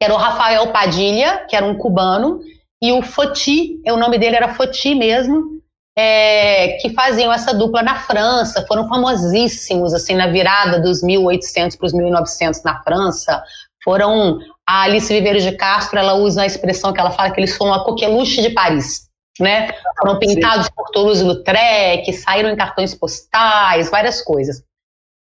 Que 0.00 0.06
era 0.06 0.14
o 0.14 0.16
Rafael 0.16 0.66
Padilha, 0.68 1.44
que 1.46 1.54
era 1.54 1.66
um 1.66 1.76
cubano, 1.76 2.40
e 2.80 2.90
o 2.90 3.02
Foti, 3.02 3.82
o 3.86 3.98
nome 3.98 4.16
dele 4.16 4.36
era 4.36 4.54
Foti 4.54 4.94
mesmo, 4.94 5.60
é, 5.94 6.78
que 6.80 6.88
faziam 6.94 7.30
essa 7.30 7.52
dupla 7.52 7.82
na 7.82 7.96
França, 7.96 8.64
foram 8.66 8.88
famosíssimos 8.88 9.92
assim 9.92 10.14
na 10.14 10.28
virada 10.28 10.80
dos 10.80 11.02
1800 11.02 11.76
para 11.76 11.86
os 11.86 11.92
1900 11.92 12.62
na 12.62 12.82
França. 12.82 13.42
Foram 13.84 14.38
a 14.66 14.84
Alice 14.84 15.12
Viveiros 15.12 15.42
de 15.42 15.52
Castro, 15.52 15.98
ela 15.98 16.14
usa 16.14 16.44
a 16.44 16.46
expressão 16.46 16.94
que 16.94 17.00
ela 17.00 17.10
fala 17.10 17.30
que 17.30 17.40
eles 17.40 17.54
foram 17.54 17.74
a 17.74 17.84
coqueluche 17.84 18.40
de 18.40 18.50
Paris, 18.50 19.07
né? 19.38 19.68
Foram 19.98 20.18
pintados 20.18 20.66
Sim. 20.66 20.72
por 20.74 20.90
Toulouse-Lautrec, 20.90 22.12
saíram 22.12 22.50
em 22.50 22.56
cartões 22.56 22.94
postais, 22.94 23.90
várias 23.90 24.22
coisas. 24.22 24.62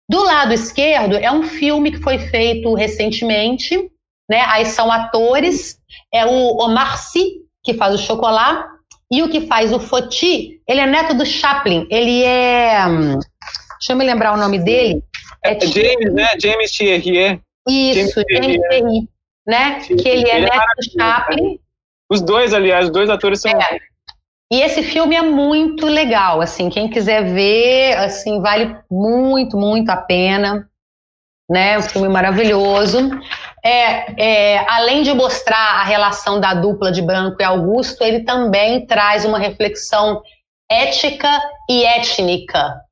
Do 0.08 0.22
lado 0.22 0.52
esquerdo 0.52 1.16
é 1.16 1.30
um 1.32 1.42
filme 1.42 1.90
que 1.90 2.02
foi 2.02 2.18
feito 2.18 2.74
recentemente, 2.74 3.90
né? 4.28 4.42
Aí 4.48 4.66
são 4.66 4.92
atores, 4.92 5.78
é 6.12 6.26
o 6.26 6.58
Omar 6.58 6.98
Sy 6.98 7.44
que 7.64 7.74
faz 7.74 7.94
o 7.94 7.98
chocolate 7.98 8.68
e 9.10 9.22
o 9.22 9.28
que 9.28 9.46
faz 9.46 9.72
o 9.72 9.80
Foti, 9.80 10.60
ele 10.68 10.80
é 10.80 10.86
neto 10.86 11.14
do 11.14 11.24
Chaplin. 11.24 11.86
Ele 11.90 12.22
é. 12.22 12.86
Hum, 12.86 13.18
deixa 13.78 13.92
eu 13.92 13.96
me 13.96 14.04
lembrar 14.04 14.34
o 14.34 14.36
nome 14.36 14.58
dele. 14.58 15.02
É, 15.42 15.56
é 15.56 15.60
James, 15.60 16.12
né? 16.12 16.28
James 16.40 16.70
Thierry. 16.72 17.40
Isso, 17.68 18.22
James 18.30 18.60
Thierry. 18.68 19.08
Né? 19.46 19.80
Que 19.80 20.08
ele 20.08 20.28
é 20.28 20.36
ele 20.36 20.46
neto 20.46 20.56
é 20.56 20.76
do 20.76 20.92
Chaplin. 20.98 21.60
Os 22.10 22.20
dois, 22.20 22.52
aliás, 22.52 22.86
os 22.86 22.92
dois 22.92 23.08
atores 23.08 23.40
são. 23.40 23.50
É. 23.50 23.78
E 24.52 24.60
esse 24.60 24.82
filme 24.82 25.16
é 25.16 25.22
muito 25.22 25.86
legal, 25.86 26.40
assim, 26.40 26.68
quem 26.68 26.88
quiser 26.88 27.24
ver, 27.32 27.96
assim, 27.98 28.40
vale 28.40 28.76
muito, 28.90 29.56
muito 29.56 29.90
a 29.90 29.96
pena, 29.96 30.68
né? 31.50 31.78
Um 31.78 31.82
filme 31.82 32.08
maravilhoso 32.08 33.10
é, 33.64 34.22
é, 34.22 34.66
além 34.68 35.02
de 35.02 35.14
mostrar 35.14 35.80
a 35.80 35.84
relação 35.84 36.38
da 36.38 36.52
dupla 36.52 36.92
de 36.92 37.00
Branco 37.00 37.40
e 37.40 37.44
Augusto, 37.44 38.04
ele 38.04 38.20
também 38.20 38.84
traz 38.86 39.24
uma 39.24 39.38
reflexão 39.38 40.20
ética 40.70 41.40
e 41.68 41.82
étnica 41.82 42.82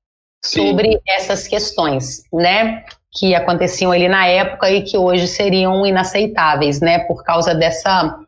Sim. 0.42 0.68
sobre 0.68 0.98
essas 1.06 1.46
questões, 1.46 2.22
né? 2.32 2.84
Que 3.14 3.34
aconteciam 3.34 3.92
ali 3.92 4.08
na 4.08 4.26
época 4.26 4.70
e 4.70 4.80
que 4.80 4.96
hoje 4.96 5.28
seriam 5.28 5.84
inaceitáveis, 5.84 6.80
né? 6.80 7.00
Por 7.00 7.22
causa 7.22 7.54
dessa, 7.54 8.18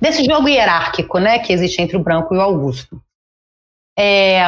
desse 0.00 0.24
jogo 0.24 0.48
hierárquico, 0.48 1.18
né? 1.18 1.38
Que 1.38 1.52
existe 1.52 1.80
entre 1.80 1.96
o 1.96 2.02
Branco 2.02 2.34
e 2.34 2.38
o 2.38 2.40
Augusto. 2.40 3.02
É, 3.98 4.42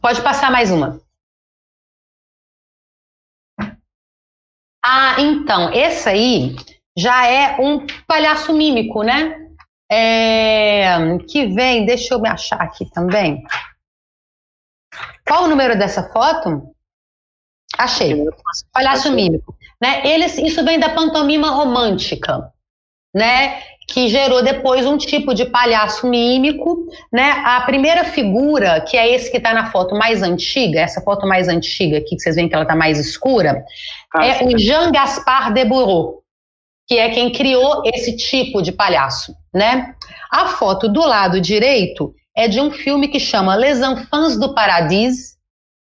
pode 0.00 0.22
passar 0.22 0.50
mais 0.50 0.70
uma. 0.70 1.00
Ah, 4.84 5.16
então, 5.18 5.72
esse 5.72 6.08
aí 6.08 6.56
já 6.96 7.26
é 7.26 7.60
um 7.60 7.86
palhaço 8.06 8.52
mímico, 8.52 9.02
né? 9.02 9.46
É, 9.90 11.18
que 11.28 11.46
vem, 11.46 11.84
deixa 11.84 12.14
eu 12.14 12.20
me 12.20 12.28
achar 12.28 12.60
aqui 12.60 12.88
também. 12.90 13.42
Qual 15.26 15.44
o 15.44 15.48
número 15.48 15.78
dessa 15.78 16.10
foto? 16.10 16.74
Achei. 17.76 18.14
Palhaço 18.72 19.12
mímico. 19.12 19.56
Né? 19.80 20.06
Eles, 20.06 20.38
isso 20.38 20.64
vem 20.64 20.78
da 20.78 20.94
pantomima 20.94 21.50
romântica, 21.50 22.52
né? 23.14 23.62
Que 23.90 24.08
gerou 24.08 24.42
depois 24.42 24.84
um 24.86 24.98
tipo 24.98 25.32
de 25.32 25.46
palhaço 25.46 26.06
mímico, 26.06 26.86
né? 27.12 27.42
A 27.44 27.62
primeira 27.62 28.04
figura, 28.04 28.80
que 28.82 28.96
é 28.96 29.12
esse 29.14 29.30
que 29.30 29.38
está 29.38 29.54
na 29.54 29.70
foto 29.70 29.94
mais 29.94 30.22
antiga, 30.22 30.80
essa 30.80 31.00
foto 31.00 31.26
mais 31.26 31.48
antiga 31.48 31.98
aqui, 31.98 32.14
que 32.14 32.20
vocês 32.20 32.36
veem 32.36 32.48
que 32.48 32.54
ela 32.54 32.64
está 32.64 32.76
mais 32.76 32.98
escura, 32.98 33.64
ah, 34.14 34.26
é 34.26 34.34
sim. 34.34 34.54
o 34.54 34.58
Jean 34.58 34.92
Gaspar 34.92 35.52
de 35.52 35.64
Bourreau 35.64 36.22
que 36.88 36.96
é 36.96 37.10
quem 37.10 37.30
criou 37.30 37.82
esse 37.84 38.16
tipo 38.16 38.62
de 38.62 38.72
palhaço, 38.72 39.36
né? 39.52 39.94
A 40.32 40.46
foto 40.46 40.88
do 40.88 41.00
lado 41.00 41.38
direito 41.38 42.14
é 42.34 42.48
de 42.48 42.60
um 42.60 42.70
filme 42.70 43.08
que 43.08 43.20
chama 43.20 43.54
Les 43.54 43.80
Enfants 43.80 44.38
do 44.38 44.54
Paradis, 44.54 45.36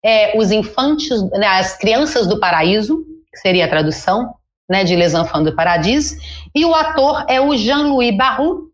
é, 0.02 0.36
os 0.38 0.50
infantes, 0.50 1.22
né, 1.32 1.46
as 1.46 1.76
crianças 1.76 2.26
do 2.26 2.40
paraíso, 2.40 3.04
que 3.30 3.38
seria 3.40 3.66
a 3.66 3.68
tradução, 3.68 4.34
né, 4.68 4.84
de 4.84 4.96
Les 4.96 5.14
Enfants 5.14 5.44
do 5.44 5.56
Paradis, 5.56 6.16
e 6.54 6.64
o 6.64 6.74
ator 6.74 7.24
é 7.28 7.40
o 7.40 7.56
Jean-Louis 7.56 8.16
Barrault, 8.16 8.70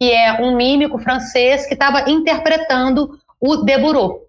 que 0.00 0.10
é 0.10 0.42
um 0.42 0.56
mímico 0.56 0.98
francês 0.98 1.66
que 1.66 1.74
estava 1.74 2.10
interpretando 2.10 3.18
o 3.40 3.56
Deburau. 3.56 4.20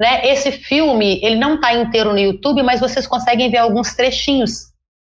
Né? 0.00 0.28
Esse 0.28 0.52
filme, 0.52 1.20
ele 1.22 1.36
não 1.36 1.54
está 1.54 1.74
inteiro 1.74 2.12
no 2.12 2.18
YouTube, 2.18 2.62
mas 2.62 2.80
vocês 2.80 3.06
conseguem 3.06 3.50
ver 3.50 3.58
alguns 3.58 3.94
trechinhos 3.94 4.68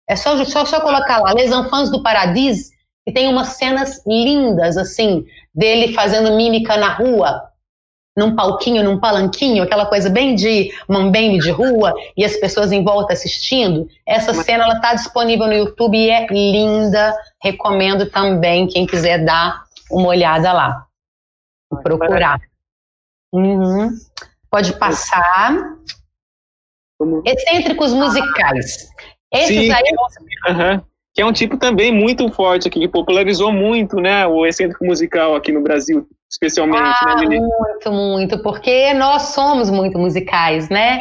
é 0.08 0.16
só, 0.16 0.44
só, 0.44 0.64
só 0.64 0.80
colocar 0.80 1.18
lá, 1.18 1.32
Les 1.32 1.50
Enfants 1.52 1.90
do 1.90 2.02
Paradis, 2.02 2.70
e 3.06 3.12
tem 3.12 3.28
umas 3.28 3.48
cenas 3.48 4.02
lindas, 4.06 4.76
assim, 4.76 5.24
dele 5.54 5.94
fazendo 5.94 6.36
mímica 6.36 6.76
na 6.76 6.92
rua, 6.92 7.42
num 8.16 8.36
palquinho, 8.36 8.84
num 8.84 9.00
palanquinho, 9.00 9.62
aquela 9.62 9.86
coisa 9.86 10.10
bem 10.10 10.34
de 10.34 10.70
mambembe 10.88 11.38
de 11.38 11.50
rua, 11.50 11.94
e 12.16 12.24
as 12.24 12.36
pessoas 12.36 12.70
em 12.70 12.84
volta 12.84 13.12
assistindo. 13.12 13.88
Essa 14.06 14.34
cena, 14.34 14.64
ela 14.64 14.74
está 14.74 14.94
disponível 14.94 15.46
no 15.46 15.54
YouTube 15.54 15.96
e 15.96 16.10
é 16.10 16.26
linda. 16.26 17.14
Recomendo 17.42 18.10
também, 18.10 18.66
quem 18.66 18.86
quiser 18.86 19.24
dar 19.24 19.64
uma 19.90 20.08
olhada 20.08 20.52
lá. 20.52 20.86
Procurar. 21.82 22.40
Uhum. 23.32 23.90
Pode 24.50 24.74
passar. 24.78 25.54
Excêntricos 27.24 27.92
musicais. 27.92 28.88
Esses 29.32 29.48
Sim, 29.48 29.72
aí. 29.72 29.84
Uhum. 30.50 30.91
Que 31.14 31.22
é 31.22 31.26
um 31.26 31.32
tipo 31.32 31.58
também 31.58 31.92
muito 31.92 32.30
forte 32.30 32.68
aqui, 32.68 32.80
que 32.80 32.88
popularizou 32.88 33.52
muito, 33.52 33.96
né, 33.96 34.26
o 34.26 34.46
excêntrico 34.46 34.84
musical 34.84 35.34
aqui 35.34 35.52
no 35.52 35.62
Brasil, 35.62 36.06
especialmente, 36.30 36.82
né, 36.82 36.94
ah, 37.02 37.16
né, 37.16 37.38
Muito, 37.38 37.92
muito, 37.92 38.42
porque 38.42 38.94
nós 38.94 39.22
somos 39.34 39.70
muito 39.70 39.98
musicais, 39.98 40.68
né? 40.70 41.00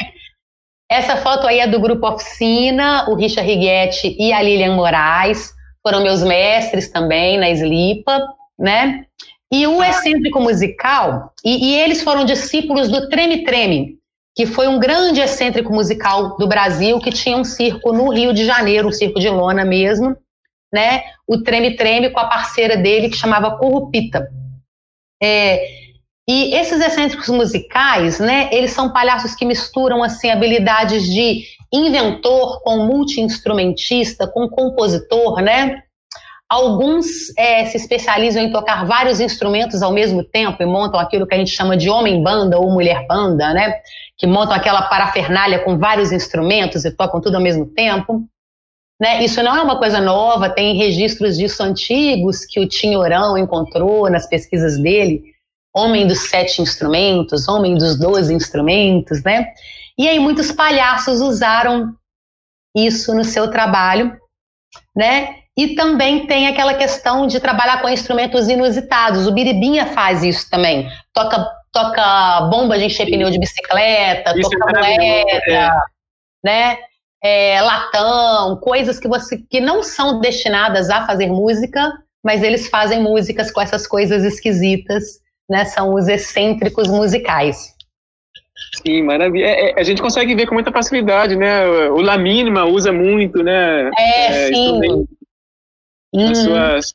Essa 0.91 1.15
foto 1.15 1.47
aí 1.47 1.59
é 1.59 1.67
do 1.67 1.79
grupo 1.79 2.05
Oficina, 2.05 3.09
o 3.09 3.15
Richard 3.15 3.49
Righetti 3.49 4.13
e 4.19 4.33
a 4.33 4.41
Lilian 4.41 4.75
Moraes, 4.75 5.53
foram 5.81 6.03
meus 6.03 6.21
mestres 6.21 6.91
também 6.91 7.38
na 7.38 7.49
Slipa, 7.49 8.21
né? 8.59 9.05
E 9.49 9.65
o 9.67 9.81
excêntrico 9.81 10.41
musical, 10.41 11.33
e, 11.43 11.71
e 11.71 11.75
eles 11.75 12.03
foram 12.03 12.25
discípulos 12.25 12.89
do 12.89 13.09
Treme 13.09 13.43
Treme, 13.45 14.01
que 14.35 14.45
foi 14.45 14.67
um 14.67 14.79
grande 14.79 15.19
excêntrico 15.19 15.73
musical 15.73 16.37
do 16.37 16.47
Brasil, 16.47 16.99
que 16.99 17.11
tinha 17.11 17.37
um 17.37 17.43
circo 17.43 17.91
no 17.91 18.09
Rio 18.09 18.33
de 18.33 18.45
Janeiro, 18.45 18.87
um 18.87 18.91
circo 18.91 19.19
de 19.19 19.29
lona 19.29 19.65
mesmo, 19.65 20.15
né? 20.73 21.03
O 21.27 21.41
Treme 21.41 21.75
Treme 21.75 22.09
com 22.09 22.19
a 22.19 22.27
parceira 22.27 22.77
dele, 22.77 23.09
que 23.09 23.17
chamava 23.17 23.57
Corrupita. 23.57 24.27
É, 25.21 25.81
e 26.27 26.55
esses 26.55 26.79
excêntricos 26.79 27.27
musicais, 27.29 28.19
né, 28.19 28.49
eles 28.53 28.71
são 28.71 28.93
palhaços 28.93 29.35
que 29.35 29.43
misturam, 29.43 30.03
assim, 30.03 30.29
habilidades 30.29 31.03
de 31.03 31.43
inventor 31.73 32.61
com 32.63 32.85
multi-instrumentista, 32.85 34.27
com 34.27 34.47
compositor, 34.47 35.41
né? 35.41 35.81
Alguns 36.49 37.05
é, 37.37 37.65
se 37.65 37.77
especializam 37.77 38.43
em 38.43 38.51
tocar 38.51 38.85
vários 38.85 39.21
instrumentos 39.21 39.81
ao 39.81 39.91
mesmo 39.91 40.21
tempo 40.23 40.61
e 40.61 40.65
montam 40.65 40.99
aquilo 40.99 41.25
que 41.25 41.33
a 41.33 41.37
gente 41.37 41.51
chama 41.51 41.77
de 41.77 41.89
homem-banda 41.89 42.59
ou 42.59 42.69
mulher-banda, 42.71 43.53
né? 43.53 43.73
Que 44.22 44.27
montam 44.27 44.53
aquela 44.53 44.84
parafernália 44.84 45.64
com 45.64 45.80
vários 45.80 46.11
instrumentos 46.11 46.85
e 46.85 46.95
tocam 46.95 47.19
tudo 47.19 47.38
ao 47.38 47.41
mesmo 47.41 47.65
tempo. 47.65 48.23
Né? 49.02 49.23
Isso 49.23 49.41
não 49.41 49.57
é 49.57 49.64
uma 49.64 49.80
coisa 49.80 49.99
nova, 49.99 50.48
tem 50.48 50.77
registros 50.77 51.35
disso 51.35 51.64
antigos 51.64 52.45
que 52.45 52.60
o 52.60 52.68
Tinhorão 52.68 53.35
encontrou 53.35 54.07
nas 54.11 54.27
pesquisas 54.27 54.77
dele. 54.80 55.23
Homem 55.76 56.06
dos 56.06 56.30
sete 56.30 56.61
instrumentos, 56.61 57.48
homem 57.48 57.76
dos 57.76 57.98
doze 57.98 58.31
instrumentos, 58.31 59.23
né? 59.23 59.48
E 59.98 60.07
aí 60.07 60.19
muitos 60.19 60.52
palhaços 60.52 61.19
usaram 61.19 61.95
isso 62.76 63.15
no 63.15 63.23
seu 63.23 63.49
trabalho, 63.49 64.15
né? 64.95 65.35
E 65.57 65.76
também 65.76 66.27
tem 66.27 66.48
aquela 66.48 66.73
questão 66.76 67.26
de 67.26 67.39
trabalhar 67.39 67.81
com 67.81 67.89
instrumentos 67.89 68.48
inusitados. 68.49 69.26
O 69.26 69.31
Biribinha 69.31 69.88
faz 69.88 70.23
isso 70.23 70.49
também. 70.49 70.89
Toca, 71.14 71.45
toca 71.72 72.41
bomba 72.49 72.77
de 72.77 72.85
encher 72.85 73.06
pneu 73.06 73.30
de 73.30 73.39
bicicleta, 73.39 74.38
isso 74.38 74.49
toca 74.49 74.80
é 74.80 74.98
moeda, 74.98 75.52
é. 75.52 75.69
né? 76.43 76.77
É, 77.23 77.61
latão, 77.61 78.57
coisas 78.57 78.99
que 78.99 79.07
você 79.07 79.38
que 79.49 79.61
não 79.61 79.84
são 79.84 80.19
destinadas 80.19 80.89
a 80.89 81.06
fazer 81.06 81.27
música, 81.27 81.93
mas 82.23 82.41
eles 82.41 82.68
fazem 82.68 83.02
músicas 83.02 83.52
com 83.52 83.61
essas 83.61 83.85
coisas 83.85 84.23
esquisitas, 84.23 85.19
né? 85.49 85.65
São 85.65 85.93
os 85.93 86.07
excêntricos 86.07 86.88
musicais. 86.88 87.76
Sim, 88.85 89.03
maravilha. 89.03 89.45
É, 89.45 89.72
é, 89.72 89.80
a 89.80 89.84
gente 89.84 90.02
consegue 90.02 90.35
ver 90.35 90.48
com 90.48 90.53
muita 90.53 90.72
facilidade, 90.72 91.35
né? 91.35 91.65
O 91.89 92.02
La 92.02 92.18
Mínima 92.18 92.65
usa 92.65 92.91
muito, 92.91 93.43
né? 93.43 93.89
É, 93.98 94.26
é 94.26 94.48
sim. 94.48 95.07
Nas 96.14 96.38
suas, 96.38 96.93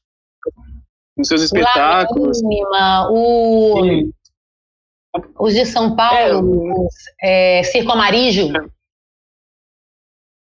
nos 1.17 1.29
seus 1.29 1.43
espetáculos. 1.43 2.43
La 2.43 2.49
Mínima, 2.49 3.11
o... 3.11 3.85
Sim. 3.85 4.13
Os 5.39 5.55
de 5.55 5.65
São 5.67 5.95
Paulo, 5.97 6.89
é, 7.21 7.63
Circo 7.65 7.93
Amarígio. 7.93 8.53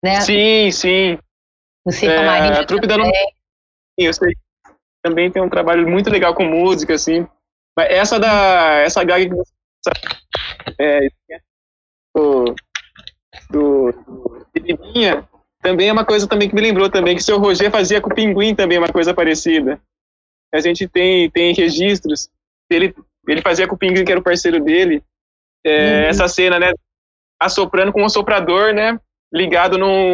Né? 0.03 0.21
Sim, 0.21 0.71
sim. 0.71 1.19
O 1.85 1.91
Circo 1.91 2.15
é, 2.15 2.19
Amarígio. 2.19 2.61
A 2.61 2.65
trupe 2.65 2.87
da 2.87 2.95
Sim, 2.95 4.05
eu 4.05 4.13
sei. 4.13 4.33
Também 5.03 5.31
tem 5.31 5.41
um 5.41 5.49
trabalho 5.49 5.87
muito 5.89 6.09
legal 6.09 6.33
com 6.35 6.43
música, 6.43 6.93
assim. 6.93 7.27
Mas 7.75 7.89
essa 7.89 8.19
da. 8.19 8.79
Essa 8.81 9.03
gag 9.03 9.29
que 9.29 9.35
você 9.35 9.51
é, 10.79 11.07
do, 12.15 12.55
do, 13.49 13.91
do 13.91 14.41
também 15.61 15.89
é 15.89 15.93
uma 15.93 16.05
coisa 16.05 16.27
também 16.27 16.49
que 16.49 16.55
me 16.55 16.61
lembrou 16.61 16.89
também, 16.89 17.15
que 17.15 17.21
o 17.21 17.23
seu 17.23 17.39
Roger 17.39 17.69
fazia 17.69 18.01
com 18.01 18.09
o 18.09 18.15
Pinguim 18.15 18.55
também 18.55 18.77
uma 18.77 18.91
coisa 18.91 19.13
parecida. 19.13 19.79
A 20.53 20.59
gente 20.59 20.87
tem, 20.87 21.29
tem 21.29 21.53
registros, 21.53 22.29
ele, 22.69 22.93
ele 23.27 23.41
fazia 23.41 23.67
com 23.67 23.75
o 23.75 23.77
Pinguim, 23.77 24.03
que 24.03 24.11
era 24.11 24.19
o 24.19 24.23
parceiro 24.23 24.63
dele, 24.63 25.03
é, 25.65 26.03
uhum. 26.03 26.07
essa 26.07 26.27
cena, 26.27 26.59
né, 26.59 26.73
assoprando 27.39 27.91
com 27.91 28.03
um 28.03 28.09
soprador, 28.09 28.73
né, 28.73 28.99
ligado 29.33 29.77
num, 29.77 30.13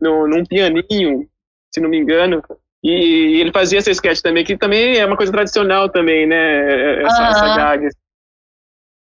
num, 0.00 0.28
num 0.28 0.44
pianinho, 0.44 1.28
se 1.72 1.80
não 1.80 1.88
me 1.88 1.98
engano, 1.98 2.42
e, 2.84 2.90
e, 2.90 3.40
ele 3.40 3.52
fazia 3.52 3.78
essa 3.78 3.90
sketch 3.90 4.20
também, 4.20 4.44
que 4.44 4.56
também 4.56 4.98
é 4.98 5.06
uma 5.06 5.16
coisa 5.16 5.32
tradicional 5.32 5.88
também, 5.88 6.26
né, 6.26 7.02
essa, 7.02 7.22
uhum. 7.22 7.28
essa 7.28 7.56
gag. 7.56 7.88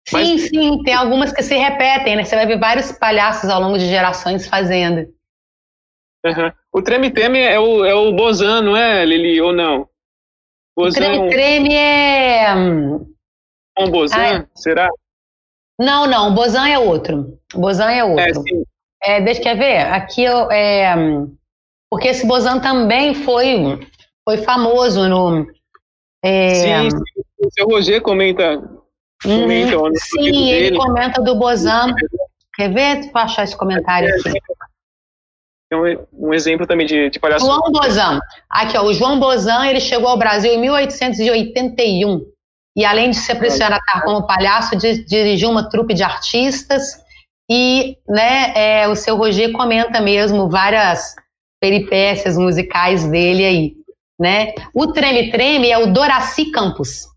Sim, 0.07 0.15
Mas... 0.17 0.41
sim, 0.49 0.83
tem 0.83 0.93
algumas 0.93 1.31
que 1.31 1.43
se 1.43 1.55
repetem, 1.55 2.15
né? 2.15 2.23
Você 2.23 2.35
vai 2.35 2.47
ver 2.47 2.59
vários 2.59 2.91
palhaços 2.91 3.49
ao 3.49 3.61
longo 3.61 3.77
de 3.77 3.87
gerações 3.87 4.47
fazendo. 4.47 5.07
Uhum. 6.25 6.51
O 6.73 6.81
treme-treme 6.81 7.39
é 7.39 7.59
o, 7.59 7.85
é 7.85 7.93
o 7.93 8.11
Bozan, 8.11 8.61
não 8.61 8.75
é, 8.75 9.05
Lili, 9.05 9.39
ou 9.41 9.53
não? 9.53 9.87
Bozan... 10.75 10.89
O 10.89 11.01
treme-treme 11.01 11.75
é... 11.75 12.47
Um 13.79 13.89
Bozan, 13.89 14.47
será? 14.55 14.89
Não, 15.79 16.05
não, 16.05 16.31
o 16.31 16.35
Bozan 16.35 16.67
é 16.67 16.77
outro. 16.77 17.39
O 17.53 17.59
Bozan 17.59 17.91
é 17.91 18.03
outro. 18.03 18.23
É, 18.23 18.33
sim. 18.33 18.63
É, 19.03 19.21
deixa 19.21 19.51
eu 19.51 19.57
ver, 19.57 19.77
aqui 19.87 20.23
eu, 20.23 20.51
é, 20.51 20.93
porque 21.89 22.09
esse 22.09 22.27
Bozan 22.27 22.59
também 22.59 23.15
foi, 23.15 23.79
foi 24.23 24.37
famoso 24.37 25.07
no... 25.07 25.47
É, 26.23 26.53
sim, 26.53 26.89
sim, 26.91 26.97
o 27.43 27.51
seu 27.51 27.67
Roger 27.67 27.99
comenta 28.01 28.61
Uhum. 29.25 29.91
Sim, 29.95 30.49
ele 30.49 30.77
comenta 30.77 31.21
do 31.21 31.35
Bozan. 31.35 31.93
Quer 32.55 32.73
ver? 32.73 33.05
Eu 33.05 33.11
achar 33.13 33.43
esse 33.43 33.55
comentário 33.55 34.09
aqui. 34.09 34.37
É 35.71 35.77
um, 35.77 36.27
um 36.27 36.33
exemplo 36.33 36.67
também 36.67 36.85
de, 36.85 37.09
de 37.09 37.19
palhaço. 37.19 37.45
João 37.45 37.71
Bozan. 37.71 38.19
Aqui, 38.49 38.77
ó, 38.77 38.83
o 38.83 38.93
João 38.93 39.19
Bozan, 39.19 39.65
ele 39.67 39.79
chegou 39.79 40.09
ao 40.09 40.17
Brasil 40.17 40.51
em 40.51 40.59
1881. 40.59 42.25
E 42.75 42.85
além 42.85 43.09
de 43.09 43.17
se 43.17 43.31
apresentar 43.31 43.81
como 44.03 44.25
palhaço, 44.25 44.75
dirigiu 44.77 45.49
uma 45.49 45.69
trupe 45.69 45.93
de 45.93 46.03
artistas. 46.03 46.83
E 47.49 47.97
né, 48.07 48.53
é, 48.55 48.87
o 48.87 48.95
seu 48.95 49.17
Roger 49.17 49.51
comenta 49.51 49.99
mesmo 49.99 50.49
várias 50.49 51.15
peripécias 51.59 52.37
musicais 52.37 53.05
dele 53.09 53.45
aí. 53.45 53.75
Né? 54.19 54.53
O 54.73 54.87
Treme 54.93 55.31
Treme 55.31 55.69
é 55.69 55.77
o 55.77 55.91
Doraci 55.91 56.51
Campos. 56.51 57.07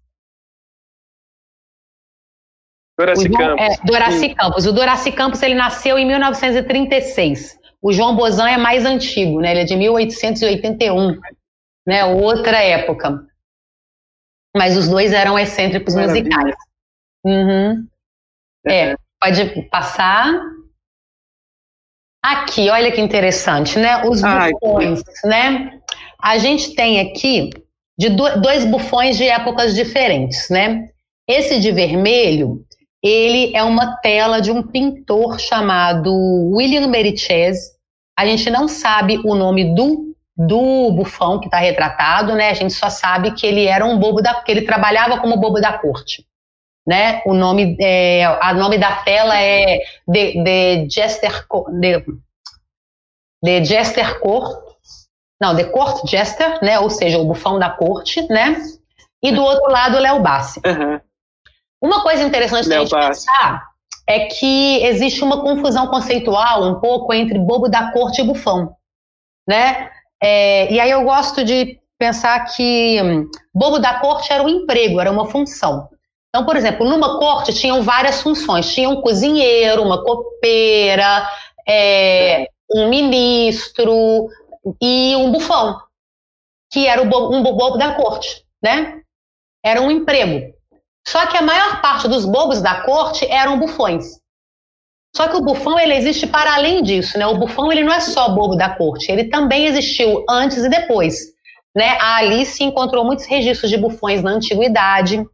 Doraci 2.99 3.29
Campos. 3.31 3.61
É, 3.61 3.87
Doraci 3.87 4.35
Campos. 4.35 4.67
O 4.67 4.73
Doraci 4.73 5.13
Campos 5.13 5.43
ele 5.43 5.55
nasceu 5.55 5.99
em 5.99 6.07
1936. 6.07 7.59
O 7.83 7.93
João 7.93 8.17
Bozan 8.17 8.49
é 8.49 8.57
mais 8.57 8.87
antigo, 8.87 9.41
né? 9.41 9.51
Ele 9.51 9.61
é 9.61 9.65
de 9.65 9.77
1881, 9.77 11.21
né? 11.87 12.05
Outra 12.05 12.63
época. 12.63 13.25
Mas 14.57 14.77
os 14.77 14.89
dois 14.89 15.13
eram 15.13 15.39
excêntricos 15.39 15.95
Maravilha. 15.95 16.25
musicais. 16.25 16.55
Uhum. 17.25 17.87
É. 18.67 18.91
é, 18.91 18.97
pode 19.21 19.69
passar. 19.69 20.33
Aqui, 22.23 22.71
olha 22.71 22.91
que 22.91 23.01
interessante, 23.01 23.79
né? 23.79 24.03
Os 24.05 24.23
bufões, 24.23 25.03
né? 25.25 25.79
A 26.23 26.39
gente 26.39 26.75
tem 26.75 27.01
aqui 27.01 27.51
de 27.99 28.09
dois 28.09 28.65
bufões 28.65 29.17
de 29.17 29.25
épocas 29.25 29.75
diferentes, 29.75 30.49
né? 30.49 30.89
Esse 31.29 31.61
de 31.61 31.71
vermelho 31.71 32.65
ele 33.05 33.55
é 33.55 33.63
uma 33.63 33.97
tela 33.97 34.41
de 34.41 34.51
um 34.51 34.63
pintor 34.63 35.39
chamado 35.39 36.11
William 36.55 36.87
Meriches. 36.87 37.59
A 38.19 38.25
gente 38.25 38.49
não 38.49 38.67
sabe 38.67 39.21
o 39.27 39.35
nome 39.35 39.75
do, 39.75 40.14
do 40.36 40.93
bufão 40.93 41.39
que 41.39 41.47
está 41.47 41.59
retratado, 41.59 42.35
né? 42.35 42.51
A 42.51 42.55
gente 42.55 42.74
só 42.74 42.90
sabe 42.90 43.32
que 43.32 43.47
ele 43.47 43.66
era 43.66 43.85
um 43.85 43.98
bobo 43.98 44.20
da, 44.20 44.35
que 44.43 44.51
ele 44.51 44.62
trabalhava 44.62 45.19
como 45.19 45.36
bobo 45.36 45.61
da 45.61 45.78
corte, 45.78 46.27
né? 46.86 47.23
O 47.24 47.35
nome, 47.35 47.77
é, 47.81 48.24
a 48.24 48.52
nome 48.52 48.78
da 48.78 48.97
tela 48.97 49.40
é 49.40 49.78
de, 50.06 50.43
de 50.43 50.89
Jester, 50.90 51.47
de, 51.81 52.05
de 53.43 53.65
Jester 53.65 54.19
Court, 54.20 54.74
não, 55.40 55.55
de 55.55 55.65
Court 55.65 56.09
Jester, 56.09 56.59
né? 56.62 56.81
Ou 56.81 56.90
seja, 56.90 57.19
o 57.19 57.27
bufão 57.27 57.59
da 57.59 57.70
corte, 57.70 58.27
né? 58.28 58.56
E 59.23 59.32
do 59.32 59.43
outro 59.43 59.70
lado, 59.70 59.98
Léo 59.98 60.20
Bassi. 60.20 60.61
Uhum. 60.66 61.01
Uma 61.81 62.02
coisa 62.02 62.23
interessante 62.23 62.69
da 62.69 62.81
gente 62.81 62.90
pensar 62.90 63.69
é 64.06 64.27
que 64.27 64.82
existe 64.85 65.23
uma 65.23 65.43
confusão 65.43 65.86
conceitual 65.86 66.65
um 66.65 66.81
pouco 66.81 67.12
entre 67.12 67.39
bobo 67.39 67.69
da 67.69 67.93
corte 67.93 68.20
e 68.20 68.24
bufão, 68.24 68.74
né? 69.48 69.90
É, 70.27 70.73
e 70.73 70.81
aí 70.81 70.91
eu 70.91 71.05
gosto 71.05 71.45
de 71.45 71.79
pensar 71.99 72.47
que 72.47 72.99
hum, 73.03 73.31
bobo 73.55 73.79
da 73.79 74.01
corte 74.01 74.33
era 74.33 74.43
um 74.43 74.49
emprego, 74.49 74.99
era 74.99 75.11
uma 75.11 75.27
função. 75.27 75.91
Então, 76.31 76.47
por 76.47 76.57
exemplo, 76.57 76.89
numa 76.89 77.19
corte 77.19 77.53
tinham 77.53 77.83
várias 77.83 78.23
funções. 78.23 78.73
Tinha 78.73 78.89
um 78.89 79.03
cozinheiro, 79.03 79.83
uma 79.83 80.03
copeira, 80.03 81.29
é, 81.69 82.49
um 82.73 82.89
ministro 82.89 84.31
e 84.81 85.15
um 85.15 85.31
bufão, 85.31 85.79
que 86.73 86.87
era 86.87 87.03
o 87.03 87.05
bobo, 87.05 87.37
um 87.37 87.43
bobo 87.43 87.77
da 87.77 87.93
corte, 87.93 88.47
né? 88.63 89.03
Era 89.63 89.83
um 89.83 89.91
emprego. 89.91 90.55
Só 91.07 91.27
que 91.27 91.37
a 91.37 91.43
maior 91.43 91.83
parte 91.83 92.09
dos 92.09 92.25
bobos 92.25 92.63
da 92.63 92.81
corte 92.81 93.31
eram 93.31 93.59
bufões. 93.59 94.19
Só 95.16 95.28
que 95.28 95.36
o 95.36 95.43
bufão 95.43 95.78
ele 95.78 95.95
existe 95.95 96.27
para 96.27 96.55
além 96.55 96.82
disso, 96.82 97.16
né? 97.16 97.27
O 97.27 97.39
bufão 97.39 97.70
ele 97.70 97.85
não 97.85 97.93
é 97.93 98.01
só 98.01 98.31
bobo 98.31 98.57
da 98.57 98.70
corte, 98.70 99.11
ele 99.11 99.24
também 99.24 99.66
existiu 99.66 100.24
antes 100.28 100.65
e 100.65 100.69
depois, 100.69 101.32
né? 101.74 101.97
A 102.01 102.16
Alice 102.16 102.62
encontrou 102.62 103.05
muitos 103.05 103.27
registros 103.27 103.70
de 103.70 103.77
bufões 103.77 104.23
na 104.23 104.32
antiguidade. 104.32 105.24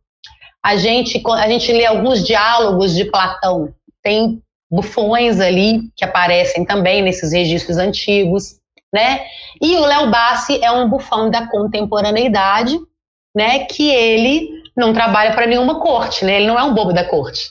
A 0.63 0.77
gente 0.77 1.23
a 1.27 1.49
gente 1.49 1.73
lê 1.73 1.87
alguns 1.87 2.23
diálogos 2.27 2.95
de 2.95 3.07
Platão, 3.07 3.73
tem 4.03 4.43
bufões 4.71 5.41
ali 5.41 5.91
que 5.97 6.05
aparecem 6.05 6.65
também 6.65 7.03
nesses 7.03 7.33
registros 7.33 7.79
antigos, 7.79 8.61
né? 8.93 9.25
E 9.63 9.77
o 9.77 9.87
Léo 9.87 10.11
Bassi 10.11 10.63
é 10.63 10.71
um 10.71 10.91
bufão 10.91 11.31
da 11.31 11.47
contemporaneidade, 11.49 12.79
né? 13.35 13.61
Que 13.61 13.89
ele 13.89 14.63
não 14.77 14.93
trabalha 14.93 15.33
para 15.33 15.47
nenhuma 15.47 15.81
corte, 15.81 16.23
né? 16.23 16.37
Ele 16.37 16.47
não 16.47 16.59
é 16.59 16.63
um 16.63 16.75
bobo 16.75 16.93
da 16.93 17.05
corte, 17.05 17.49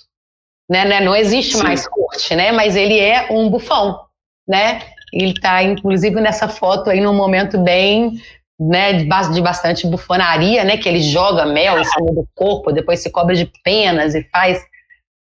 né? 0.70 0.86
né? 0.86 1.02
Não 1.02 1.16
existe 1.16 1.58
Sim. 1.58 1.64
mais 1.64 1.88
corte, 1.88 2.36
né? 2.36 2.52
Mas 2.52 2.76
ele 2.76 3.00
é 3.00 3.28
um 3.32 3.50
bufão, 3.50 4.00
né? 4.48 4.82
Ele 5.12 5.32
está, 5.32 5.64
inclusive, 5.64 6.22
nessa 6.22 6.48
foto 6.48 6.90
aí 6.90 7.02
num 7.02 7.16
momento 7.16 7.58
bem 7.58 8.22
né, 8.60 8.94
de 8.94 9.42
bastante 9.42 9.88
bufonaria, 9.88 10.66
né, 10.66 10.78
que 10.78 10.90
ele 10.90 11.00
joga 11.00 11.46
mel 11.46 11.80
em 11.80 11.84
cima 11.86 12.12
do 12.12 12.28
corpo, 12.36 12.74
depois 12.74 13.00
se 13.00 13.10
cobre 13.10 13.38
de 13.38 13.50
penas 13.64 14.14
e 14.14 14.24
faz 14.30 14.62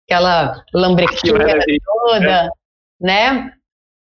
aquela 0.06 0.64
lambrequeira 0.74 1.60
toda, 1.86 2.50
né? 3.00 3.54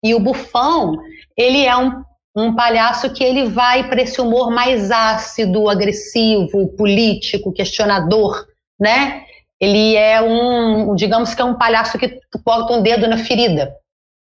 E 0.04 0.14
o 0.14 0.20
bufão, 0.20 0.98
ele 1.38 1.66
é 1.66 1.76
um, 1.78 2.04
um 2.36 2.54
palhaço 2.54 3.14
que 3.14 3.24
ele 3.24 3.46
vai 3.46 3.88
para 3.88 4.02
esse 4.02 4.20
humor 4.20 4.52
mais 4.52 4.92
ácido, 4.92 5.70
agressivo, 5.70 6.68
político, 6.76 7.54
questionador, 7.54 8.46
né? 8.78 9.25
Ele 9.60 9.96
é 9.96 10.22
um, 10.22 10.96
digamos 10.96 11.34
que 11.34 11.42
é 11.42 11.46
um 11.46 11.58
palhaço 11.58 11.98
que 11.98 12.20
bota 12.44 12.74
um 12.74 12.82
dedo 12.82 13.08
na 13.08 13.18
ferida, 13.18 13.74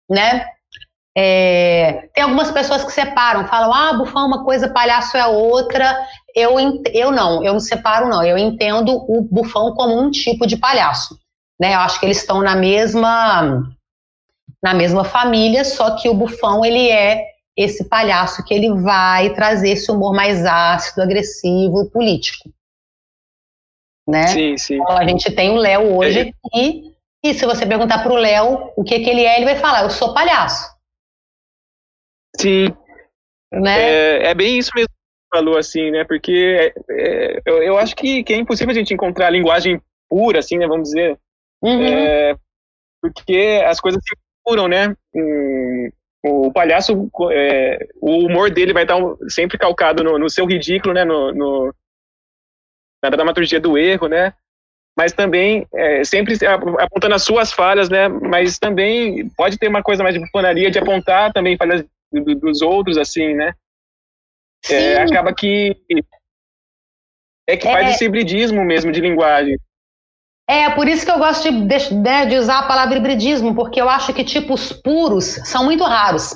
né? 0.10 0.48
É, 1.20 2.10
tem 2.14 2.24
algumas 2.24 2.52
pessoas 2.52 2.84
que 2.84 2.92
separam, 2.92 3.48
falam, 3.48 3.74
ah, 3.74 3.94
bufão 3.94 4.22
é 4.22 4.26
uma 4.28 4.46
coisa, 4.46 4.70
palhaço 4.70 5.18
é 5.18 5.26
outra. 5.26 5.98
Eu, 6.36 6.56
eu 6.94 7.12
não, 7.12 7.44
eu 7.44 7.54
não 7.54 7.60
separo, 7.60 8.08
não. 8.08 8.24
Eu 8.24 8.38
entendo 8.38 8.96
o 8.96 9.24
bufão 9.24 9.74
como 9.74 10.00
um 10.00 10.12
tipo 10.12 10.46
de 10.46 10.58
palhaço. 10.58 11.18
Né? 11.60 11.74
Eu 11.74 11.80
acho 11.80 12.00
que 12.00 12.06
eles 12.06 12.20
estão 12.20 12.42
na 12.42 12.56
mesma 12.56 13.64
na 14.62 14.74
mesma 14.74 15.04
família, 15.04 15.64
só 15.64 15.96
que 15.96 16.10
o 16.10 16.14
bufão 16.14 16.64
ele 16.64 16.90
é 16.90 17.24
esse 17.56 17.86
palhaço 17.86 18.44
que 18.44 18.54
ele 18.54 18.74
vai 18.82 19.34
trazer 19.34 19.70
esse 19.70 19.92
humor 19.92 20.14
mais 20.14 20.46
ácido, 20.46 21.02
agressivo, 21.02 21.90
político. 21.90 22.50
Né? 24.08 24.28
Sim, 24.28 24.58
sim. 24.58 24.76
Então, 24.76 24.98
a 24.98 25.06
gente 25.06 25.30
tem 25.36 25.52
o 25.52 25.56
Léo 25.56 25.98
hoje 25.98 26.20
é. 26.20 26.22
aqui, 26.22 26.96
e 27.24 27.34
se 27.34 27.46
você 27.46 27.66
perguntar 27.66 28.04
para 28.04 28.14
o 28.14 28.18
Léo 28.18 28.72
o 28.76 28.84
que, 28.84 29.00
que 29.00 29.10
ele 29.10 29.26
é, 29.26 29.36
ele 29.36 29.46
vai 29.46 29.58
falar, 29.58 29.84
eu 29.84 29.90
sou 29.90 30.14
palhaço. 30.14 30.66
Sim. 32.40 32.68
Né? 33.52 33.82
É, 33.82 34.28
é 34.30 34.34
bem 34.34 34.58
isso 34.58 34.72
mesmo 34.76 34.88
que 34.88 35.38
falou, 35.38 35.58
assim, 35.58 35.92
né? 35.92 36.04
Porque 36.06 36.74
é, 36.90 36.92
é, 36.92 37.42
eu, 37.46 37.64
eu 37.64 37.78
acho 37.78 37.96
que, 37.96 38.24
que, 38.24 38.34
é 38.34 38.38
impossível 38.38 38.72
a 38.72 38.76
gente 38.76 38.94
encontrar 38.94 39.28
a 39.28 39.32
linguagem 39.32 39.82
pura, 40.10 40.40
assim, 40.40 40.58
né? 40.58 40.68
Vamos 40.68 40.90
dizer. 40.90 41.18
Uhum. 41.62 41.84
É, 41.84 42.36
porque 43.02 43.62
as 43.66 43.80
coisas 43.80 44.02
se 44.04 44.16
misturam, 44.16 44.68
né? 44.68 44.96
Um, 45.14 45.90
o 46.26 46.52
palhaço, 46.52 47.10
é, 47.32 47.88
o 48.02 48.26
humor 48.26 48.52
dele 48.52 48.74
vai 48.74 48.84
estar 48.84 48.98
sempre 49.30 49.58
calcado 49.58 50.04
no, 50.04 50.20
no 50.20 50.30
seu 50.30 50.46
ridículo, 50.46 50.94
né? 50.94 51.06
No, 51.06 51.32
no, 51.34 51.74
na 53.04 53.10
dramaturgia 53.10 53.60
do 53.60 53.78
erro, 53.78 54.08
né? 54.08 54.34
Mas 54.98 55.14
também 55.14 55.68
é, 55.74 56.04
sempre 56.04 56.36
apontando 56.80 57.16
as 57.16 57.24
suas 57.24 57.52
falhas, 57.52 57.90
né? 57.90 58.08
Mas 58.08 58.58
também 58.58 59.30
pode 59.30 59.58
ter 59.58 59.68
uma 59.68 59.84
coisa 59.84 60.02
mais 60.02 60.16
de 60.16 60.22
bufonaria 60.22 60.72
de 60.72 60.80
apontar 60.80 61.32
também 61.32 61.58
falhas 61.58 61.86
dos 62.12 62.62
outros, 62.62 62.98
assim, 62.98 63.34
né? 63.34 63.54
É, 64.70 64.98
acaba 64.98 65.34
que 65.34 65.76
é 67.48 67.56
que 67.56 67.64
faz 67.64 67.88
é. 67.88 67.92
esse 67.92 68.06
hibridismo 68.06 68.64
mesmo 68.66 68.92
de 68.92 69.00
linguagem. 69.00 69.58
É, 70.50 70.70
por 70.72 70.88
isso 70.88 71.06
que 71.06 71.12
eu 71.12 71.18
gosto 71.18 71.44
de, 71.44 71.62
de, 71.66 71.94
né, 71.94 72.26
de, 72.26 72.38
usar 72.38 72.60
a 72.60 72.68
palavra 72.68 72.98
hibridismo, 72.98 73.54
porque 73.54 73.82
eu 73.82 73.90
acho 73.90 74.14
que 74.14 74.24
tipos 74.24 74.72
puros 74.72 75.26
são 75.46 75.66
muito 75.66 75.84
raros. 75.84 76.34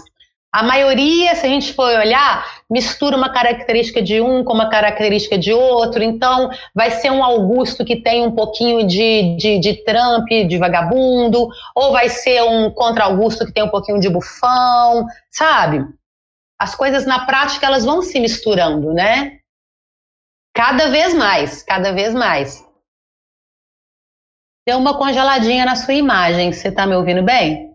A 0.53 0.63
maioria, 0.63 1.33
se 1.35 1.45
a 1.45 1.49
gente 1.49 1.73
for 1.73 1.97
olhar, 1.97 2.45
mistura 2.71 3.17
uma 3.17 3.29
característica 3.29 4.01
de 4.01 4.21
um 4.21 4.45
com 4.45 4.53
uma 4.53 4.69
característica 4.69 5.37
de 5.37 5.51
outro. 5.51 6.01
Então, 6.01 6.49
vai 6.73 6.89
ser 6.89 7.11
um 7.11 7.21
Augusto 7.21 7.83
que 7.83 7.97
tem 7.97 8.25
um 8.25 8.31
pouquinho 8.31 8.87
de, 8.87 9.35
de, 9.35 9.59
de 9.59 9.83
Trump, 9.83 10.27
de 10.29 10.57
vagabundo, 10.57 11.49
ou 11.75 11.91
vai 11.91 12.07
ser 12.07 12.41
um 12.43 12.71
contra-Augusto 12.71 13.45
que 13.45 13.51
tem 13.51 13.63
um 13.63 13.69
pouquinho 13.69 13.99
de 13.99 14.09
bufão, 14.09 15.05
sabe? 15.29 15.85
As 16.57 16.73
coisas 16.73 17.05
na 17.05 17.25
prática 17.25 17.65
elas 17.65 17.83
vão 17.83 18.01
se 18.01 18.17
misturando, 18.21 18.93
né? 18.93 19.39
Cada 20.55 20.89
vez 20.89 21.13
mais, 21.13 21.61
cada 21.63 21.91
vez 21.91 22.13
mais. 22.13 22.65
Deu 24.65 24.77
uma 24.77 24.97
congeladinha 24.97 25.65
na 25.65 25.75
sua 25.75 25.93
imagem. 25.93 26.53
Você 26.53 26.69
está 26.69 26.85
me 26.85 26.95
ouvindo 26.95 27.23
bem? 27.23 27.70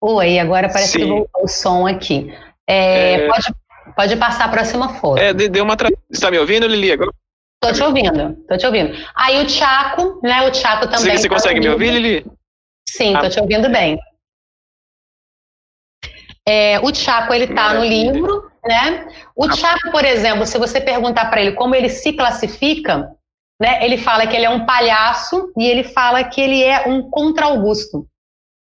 Oi, 0.00 0.38
agora 0.38 0.68
parece 0.68 0.92
Sim. 0.92 0.98
que 0.98 1.06
voltou 1.06 1.44
o 1.44 1.48
som 1.48 1.86
aqui. 1.86 2.32
É, 2.68 3.14
é... 3.14 3.28
Pode, 3.28 3.46
pode 3.96 4.16
passar 4.16 4.44
a 4.46 4.48
próxima 4.48 4.94
foto. 4.94 5.18
É, 5.18 5.32
deu 5.32 5.64
uma 5.64 5.76
tra... 5.76 5.88
Você 5.88 5.96
está 6.10 6.30
me 6.30 6.38
ouvindo, 6.38 6.66
Lili? 6.66 6.92
Agora? 6.92 7.10
Tô 7.60 7.72
te 7.72 7.82
ouvindo, 7.82 8.36
tô 8.46 8.56
te 8.56 8.66
ouvindo. 8.66 8.94
Aí 9.14 9.44
o 9.44 9.48
Chaco, 9.48 10.20
né? 10.22 10.42
O 10.48 10.54
Chaco 10.54 10.86
também. 10.88 11.16
Você, 11.16 11.28
tá 11.28 11.34
consegue 11.34 11.58
ouvindo. 11.58 11.78
me 11.78 11.86
ouvir, 11.86 12.00
Lili? 12.00 12.26
Sim, 12.88 13.14
ah. 13.16 13.20
tô 13.20 13.30
te 13.30 13.40
ouvindo 13.40 13.68
bem. 13.70 13.98
É, 16.46 16.78
o 16.80 16.94
Chaco, 16.94 17.32
ele 17.32 17.48
tá 17.48 17.54
Maravilha. 17.54 18.12
no 18.12 18.18
livro, 18.18 18.52
né? 18.64 19.08
O 19.34 19.50
Chaco, 19.52 19.90
por 19.90 20.04
exemplo, 20.04 20.46
se 20.46 20.58
você 20.58 20.80
perguntar 20.80 21.28
para 21.30 21.40
ele 21.40 21.52
como 21.52 21.74
ele 21.74 21.88
se 21.88 22.12
classifica, 22.12 23.10
né? 23.60 23.84
Ele 23.84 23.98
fala 23.98 24.26
que 24.26 24.36
ele 24.36 24.44
é 24.44 24.50
um 24.50 24.64
palhaço 24.64 25.52
e 25.56 25.66
ele 25.66 25.82
fala 25.82 26.22
que 26.22 26.40
ele 26.40 26.62
é 26.62 26.86
um 26.86 27.10
contra-Augusto, 27.10 28.06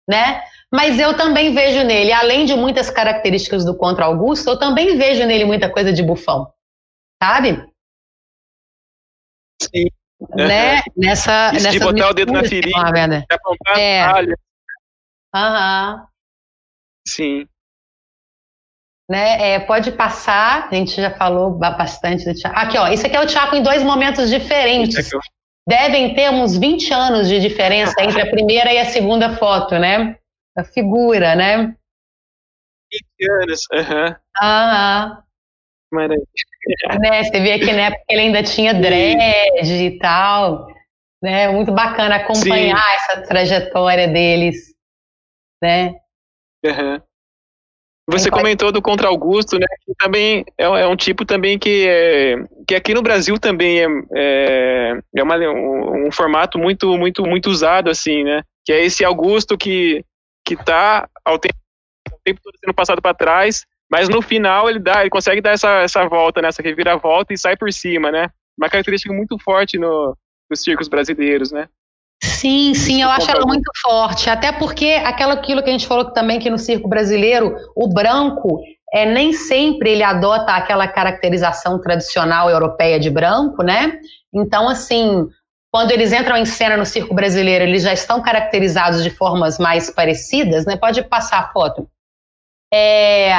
né? 0.08 0.42
Mas 0.74 0.98
eu 0.98 1.16
também 1.16 1.54
vejo 1.54 1.84
nele, 1.84 2.12
além 2.12 2.44
de 2.44 2.54
muitas 2.54 2.90
características 2.90 3.64
do 3.64 3.76
contra-Augusto, 3.76 4.50
eu 4.50 4.58
também 4.58 4.98
vejo 4.98 5.24
nele 5.24 5.44
muita 5.44 5.70
coisa 5.70 5.92
de 5.92 6.02
bufão, 6.02 6.52
sabe? 7.22 7.64
Sim. 9.62 9.88
Né? 10.34 10.76
Uhum. 10.76 10.82
Nessa, 10.96 11.52
Isso 11.54 11.70
de 11.70 11.78
botar 11.78 12.10
o 12.10 12.14
dedo 12.14 12.32
na 12.32 12.42
ferida, 12.42 12.72
de 12.72 13.26
apontar 13.30 13.78
é. 13.78 14.02
Aham. 15.34 15.96
Uhum. 15.96 16.06
Sim 17.06 17.46
né? 19.08 19.54
É, 19.54 19.58
pode 19.60 19.92
passar, 19.92 20.68
a 20.70 20.74
gente 20.74 20.94
já 20.94 21.10
falou 21.10 21.50
bastante 21.50 22.24
do 22.24 22.34
Tiago. 22.34 22.58
Aqui, 22.58 22.78
ó, 22.78 22.88
isso 22.88 23.06
aqui 23.06 23.16
é 23.16 23.20
o 23.20 23.26
Tiago 23.26 23.54
em 23.54 23.62
dois 23.62 23.82
momentos 23.82 24.30
diferentes. 24.30 25.10
Devem 25.68 26.14
ter 26.14 26.30
uns 26.30 26.56
20 26.56 26.92
anos 26.92 27.28
de 27.28 27.40
diferença 27.40 27.94
entre 28.02 28.20
a 28.20 28.30
primeira 28.30 28.72
e 28.72 28.78
a 28.78 28.86
segunda 28.86 29.36
foto, 29.36 29.78
né? 29.78 30.16
A 30.56 30.64
figura, 30.64 31.34
né? 31.34 31.76
20 33.18 33.42
anos, 33.42 33.60
aham. 33.72 34.16
Aham. 34.40 35.24
Maravilha. 35.92 36.24
Né, 37.00 37.24
você 37.24 37.40
vê 37.40 37.58
que 37.58 37.72
na 37.72 37.82
época 37.82 38.04
ele 38.08 38.20
ainda 38.20 38.42
tinha 38.42 38.74
dread 38.74 39.64
e 39.64 39.98
tal. 39.98 40.66
Né? 41.22 41.48
Muito 41.50 41.72
bacana 41.72 42.16
acompanhar 42.16 42.76
Sim. 42.76 42.94
essa 42.94 43.22
trajetória 43.22 44.08
deles. 44.08 44.74
Né? 45.62 45.94
Uhum. 46.64 47.00
Você 48.06 48.30
comentou 48.30 48.70
do 48.70 48.82
Contra 48.82 49.08
Augusto, 49.08 49.58
né? 49.58 49.66
Que 49.84 49.94
também 49.98 50.44
é, 50.58 50.64
é, 50.64 50.86
um 50.86 50.96
tipo 50.96 51.24
também 51.24 51.58
que 51.58 51.86
é, 51.88 52.36
que 52.68 52.74
aqui 52.74 52.92
no 52.92 53.00
Brasil 53.00 53.38
também 53.38 53.80
é, 53.80 53.86
é, 54.14 55.00
é 55.16 55.22
uma, 55.22 55.36
um, 55.38 56.06
um, 56.08 56.12
formato 56.12 56.58
muito 56.58 56.98
muito 56.98 57.24
muito 57.24 57.48
usado 57.48 57.88
assim, 57.88 58.22
né? 58.22 58.42
Que 58.62 58.74
é 58.74 58.84
esse 58.84 59.04
Augusto 59.04 59.56
que 59.56 60.04
que 60.44 60.56
tá 60.56 61.08
ao 61.24 61.38
tempo, 61.38 61.56
ao 62.10 62.18
tempo 62.24 62.40
todo 62.42 62.56
sendo 62.58 62.74
passado 62.74 63.00
para 63.00 63.14
trás, 63.14 63.64
mas 63.90 64.08
no 64.08 64.20
final 64.20 64.68
ele 64.68 64.78
dá, 64.78 65.00
ele 65.00 65.10
consegue 65.10 65.40
dar 65.40 65.52
essa 65.52 65.82
essa 65.82 66.06
volta, 66.08 66.42
né? 66.42 66.48
Essa 66.48 66.62
reviravolta 66.62 67.32
e 67.32 67.38
sai 67.38 67.56
por 67.56 67.72
cima, 67.72 68.10
né? 68.10 68.28
Uma 68.56 68.68
característica 68.68 69.12
muito 69.12 69.38
forte 69.38 69.78
no, 69.78 70.16
nos 70.50 70.62
circos 70.62 70.88
brasileiros, 70.88 71.50
né? 71.50 71.68
Sim, 72.22 72.72
sim, 72.74 73.02
eu 73.02 73.10
acho 73.10 73.30
ela 73.30 73.46
muito 73.46 73.70
forte. 73.82 74.30
Até 74.30 74.52
porque 74.52 74.92
aquilo, 75.04 75.32
aquilo 75.32 75.62
que 75.62 75.68
a 75.68 75.72
gente 75.72 75.86
falou 75.86 76.10
também 76.12 76.38
que 76.38 76.48
no 76.48 76.58
circo 76.58 76.88
brasileiro, 76.88 77.56
o 77.76 77.92
branco 77.92 78.60
é 78.92 79.04
nem 79.04 79.32
sempre 79.32 79.90
ele 79.90 80.02
adota 80.02 80.52
aquela 80.52 80.86
caracterização 80.86 81.80
tradicional 81.80 82.48
europeia 82.48 82.98
de 82.98 83.10
branco, 83.10 83.62
né? 83.62 83.98
Então, 84.32 84.68
assim, 84.68 85.28
quando 85.74 85.90
eles 85.90 86.12
entram 86.12 86.36
em 86.36 86.44
cena 86.44 86.76
no 86.76 86.86
circo 86.86 87.12
brasileiro, 87.12 87.64
eles 87.64 87.82
já 87.82 87.92
estão 87.92 88.22
caracterizados 88.22 89.02
de 89.02 89.10
formas 89.10 89.58
mais 89.58 89.90
parecidas, 89.90 90.64
né? 90.64 90.76
Pode 90.76 91.02
passar 91.02 91.40
a 91.40 91.52
foto. 91.52 91.90
É, 92.72 93.32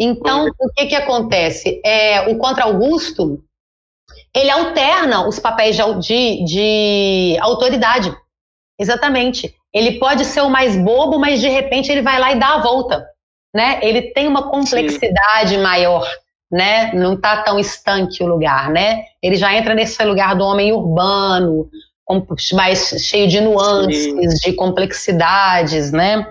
então, 0.00 0.46
o 0.46 0.72
que 0.72 0.86
que 0.86 0.94
acontece? 0.94 1.82
É, 1.84 2.30
o 2.30 2.38
Contra 2.38 2.64
Augusto, 2.64 3.44
ele 4.34 4.50
alterna 4.50 5.28
os 5.28 5.38
papéis 5.38 5.76
de, 6.00 6.42
de 6.46 7.36
autoridade. 7.42 8.10
Exatamente. 8.80 9.54
Ele 9.70 9.98
pode 9.98 10.24
ser 10.24 10.40
o 10.40 10.48
mais 10.48 10.74
bobo, 10.74 11.18
mas 11.18 11.42
de 11.42 11.48
repente 11.50 11.92
ele 11.92 12.00
vai 12.00 12.18
lá 12.18 12.32
e 12.32 12.38
dá 12.38 12.54
a 12.54 12.62
volta, 12.62 13.06
né? 13.54 13.78
Ele 13.82 14.00
tem 14.12 14.26
uma 14.26 14.48
complexidade 14.48 15.56
Sim. 15.56 15.62
maior, 15.62 16.08
né? 16.52 16.92
Não 16.92 17.14
está 17.14 17.42
tão 17.42 17.58
estanque 17.58 18.22
o 18.22 18.26
lugar, 18.26 18.70
né? 18.70 19.04
Ele 19.22 19.36
já 19.36 19.56
entra 19.56 19.74
nesse 19.74 20.02
lugar 20.04 20.36
do 20.36 20.44
homem 20.44 20.72
urbano, 20.72 21.68
mais 22.52 22.90
cheio 22.98 23.26
de 23.26 23.40
nuances, 23.40 24.04
Sim. 24.04 24.50
de 24.50 24.52
complexidades, 24.52 25.90
né? 25.90 26.26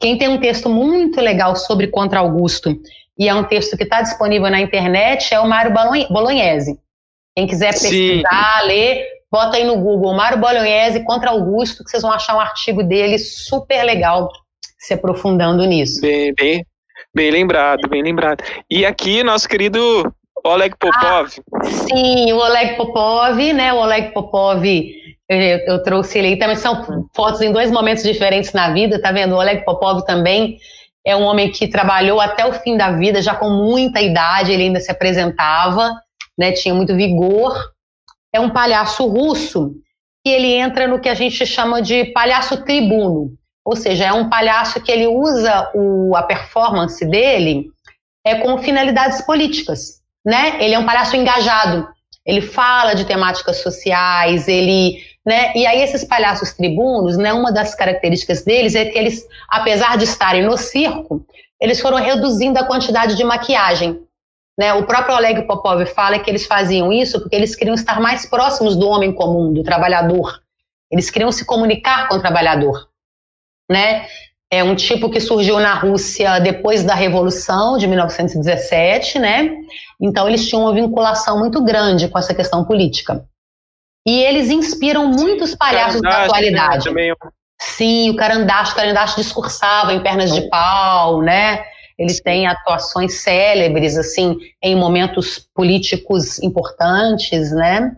Quem 0.00 0.18
tem 0.18 0.28
um 0.28 0.40
texto 0.40 0.68
muito 0.68 1.20
legal 1.20 1.54
sobre 1.54 1.86
Contra 1.86 2.18
Augusto, 2.18 2.76
e 3.16 3.28
é 3.28 3.34
um 3.34 3.44
texto 3.44 3.76
que 3.76 3.84
está 3.84 4.02
disponível 4.02 4.50
na 4.50 4.60
internet, 4.60 5.32
é 5.32 5.38
o 5.38 5.48
Mário 5.48 5.72
Bolognese. 6.10 6.78
Quem 7.36 7.46
quiser 7.46 7.70
pesquisar, 7.70 8.60
Sim. 8.62 8.66
ler, 8.66 9.06
Bota 9.30 9.56
aí 9.56 9.64
no 9.64 9.76
Google 9.76 10.12
Mário 10.12 10.38
Bolognese 10.38 11.04
contra 11.04 11.30
Augusto, 11.30 11.84
que 11.84 11.90
vocês 11.90 12.02
vão 12.02 12.10
achar 12.10 12.36
um 12.36 12.40
artigo 12.40 12.82
dele 12.82 13.16
super 13.16 13.84
legal, 13.84 14.28
se 14.76 14.92
aprofundando 14.92 15.64
nisso. 15.64 16.00
Bem, 16.00 16.34
bem, 16.34 16.66
Bem 17.14 17.30
lembrado, 17.30 17.88
bem 17.88 18.02
lembrado. 18.02 18.42
E 18.70 18.86
aqui, 18.86 19.24
nosso 19.24 19.48
querido 19.48 19.80
Oleg 20.44 20.74
Popov. 20.78 21.28
Ah, 21.54 21.64
sim, 21.64 22.32
o 22.32 22.36
Oleg 22.36 22.76
Popov, 22.76 23.36
né? 23.52 23.72
O 23.72 23.78
Oleg 23.78 24.12
Popov, 24.12 24.64
eu, 24.64 25.38
eu, 25.66 25.82
trouxe 25.82 26.18
ele 26.18 26.28
aí 26.28 26.38
também. 26.38 26.56
São 26.56 27.08
fotos 27.14 27.40
em 27.40 27.52
dois 27.52 27.70
momentos 27.70 28.04
diferentes 28.04 28.52
na 28.52 28.72
vida, 28.72 29.00
tá 29.00 29.10
vendo? 29.10 29.34
O 29.34 29.38
Oleg 29.38 29.64
Popov 29.64 30.04
também 30.04 30.58
é 31.04 31.16
um 31.16 31.22
homem 31.22 31.50
que 31.50 31.66
trabalhou 31.66 32.20
até 32.20 32.46
o 32.46 32.52
fim 32.52 32.76
da 32.76 32.92
vida, 32.92 33.20
já 33.20 33.34
com 33.34 33.50
muita 33.50 34.00
idade, 34.00 34.52
ele 34.52 34.64
ainda 34.64 34.80
se 34.80 34.90
apresentava, 34.90 35.92
né? 36.38 36.52
Tinha 36.52 36.74
muito 36.74 36.94
vigor. 36.94 37.54
É 38.32 38.38
um 38.38 38.50
palhaço 38.50 39.04
russo 39.08 39.72
e 40.24 40.30
ele 40.30 40.52
entra 40.52 40.86
no 40.86 41.00
que 41.00 41.08
a 41.08 41.14
gente 41.14 41.44
chama 41.44 41.82
de 41.82 42.04
palhaço 42.12 42.64
tribuno. 42.64 43.32
Ou 43.64 43.76
seja, 43.76 44.06
é 44.06 44.12
um 44.12 44.28
palhaço 44.28 44.80
que 44.80 44.90
ele 44.90 45.06
usa 45.06 45.70
o, 45.74 46.16
a 46.16 46.22
performance 46.22 47.04
dele 47.06 47.70
é, 48.24 48.36
com 48.36 48.58
finalidades 48.58 49.20
políticas 49.22 50.00
né? 50.24 50.62
Ele 50.62 50.74
é 50.74 50.78
um 50.78 50.86
palhaço 50.86 51.16
engajado. 51.16 51.88
Ele 52.24 52.42
fala 52.42 52.94
de 52.94 53.04
temáticas 53.04 53.62
sociais, 53.62 54.46
ele, 54.46 54.98
né? 55.24 55.52
E 55.54 55.66
aí 55.66 55.82
esses 55.82 56.04
palhaços 56.04 56.52
tribunos, 56.52 57.16
né? 57.16 57.32
Uma 57.32 57.52
das 57.52 57.74
características 57.74 58.44
deles 58.44 58.74
é 58.74 58.84
que 58.84 58.98
eles, 58.98 59.26
apesar 59.48 59.96
de 59.96 60.04
estarem 60.04 60.44
no 60.44 60.56
circo, 60.56 61.24
eles 61.60 61.80
foram 61.80 61.98
reduzindo 61.98 62.58
a 62.58 62.66
quantidade 62.66 63.16
de 63.16 63.24
maquiagem. 63.24 64.00
Né, 64.58 64.74
o 64.74 64.84
próprio 64.84 65.16
Oleg 65.16 65.46
Popov 65.46 65.86
fala 65.86 66.18
que 66.18 66.28
eles 66.28 66.44
faziam 66.44 66.92
isso 66.92 67.18
porque 67.18 67.34
eles 67.34 67.56
queriam 67.56 67.74
estar 67.74 67.98
mais 67.98 68.26
próximos 68.26 68.76
do 68.76 68.86
homem 68.88 69.10
comum, 69.10 69.54
do 69.54 69.62
trabalhador. 69.62 70.38
Eles 70.90 71.08
queriam 71.08 71.32
se 71.32 71.46
comunicar 71.46 72.08
com 72.08 72.16
o 72.16 72.20
trabalhador. 72.20 72.89
Né? 73.70 74.06
É 74.52 74.64
um 74.64 74.74
tipo 74.74 75.08
que 75.08 75.20
surgiu 75.20 75.60
na 75.60 75.74
Rússia 75.74 76.40
depois 76.40 76.82
da 76.82 76.94
Revolução 76.94 77.78
de 77.78 77.86
1917, 77.86 79.18
né? 79.20 79.48
Então 80.00 80.26
eles 80.26 80.48
tinham 80.48 80.62
uma 80.62 80.74
vinculação 80.74 81.38
muito 81.38 81.62
grande 81.62 82.08
com 82.08 82.18
essa 82.18 82.34
questão 82.34 82.64
política. 82.64 83.24
E 84.06 84.22
eles 84.22 84.50
inspiram 84.50 85.06
muitos 85.06 85.54
palhaços 85.54 86.00
da 86.00 86.24
atualidade. 86.24 86.84
Também. 86.84 87.14
Sim, 87.60 88.10
o 88.10 88.16
Carandache, 88.16 88.72
o 88.72 88.74
Carandache 88.74 89.16
discursava 89.16 89.92
em 89.92 90.02
pernas 90.02 90.32
de 90.34 90.48
pau, 90.48 91.20
né? 91.22 91.62
Ele 91.98 92.14
tem 92.22 92.46
atuações 92.46 93.20
célebres, 93.20 93.96
assim, 93.98 94.36
em 94.62 94.74
momentos 94.74 95.46
políticos 95.54 96.42
importantes, 96.42 97.52
né? 97.52 97.94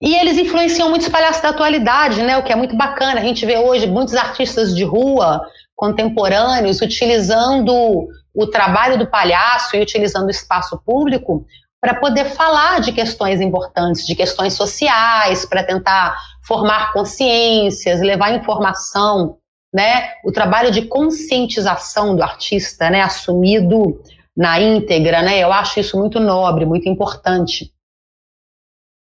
E 0.00 0.14
eles 0.14 0.36
influenciam 0.36 0.90
muitos 0.90 1.08
palhaços 1.08 1.42
da 1.42 1.48
atualidade, 1.48 2.22
né? 2.22 2.36
O 2.36 2.42
que 2.42 2.52
é 2.52 2.56
muito 2.56 2.76
bacana. 2.76 3.20
A 3.20 3.24
gente 3.24 3.46
vê 3.46 3.56
hoje 3.56 3.86
muitos 3.86 4.14
artistas 4.14 4.74
de 4.74 4.84
rua 4.84 5.40
contemporâneos 5.74 6.80
utilizando 6.80 8.08
o 8.34 8.46
trabalho 8.46 8.98
do 8.98 9.06
palhaço 9.06 9.76
e 9.76 9.80
utilizando 9.80 10.26
o 10.26 10.30
espaço 10.30 10.80
público 10.84 11.44
para 11.80 11.94
poder 11.94 12.26
falar 12.26 12.80
de 12.80 12.92
questões 12.92 13.40
importantes, 13.40 14.06
de 14.06 14.14
questões 14.14 14.54
sociais, 14.54 15.44
para 15.46 15.62
tentar 15.62 16.16
formar 16.46 16.92
consciências, 16.92 18.00
levar 18.00 18.34
informação, 18.34 19.36
né? 19.72 20.10
O 20.24 20.32
trabalho 20.32 20.70
de 20.70 20.82
conscientização 20.82 22.14
do 22.14 22.22
artista, 22.22 22.90
né, 22.90 23.02
assumido 23.02 24.00
na 24.36 24.60
íntegra, 24.60 25.22
né? 25.22 25.38
Eu 25.38 25.52
acho 25.52 25.80
isso 25.80 25.98
muito 25.98 26.20
nobre, 26.20 26.66
muito 26.66 26.88
importante 26.88 27.72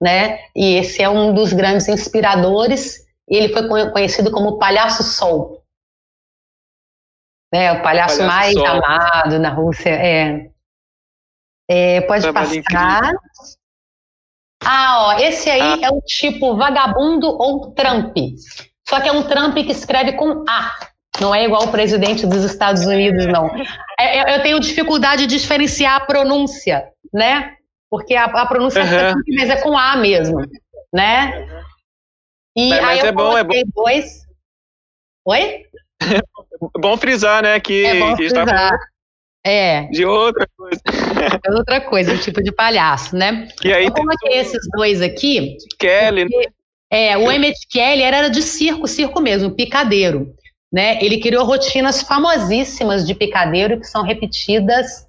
né? 0.00 0.38
E 0.54 0.76
esse 0.76 1.02
é 1.02 1.08
um 1.08 1.34
dos 1.34 1.52
grandes 1.52 1.88
inspiradores. 1.88 3.06
Ele 3.28 3.52
foi 3.52 3.90
conhecido 3.90 4.30
como 4.30 4.58
Palhaço 4.58 5.02
Sol. 5.02 5.60
Né, 7.52 7.72
o 7.72 7.82
palhaço, 7.82 8.18
palhaço 8.18 8.22
mais 8.22 8.54
Sol. 8.54 8.66
amado 8.66 9.38
na 9.38 9.50
Rússia. 9.50 9.90
É. 9.90 10.50
é 11.68 12.00
pode 12.02 12.22
Trabalho 12.22 12.62
passar. 12.62 12.98
Incrível. 12.98 13.20
Ah, 14.62 15.06
ó, 15.06 15.18
esse 15.18 15.48
aí 15.48 15.82
ah. 15.82 15.86
é 15.86 15.90
o 15.90 16.00
tipo 16.02 16.56
vagabundo 16.56 17.26
ou 17.26 17.72
Trump. 17.72 18.16
Só 18.88 19.00
que 19.00 19.08
é 19.08 19.12
um 19.12 19.22
Trump 19.22 19.54
que 19.54 19.72
escreve 19.72 20.12
com 20.12 20.44
A. 20.48 20.76
Não 21.20 21.34
é 21.34 21.44
igual 21.44 21.64
o 21.64 21.70
presidente 21.70 22.26
dos 22.26 22.44
Estados 22.44 22.86
Unidos, 22.86 23.26
não. 23.26 23.50
É, 23.98 24.36
eu 24.36 24.42
tenho 24.42 24.60
dificuldade 24.60 25.26
de 25.26 25.38
diferenciar 25.38 25.96
a 25.96 26.04
pronúncia, 26.04 26.88
né? 27.12 27.56
Porque 27.90 28.14
a, 28.14 28.24
a 28.24 28.46
pronúncia 28.46 28.82
uhum. 28.82 28.88
é 28.88 29.14
mas 29.36 29.50
é 29.50 29.60
com 29.60 29.76
A 29.76 29.96
mesmo, 29.96 30.40
né? 30.92 31.46
E 32.56 32.70
mas, 32.70 32.84
aí 32.84 32.98
é 33.00 33.12
bom, 33.12 33.36
é 33.36 33.44
bom. 33.44 33.54
Dois... 33.74 34.26
Oi? 35.26 35.64
bom 36.80 36.96
frisar, 36.96 37.42
né, 37.42 37.58
que, 37.60 37.84
é 37.84 37.98
bom 37.98 38.10
que 38.10 38.28
frisar. 38.28 38.46
está 38.46 38.78
é. 39.44 39.84
De 39.84 40.04
outra 40.04 40.46
coisa. 40.56 40.80
É 41.42 41.50
outra 41.52 41.80
coisa, 41.80 42.12
um 42.12 42.18
tipo 42.18 42.42
de 42.42 42.52
palhaço, 42.52 43.16
né? 43.16 43.48
E 43.64 43.72
aí 43.72 43.86
eu 43.86 43.92
coloquei 43.92 44.38
esses 44.38 44.60
dois 44.74 45.00
aqui. 45.00 45.56
Kelly, 45.78 46.28
porque? 46.28 46.50
É, 46.92 47.16
o 47.16 47.30
Emmett 47.30 47.56
Kelly 47.68 48.02
era 48.02 48.28
de 48.28 48.42
circo, 48.42 48.86
circo 48.86 49.20
mesmo, 49.20 49.54
picadeiro. 49.54 50.34
Né? 50.72 51.02
Ele 51.02 51.20
criou 51.20 51.44
rotinas 51.44 52.02
famosíssimas 52.02 53.06
de 53.06 53.14
picadeiro 53.14 53.80
que 53.80 53.86
são 53.86 54.02
repetidas 54.02 55.06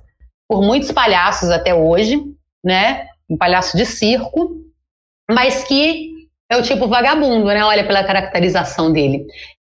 por 0.47 0.61
muitos 0.61 0.91
palhaços 0.91 1.49
até 1.49 1.73
hoje 1.73 2.23
né? 2.63 3.07
Um 3.29 3.37
palhaço 3.37 3.77
de 3.77 3.85
circo, 3.85 4.57
mas 5.29 5.63
que 5.63 6.11
é 6.49 6.57
o 6.57 6.61
tipo 6.61 6.87
vagabundo, 6.87 7.45
né? 7.47 7.63
Olha 7.63 7.85
pela 7.85 8.03
caracterização 8.03 8.91
dele. 8.91 9.25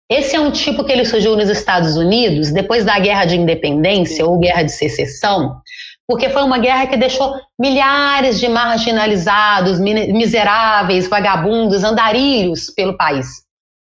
Esse 0.09 0.35
é 0.35 0.39
um 0.39 0.51
tipo 0.51 0.83
que 0.83 0.91
ele 0.91 1.03
surgiu 1.03 1.35
nos 1.35 1.49
Estados 1.49 1.97
Unidos 1.97 2.51
depois 2.51 2.85
da 2.85 2.99
Guerra 2.99 3.25
de 3.25 3.37
Independência 3.37 4.23
ou 4.23 4.37
Guerra 4.37 4.61
de 4.61 4.71
Secessão, 4.71 5.59
porque 6.07 6.29
foi 6.29 6.43
uma 6.43 6.59
guerra 6.59 6.85
que 6.85 6.95
deixou 6.95 7.33
milhares 7.59 8.39
de 8.39 8.47
marginalizados, 8.47 9.79
miseráveis, 9.79 11.07
vagabundos, 11.07 11.83
andarilhos 11.83 12.69
pelo 12.69 12.95
país. 12.95 13.45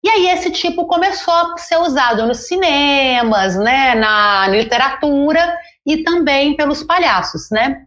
E 0.03 0.09
aí 0.09 0.29
esse 0.29 0.49
tipo 0.49 0.87
começou 0.87 1.33
a 1.33 1.57
ser 1.57 1.77
usado 1.77 2.25
nos 2.25 2.47
cinemas, 2.47 3.55
né, 3.57 3.93
na 3.93 4.47
literatura 4.47 5.55
e 5.85 5.97
também 6.03 6.55
pelos 6.55 6.81
palhaços, 6.81 7.49
né? 7.51 7.83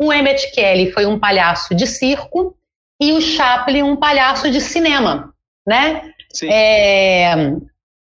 O 0.00 0.12
Emmett 0.12 0.52
Kelly 0.52 0.92
foi 0.92 1.06
um 1.06 1.18
palhaço 1.18 1.74
de 1.74 1.86
circo 1.86 2.56
e 3.00 3.12
o 3.12 3.20
Chaplin 3.20 3.82
um 3.82 3.96
palhaço 3.96 4.50
de 4.50 4.60
cinema, 4.60 5.34
né? 5.66 6.12
Sim. 6.32 6.48
É... 6.50 7.34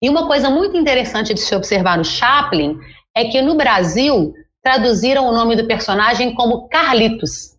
E 0.03 0.09
uma 0.09 0.27
coisa 0.27 0.49
muito 0.49 0.77
interessante 0.77 1.35
de 1.35 1.41
se 1.41 1.55
observar 1.55 1.99
no 1.99 2.05
Chaplin 2.05 2.79
é 3.15 3.25
que 3.27 3.43
no 3.43 3.55
Brasil 3.55 4.33
traduziram 4.63 5.27
o 5.27 5.33
nome 5.33 5.57
do 5.57 5.67
personagem 5.67 6.35
como 6.35 6.69
Carlitos, 6.69 7.57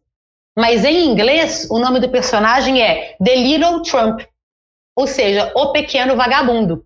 mas 0.57 0.84
em 0.85 1.06
inglês 1.06 1.68
o 1.69 1.80
nome 1.80 1.99
do 1.99 2.10
personagem 2.10 2.81
é 2.81 3.15
The 3.23 3.35
Little 3.35 3.81
Trump, 3.84 4.22
ou 4.95 5.07
seja, 5.07 5.52
o 5.56 5.72
pequeno 5.72 6.15
vagabundo. 6.15 6.84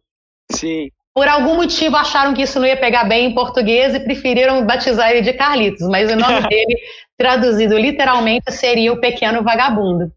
Sim. 0.52 0.90
Por 1.14 1.28
algum 1.28 1.56
motivo 1.56 1.96
acharam 1.96 2.34
que 2.34 2.42
isso 2.42 2.60
não 2.60 2.68
ia 2.68 2.76
pegar 2.76 3.06
bem 3.06 3.28
em 3.28 3.34
português 3.34 3.96
e 3.96 4.02
preferiram 4.02 4.66
batizar 4.66 5.12
ele 5.12 5.22
de 5.22 5.34
Carlitos, 5.34 5.88
mas 5.88 6.12
o 6.12 6.16
nome 6.16 6.42
dele 6.50 6.76
traduzido 7.18 7.78
literalmente, 7.78 8.52
seria 8.52 8.92
o 8.92 9.00
pequeno 9.00 9.44
vagabundo. 9.44 10.12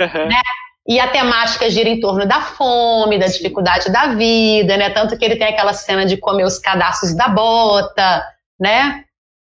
Uhum. 0.00 0.28
Né? 0.28 0.40
E 0.86 0.98
a 0.98 1.10
temática 1.10 1.68
gira 1.68 1.88
em 1.88 2.00
torno 2.00 2.26
da 2.26 2.40
fome, 2.40 3.18
da 3.18 3.26
dificuldade 3.26 3.92
da 3.92 4.14
vida, 4.14 4.76
né? 4.76 4.88
Tanto 4.88 5.18
que 5.18 5.24
ele 5.24 5.36
tem 5.36 5.48
aquela 5.48 5.74
cena 5.74 6.06
de 6.06 6.16
comer 6.16 6.44
os 6.44 6.58
cadastros 6.58 7.14
da 7.14 7.28
bota, 7.28 8.24
né? 8.58 9.04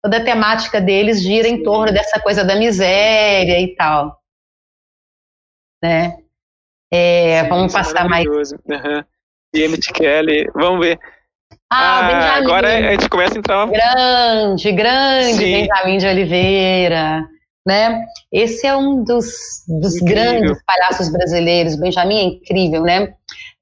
Toda 0.02 0.16
a 0.16 0.24
temática 0.24 0.80
deles 0.80 1.20
gira 1.22 1.46
em 1.46 1.62
torno 1.62 1.92
dessa 1.92 2.18
coisa 2.20 2.42
da 2.42 2.54
miséria 2.56 3.60
e 3.60 3.74
tal. 3.74 4.18
Né? 5.82 6.16
É, 6.90 7.44
vamos 7.48 7.74
é 7.74 7.76
passar 7.76 8.08
mais. 8.08 8.26
Uhum. 8.26 9.04
E 9.54 9.62
Emmett 9.62 9.92
Kelly, 9.92 10.50
vamos 10.54 10.86
ver. 10.86 10.98
Ah, 11.70 11.98
ah 11.98 12.02
Benjamin. 12.06 12.44
Agora 12.44 12.68
a 12.68 12.90
gente 12.92 13.08
começa 13.08 13.34
a 13.34 13.38
entrar. 13.38 13.66
Grande, 13.66 14.72
grande 14.72 15.34
Sim. 15.34 15.52
Benjamin 15.52 15.98
de 15.98 16.06
Oliveira. 16.06 17.28
Né? 17.66 18.04
Esse 18.30 18.64
é 18.66 18.76
um 18.76 19.02
dos, 19.02 19.26
dos 19.66 19.96
grandes 19.96 20.56
palhaços 20.64 21.10
brasileiros. 21.10 21.74
Benjamin 21.74 22.18
é 22.18 22.22
incrível, 22.22 22.82
né? 22.82 23.12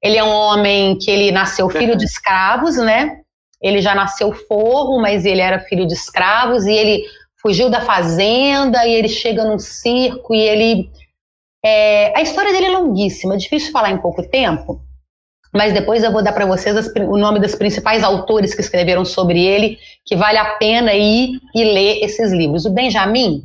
Ele 0.01 0.17
é 0.17 0.23
um 0.23 0.29
homem 0.29 0.95
que 0.99 1.09
ele 1.09 1.31
nasceu 1.31 1.67
filho 1.69 1.95
de 1.95 2.05
escravos, 2.05 2.77
né? 2.77 3.21
Ele 3.59 3.81
já 3.81 3.95
nasceu 3.95 4.31
forro, 4.31 5.01
mas 5.01 5.25
ele 5.25 5.41
era 5.41 5.59
filho 5.59 5.87
de 5.87 5.93
escravos 5.93 6.65
e 6.65 6.71
ele 6.71 7.03
fugiu 7.41 7.67
da 7.67 7.81
fazenda 7.81 8.85
e 8.85 8.93
ele 8.93 9.07
chega 9.07 9.43
num 9.43 9.57
circo 9.57 10.35
e 10.35 10.39
ele 10.39 10.89
é, 11.65 12.15
a 12.15 12.21
história 12.21 12.53
dele 12.53 12.67
é 12.67 12.77
longuíssima, 12.77 13.33
é 13.33 13.37
difícil 13.37 13.71
falar 13.71 13.89
em 13.89 13.97
pouco 13.97 14.21
tempo, 14.21 14.84
mas 15.55 15.73
depois 15.73 16.03
eu 16.03 16.11
vou 16.11 16.21
dar 16.21 16.33
para 16.33 16.45
vocês 16.45 16.75
as, 16.75 16.87
o 16.87 17.17
nome 17.17 17.39
dos 17.39 17.55
principais 17.55 18.03
autores 18.03 18.53
que 18.53 18.59
escreveram 18.59 19.05
sobre 19.05 19.41
ele, 19.41 19.77
que 20.05 20.15
vale 20.15 20.37
a 20.37 20.55
pena 20.55 20.93
ir 20.93 21.39
e 21.55 21.63
ler 21.63 22.03
esses 22.03 22.33
livros. 22.33 22.65
O 22.65 22.73
Benjamin, 22.73 23.43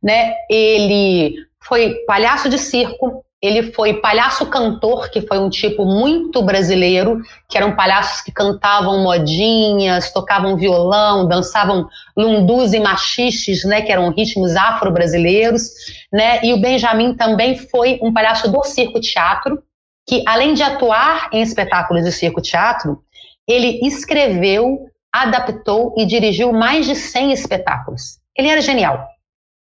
né, 0.00 0.34
ele 0.48 1.34
foi 1.60 1.96
palhaço 2.06 2.48
de 2.48 2.56
circo, 2.56 3.24
ele 3.42 3.72
foi 3.72 3.94
palhaço 3.94 4.46
cantor, 4.46 5.10
que 5.10 5.22
foi 5.22 5.38
um 5.38 5.50
tipo 5.50 5.84
muito 5.84 6.40
brasileiro, 6.40 7.20
que 7.48 7.56
eram 7.56 7.74
palhaços 7.74 8.20
que 8.20 8.30
cantavam 8.30 9.02
modinhas, 9.02 10.12
tocavam 10.12 10.56
violão, 10.56 11.26
dançavam 11.26 11.88
lundus 12.16 12.72
e 12.74 12.78
machiches, 12.78 13.64
né, 13.64 13.82
que 13.82 13.90
eram 13.90 14.12
ritmos 14.12 14.54
afro-brasileiros, 14.54 15.70
né? 16.12 16.44
E 16.44 16.52
o 16.52 16.60
Benjamin 16.60 17.14
também 17.14 17.56
foi 17.56 17.98
um 18.02 18.12
palhaço 18.12 18.50
do 18.52 18.62
circo 18.62 19.00
teatro, 19.00 19.60
que 20.08 20.22
além 20.26 20.54
de 20.54 20.62
atuar 20.62 21.30
em 21.32 21.42
espetáculos 21.42 22.04
de 22.04 22.12
circo 22.12 22.40
teatro, 22.40 23.02
ele 23.46 23.80
escreveu, 23.86 24.86
adaptou 25.12 25.94
e 25.96 26.06
dirigiu 26.06 26.52
mais 26.52 26.86
de 26.86 26.94
100 26.94 27.32
espetáculos. 27.32 28.18
Ele 28.36 28.48
era 28.48 28.60
genial. 28.60 29.06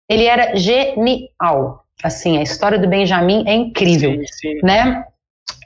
Ele 0.10 0.26
era 0.26 0.56
genial. 0.56 1.86
Assim, 2.04 2.38
a 2.38 2.42
história 2.42 2.80
do 2.80 2.88
Benjamin 2.88 3.44
é 3.48 3.54
incrível, 3.54 4.12
sim, 4.12 4.26
sim. 4.28 4.60
né? 4.64 5.06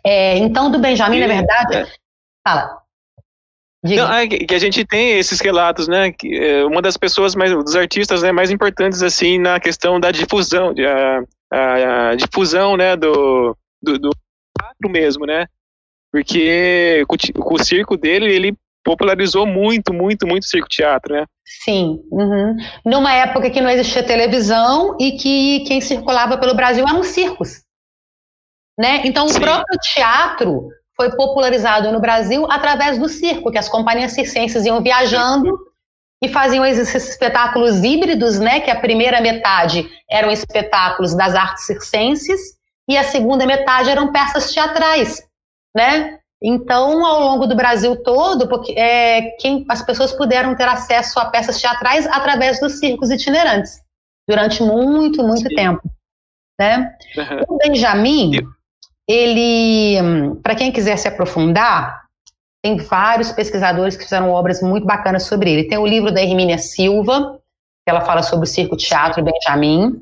É, 0.04 0.38
então, 0.38 0.70
do 0.70 0.80
Benjamin, 0.80 1.20
na 1.20 1.28
verdade, 1.28 1.76
é. 1.78 1.88
fala. 2.46 2.82
Não, 3.84 4.14
é 4.14 4.28
que 4.28 4.54
a 4.54 4.60
gente 4.60 4.84
tem 4.84 5.18
esses 5.18 5.40
relatos, 5.40 5.88
né? 5.88 6.12
Que 6.12 6.36
é 6.36 6.66
uma 6.66 6.82
das 6.82 6.98
pessoas 6.98 7.36
mais, 7.36 7.52
dos 7.52 7.76
artistas, 7.76 8.24
né, 8.24 8.32
mais 8.32 8.50
importantes 8.50 9.04
assim 9.04 9.38
na 9.38 9.60
questão 9.60 10.00
da 10.00 10.12
difusão, 10.12 10.74
a, 11.52 11.56
a, 11.56 12.10
a 12.10 12.16
difusão, 12.16 12.76
né, 12.76 12.96
do, 12.96 13.56
do, 13.82 14.00
do 14.00 14.10
teatro 14.76 14.90
mesmo, 14.90 15.26
né? 15.26 15.46
Porque 16.12 17.04
o, 17.10 17.54
o 17.54 17.64
circo 17.64 17.98
dele, 17.98 18.34
ele 18.34 18.58
popularizou 18.84 19.46
muito, 19.46 19.94
muito, 19.94 20.28
muito 20.28 20.44
o 20.44 20.48
circo 20.48 20.70
teatro, 20.70 21.14
né? 21.14 21.26
Sim. 21.64 22.00
Uhum. 22.12 22.56
Numa 22.86 23.14
época 23.14 23.50
que 23.50 23.62
não 23.62 23.70
existia 23.70 24.04
televisão 24.04 24.96
e 25.00 25.14
que 25.14 25.64
quem 25.66 25.82
circulava 25.82 26.38
pelo 26.38 26.56
Brasil 26.56 26.86
eram 26.88 27.04
circos. 27.04 27.64
Né? 28.80 29.02
Então, 29.06 29.28
Sim. 29.28 29.38
o 29.38 29.42
próprio 29.42 29.80
teatro 29.80 30.70
foi 30.96 31.16
popularizado 31.16 31.92
no 31.92 32.00
Brasil 32.00 32.46
através 32.50 32.98
do 32.98 33.10
circo, 33.10 33.52
que 33.52 33.58
as 33.58 33.70
companhias 33.70 34.14
circenses 34.14 34.66
iam 34.66 34.82
viajando 34.82 35.58
e 36.24 36.30
faziam 36.30 36.66
esses 36.66 36.94
espetáculos 37.10 37.84
híbridos, 37.84 38.40
né? 38.40 38.62
Que 38.62 38.72
a 38.72 38.80
primeira 38.80 39.20
metade 39.20 39.90
eram 40.10 40.32
espetáculos 40.32 41.16
das 41.16 41.36
artes 41.36 41.66
circenses 41.66 42.55
e 42.90 42.98
a 42.98 43.04
segunda 43.04 43.46
metade 43.46 43.90
eram 43.90 44.12
peças 44.12 44.52
teatrais, 44.52 45.22
né? 45.76 46.20
Então, 46.44 47.06
ao 47.06 47.22
longo 47.22 47.48
do 47.48 47.56
Brasil 47.56 48.02
todo, 48.04 48.48
porque, 48.48 48.74
é, 48.74 49.32
quem, 49.40 49.66
as 49.70 49.82
pessoas 49.82 50.12
puderam 50.12 50.56
ter 50.56 50.68
acesso 50.68 51.20
a 51.20 51.26
peças 51.26 51.60
teatrais 51.60 52.06
através 52.08 52.60
dos 52.60 52.80
circos 52.80 53.10
itinerantes, 53.10 53.82
durante 54.28 54.62
muito, 54.62 55.24
muito 55.24 55.48
Sim. 55.50 55.56
tempo. 55.56 55.82
Né? 56.60 56.96
Uhum. 57.18 57.56
O 57.56 57.58
Benjamin, 57.58 58.42
ele, 59.08 59.98
para 60.44 60.56
quem 60.56 60.72
quiser 60.72 60.98
se 60.98 61.08
aprofundar, 61.08 62.06
tem 62.64 62.78
vários 62.78 63.32
pesquisadores 63.32 63.96
que 63.96 64.04
fizeram 64.04 64.32
obras 64.32 64.62
muito 64.62 64.86
bacanas 64.86 65.24
sobre 65.24 65.52
ele. 65.52 65.68
Tem 65.68 65.78
o 65.78 65.86
livro 65.86 66.12
da 66.12 66.22
Hermínia 66.22 66.58
Silva, 66.58 67.40
que 67.86 67.90
ela 67.90 68.02
fala 68.02 68.24
sobre 68.24 68.46
o 68.46 68.50
circo 68.50 68.76
teatro 68.76 69.24
Benjamin. 69.24 70.02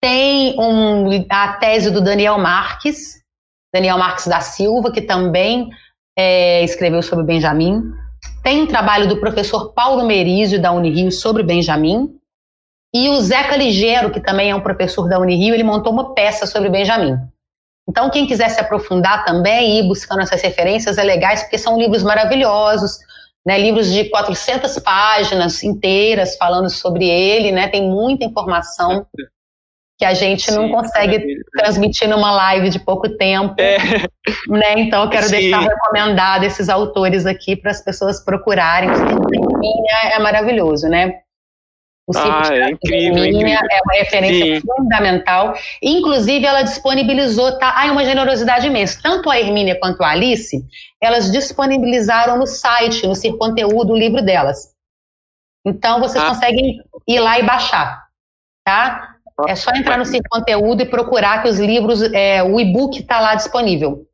Tem 0.00 0.58
um, 0.58 1.26
a 1.28 1.54
tese 1.54 1.90
do 1.90 2.00
Daniel 2.00 2.38
Marques, 2.38 3.22
Daniel 3.74 3.98
Marques 3.98 4.26
da 4.26 4.40
Silva, 4.40 4.92
que 4.92 5.02
também 5.02 5.70
é, 6.16 6.62
escreveu 6.62 7.02
sobre 7.02 7.24
Benjamin. 7.24 7.82
Tem 8.42 8.62
um 8.62 8.66
trabalho 8.66 9.08
do 9.08 9.20
professor 9.20 9.72
Paulo 9.72 10.04
Merizio, 10.06 10.60
da 10.60 10.72
Unirio, 10.72 11.10
sobre 11.10 11.42
Benjamin. 11.42 12.14
E 12.94 13.08
o 13.08 13.20
Zeca 13.20 13.56
Ligero, 13.56 14.10
que 14.10 14.20
também 14.20 14.50
é 14.50 14.54
um 14.54 14.62
professor 14.62 15.08
da 15.08 15.18
Unirio, 15.18 15.54
ele 15.54 15.64
montou 15.64 15.92
uma 15.92 16.14
peça 16.14 16.46
sobre 16.46 16.70
Benjamin. 16.70 17.16
Então, 17.88 18.10
quem 18.10 18.26
quiser 18.26 18.48
se 18.50 18.60
aprofundar 18.60 19.24
também 19.24 19.76
e 19.76 19.80
ir 19.80 19.88
buscando 19.88 20.20
essas 20.20 20.42
referências 20.42 20.98
é 20.98 21.02
legais, 21.02 21.42
porque 21.42 21.58
são 21.58 21.78
livros 21.78 22.02
maravilhosos, 22.02 22.98
né, 23.46 23.58
livros 23.58 23.90
de 23.90 24.04
400 24.10 24.78
páginas 24.80 25.62
inteiras 25.62 26.36
falando 26.36 26.68
sobre 26.68 27.08
ele, 27.08 27.50
né, 27.50 27.68
tem 27.68 27.88
muita 27.88 28.24
informação 28.24 29.06
que 29.98 30.04
a 30.04 30.14
gente 30.14 30.44
Sim, 30.44 30.56
não 30.56 30.70
consegue 30.70 31.16
é 31.16 31.60
transmitir 31.60 32.08
numa 32.08 32.30
live 32.30 32.70
de 32.70 32.78
pouco 32.78 33.08
tempo. 33.08 33.54
É. 33.58 33.78
Né? 34.46 34.80
Então, 34.80 35.04
eu 35.04 35.10
quero 35.10 35.24
Sim. 35.24 35.36
deixar 35.36 35.60
recomendado 35.60 36.44
esses 36.44 36.68
autores 36.68 37.24
aqui 37.24 37.56
para 37.56 37.70
as 37.70 37.82
pessoas 37.82 38.22
procurarem. 38.22 38.90
O 38.90 39.84
é 40.04 40.18
maravilhoso, 40.18 40.86
né? 40.86 41.20
O 42.06 42.12
ah, 42.16 42.42
é 42.50 42.70
incrível, 42.70 43.22
é 43.22 43.28
incrível. 43.28 43.58
é 43.70 43.80
uma 43.84 43.94
referência 43.94 44.60
Sim. 44.60 44.66
fundamental. 44.66 45.54
Inclusive, 45.82 46.44
ela 46.44 46.62
disponibilizou, 46.62 47.58
tá? 47.58 47.74
Ah, 47.76 47.90
uma 47.92 48.04
generosidade 48.04 48.66
imensa. 48.66 48.98
Tanto 49.02 49.30
a 49.30 49.38
Hermínia 49.38 49.78
quanto 49.78 50.02
a 50.02 50.10
Alice, 50.10 50.62
elas 51.02 51.30
disponibilizaram 51.30 52.38
no 52.38 52.46
site, 52.46 53.06
no 53.06 53.14
Cir 53.14 53.36
Conteúdo, 53.36 53.92
o 53.92 53.96
livro 53.96 54.22
delas. 54.22 54.74
Então, 55.66 56.00
vocês 56.00 56.22
ah. 56.22 56.28
conseguem 56.28 56.80
ir 57.06 57.20
lá 57.20 57.38
e 57.38 57.42
baixar, 57.42 58.06
tá? 58.64 59.16
É 59.46 59.54
só 59.54 59.70
entrar 59.70 59.98
no 59.98 60.04
seu 60.04 60.20
conteúdo 60.28 60.82
e 60.82 60.86
procurar 60.86 61.42
que 61.42 61.48
os 61.48 61.58
livros, 61.58 62.02
é, 62.12 62.42
o 62.42 62.58
e-book 62.58 62.98
está 62.98 63.20
lá 63.20 63.34
disponível. 63.34 64.04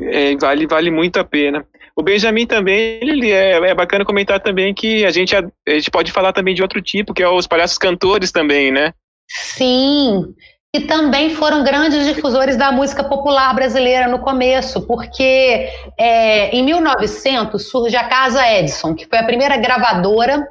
É, 0.00 0.34
vale, 0.36 0.66
vale 0.66 0.90
muito 0.90 1.18
a 1.18 1.24
pena. 1.24 1.66
O 1.94 2.02
Benjamin 2.02 2.46
também, 2.46 3.00
ele 3.02 3.32
é, 3.32 3.56
é, 3.56 3.74
bacana 3.74 4.04
comentar 4.04 4.40
também 4.40 4.72
que 4.72 5.04
a 5.04 5.10
gente, 5.10 5.34
a, 5.34 5.40
a, 5.66 5.70
gente 5.72 5.90
pode 5.90 6.12
falar 6.12 6.32
também 6.32 6.54
de 6.54 6.62
outro 6.62 6.80
tipo, 6.80 7.12
que 7.12 7.22
é 7.22 7.28
os 7.28 7.46
palhaços 7.46 7.76
cantores 7.76 8.30
também, 8.30 8.70
né? 8.70 8.94
Sim, 9.28 10.32
e 10.74 10.80
também 10.82 11.30
foram 11.30 11.64
grandes 11.64 12.06
difusores 12.06 12.56
da 12.56 12.70
música 12.70 13.02
popular 13.02 13.54
brasileira 13.54 14.06
no 14.06 14.20
começo, 14.20 14.86
porque 14.86 15.68
é, 15.98 16.54
em 16.54 16.62
1900 16.62 17.68
surge 17.68 17.96
a 17.96 18.08
Casa 18.08 18.46
Edison, 18.48 18.94
que 18.94 19.06
foi 19.06 19.18
a 19.18 19.24
primeira 19.24 19.56
gravadora 19.56 20.46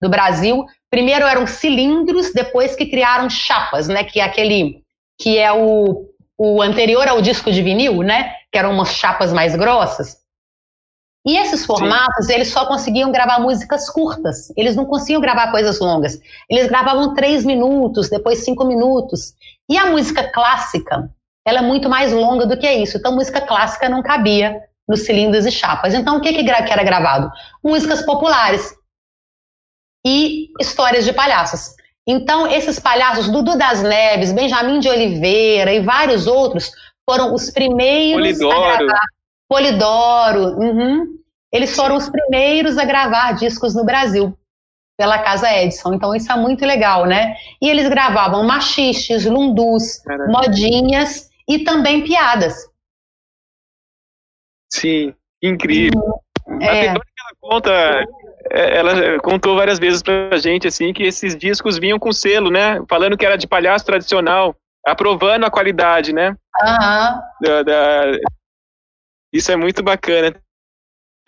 do 0.00 0.08
Brasil 0.08 0.66
Primeiro 0.90 1.26
eram 1.26 1.46
cilindros, 1.46 2.32
depois 2.32 2.74
que 2.74 2.86
criaram 2.86 3.28
chapas, 3.28 3.88
né? 3.88 4.04
Que 4.04 4.20
é 4.20 4.24
aquele 4.24 4.82
que 5.20 5.36
é 5.36 5.52
o, 5.52 6.06
o 6.38 6.62
anterior 6.62 7.06
ao 7.06 7.20
disco 7.20 7.52
de 7.52 7.62
vinil, 7.62 8.02
né? 8.02 8.32
Que 8.50 8.58
eram 8.58 8.72
umas 8.72 8.94
chapas 8.94 9.32
mais 9.32 9.54
grossas. 9.54 10.16
E 11.26 11.36
esses 11.36 11.66
formatos, 11.66 12.26
Sim. 12.26 12.34
eles 12.34 12.48
só 12.48 12.64
conseguiam 12.64 13.12
gravar 13.12 13.40
músicas 13.40 13.90
curtas. 13.90 14.50
Eles 14.56 14.74
não 14.74 14.86
conseguiam 14.86 15.20
gravar 15.20 15.50
coisas 15.50 15.78
longas. 15.78 16.18
Eles 16.48 16.68
gravavam 16.68 17.12
três 17.12 17.44
minutos, 17.44 18.08
depois 18.08 18.44
cinco 18.44 18.64
minutos. 18.64 19.34
E 19.68 19.76
a 19.76 19.86
música 19.86 20.32
clássica, 20.32 21.10
ela 21.46 21.58
é 21.58 21.62
muito 21.62 21.90
mais 21.90 22.12
longa 22.12 22.46
do 22.46 22.56
que 22.56 22.70
isso. 22.70 22.96
Então, 22.96 23.14
música 23.14 23.42
clássica 23.42 23.90
não 23.90 24.02
cabia 24.02 24.58
nos 24.88 25.00
cilindros 25.00 25.44
e 25.44 25.50
chapas. 25.50 25.92
Então, 25.92 26.16
o 26.16 26.20
que, 26.22 26.32
que 26.32 26.50
era 26.50 26.82
gravado? 26.82 27.30
Músicas 27.62 28.00
populares 28.06 28.77
e 30.08 30.48
histórias 30.58 31.04
de 31.04 31.12
palhaços. 31.12 31.76
Então, 32.06 32.46
esses 32.46 32.78
palhaços, 32.78 33.28
Dudu 33.28 33.58
das 33.58 33.82
Neves, 33.82 34.32
Benjamin 34.32 34.80
de 34.80 34.88
Oliveira 34.88 35.72
e 35.72 35.80
vários 35.80 36.26
outros, 36.26 36.70
foram 37.04 37.34
os 37.34 37.50
primeiros 37.50 38.38
Polidoro. 38.38 38.64
a 38.64 38.76
gravar. 38.78 39.06
Polidoro. 39.46 40.44
Uhum. 40.58 41.18
Eles 41.52 41.76
foram 41.76 41.96
os 41.96 42.08
primeiros 42.08 42.78
a 42.78 42.84
gravar 42.84 43.32
discos 43.32 43.74
no 43.74 43.84
Brasil, 43.84 44.36
pela 44.96 45.18
Casa 45.18 45.52
Edison. 45.52 45.92
Então, 45.92 46.14
isso 46.14 46.32
é 46.32 46.36
muito 46.36 46.64
legal, 46.64 47.04
né? 47.04 47.34
E 47.60 47.68
eles 47.68 47.88
gravavam 47.88 48.42
machiches, 48.46 49.26
lundus, 49.26 49.98
Caramba. 49.98 50.32
modinhas 50.32 51.28
e 51.46 51.58
também 51.58 52.04
piadas. 52.04 52.54
Sim, 54.72 55.14
incrível. 55.42 56.20
Uhum. 56.46 56.62
É. 56.62 56.88
A 56.88 56.94
que 56.94 56.98
ela 56.98 57.34
conta 57.40 57.70
é, 57.70 58.04
ela 58.50 59.18
contou 59.20 59.56
várias 59.56 59.78
vezes 59.78 60.02
pra 60.02 60.36
gente, 60.38 60.66
assim, 60.66 60.92
que 60.92 61.02
esses 61.02 61.36
discos 61.36 61.78
vinham 61.78 61.98
com 61.98 62.12
selo, 62.12 62.50
né? 62.50 62.82
Falando 62.88 63.16
que 63.16 63.26
era 63.26 63.36
de 63.36 63.46
palhaço 63.46 63.84
tradicional, 63.84 64.54
aprovando 64.86 65.44
a 65.44 65.50
qualidade, 65.50 66.12
né? 66.12 66.36
Aham. 66.62 67.22
Da, 67.40 67.62
da... 67.62 68.12
Isso 69.32 69.52
é 69.52 69.56
muito 69.56 69.82
bacana 69.82 70.34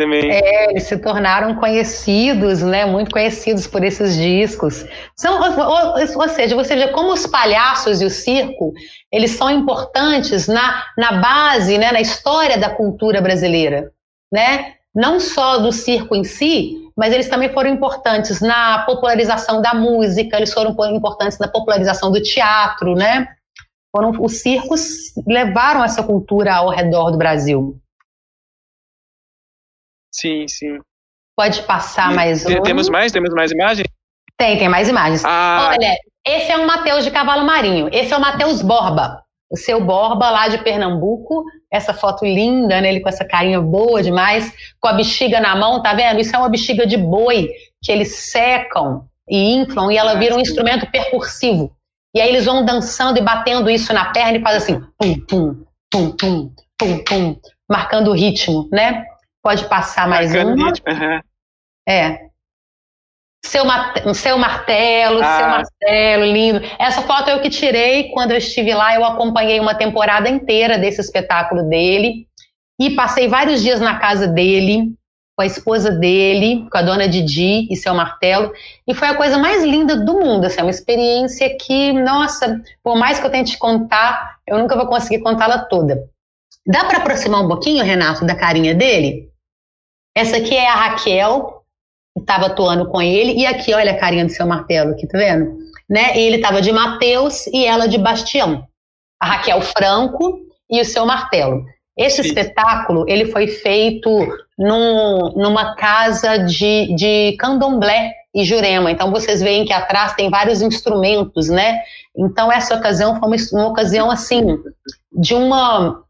também. 0.00 0.30
É, 0.30 0.70
eles 0.70 0.84
se 0.84 0.96
tornaram 0.96 1.54
conhecidos, 1.56 2.62
né? 2.62 2.86
Muito 2.86 3.10
conhecidos 3.10 3.66
por 3.66 3.84
esses 3.84 4.16
discos. 4.16 4.86
São, 5.14 5.38
ou, 5.38 5.94
ou, 5.94 6.28
seja, 6.28 6.56
você 6.56 6.74
vê 6.74 6.88
como 6.88 7.12
os 7.12 7.26
palhaços 7.26 8.00
e 8.00 8.06
o 8.06 8.10
circo, 8.10 8.72
eles 9.12 9.32
são 9.32 9.50
importantes 9.50 10.48
na, 10.48 10.84
na 10.96 11.12
base, 11.20 11.76
né? 11.76 11.92
Na 11.92 12.00
história 12.00 12.56
da 12.56 12.70
cultura 12.70 13.20
brasileira, 13.20 13.92
né? 14.32 14.74
Não 14.94 15.20
só 15.20 15.58
do 15.58 15.70
circo 15.70 16.16
em 16.16 16.24
si, 16.24 16.89
mas 17.00 17.14
eles 17.14 17.30
também 17.30 17.50
foram 17.50 17.70
importantes 17.70 18.42
na 18.42 18.84
popularização 18.84 19.62
da 19.62 19.72
música, 19.72 20.36
eles 20.36 20.52
foram 20.52 20.76
importantes 20.94 21.38
na 21.38 21.48
popularização 21.48 22.12
do 22.12 22.22
teatro, 22.22 22.94
né? 22.94 23.26
Foram, 23.90 24.10
os 24.22 24.42
circos 24.42 25.14
levaram 25.26 25.82
essa 25.82 26.02
cultura 26.02 26.56
ao 26.56 26.68
redor 26.68 27.10
do 27.10 27.16
Brasil. 27.16 27.80
Sim, 30.14 30.46
sim. 30.46 30.78
Pode 31.34 31.62
passar 31.62 32.12
e, 32.12 32.16
mais 32.16 32.44
um. 32.44 32.60
Temos 32.60 32.90
mais? 32.90 33.10
Temos 33.10 33.32
mais 33.32 33.50
imagens? 33.50 33.88
Tem, 34.36 34.58
tem 34.58 34.68
mais 34.68 34.86
imagens. 34.86 35.24
Ah. 35.24 35.70
Olha, 35.70 35.96
Esse 36.26 36.52
é 36.52 36.58
um 36.58 36.66
Mateus 36.66 37.02
de 37.02 37.10
cavalo 37.10 37.46
marinho. 37.46 37.88
Esse 37.90 38.12
é 38.12 38.16
o 38.18 38.20
Mateus 38.20 38.60
Borba. 38.60 39.24
O 39.50 39.56
seu 39.56 39.84
Borba 39.84 40.30
lá 40.30 40.48
de 40.48 40.58
Pernambuco. 40.58 41.44
Essa 41.70 41.92
foto 41.92 42.24
linda, 42.24 42.80
né? 42.80 42.88
Ele 42.88 43.00
com 43.00 43.08
essa 43.08 43.24
carinha 43.24 43.60
boa 43.60 44.02
demais, 44.02 44.52
com 44.80 44.88
a 44.88 44.92
bexiga 44.92 45.40
na 45.40 45.56
mão, 45.56 45.82
tá 45.82 45.92
vendo? 45.94 46.20
Isso 46.20 46.34
é 46.34 46.38
uma 46.38 46.48
bexiga 46.48 46.86
de 46.86 46.96
boi 46.96 47.48
que 47.82 47.90
eles 47.90 48.30
secam 48.30 49.04
e 49.28 49.54
inflam 49.54 49.90
e 49.90 49.96
ela 49.96 50.14
vira 50.14 50.36
um 50.36 50.40
instrumento 50.40 50.90
percursivo. 50.90 51.72
E 52.14 52.20
aí 52.20 52.28
eles 52.28 52.44
vão 52.44 52.64
dançando 52.64 53.18
e 53.18 53.22
batendo 53.22 53.70
isso 53.70 53.92
na 53.92 54.12
perna 54.12 54.38
e 54.38 54.42
faz 54.42 54.56
assim, 54.56 54.80
pum, 54.98 55.20
pum, 55.26 55.64
pum, 55.90 56.16
pum, 56.16 56.54
pum, 56.76 57.04
pum, 57.04 57.36
marcando 57.68 58.08
o 58.08 58.14
ritmo, 58.14 58.68
né? 58.72 59.04
Pode 59.42 59.68
passar 59.68 60.08
mais 60.08 60.32
marcando 60.32 60.54
uma. 60.56 60.66
Ritmo, 60.66 60.92
uhum. 60.92 61.20
É. 61.88 62.29
Seu, 63.44 63.64
seu 64.14 64.38
martelo, 64.38 65.20
ah. 65.22 65.36
seu 65.38 65.48
martelo, 65.48 66.24
lindo. 66.24 66.60
Essa 66.78 67.02
foto 67.02 67.30
eu 67.30 67.40
que 67.40 67.50
tirei 67.50 68.10
quando 68.10 68.32
eu 68.32 68.38
estive 68.38 68.74
lá. 68.74 68.94
Eu 68.94 69.04
acompanhei 69.04 69.58
uma 69.58 69.74
temporada 69.74 70.28
inteira 70.28 70.78
desse 70.78 71.00
espetáculo 71.00 71.62
dele 71.68 72.26
e 72.80 72.90
passei 72.90 73.28
vários 73.28 73.62
dias 73.62 73.80
na 73.80 73.98
casa 73.98 74.26
dele, 74.26 74.94
com 75.36 75.42
a 75.42 75.46
esposa 75.46 75.90
dele, 75.90 76.66
com 76.70 76.78
a 76.78 76.82
dona 76.82 77.08
Didi 77.08 77.66
e 77.70 77.76
seu 77.76 77.94
martelo. 77.94 78.52
E 78.86 78.94
foi 78.94 79.08
a 79.08 79.14
coisa 79.14 79.36
mais 79.36 79.64
linda 79.64 79.96
do 79.96 80.14
mundo. 80.14 80.46
Assim, 80.46 80.60
é 80.60 80.62
uma 80.62 80.70
experiência 80.70 81.56
que, 81.58 81.92
nossa, 81.92 82.60
por 82.82 82.96
mais 82.96 83.18
que 83.18 83.26
eu 83.26 83.30
tente 83.30 83.58
contar, 83.58 84.38
eu 84.46 84.58
nunca 84.58 84.76
vou 84.76 84.86
conseguir 84.86 85.22
contá-la 85.22 85.58
toda. 85.58 86.08
Dá 86.66 86.84
para 86.84 86.98
aproximar 86.98 87.42
um 87.42 87.48
pouquinho, 87.48 87.84
Renato, 87.84 88.24
da 88.24 88.34
carinha 88.34 88.74
dele? 88.74 89.30
Essa 90.14 90.36
aqui 90.36 90.54
é 90.54 90.68
a 90.68 90.74
Raquel, 90.74 91.59
estava 92.18 92.46
atuando 92.46 92.88
com 92.88 93.00
ele, 93.00 93.34
e 93.34 93.46
aqui, 93.46 93.72
olha 93.74 93.92
a 93.92 93.98
carinha 93.98 94.24
do 94.24 94.30
seu 94.30 94.46
martelo 94.46 94.92
aqui, 94.92 95.06
tá 95.06 95.18
vendo? 95.18 95.58
Né? 95.88 96.16
Ele 96.18 96.36
estava 96.36 96.60
de 96.60 96.72
Mateus 96.72 97.46
e 97.48 97.64
ela 97.64 97.86
de 97.86 97.98
Bastião. 97.98 98.66
A 99.20 99.26
Raquel 99.26 99.60
Franco 99.60 100.40
e 100.70 100.80
o 100.80 100.84
seu 100.84 101.04
martelo. 101.04 101.64
Esse 101.96 102.22
Sim. 102.22 102.28
espetáculo, 102.28 103.04
ele 103.08 103.26
foi 103.26 103.46
feito 103.46 104.08
num, 104.58 105.32
numa 105.36 105.74
casa 105.74 106.38
de, 106.38 106.94
de 106.94 107.36
candomblé 107.38 108.12
e 108.34 108.44
jurema. 108.44 108.90
Então, 108.90 109.10
vocês 109.10 109.42
veem 109.42 109.64
que 109.64 109.72
atrás 109.72 110.14
tem 110.14 110.30
vários 110.30 110.62
instrumentos, 110.62 111.48
né? 111.48 111.80
Então, 112.16 112.50
essa 112.50 112.74
ocasião 112.74 113.18
foi 113.18 113.28
uma, 113.28 113.36
uma 113.52 113.68
ocasião, 113.68 114.10
assim, 114.10 114.58
de 115.12 115.34
uma... 115.34 116.02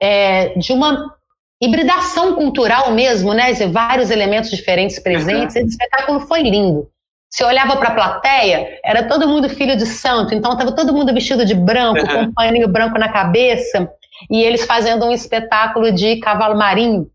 É, 0.00 0.56
de 0.56 0.72
uma 0.72 1.17
hibridação 1.60 2.34
cultural 2.34 2.92
mesmo, 2.92 3.34
né? 3.34 3.52
Vários 3.70 4.10
elementos 4.10 4.50
diferentes 4.50 4.98
presentes. 4.98 5.56
Esse 5.56 5.68
espetáculo 5.68 6.20
foi 6.20 6.42
lindo. 6.42 6.88
Se 7.30 7.44
olhava 7.44 7.76
para 7.76 7.88
a 7.88 7.94
plateia, 7.94 8.80
era 8.82 9.06
todo 9.06 9.28
mundo 9.28 9.50
filho 9.50 9.76
de 9.76 9.84
santo, 9.84 10.34
então 10.34 10.52
estava 10.52 10.74
todo 10.74 10.94
mundo 10.94 11.12
vestido 11.12 11.44
de 11.44 11.54
branco, 11.54 12.00
uhum. 12.00 12.06
com 12.06 12.20
um 12.22 12.32
paninho 12.32 12.68
branco 12.68 12.98
na 12.98 13.12
cabeça, 13.12 13.90
e 14.30 14.42
eles 14.42 14.64
fazendo 14.64 15.04
um 15.04 15.12
espetáculo 15.12 15.92
de 15.92 16.16
cavalo 16.20 16.56
marinho. 16.56 17.10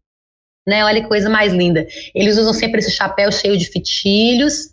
Né? 0.68 0.86
Olha 0.86 1.02
que 1.02 1.07
coisa 1.07 1.30
mais 1.30 1.52
linda. 1.52 1.88
Eles 2.14 2.38
usam 2.38 2.53
sempre 2.53 2.80
esse 2.80 2.91
chapéu 2.91 3.32
cheio 3.32 3.57
de 3.57 3.65
fitilhos, 3.65 4.70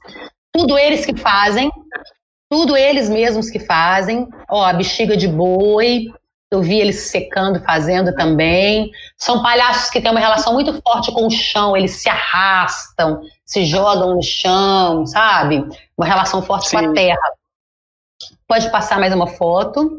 tudo 0.53 0.77
eles 0.77 1.07
que 1.07 1.17
fazem, 1.17 1.71
tudo 2.51 2.77
eles 2.77 3.09
mesmos 3.09 3.49
que 3.49 3.59
fazem. 3.59 4.29
Ó, 4.49 4.63
a 4.63 4.75
bexiga 4.75 5.17
de 5.17 5.27
boi, 5.27 6.13
eu 6.51 6.61
vi 6.61 6.81
eles 6.81 7.11
secando, 7.11 7.61
fazendo 7.61 8.13
também. 8.15 8.91
São 9.17 9.41
palhaços 9.41 9.89
que 9.89 10.01
têm 10.01 10.11
uma 10.11 10.19
relação 10.19 10.53
muito 10.53 10.73
forte 10.83 11.13
com 11.13 11.27
o 11.27 11.31
chão, 11.31 11.77
eles 11.77 11.93
se 11.93 12.09
arrastam, 12.09 13.23
se 13.45 13.65
jogam 13.65 14.17
no 14.17 14.23
chão, 14.23 15.07
sabe? 15.07 15.65
Uma 15.97 16.07
relação 16.07 16.43
forte 16.43 16.69
Sim. 16.69 16.79
com 16.79 16.91
a 16.91 16.93
terra. 16.93 17.33
Pode 18.49 18.69
passar 18.71 18.99
mais 18.99 19.15
uma 19.15 19.29
foto. 19.29 19.97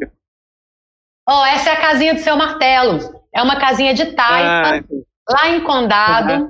Oh, 1.28 1.46
essa 1.46 1.70
é 1.70 1.74
a 1.74 1.82
casinha 1.82 2.14
do 2.14 2.20
seu 2.20 2.36
martelo. 2.36 3.22
É 3.34 3.42
uma 3.42 3.56
casinha 3.56 3.94
de 3.94 4.08
taipa, 4.08 4.84
ah. 4.84 5.34
lá 5.34 5.50
em 5.50 5.64
Condado, 5.64 6.34
uhum. 6.34 6.50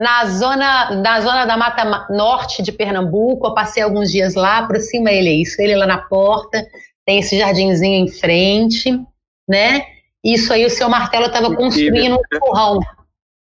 na, 0.00 0.26
zona, 0.26 0.90
na 0.96 1.20
zona 1.20 1.46
da 1.46 1.56
Mata 1.56 2.08
Norte 2.10 2.62
de 2.62 2.72
Pernambuco. 2.72 3.46
Eu 3.46 3.54
passei 3.54 3.80
alguns 3.80 4.10
dias 4.10 4.34
lá, 4.34 4.58
aproxima 4.58 5.12
ele, 5.12 5.28
é 5.28 5.34
isso. 5.34 5.62
Ele 5.62 5.76
lá 5.76 5.86
na 5.86 5.98
porta, 5.98 6.66
tem 7.06 7.20
esse 7.20 7.38
jardinzinho 7.38 8.04
em 8.04 8.08
frente 8.08 9.06
né? 9.48 9.86
Isso 10.24 10.52
aí 10.52 10.64
o 10.64 10.70
seu 10.70 10.88
martelo 10.88 11.26
estava 11.26 11.54
construindo 11.54 12.16
um 12.16 12.38
forrão, 12.38 12.80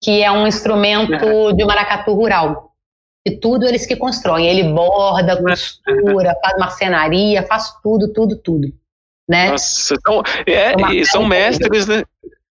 que 0.02 0.24
é 0.24 0.32
um 0.32 0.48
instrumento 0.48 1.54
de 1.54 1.64
maracatu 1.64 2.14
rural. 2.14 2.72
E 3.26 3.38
tudo 3.38 3.66
eles 3.66 3.86
que 3.86 3.96
constroem. 3.96 4.48
Ele 4.48 4.64
borda, 4.64 5.42
costura, 5.42 6.36
faz 6.44 6.58
marcenaria, 6.58 7.44
faz 7.44 7.72
tudo, 7.82 8.12
tudo, 8.12 8.36
tudo. 8.38 8.74
Né? 9.30 9.52
Nossa, 9.52 9.96
então, 9.96 10.22
é, 10.46 11.06
são 11.06 11.26
mestres, 11.26 11.88
né? 11.88 12.04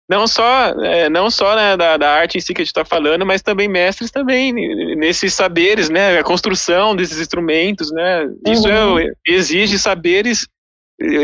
Não 0.08 0.28
só, 0.28 0.68
é, 0.84 1.10
não 1.10 1.32
só 1.32 1.56
né, 1.56 1.78
da, 1.78 1.96
da, 1.96 2.10
arte 2.12 2.38
em 2.38 2.42
si 2.42 2.54
que 2.54 2.62
a 2.62 2.66
gente 2.66 2.72
está 2.72 2.84
falando, 2.84 3.26
mas 3.26 3.42
também 3.42 3.70
mestres 3.70 4.12
também 4.12 4.54
nesses 4.98 5.34
saberes, 5.34 5.90
né? 5.90 6.20
A 6.20 6.24
construção 6.24 6.96
desses 6.96 7.18
instrumentos, 7.20 7.92
né? 7.92 8.30
Isso 8.46 8.68
uhum. 8.68 9.00
é, 9.00 9.08
exige 9.28 9.80
saberes 9.80 10.48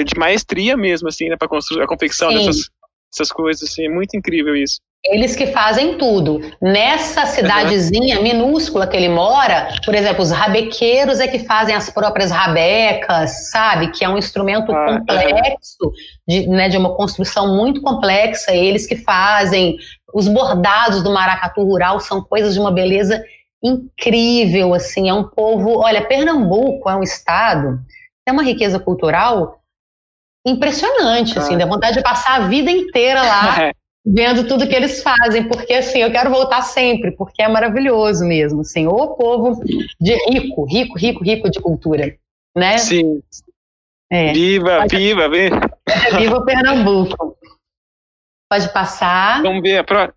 de 0.03 0.17
maestria 0.17 0.75
mesmo, 0.75 1.07
assim, 1.07 1.29
né, 1.29 1.35
para 1.37 1.47
construir 1.47 1.83
a 1.83 1.87
confecção 1.87 2.29
Sim. 2.29 2.37
dessas 2.37 2.69
essas 3.13 3.31
coisas, 3.31 3.69
assim, 3.69 3.85
é 3.85 3.89
muito 3.89 4.15
incrível 4.15 4.55
isso. 4.55 4.79
Eles 5.05 5.35
que 5.35 5.47
fazem 5.47 5.97
tudo. 5.97 6.41
Nessa 6.61 7.25
cidadezinha 7.25 8.17
uhum. 8.17 8.23
minúscula 8.23 8.87
que 8.87 8.97
ele 8.97 9.07
mora, 9.07 9.69
por 9.85 9.95
exemplo, 9.95 10.21
os 10.21 10.31
rabequeiros 10.31 11.19
é 11.19 11.27
que 11.27 11.39
fazem 11.39 11.73
as 11.73 11.89
próprias 11.89 12.29
rabecas, 12.29 13.49
sabe? 13.51 13.91
Que 13.91 14.03
é 14.03 14.09
um 14.09 14.17
instrumento 14.17 14.71
ah, 14.71 14.99
complexo, 14.99 15.77
uhum. 15.83 15.91
de, 16.27 16.47
né, 16.47 16.67
de 16.67 16.77
uma 16.77 16.95
construção 16.95 17.55
muito 17.55 17.81
complexa. 17.81 18.53
Eles 18.53 18.85
que 18.85 18.97
fazem. 18.97 19.77
Os 20.13 20.27
bordados 20.27 21.03
do 21.03 21.11
maracatu 21.11 21.63
rural 21.63 21.99
são 21.99 22.21
coisas 22.21 22.53
de 22.53 22.59
uma 22.59 22.71
beleza 22.71 23.23
incrível, 23.63 24.73
assim. 24.73 25.07
É 25.09 25.13
um 25.13 25.23
povo. 25.23 25.79
Olha, 25.79 26.05
Pernambuco 26.05 26.89
é 26.89 26.95
um 26.95 27.03
estado, 27.03 27.79
tem 28.25 28.33
uma 28.33 28.43
riqueza 28.43 28.79
cultural 28.79 29.56
impressionante, 30.49 31.37
assim, 31.37 31.57
dá 31.57 31.65
vontade 31.65 31.97
de 31.97 32.03
passar 32.03 32.41
a 32.41 32.47
vida 32.47 32.71
inteira 32.71 33.21
lá 33.21 33.61
é. 33.67 33.71
vendo 34.05 34.47
tudo 34.47 34.67
que 34.67 34.75
eles 34.75 35.03
fazem, 35.03 35.47
porque 35.47 35.73
assim, 35.73 35.99
eu 35.99 36.11
quero 36.11 36.29
voltar 36.29 36.61
sempre, 36.61 37.11
porque 37.11 37.41
é 37.41 37.47
maravilhoso 37.47 38.25
mesmo, 38.25 38.61
assim, 38.61 38.87
o 38.87 39.15
povo 39.15 39.61
de 39.99 40.15
rico, 40.29 40.63
rico, 40.65 40.97
rico, 40.97 41.23
rico 41.23 41.49
de 41.49 41.59
cultura, 41.59 42.15
né? 42.55 42.77
Sim. 42.77 43.21
É. 44.09 44.31
Viva, 44.31 44.77
Pode... 44.77 44.97
viva. 44.97 45.23
É, 45.35 46.17
viva 46.17 46.45
Pernambuco. 46.45 47.37
Pode 48.49 48.71
passar. 48.71 49.41
Vamos 49.41 49.61
ver 49.61 49.79
a 49.79 49.83
próxima. 49.83 50.15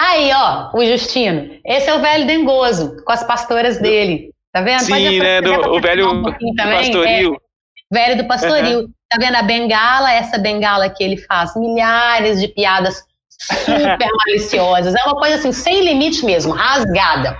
Aí, 0.00 0.30
ó, 0.32 0.76
o 0.76 0.84
Justino. 0.84 1.58
Esse 1.64 1.88
é 1.88 1.94
o 1.94 2.00
velho 2.00 2.26
dengoso, 2.26 3.02
com 3.04 3.12
as 3.12 3.24
pastoras 3.24 3.78
dele. 3.78 4.34
Tá 4.52 4.60
vendo? 4.60 4.80
Sim, 4.80 5.20
né? 5.20 5.40
Do, 5.40 5.52
o 5.70 5.80
velho 5.80 6.10
um 6.10 6.22
pastoril. 6.22 7.34
É. 7.34 7.45
Velho 7.92 8.16
do 8.16 8.26
pastoril. 8.26 8.80
Uhum. 8.80 8.92
Tá 9.08 9.18
vendo 9.18 9.36
a 9.36 9.42
bengala? 9.42 10.12
Essa 10.12 10.38
bengala 10.38 10.90
que 10.90 11.02
ele 11.02 11.16
faz 11.16 11.54
milhares 11.56 12.40
de 12.40 12.48
piadas 12.48 13.04
super 13.28 14.08
maliciosas. 14.26 14.94
É 14.94 15.02
uma 15.04 15.16
coisa 15.16 15.36
assim, 15.36 15.52
sem 15.52 15.84
limite 15.84 16.24
mesmo, 16.24 16.52
rasgada. 16.52 17.36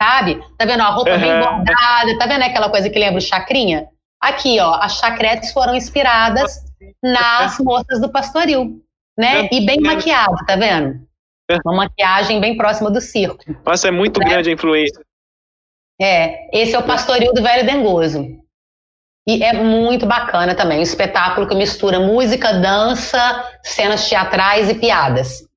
Sabe? 0.00 0.40
Tá 0.58 0.64
vendo? 0.64 0.82
A 0.82 0.90
roupa 0.90 1.12
uhum. 1.12 1.20
bem 1.20 1.40
bordada. 1.40 2.18
Tá 2.18 2.26
vendo 2.26 2.42
aquela 2.42 2.68
coisa 2.68 2.88
que 2.90 2.98
lembra 2.98 3.18
o 3.18 3.22
chacrinha? 3.22 3.88
Aqui, 4.20 4.58
ó, 4.60 4.74
as 4.74 4.98
chacretes 4.98 5.52
foram 5.52 5.74
inspiradas 5.74 6.64
nas 7.02 7.58
moças 7.58 8.00
do 8.00 8.10
pastoril, 8.10 8.80
né? 9.18 9.48
E 9.52 9.66
bem 9.66 9.80
maquiado, 9.80 10.36
tá 10.46 10.56
vendo? 10.56 11.06
Uma 11.64 11.76
maquiagem 11.84 12.40
bem 12.40 12.56
próxima 12.56 12.90
do 12.90 13.00
circo. 13.00 13.44
Nossa, 13.64 13.88
é 13.88 13.90
muito 13.90 14.18
né? 14.20 14.26
grande 14.26 14.48
a 14.48 14.52
influência. 14.52 15.04
É, 16.00 16.48
esse 16.58 16.74
é 16.74 16.78
o 16.78 16.86
pastoril 16.86 17.32
do 17.34 17.42
velho 17.42 17.66
dengoso. 17.66 18.43
E 19.26 19.42
é 19.42 19.54
muito 19.54 20.06
bacana 20.06 20.54
também, 20.54 20.80
um 20.80 20.82
espetáculo 20.82 21.48
que 21.48 21.54
mistura 21.54 21.98
música, 21.98 22.52
dança, 22.52 23.18
cenas 23.62 24.06
teatrais 24.06 24.68
e 24.68 24.74
piadas. 24.74 25.48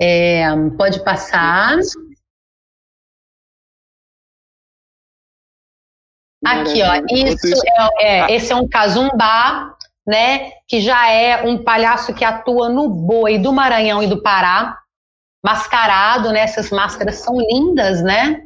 É, 0.00 0.44
pode 0.76 1.02
passar. 1.02 1.78
Aqui, 6.44 6.80
ó, 6.80 7.02
isso 7.10 7.60
é, 8.00 8.06
é, 8.06 8.34
esse 8.36 8.52
é 8.52 8.56
um 8.56 8.68
cazumbá, 8.68 9.74
né, 10.06 10.52
que 10.68 10.80
já 10.80 11.10
é 11.10 11.42
um 11.44 11.64
palhaço 11.64 12.14
que 12.14 12.24
atua 12.24 12.68
no 12.68 12.88
boi 12.88 13.36
do 13.38 13.52
Maranhão 13.52 14.00
e 14.00 14.06
do 14.06 14.22
Pará, 14.22 14.78
mascarado, 15.44 16.30
né, 16.30 16.40
essas 16.40 16.70
máscaras 16.70 17.16
são 17.16 17.36
lindas, 17.40 18.00
né, 18.00 18.42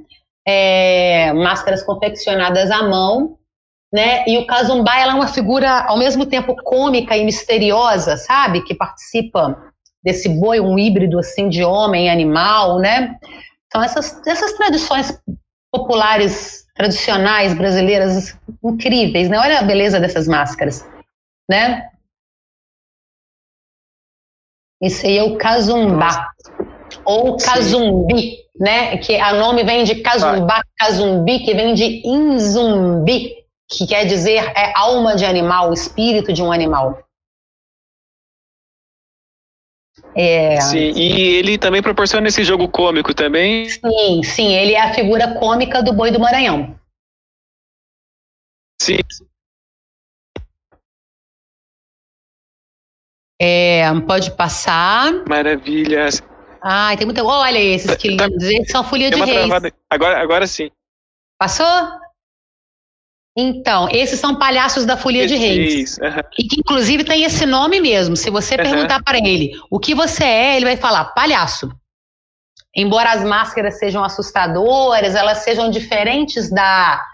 é, 0.47 1.31
máscaras 1.35 1.83
confeccionadas 1.83 2.71
à 2.71 2.83
mão, 2.89 3.39
né? 3.93 4.25
E 4.27 4.39
o 4.39 4.47
Kazumbá 4.47 4.99
ela 4.99 5.13
é 5.13 5.15
uma 5.15 5.29
figura 5.29 5.85
ao 5.85 5.99
mesmo 5.99 6.25
tempo 6.25 6.55
cômica 6.63 7.17
e 7.17 7.25
misteriosa, 7.25 8.17
sabe? 8.17 8.63
Que 8.63 8.75
participa 8.75 9.61
desse 10.03 10.29
boi, 10.29 10.61
um 10.61 10.79
híbrido 10.79 11.19
assim 11.19 11.49
de 11.49 11.65
homem 11.65 12.07
e 12.07 12.09
animal, 12.09 12.79
né? 12.79 13.19
Então 13.67 13.83
essas, 13.83 14.21
essas 14.27 14.53
tradições 14.55 15.21
populares, 15.73 16.65
tradicionais, 16.75 17.53
brasileiras, 17.55 18.39
incríveis, 18.65 19.29
né? 19.29 19.39
Olha 19.39 19.59
a 19.59 19.63
beleza 19.63 20.01
dessas 20.01 20.27
máscaras, 20.27 20.87
né? 21.49 21.89
Esse 24.81 25.07
aí 25.07 25.19
é 25.19 25.23
o 25.23 25.37
Kazumbá, 25.37 26.27
ou 27.05 27.37
Kazumbi, 27.37 28.39
né? 28.59 28.97
Que 28.99 29.17
o 29.17 29.35
nome 29.35 29.63
vem 29.63 29.85
de 29.85 29.97
Kazumbá, 29.97 30.63
Kazumbi, 30.79 31.41
que 31.41 31.55
vem 31.55 31.75
de 31.75 32.03
Inzumbi, 32.07 33.40
que 33.71 33.87
quer 33.87 34.05
dizer 34.05 34.53
é 34.57 34.73
alma 34.77 35.15
de 35.15 35.25
animal, 35.25 35.73
espírito 35.73 36.33
de 36.33 36.43
um 36.43 36.51
animal. 36.51 37.07
É... 40.15 40.61
Sim, 40.61 40.93
e 40.97 41.37
ele 41.37 41.57
também 41.57 41.83
proporciona 41.83 42.27
esse 42.27 42.43
jogo 42.43 42.69
cômico 42.69 43.15
também? 43.15 43.69
Sim, 43.69 44.23
sim, 44.25 44.53
ele 44.53 44.73
é 44.73 44.81
a 44.81 44.93
figura 44.93 45.39
cômica 45.39 45.83
do 45.83 45.93
boi 45.93 46.11
do 46.11 46.19
Maranhão. 46.19 46.77
Sim. 48.83 48.99
É, 53.41 53.85
pode 54.07 54.37
passar. 54.37 55.13
Maravilha. 55.29 56.09
Ah, 56.61 56.95
tem 56.97 57.07
muita. 57.07 57.25
Olha 57.25 57.59
esses 57.59 57.95
que 57.97 58.17
tá, 58.17 58.27
são 58.69 58.85
folia 58.85 59.11
de 59.11 59.17
reis. 59.17 59.47
Travada. 59.47 59.73
Agora, 59.89 60.21
agora 60.21 60.47
sim. 60.47 60.71
Passou? 61.39 62.00
Então, 63.37 63.89
esses 63.91 64.19
são 64.19 64.37
palhaços 64.37 64.85
da 64.85 64.97
Folia 64.97 65.27
de 65.27 65.37
Reis. 65.37 65.97
Uhum. 65.99 66.23
E 66.39 66.45
que, 66.45 66.61
inclusive, 66.61 67.05
tem 67.05 67.23
esse 67.23 67.47
nome 67.47 67.81
mesmo. 67.81 68.17
Se 68.17 68.29
você 68.29 68.57
uhum. 68.57 68.63
perguntar 68.63 69.03
para 69.03 69.19
ele 69.19 69.53
o 69.71 69.79
que 69.79 69.95
você 69.95 70.25
é, 70.25 70.57
ele 70.57 70.65
vai 70.65 70.77
falar 70.77 71.05
palhaço. 71.07 71.71
Embora 72.75 73.13
as 73.13 73.25
máscaras 73.25 73.79
sejam 73.79 74.03
assustadoras, 74.05 75.15
elas 75.15 75.39
sejam 75.39 75.71
diferentes 75.71 76.51
da 76.51 77.05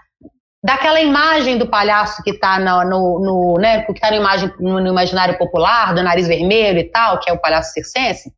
daquela 0.63 0.99
imagem 0.99 1.57
do 1.57 1.69
palhaço 1.69 2.21
que 2.23 2.31
está 2.31 2.59
no, 2.59 2.83
no, 2.83 3.19
no, 3.19 3.53
né, 3.57 3.83
que 3.83 4.01
tá 4.01 4.09
no, 4.09 4.17
imagem, 4.17 4.51
no, 4.59 4.81
no, 4.81 4.87
imaginário 4.87 5.37
popular, 5.37 5.93
do 5.93 6.03
nariz 6.03 6.27
vermelho 6.27 6.79
e 6.79 6.83
tal, 6.83 7.19
que 7.19 7.29
é 7.29 7.33
o 7.33 7.39
palhaço 7.39 7.71
circense. 7.71 8.33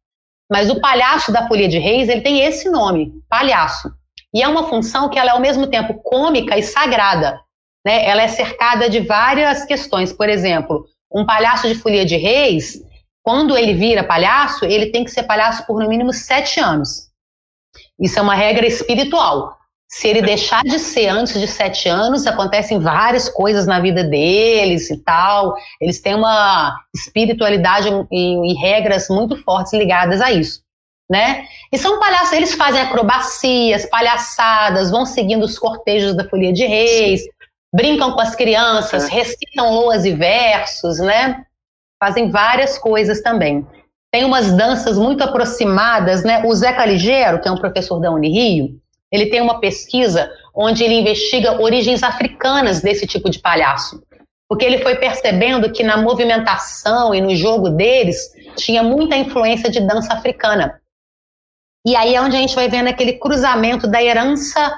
Mas 0.52 0.70
o 0.70 0.80
palhaço 0.80 1.32
da 1.32 1.48
Folia 1.48 1.68
de 1.68 1.80
Reis, 1.80 2.08
ele 2.08 2.22
tem 2.22 2.42
esse 2.42 2.70
nome, 2.70 3.12
palhaço. 3.28 3.92
E 4.32 4.44
é 4.44 4.48
uma 4.48 4.68
função 4.68 5.10
que 5.10 5.18
ela 5.18 5.32
é 5.32 5.34
ao 5.34 5.40
mesmo 5.40 5.68
tempo 5.68 5.96
cômica 6.04 6.56
e 6.56 6.62
sagrada 6.62 7.40
né, 7.86 8.06
ela 8.06 8.22
é 8.22 8.28
cercada 8.28 8.90
de 8.90 9.00
várias 9.00 9.66
questões. 9.66 10.12
Por 10.14 10.30
exemplo, 10.30 10.86
um 11.12 11.26
palhaço 11.26 11.68
de 11.68 11.76
folia 11.76 12.06
de 12.06 12.18
reis, 12.18 12.82
quando 13.24 13.58
ele 13.58 13.74
vira 13.74 14.04
palhaço, 14.04 14.66
ele 14.66 14.88
tem 14.88 15.04
que 15.04 15.12
ser 15.12 15.24
palhaço 15.24 15.66
por 15.66 15.82
no 15.82 15.90
mínimo 15.90 16.14
sete 16.14 16.60
anos. 16.60 17.10
Isso 18.00 18.18
é 18.18 18.22
uma 18.22 18.36
regra 18.36 18.66
espiritual. 18.66 19.58
Se 19.92 20.08
ele 20.08 20.22
deixar 20.22 20.62
de 20.64 20.78
ser 20.78 21.08
antes 21.08 21.40
de 21.40 21.48
sete 21.48 21.90
anos, 21.90 22.28
acontecem 22.28 22.80
várias 22.80 23.28
coisas 23.28 23.66
na 23.66 23.80
vida 23.80 24.04
deles 24.04 24.90
e 24.92 24.98
tal. 24.98 25.56
Eles 25.82 26.00
têm 26.00 26.14
uma 26.14 26.76
espiritualidade 26.96 27.90
e, 28.12 28.52
e 28.52 28.54
regras 28.54 29.10
muito 29.10 29.36
fortes 29.44 29.74
ligadas 29.74 30.22
a 30.22 30.32
isso. 30.32 30.62
Né? 31.10 31.44
E 31.72 31.78
são 31.78 32.00
palhaços, 32.00 32.34
eles 32.34 32.54
fazem 32.54 32.82
acrobacias, 32.82 33.88
palhaçadas, 33.88 34.92
vão 34.92 35.08
seguindo 35.08 35.44
os 35.44 35.58
cortejos 35.58 36.16
da 36.16 36.30
Folia 36.30 36.54
de 36.54 36.68
Reis, 36.68 37.24
brincam 37.74 38.14
com 38.14 38.22
as 38.22 38.36
crianças, 38.36 39.08
é. 39.10 39.14
recitam 39.14 39.74
loas 39.74 40.06
e 40.06 40.14
versos, 40.14 41.00
né? 41.00 41.46
Fazem 42.02 42.30
várias 42.30 42.78
coisas 42.78 43.22
também. 43.22 43.66
Tem 44.12 44.26
umas 44.26 44.52
danças 44.54 44.98
muito 44.98 45.24
aproximadas, 45.24 46.24
né? 46.24 46.44
O 46.46 46.54
Zeca 46.54 46.86
Ligeiro, 46.86 47.40
que 47.40 47.48
é 47.48 47.52
um 47.52 47.58
professor 47.58 48.00
da 48.00 48.12
Unirio, 48.12 48.80
ele 49.12 49.28
tem 49.28 49.42
uma 49.42 49.60
pesquisa 49.60 50.32
onde 50.54 50.84
ele 50.84 50.96
investiga 50.96 51.62
origens 51.62 52.04
africanas 52.04 52.82
desse 52.82 53.06
tipo 53.06 53.30
de 53.30 53.40
palhaço. 53.40 54.02
Porque 54.48 54.66
ele 54.66 54.80
foi 54.80 54.96
percebendo 54.96 55.72
que 55.72 55.84
na 55.84 55.98
movimentação 55.98 57.14
e 57.14 57.22
no 57.22 57.36
jogo 57.36 57.70
deles 57.70 58.18
tinha 58.56 58.82
muita 58.82 59.16
influência 59.16 59.70
de 59.70 59.80
dança 59.80 60.14
africana. 60.14 60.82
E 61.86 61.96
aí 61.96 62.16
é 62.16 62.22
onde 62.22 62.36
a 62.36 62.40
gente 62.40 62.56
vai 62.56 62.68
vendo 62.68 62.88
aquele 62.88 63.14
cruzamento 63.14 63.88
da 63.88 64.04
herança 64.04 64.76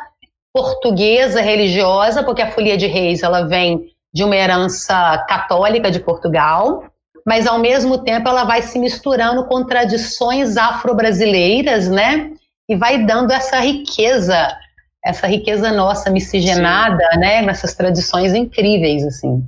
portuguesa 0.53 1.41
religiosa, 1.41 2.23
porque 2.23 2.41
a 2.41 2.51
Folia 2.51 2.77
de 2.77 2.87
Reis 2.87 3.23
ela 3.23 3.47
vem 3.47 3.91
de 4.13 4.23
uma 4.23 4.35
herança 4.35 5.17
católica 5.27 5.89
de 5.89 5.99
Portugal, 5.99 6.83
mas 7.25 7.47
ao 7.47 7.59
mesmo 7.59 8.03
tempo 8.03 8.27
ela 8.27 8.43
vai 8.43 8.61
se 8.61 8.77
misturando 8.77 9.45
com 9.47 9.65
tradições 9.65 10.57
afro-brasileiras, 10.57 11.87
né? 11.87 12.31
E 12.67 12.75
vai 12.75 13.05
dando 13.05 13.31
essa 13.31 13.59
riqueza, 13.59 14.57
essa 15.03 15.27
riqueza 15.27 15.71
nossa 15.71 16.09
miscigenada, 16.09 17.03
Sim. 17.13 17.19
né? 17.19 17.41
Nessas 17.41 17.73
tradições 17.73 18.33
incríveis, 18.33 19.05
assim. 19.05 19.47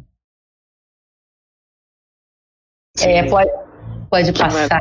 É, 3.01 3.23
pode, 3.23 3.51
pode 4.09 4.31
passar. 4.33 4.79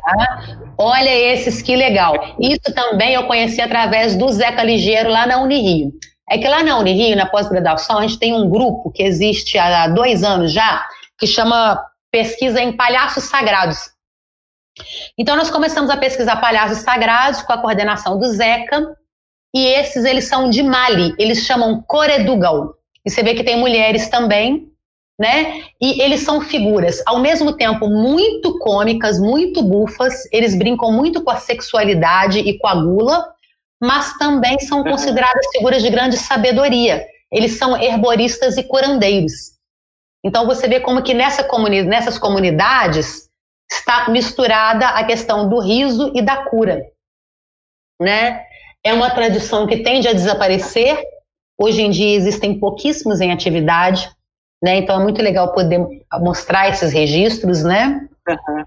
Olha 0.78 1.10
esses, 1.10 1.62
que 1.62 1.74
legal. 1.74 2.36
Isso 2.38 2.74
também 2.74 3.14
eu 3.14 3.26
conheci 3.26 3.60
através 3.60 4.16
do 4.16 4.30
Zeca 4.30 4.62
Ligeiro 4.62 5.08
lá 5.08 5.26
na 5.26 5.40
Unirio. 5.40 5.92
É 6.30 6.38
que 6.38 6.48
lá 6.48 6.62
na 6.62 6.78
Unirio, 6.78 7.16
na 7.16 7.26
pós-graduação, 7.26 7.98
a 7.98 8.02
gente 8.02 8.18
tem 8.18 8.34
um 8.34 8.48
grupo 8.48 8.90
que 8.90 9.02
existe 9.02 9.58
há 9.58 9.88
dois 9.88 10.22
anos 10.22 10.52
já, 10.52 10.86
que 11.18 11.26
chama 11.26 11.82
Pesquisa 12.10 12.60
em 12.60 12.76
Palhaços 12.76 13.24
Sagrados. 13.24 13.92
Então, 15.18 15.36
nós 15.36 15.50
começamos 15.50 15.90
a 15.90 15.96
pesquisar 15.96 16.36
palhaços 16.36 16.78
sagrados 16.78 17.42
com 17.42 17.52
a 17.52 17.58
coordenação 17.58 18.18
do 18.18 18.26
Zeca, 18.28 18.96
e 19.54 19.66
esses, 19.66 20.04
eles 20.04 20.24
são 20.24 20.48
de 20.48 20.62
Mali, 20.62 21.14
eles 21.18 21.44
chamam 21.44 21.82
Coredugal. 21.82 22.74
E 23.04 23.10
você 23.10 23.22
vê 23.22 23.34
que 23.34 23.44
tem 23.44 23.58
mulheres 23.58 24.08
também, 24.08 24.68
né? 25.20 25.62
E 25.80 26.00
eles 26.00 26.20
são 26.20 26.40
figuras, 26.40 27.02
ao 27.06 27.18
mesmo 27.18 27.52
tempo, 27.52 27.86
muito 27.86 28.58
cômicas, 28.58 29.20
muito 29.20 29.62
bufas, 29.62 30.14
eles 30.32 30.56
brincam 30.56 30.90
muito 30.90 31.22
com 31.22 31.30
a 31.30 31.36
sexualidade 31.36 32.38
e 32.38 32.58
com 32.58 32.66
a 32.66 32.74
gula, 32.74 33.28
mas 33.82 34.16
também 34.16 34.60
são 34.60 34.78
uhum. 34.78 34.84
consideradas 34.84 35.44
figuras 35.50 35.82
de 35.82 35.90
grande 35.90 36.16
sabedoria. 36.16 37.04
Eles 37.32 37.58
são 37.58 37.76
herboristas 37.76 38.56
e 38.56 38.62
curandeiros. 38.62 39.58
Então 40.24 40.46
você 40.46 40.68
vê 40.68 40.78
como 40.78 41.02
que 41.02 41.12
nessa 41.12 41.42
comuni 41.42 41.82
nessas 41.82 42.16
comunidades 42.16 43.28
está 43.68 44.08
misturada 44.08 44.86
a 44.86 45.04
questão 45.04 45.48
do 45.48 45.58
riso 45.58 46.12
e 46.14 46.22
da 46.22 46.44
cura, 46.44 46.80
né? 48.00 48.44
É 48.84 48.92
uma 48.92 49.10
tradição 49.10 49.66
que 49.66 49.82
tende 49.82 50.06
a 50.06 50.12
desaparecer. 50.12 51.02
Hoje 51.58 51.82
em 51.82 51.90
dia 51.90 52.14
existem 52.14 52.60
pouquíssimos 52.60 53.20
em 53.20 53.32
atividade, 53.32 54.08
né? 54.62 54.76
Então 54.76 55.00
é 55.00 55.02
muito 55.02 55.20
legal 55.20 55.52
poder 55.52 55.80
mostrar 56.20 56.68
esses 56.68 56.92
registros, 56.92 57.64
né? 57.64 58.08
Uhum. 58.28 58.64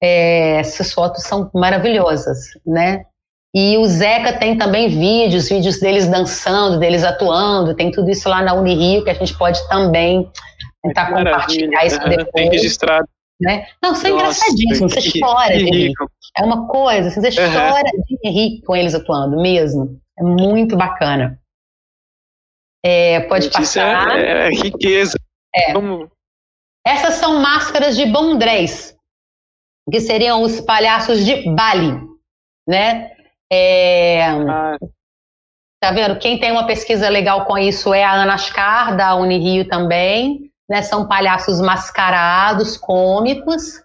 É, 0.00 0.56
essas 0.60 0.92
fotos 0.92 1.24
são 1.24 1.50
maravilhosas, 1.52 2.38
né? 2.64 3.06
E 3.54 3.76
o 3.76 3.86
Zeca 3.86 4.38
tem 4.38 4.56
também 4.56 4.88
vídeos, 4.88 5.48
vídeos 5.48 5.78
deles 5.78 6.06
dançando, 6.06 6.78
deles 6.78 7.04
atuando, 7.04 7.74
tem 7.74 7.90
tudo 7.90 8.10
isso 8.10 8.28
lá 8.28 8.42
na 8.42 8.54
Unirio 8.54 9.04
que 9.04 9.10
a 9.10 9.14
gente 9.14 9.36
pode 9.36 9.66
também 9.68 10.30
tentar 10.82 11.10
Maravilha. 11.10 11.30
compartilhar 11.32 11.86
isso 11.86 11.98
depois. 12.08 12.30
Tem 12.32 12.50
registrado. 12.50 13.08
Né? 13.40 13.66
Não, 13.82 13.92
isso 13.92 14.06
é 14.06 14.10
engraçadíssimo, 14.10 14.88
você 14.88 15.20
chora 15.20 15.56
de 15.56 15.64
rir. 15.64 15.92
É 16.38 16.44
uma 16.44 16.66
coisa, 16.68 17.10
você 17.10 17.28
uhum. 17.28 17.52
chora 17.52 17.90
de 18.06 18.30
rir 18.30 18.62
com 18.62 18.74
eles 18.74 18.94
atuando 18.94 19.36
mesmo. 19.42 20.00
É 20.18 20.22
muito 20.22 20.76
bacana. 20.76 21.38
É, 22.84 23.20
pode 23.20 23.44
gente, 23.44 23.54
passar. 23.54 24.16
É, 24.18 24.46
é, 24.46 24.50
riqueza. 24.50 25.18
É. 25.54 25.72
Como... 25.72 26.10
Essas 26.86 27.14
são 27.14 27.40
máscaras 27.40 27.96
de 27.96 28.06
bondrés, 28.06 28.96
que 29.90 30.00
seriam 30.00 30.42
os 30.42 30.60
palhaços 30.60 31.24
de 31.24 31.48
Bali, 31.50 32.00
né? 32.66 33.11
É, 33.52 34.24
ah. 34.24 34.78
Tá 35.78 35.90
vendo? 35.90 36.18
Quem 36.18 36.38
tem 36.38 36.52
uma 36.52 36.66
pesquisa 36.66 37.08
legal 37.08 37.44
com 37.44 37.58
isso 37.58 37.92
é 37.92 38.02
a 38.02 38.12
Ana 38.12 38.34
Ascar, 38.34 38.96
da 38.96 39.14
Unirio 39.14 39.68
também. 39.68 40.50
Né? 40.70 40.80
São 40.80 41.06
palhaços 41.06 41.60
mascarados, 41.60 42.78
cômicos, 42.78 43.82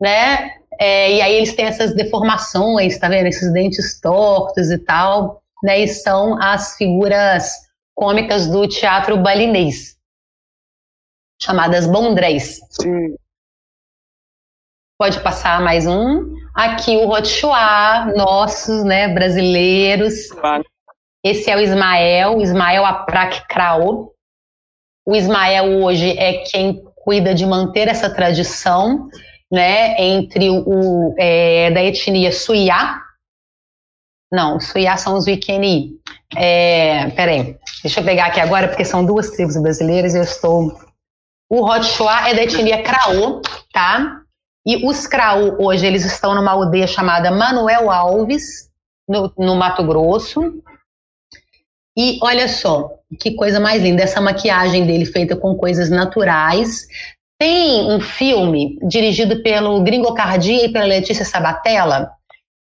né? 0.00 0.50
É, 0.80 1.12
e 1.12 1.20
aí 1.20 1.34
eles 1.34 1.54
têm 1.54 1.66
essas 1.66 1.94
deformações, 1.94 2.98
tá 2.98 3.08
vendo? 3.08 3.26
Esses 3.26 3.52
dentes 3.52 4.00
tortos 4.00 4.70
e 4.72 4.78
tal, 4.78 5.42
né? 5.62 5.80
E 5.80 5.86
são 5.86 6.42
as 6.42 6.76
figuras 6.76 7.52
cômicas 7.94 8.48
do 8.48 8.66
teatro 8.66 9.16
balinês, 9.18 9.96
chamadas 11.40 11.86
bondrés. 11.86 12.58
Sim. 12.70 13.14
Pode 14.98 15.20
passar 15.22 15.60
mais 15.60 15.86
um. 15.86 16.34
Aqui 16.54 16.96
o 16.96 17.06
Rochuá, 17.06 18.12
nossos, 18.14 18.84
né, 18.84 19.08
brasileiros. 19.08 20.28
Esse 21.24 21.50
é 21.50 21.56
o 21.56 21.60
Ismael, 21.60 22.40
Ismael 22.40 22.86
Aprak 22.86 23.48
Krao. 23.48 24.12
O 25.04 25.16
Ismael 25.16 25.82
hoje 25.82 26.16
é 26.16 26.44
quem 26.44 26.80
cuida 26.94 27.34
de 27.34 27.44
manter 27.44 27.88
essa 27.88 28.08
tradição, 28.08 29.08
né, 29.50 30.00
entre 30.00 30.48
o 30.48 31.12
é, 31.18 31.72
da 31.72 31.82
etnia 31.82 32.30
Suiá. 32.30 33.02
Não, 34.32 34.60
Suiá 34.60 34.96
são 34.96 35.16
os 35.16 35.26
Wikeni. 35.26 35.98
É, 36.36 37.10
peraí, 37.10 37.58
deixa 37.82 37.98
eu 37.98 38.04
pegar 38.04 38.26
aqui 38.26 38.38
agora, 38.40 38.68
porque 38.68 38.84
são 38.84 39.04
duas 39.04 39.30
tribos 39.30 39.60
brasileiras 39.60 40.14
e 40.14 40.18
eu 40.18 40.22
estou. 40.22 40.78
O 41.50 41.66
Rochua 41.66 42.28
é 42.28 42.34
da 42.34 42.42
etnia 42.44 42.82
Craô, 42.82 43.42
tá? 43.72 44.23
E 44.66 44.86
os 44.86 45.06
Craô, 45.06 45.56
hoje, 45.58 45.86
eles 45.86 46.06
estão 46.06 46.34
numa 46.34 46.52
aldeia 46.52 46.86
chamada 46.86 47.30
Manuel 47.30 47.90
Alves, 47.90 48.70
no, 49.06 49.30
no 49.36 49.54
Mato 49.54 49.84
Grosso. 49.84 50.40
E 51.96 52.18
olha 52.22 52.48
só, 52.48 52.90
que 53.20 53.34
coisa 53.34 53.60
mais 53.60 53.82
linda, 53.82 54.02
essa 54.02 54.20
maquiagem 54.20 54.86
dele 54.86 55.04
feita 55.04 55.36
com 55.36 55.54
coisas 55.54 55.90
naturais. 55.90 56.86
Tem 57.38 57.90
um 57.90 58.00
filme 58.00 58.78
dirigido 58.88 59.42
pelo 59.42 59.82
Gringo 59.82 60.14
Cardia 60.14 60.64
e 60.64 60.72
pela 60.72 60.86
Letícia 60.86 61.26
Sabatella, 61.26 62.10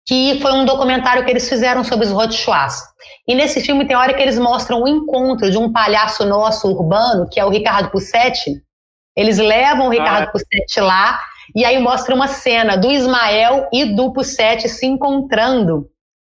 que 0.06 0.40
foi 0.40 0.52
um 0.52 0.64
documentário 0.64 1.24
que 1.24 1.30
eles 1.30 1.46
fizeram 1.46 1.84
sobre 1.84 2.06
os 2.06 2.12
Rochuás. 2.12 2.82
E 3.28 3.34
nesse 3.34 3.60
filme 3.60 3.86
tem 3.86 3.94
hora 3.94 4.14
que 4.14 4.22
eles 4.22 4.38
mostram 4.38 4.82
o 4.82 4.88
encontro 4.88 5.50
de 5.50 5.58
um 5.58 5.70
palhaço 5.70 6.24
nosso 6.24 6.68
urbano, 6.68 7.28
que 7.28 7.38
é 7.38 7.44
o 7.44 7.50
Ricardo 7.50 7.90
Pussetti. 7.90 8.62
Eles 9.14 9.36
levam 9.38 9.88
o 9.88 9.90
Ricardo 9.90 10.28
ah. 10.28 10.32
Pussetti 10.32 10.80
lá 10.80 11.20
e 11.54 11.64
aí 11.64 11.78
mostra 11.78 12.14
uma 12.14 12.28
cena 12.28 12.76
do 12.76 12.90
Ismael 12.90 13.68
e 13.72 13.84
do 13.94 14.12
Pussetti 14.12 14.68
se 14.68 14.86
encontrando 14.86 15.88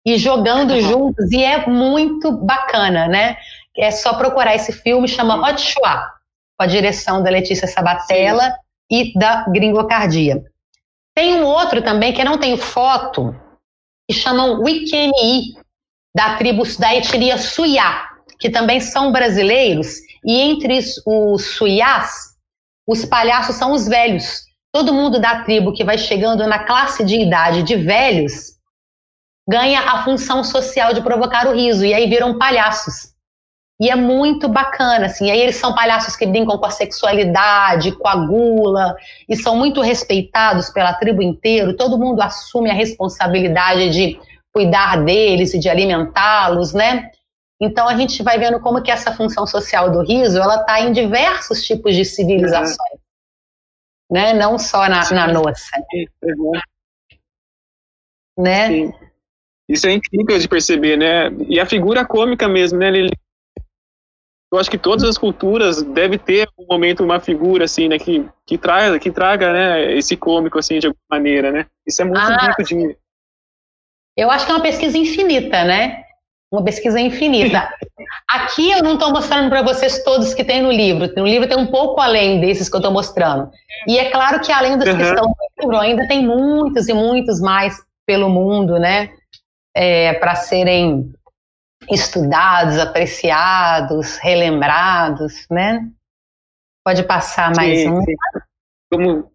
e 0.06 0.18
jogando 0.18 0.72
uhum. 0.72 0.82
juntos 0.82 1.32
e 1.32 1.44
é 1.44 1.66
muito 1.66 2.32
bacana, 2.32 3.08
né? 3.08 3.38
É 3.76 3.92
só 3.92 4.14
procurar 4.14 4.56
esse 4.56 4.72
filme, 4.72 5.08
chama 5.08 5.50
Hot 5.50 5.60
Chua, 5.60 6.12
com 6.58 6.64
a 6.64 6.68
direção 6.68 7.24
da 7.24 7.30
Letícia 7.30 7.68
Sabatella 7.68 8.44
Sim. 8.44 8.54
e 8.92 9.14
da 9.18 9.46
Gringocardia. 9.50 10.44
Tem 11.16 11.34
um 11.34 11.46
outro 11.46 11.82
também 11.82 12.14
que 12.14 12.22
eu 12.22 12.26
não 12.26 12.38
tenho 12.38 12.58
foto, 12.58 13.36
que 14.08 14.16
chamam 14.16 14.62
Wikeni, 14.62 15.56
da 16.16 16.38
tribo 16.38 16.64
da 16.78 16.96
etnia 16.96 17.38
Suyá, 17.38 18.10
que 18.40 18.50
também 18.50 18.80
são 18.80 19.12
brasileiros, 19.12 19.98
e 20.24 20.40
entre 20.40 20.80
os 21.06 21.56
Suyás, 21.56 22.36
os 22.88 23.04
palhaços 23.04 23.56
são 23.56 23.72
os 23.72 23.88
velhos. 23.88 24.46
Todo 24.76 24.94
mundo 24.94 25.22
da 25.22 25.42
tribo 25.42 25.72
que 25.72 25.86
vai 25.86 25.98
chegando 25.98 26.46
na 26.46 26.60
classe 26.60 27.02
de 27.06 27.18
idade 27.18 27.64
de 27.64 27.78
velhos 27.78 28.56
ganha 29.48 29.80
a 29.80 30.04
função 30.04 30.44
social 30.44 30.94
de 30.94 31.02
provocar 31.02 31.48
o 31.48 31.54
riso, 31.54 31.86
e 31.86 31.94
aí 31.94 32.10
viram 32.10 32.38
palhaços. 32.38 33.14
E 33.80 33.90
é 33.90 33.96
muito 33.96 34.50
bacana, 34.50 35.06
assim. 35.06 35.28
E 35.28 35.32
aí 35.32 35.40
eles 35.40 35.56
são 35.56 35.74
palhaços 35.74 36.18
que 36.18 36.26
brincam 36.26 36.58
com 36.58 36.66
a 36.66 36.72
sexualidade, 36.72 37.94
com 37.94 38.06
a 38.06 38.18
gula, 38.18 38.98
e 39.30 39.38
são 39.38 39.56
muito 39.56 39.80
respeitados 39.80 40.70
pela 40.70 40.92
tribo 40.96 41.22
inteira. 41.22 41.74
Todo 41.78 41.98
mundo 41.98 42.22
assume 42.22 42.70
a 42.70 42.74
responsabilidade 42.74 43.92
de 43.92 44.20
cuidar 44.54 45.06
deles 45.06 45.54
e 45.54 45.58
de 45.58 45.70
alimentá-los, 45.70 46.74
né? 46.74 47.12
Então 47.62 47.88
a 47.88 47.96
gente 47.96 48.22
vai 48.22 48.38
vendo 48.38 48.60
como 48.60 48.82
que 48.82 48.92
essa 48.92 49.14
função 49.14 49.48
social 49.48 49.90
do 49.90 50.02
riso, 50.02 50.38
ela 50.38 50.58
está 50.58 50.82
em 50.82 50.92
diversos 50.92 51.64
tipos 51.64 51.96
de 51.96 52.04
civilizações. 52.04 52.95
Né? 54.10 54.34
Não 54.34 54.58
só 54.58 54.88
na, 54.88 55.10
na 55.12 55.28
nossa. 55.28 55.70
Né? 58.38 58.68
Sim. 58.68 58.94
Isso 59.68 59.88
é 59.88 59.94
incrível 59.94 60.38
de 60.38 60.48
perceber, 60.48 60.98
né? 60.98 61.30
E 61.48 61.60
a 61.60 61.66
figura 61.66 62.06
cômica 62.06 62.48
mesmo, 62.48 62.78
né, 62.78 62.92
Lili? 62.92 63.12
Eu 64.52 64.60
acho 64.60 64.70
que 64.70 64.78
todas 64.78 65.04
as 65.04 65.18
culturas 65.18 65.82
devem 65.82 66.20
ter 66.20 66.48
um 66.58 66.66
momento 66.70 67.04
uma 67.04 67.20
figura 67.20 67.66
assim, 67.66 67.90
né, 67.90 67.98
que 67.98 68.26
que 68.46 68.58
traga, 68.58 69.00
que 69.00 69.12
traga, 69.12 69.52
né, 69.52 69.98
esse 69.98 70.16
cômico 70.16 70.60
assim 70.60 70.80
de 70.80 70.88
alguma 70.88 71.04
maneira, 71.10 71.52
né? 71.52 71.66
Isso 71.86 72.02
é 72.02 72.06
muito 72.06 72.20
ah, 72.20 72.48
rico 72.48 72.64
de 72.64 72.98
Eu 74.16 74.30
acho 74.30 74.46
que 74.46 74.52
é 74.52 74.56
uma 74.56 74.62
pesquisa 74.62 74.98
infinita, 74.98 75.66
né? 75.66 76.05
Uma 76.56 76.64
pesquisa 76.64 77.00
infinita. 77.00 77.70
Aqui 78.30 78.72
eu 78.72 78.84
não 78.84 78.94
estou 78.96 79.12
mostrando 79.12 79.50
para 79.50 79.62
vocês 79.62 80.04
todos 80.04 80.34
que 80.34 80.44
tem 80.44 80.62
no 80.62 80.72
livro. 80.72 81.12
No 81.16 81.26
livro 81.26 81.48
tem 81.48 81.58
um 81.58 81.68
pouco 81.68 82.02
além 82.02 82.40
desses 82.42 82.70
que 82.70 82.76
eu 82.76 82.80
estou 82.80 82.92
mostrando. 82.92 83.50
E 83.88 83.98
é 83.98 84.10
claro 84.10 84.40
que 84.40 84.52
além 84.52 84.78
dos 84.78 84.88
uhum. 84.88 84.98
que 84.98 85.04
estão 85.04 85.26
no 85.26 85.36
livro, 85.62 85.78
ainda 85.78 86.08
tem 86.08 86.26
muitos 86.26 86.88
e 86.88 86.94
muitos 86.94 87.40
mais 87.40 87.76
pelo 88.06 88.30
mundo, 88.30 88.80
né? 88.80 89.10
é, 89.76 90.14
para 90.14 90.36
serem 90.36 91.14
estudados, 91.92 92.80
apreciados, 92.80 94.18
relembrados, 94.18 95.46
né? 95.52 95.88
Pode 96.84 97.04
passar 97.04 97.54
mais 97.56 97.80
sim, 97.80 97.90
um. 97.90 98.02
Sim. 98.02 98.16
Como... 98.92 99.32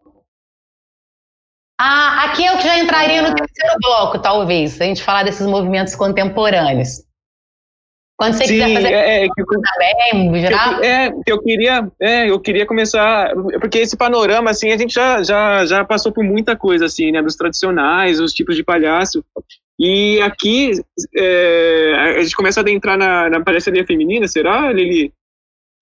Ah, 1.78 2.24
aqui 2.24 2.44
eu 2.44 2.58
já 2.60 2.78
entraria 2.78 3.22
no 3.22 3.34
terceiro 3.34 3.76
bloco, 3.80 4.18
talvez, 4.18 4.80
a 4.80 4.84
gente 4.84 5.02
falar 5.02 5.24
desses 5.24 5.46
movimentos 5.46 5.94
contemporâneos. 5.94 7.02
Quando 8.20 8.34
você 8.34 8.44
Sim, 8.44 8.52
quiser 8.52 8.74
fazer 8.74 8.92
é, 8.92 9.24
é, 9.24 9.28
que, 9.30 9.44
também, 9.46 10.42
já... 10.42 10.80
é, 10.84 11.10
eu 11.26 11.42
queria, 11.42 11.90
é, 11.98 12.28
eu 12.28 12.38
queria 12.38 12.66
começar, 12.66 13.32
porque 13.58 13.78
esse 13.78 13.96
panorama, 13.96 14.50
assim, 14.50 14.70
a 14.70 14.76
gente 14.76 14.92
já, 14.92 15.22
já, 15.22 15.64
já 15.64 15.86
passou 15.86 16.12
por 16.12 16.22
muita 16.22 16.54
coisa, 16.54 16.84
assim, 16.84 17.10
né, 17.10 17.22
dos 17.22 17.34
tradicionais, 17.34 18.20
os 18.20 18.34
tipos 18.34 18.56
de 18.56 18.62
palhaço, 18.62 19.24
e 19.78 20.20
aqui 20.20 20.72
é, 21.16 21.94
a 22.18 22.22
gente 22.22 22.36
começa 22.36 22.60
a 22.60 22.62
adentrar 22.62 22.98
na, 22.98 23.30
na 23.30 23.42
palhaçaria 23.42 23.86
feminina, 23.86 24.28
será, 24.28 24.70
Lili? 24.70 25.14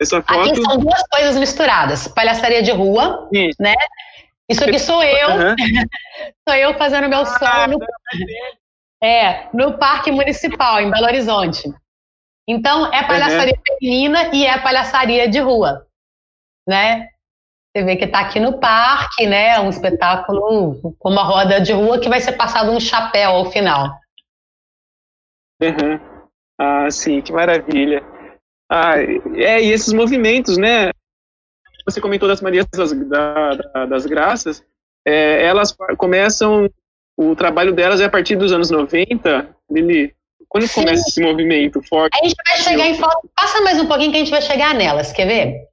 Essa 0.01 0.23
foto... 0.23 0.51
Aqui 0.51 0.63
são 0.63 0.79
duas 0.79 1.03
coisas 1.11 1.37
misturadas, 1.37 2.07
palhaçaria 2.07 2.63
de 2.63 2.71
rua, 2.71 3.29
Sim. 3.35 3.51
né, 3.59 3.75
isso 4.49 4.63
aqui 4.63 4.79
sou 4.79 5.03
eu, 5.03 5.29
uhum. 5.29 5.57
sou 6.49 6.57
eu 6.57 6.73
fazendo 6.75 7.09
meu 7.09 7.19
ah, 7.19 7.67
no, 7.67 7.79
é, 9.03 9.49
no 9.53 9.77
Parque 9.77 10.13
Municipal, 10.13 10.81
em 10.81 10.89
Belo 10.89 11.07
Horizonte. 11.07 11.69
Então, 12.49 12.91
é 12.95 13.07
palhaçaria 13.07 13.55
uhum. 13.55 13.63
feminina 13.79 14.35
e 14.35 14.47
é 14.47 14.59
palhaçaria 14.59 15.29
de 15.29 15.39
rua, 15.39 15.87
né? 16.67 17.11
Você 17.71 17.85
vê 17.85 17.97
que 17.97 18.07
está 18.07 18.21
aqui 18.21 18.41
no 18.41 18.59
parque, 18.59 19.27
né? 19.27 19.61
Um 19.61 19.69
espetáculo 19.69 20.97
com 20.99 21.11
uma 21.11 21.23
roda 21.23 21.61
de 21.61 21.73
rua 21.75 22.01
que 22.01 22.09
vai 22.09 22.21
ser 22.23 22.33
passado 22.33 22.73
um 22.73 22.81
chapéu 22.81 23.33
ao 23.33 23.51
final. 23.51 24.01
Uhum. 25.61 26.01
Ah, 26.59 26.91
sim, 26.91 27.21
que 27.21 27.33
maravilha. 27.33 28.03
Ah, 28.71 28.99
é, 28.99 29.63
e 29.63 29.71
esses 29.71 29.93
movimentos, 29.93 30.57
né? 30.57 30.91
Você 31.85 32.01
comentou 32.01 32.29
das 32.29 32.41
Marias 32.41 32.67
das, 32.67 32.93
da, 32.93 33.87
das 33.87 34.07
Graças, 34.07 34.65
é, 35.07 35.45
elas 35.45 35.77
começam, 35.97 36.69
o 37.17 37.37
trabalho 37.37 37.75
delas 37.75 38.01
é 38.01 38.05
a 38.05 38.11
partir 38.11 38.37
dos 38.37 38.53
anos 38.53 38.71
90, 38.71 39.55
Lili, 39.71 40.15
quando 40.49 40.67
Sim. 40.67 40.81
começa 40.81 41.09
esse 41.09 41.21
movimento 41.21 41.83
forte? 41.83 42.19
A 42.19 42.25
gente 42.25 42.35
vai 42.47 42.59
chegar 42.59 42.87
em 42.87 42.95
foto. 42.95 43.31
Passa 43.37 43.61
mais 43.61 43.79
um 43.79 43.87
pouquinho 43.87 44.11
que 44.11 44.17
a 44.17 44.21
gente 44.21 44.31
vai 44.31 44.43
chegar 44.43 44.75
nelas, 44.75 45.13
quer 45.13 45.27
ver? 45.27 45.69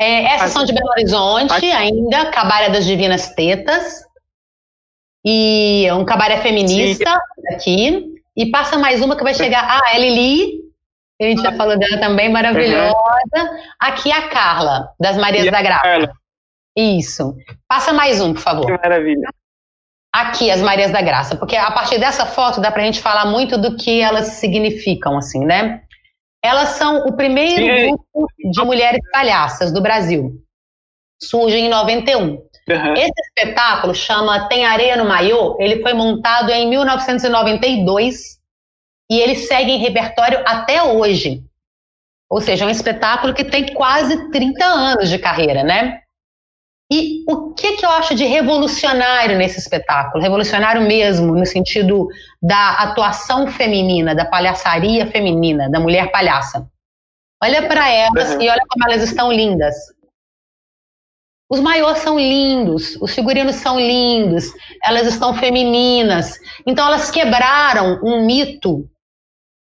É, 0.00 0.24
essas 0.34 0.50
são 0.50 0.64
de 0.64 0.72
Belo 0.72 0.90
Horizonte, 0.90 1.66
ainda, 1.70 2.30
Cabaré 2.30 2.70
das 2.70 2.86
Divinas 2.86 3.34
Tetas. 3.34 4.04
E 5.24 5.88
um 5.92 6.04
cabaré 6.04 6.38
feminista 6.38 7.10
Sim. 7.10 7.54
aqui. 7.54 8.14
E 8.36 8.50
passa 8.50 8.76
mais 8.76 9.00
uma 9.00 9.16
que 9.16 9.22
vai 9.22 9.32
chegar. 9.32 9.64
Ah, 9.64 9.94
a 9.94 9.98
Lili, 9.98 10.60
a 11.20 11.24
gente 11.24 11.40
já 11.40 11.52
falou 11.52 11.78
dela 11.78 11.98
também, 11.98 12.28
maravilhosa. 12.28 12.94
Uhum. 12.94 13.58
Aqui 13.80 14.12
a 14.12 14.28
Carla, 14.28 14.92
das 15.00 15.16
Marias 15.16 15.46
e 15.46 15.50
da 15.50 15.62
Graça. 15.62 16.12
Isso. 16.76 17.34
Passa 17.68 17.92
mais 17.92 18.20
um, 18.20 18.34
por 18.34 18.42
favor. 18.42 18.66
Que 18.66 18.72
maravilha 18.72 19.28
aqui 20.14 20.48
as 20.48 20.62
Marias 20.62 20.92
da 20.92 21.02
Graça, 21.02 21.34
porque 21.34 21.56
a 21.56 21.72
partir 21.72 21.98
dessa 21.98 22.24
foto 22.24 22.60
dá 22.60 22.70
para 22.70 22.82
a 22.82 22.84
gente 22.84 23.00
falar 23.00 23.26
muito 23.26 23.58
do 23.58 23.76
que 23.76 24.00
elas 24.00 24.28
significam, 24.34 25.18
assim, 25.18 25.44
né? 25.44 25.82
Elas 26.40 26.70
são 26.70 27.04
o 27.06 27.16
primeiro 27.16 27.56
Sim. 27.56 27.96
grupo 28.12 28.28
de 28.52 28.64
mulheres 28.64 29.00
palhaças 29.10 29.72
do 29.72 29.82
Brasil. 29.82 30.40
Surge 31.20 31.56
em 31.56 31.68
91. 31.68 32.26
Uhum. 32.26 32.92
Esse 32.94 33.12
espetáculo 33.28 33.92
chama 33.92 34.46
Tem 34.46 34.64
Areia 34.64 34.96
no 34.96 35.04
Maiô. 35.04 35.56
Ele 35.58 35.82
foi 35.82 35.94
montado 35.94 36.50
em 36.50 36.68
1992 36.68 38.38
e 39.10 39.18
ele 39.18 39.34
segue 39.34 39.72
em 39.72 39.78
repertório 39.78 40.42
até 40.46 40.82
hoje. 40.82 41.42
Ou 42.30 42.40
seja, 42.40 42.64
é 42.64 42.68
um 42.68 42.70
espetáculo 42.70 43.34
que 43.34 43.44
tem 43.44 43.74
quase 43.74 44.30
30 44.30 44.64
anos 44.64 45.08
de 45.08 45.18
carreira, 45.18 45.64
né? 45.64 46.03
E 46.92 47.24
o 47.26 47.54
que, 47.54 47.76
que 47.76 47.86
eu 47.86 47.90
acho 47.90 48.14
de 48.14 48.24
revolucionário 48.24 49.38
nesse 49.38 49.58
espetáculo? 49.58 50.22
Revolucionário 50.22 50.82
mesmo, 50.82 51.34
no 51.34 51.46
sentido 51.46 52.08
da 52.42 52.74
atuação 52.74 53.46
feminina, 53.46 54.14
da 54.14 54.26
palhaçaria 54.26 55.06
feminina, 55.06 55.70
da 55.70 55.80
mulher 55.80 56.10
palhaça. 56.10 56.68
Olha 57.42 57.66
para 57.66 57.90
elas 57.90 58.34
uhum. 58.34 58.42
e 58.42 58.48
olha 58.48 58.62
como 58.68 58.84
elas 58.90 59.02
estão 59.02 59.32
lindas. 59.32 59.74
Os 61.50 61.60
maiores 61.60 61.98
são 61.98 62.18
lindos, 62.18 62.96
os 63.00 63.14
figurinos 63.14 63.56
são 63.56 63.78
lindos, 63.78 64.46
elas 64.82 65.06
estão 65.06 65.34
femininas. 65.34 66.38
Então 66.66 66.86
elas 66.86 67.10
quebraram 67.10 68.00
um 68.02 68.24
mito 68.24 68.88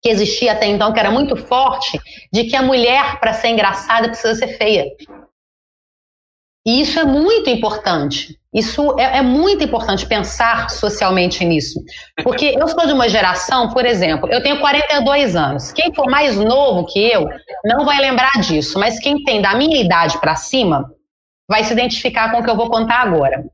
que 0.02 0.10
existia 0.10 0.52
até 0.52 0.66
então, 0.66 0.92
que 0.92 1.00
era 1.00 1.10
muito 1.10 1.36
forte, 1.36 1.98
de 2.32 2.44
que 2.44 2.56
a 2.56 2.62
mulher, 2.62 3.18
para 3.20 3.32
ser 3.32 3.48
engraçada, 3.48 4.08
precisa 4.08 4.34
ser 4.34 4.56
feia. 4.56 4.84
E 6.66 6.80
isso 6.80 6.98
é 6.98 7.04
muito 7.04 7.48
importante. 7.48 8.36
Isso 8.52 8.98
é, 8.98 9.18
é, 9.18 9.22
muito 9.22 9.62
importante 9.62 10.04
pensar 10.04 10.68
socialmente 10.68 11.44
nisso. 11.44 11.80
Porque 12.24 12.56
eu 12.58 12.66
sou 12.66 12.86
de 12.86 12.92
uma 12.92 13.08
geração, 13.08 13.70
por 13.70 13.86
exemplo, 13.86 14.28
eu 14.32 14.42
tenho 14.42 14.58
42 14.58 15.36
anos. 15.36 15.70
Quem 15.70 15.94
for 15.94 16.10
mais 16.10 16.36
novo 16.36 16.84
que 16.86 16.98
eu 16.98 17.28
não 17.64 17.84
vai 17.84 18.00
lembrar 18.00 18.32
disso, 18.40 18.80
mas 18.80 18.98
quem 18.98 19.22
tem 19.22 19.40
da 19.40 19.54
minha 19.54 19.80
idade 19.80 20.18
para 20.18 20.34
cima 20.34 20.90
vai 21.48 21.62
se 21.62 21.72
identificar 21.72 22.32
com 22.32 22.38
o 22.38 22.42
que 22.42 22.50
eu 22.50 22.56
vou 22.56 22.68
contar 22.68 23.02
agora. 23.02 23.44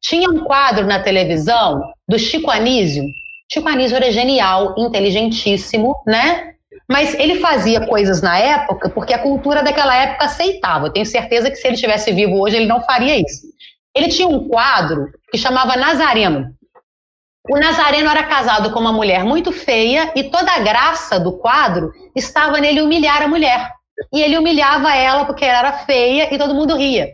Tinha 0.00 0.30
um 0.30 0.44
quadro 0.44 0.86
na 0.86 1.00
televisão 1.00 1.82
do 2.06 2.16
Chico 2.16 2.50
Anísio. 2.50 3.04
Chico 3.52 3.68
Anísio 3.68 3.96
era 3.96 4.12
genial, 4.12 4.74
inteligentíssimo, 4.78 5.96
né? 6.06 6.51
Mas 6.88 7.14
ele 7.14 7.40
fazia 7.40 7.86
coisas 7.86 8.20
na 8.20 8.38
época 8.38 8.90
porque 8.90 9.14
a 9.14 9.18
cultura 9.18 9.62
daquela 9.62 9.94
época 9.94 10.24
aceitava. 10.24 10.86
Eu 10.86 10.92
tenho 10.92 11.06
certeza 11.06 11.50
que 11.50 11.56
se 11.56 11.66
ele 11.66 11.74
estivesse 11.74 12.12
vivo 12.12 12.40
hoje, 12.40 12.56
ele 12.56 12.66
não 12.66 12.82
faria 12.82 13.16
isso. 13.18 13.46
Ele 13.94 14.08
tinha 14.08 14.28
um 14.28 14.48
quadro 14.48 15.10
que 15.30 15.38
chamava 15.38 15.76
Nazareno. 15.76 16.54
O 17.48 17.58
Nazareno 17.58 18.08
era 18.08 18.22
casado 18.24 18.72
com 18.72 18.78
uma 18.78 18.92
mulher 18.92 19.24
muito 19.24 19.50
feia 19.50 20.12
e 20.14 20.24
toda 20.24 20.52
a 20.52 20.60
graça 20.60 21.18
do 21.18 21.32
quadro 21.38 21.92
estava 22.14 22.60
nele 22.60 22.80
humilhar 22.80 23.22
a 23.22 23.28
mulher. 23.28 23.70
E 24.12 24.20
ele 24.20 24.38
humilhava 24.38 24.94
ela 24.94 25.24
porque 25.24 25.44
ela 25.44 25.58
era 25.58 25.72
feia 25.78 26.32
e 26.32 26.38
todo 26.38 26.54
mundo 26.54 26.76
ria. 26.76 27.08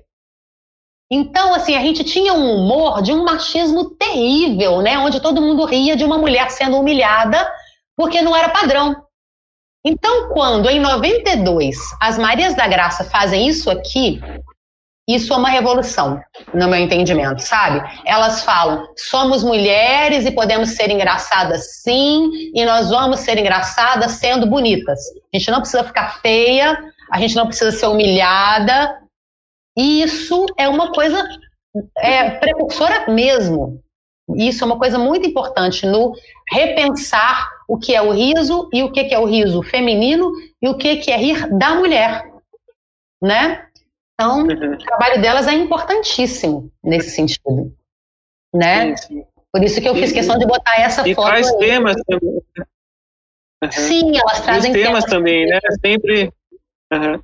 Então, 1.11 1.55
assim, 1.55 1.75
a 1.75 1.81
gente 1.81 2.05
tinha 2.05 2.35
um 2.35 2.57
humor 2.57 3.01
de 3.01 3.13
um 3.13 3.25
machismo 3.25 3.91
terrível, 3.97 4.83
né? 4.83 4.99
Onde 4.99 5.21
todo 5.21 5.41
mundo 5.41 5.65
ria 5.65 5.97
de 5.97 6.05
uma 6.05 6.19
mulher 6.19 6.51
sendo 6.51 6.79
humilhada 6.79 7.51
porque 7.97 8.21
não 8.21 8.37
era 8.37 8.51
padrão. 8.51 8.95
Então, 9.85 10.31
quando 10.31 10.69
em 10.69 10.81
92 10.81 11.79
as 12.01 12.19
Marias 12.19 12.55
da 12.55 12.67
Graça 12.67 13.05
fazem 13.05 13.49
isso 13.49 13.71
aqui, 13.71 14.21
isso 15.09 15.33
é 15.33 15.37
uma 15.37 15.49
revolução, 15.49 16.21
no 16.53 16.69
meu 16.69 16.79
entendimento, 16.79 17.41
sabe? 17.41 17.81
Elas 18.05 18.45
falam: 18.45 18.87
somos 18.95 19.43
mulheres 19.43 20.27
e 20.27 20.31
podemos 20.31 20.71
ser 20.71 20.91
engraçadas 20.91 21.81
sim, 21.81 22.31
e 22.55 22.65
nós 22.67 22.91
vamos 22.91 23.21
ser 23.21 23.39
engraçadas 23.39 24.13
sendo 24.13 24.47
bonitas. 24.47 25.01
A 25.33 25.39
gente 25.39 25.51
não 25.51 25.61
precisa 25.61 25.83
ficar 25.83 26.21
feia, 26.21 26.79
a 27.11 27.19
gente 27.19 27.35
não 27.35 27.47
precisa 27.47 27.73
ser 27.73 27.87
humilhada. 27.87 29.01
E 29.79 30.03
isso 30.03 30.45
é 30.59 30.69
uma 30.69 30.93
coisa 30.93 31.27
é, 31.97 32.31
precursora 32.33 33.11
mesmo. 33.11 33.81
Isso 34.37 34.63
é 34.63 34.67
uma 34.67 34.79
coisa 34.79 34.99
muito 34.99 35.27
importante 35.27 35.87
no 35.87 36.15
repensar 36.51 37.49
o 37.69 37.79
que 37.79 37.95
é 37.95 38.03
o 38.03 38.13
riso 38.13 38.69
e 38.73 38.83
o 38.83 38.93
que 38.93 39.01
é 39.15 39.19
o 39.19 39.25
riso 39.25 39.63
feminino 39.63 40.33
e 40.61 40.69
o 40.69 40.77
que 40.77 41.11
é 41.11 41.17
rir 41.17 41.49
da 41.57 41.75
mulher, 41.75 42.31
né? 43.23 43.67
Então, 44.15 44.45
o 44.45 44.79
trabalho 44.79 45.23
delas 45.23 45.47
é 45.47 45.53
importantíssimo 45.53 46.73
nesse 46.83 47.11
sentido, 47.11 47.73
né? 48.53 48.97
Sim, 48.97 49.07
sim. 49.07 49.25
Por 49.53 49.63
isso 49.63 49.81
que 49.81 49.89
eu 49.89 49.95
fiz 49.95 50.13
questão 50.13 50.39
de 50.39 50.47
botar 50.47 50.79
essa 50.81 51.09
e 51.09 51.15
foto. 51.15 51.29
traz 51.29 51.49
aí. 51.49 51.59
temas 51.59 51.97
também. 52.07 52.43
Uhum. 53.63 53.73
Sim, 53.73 54.19
elas 54.19 54.41
trazem 54.41 54.73
temas, 54.73 54.89
temas 54.89 55.05
também, 55.05 55.47
né? 55.47 55.59
Sempre. 55.85 56.33
Uhum. 56.93 57.23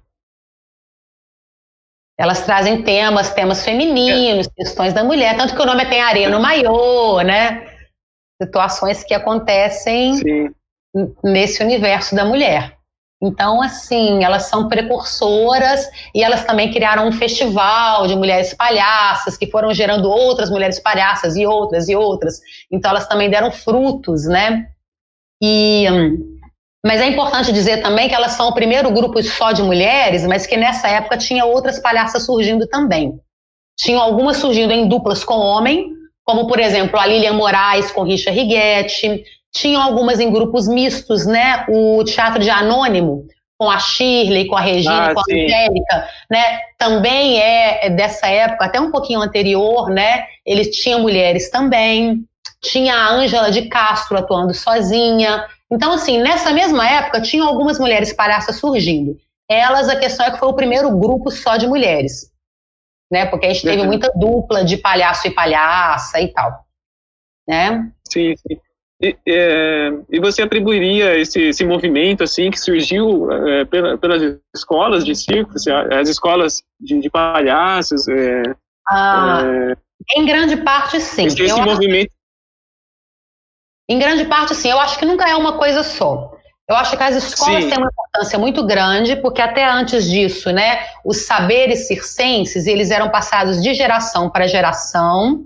Elas 2.18 2.44
trazem 2.44 2.82
temas, 2.82 3.32
temas 3.32 3.64
femininos, 3.64 4.46
é. 4.46 4.50
questões 4.50 4.92
da 4.92 5.02
mulher, 5.02 5.36
tanto 5.36 5.54
que 5.54 5.62
o 5.62 5.66
nome 5.66 5.84
tem 5.86 6.00
areia 6.00 6.28
no 6.28 6.40
maiô, 6.40 7.20
né? 7.22 7.66
Situações 8.40 9.02
que 9.02 9.14
acontecem 9.14 10.16
Sim. 10.16 10.54
nesse 11.22 11.62
universo 11.62 12.14
da 12.14 12.24
mulher. 12.24 12.76
Então, 13.22 13.62
assim, 13.62 14.22
elas 14.22 14.44
são 14.44 14.68
precursoras 14.68 15.88
e 16.14 16.22
elas 16.22 16.44
também 16.44 16.70
criaram 16.70 17.08
um 17.08 17.12
festival 17.12 18.06
de 18.06 18.14
mulheres 18.14 18.52
palhaças 18.52 19.36
que 19.36 19.50
foram 19.50 19.72
gerando 19.72 20.10
outras 20.10 20.50
mulheres 20.50 20.78
palhaças 20.78 21.34
e 21.36 21.46
outras 21.46 21.88
e 21.88 21.96
outras. 21.96 22.40
Então, 22.70 22.90
elas 22.90 23.08
também 23.08 23.30
deram 23.30 23.50
frutos, 23.50 24.26
né? 24.26 24.68
E, 25.42 25.86
mas 26.84 27.00
é 27.00 27.06
importante 27.06 27.50
dizer 27.50 27.82
também 27.82 28.08
que 28.08 28.14
elas 28.14 28.32
são 28.32 28.48
o 28.48 28.54
primeiro 28.54 28.90
grupo 28.90 29.22
só 29.22 29.52
de 29.52 29.62
mulheres, 29.62 30.26
mas 30.26 30.46
que 30.46 30.56
nessa 30.56 30.86
época 30.88 31.16
tinha 31.16 31.44
outras 31.46 31.78
palhaças 31.78 32.26
surgindo 32.26 32.66
também. 32.66 33.18
Tinham 33.76 34.02
algumas 34.02 34.36
surgindo 34.36 34.72
em 34.72 34.86
duplas 34.86 35.24
com 35.24 35.34
homem, 35.34 35.90
como 36.22 36.46
por 36.46 36.60
exemplo 36.60 37.00
a 37.00 37.06
Lilian 37.06 37.32
Moraes 37.32 37.90
com 37.90 38.02
Richard 38.02 38.38
Righetti, 38.38 39.24
tinham 39.50 39.80
algumas 39.80 40.20
em 40.20 40.30
grupos 40.30 40.68
mistos, 40.68 41.24
né? 41.26 41.64
O 41.68 42.04
teatro 42.04 42.42
de 42.42 42.50
Anônimo, 42.50 43.26
com 43.56 43.70
a 43.70 43.78
Shirley, 43.78 44.46
com 44.46 44.56
a 44.56 44.60
Regina, 44.60 45.10
ah, 45.10 45.14
com 45.14 45.20
a 45.20 45.24
sim. 45.24 45.44
Angélica, 45.44 46.08
né? 46.30 46.58
Também 46.76 47.40
é, 47.40 47.86
é 47.86 47.90
dessa 47.90 48.26
época, 48.26 48.66
até 48.66 48.80
um 48.80 48.90
pouquinho 48.90 49.20
anterior, 49.20 49.88
né? 49.88 50.26
Eles 50.44 50.68
tinham 50.76 51.00
mulheres 51.00 51.50
também. 51.50 52.24
Tinha 52.60 52.94
a 52.94 53.12
Ângela 53.12 53.50
de 53.50 53.62
Castro 53.68 54.18
atuando 54.18 54.52
sozinha. 54.52 55.46
Então, 55.72 55.92
assim, 55.92 56.18
nessa 56.18 56.52
mesma 56.52 56.88
época, 56.88 57.20
tinham 57.20 57.46
algumas 57.46 57.78
mulheres 57.78 58.12
palhaças 58.12 58.56
surgindo. 58.56 59.16
Elas, 59.48 59.88
a 59.88 59.98
questão 59.98 60.26
é 60.26 60.30
que 60.30 60.38
foi 60.38 60.48
o 60.48 60.54
primeiro 60.54 60.96
grupo 60.96 61.30
só 61.30 61.56
de 61.56 61.66
mulheres, 61.66 62.30
né? 63.10 63.26
Porque 63.26 63.46
a 63.46 63.52
gente 63.52 63.64
teve 63.64 63.82
uhum. 63.82 63.88
muita 63.88 64.10
dupla 64.14 64.64
de 64.64 64.76
palhaço 64.76 65.26
e 65.26 65.34
palhaça 65.34 66.20
e 66.20 66.28
tal, 66.28 66.64
né? 67.48 67.90
Sim, 68.08 68.34
sim. 68.36 68.58
E, 69.02 69.16
é, 69.28 69.90
e 70.08 70.20
você 70.20 70.42
atribuiria 70.42 71.18
esse, 71.18 71.48
esse 71.48 71.64
movimento 71.64 72.22
assim 72.22 72.50
que 72.50 72.58
surgiu 72.58 73.30
é, 73.30 73.64
pela, 73.64 73.98
pelas 73.98 74.38
escolas 74.54 75.04
de 75.04 75.14
circo, 75.14 75.52
assim, 75.54 75.70
as 75.70 76.08
escolas 76.08 76.62
de, 76.80 77.00
de 77.00 77.10
palhaços? 77.10 78.08
É, 78.08 78.42
ah, 78.88 79.42
é, 79.44 79.76
em 80.16 80.24
grande 80.24 80.56
parte, 80.58 81.00
sim. 81.00 81.26
Esse, 81.26 81.42
esse 81.42 81.60
movimento. 81.60 82.10
Em 83.88 83.98
grande 83.98 84.24
parte, 84.24 84.54
sim. 84.54 84.70
Eu 84.70 84.78
acho 84.80 84.98
que 84.98 85.04
nunca 85.04 85.28
é 85.28 85.34
uma 85.34 85.58
coisa 85.58 85.82
só. 85.82 86.32
Eu 86.66 86.76
acho 86.76 86.96
que 86.96 87.02
as 87.02 87.16
escolas 87.16 87.64
sim. 87.64 87.68
têm 87.68 87.78
uma 87.78 87.90
importância 87.90 88.38
muito 88.38 88.64
grande, 88.64 89.16
porque 89.16 89.42
até 89.42 89.68
antes 89.68 90.08
disso, 90.10 90.50
né, 90.50 90.86
os 91.04 91.26
saberes 91.26 91.86
circenses, 91.86 92.66
eles 92.66 92.90
eram 92.90 93.10
passados 93.10 93.62
de 93.62 93.74
geração 93.74 94.30
para 94.30 94.46
geração, 94.46 95.44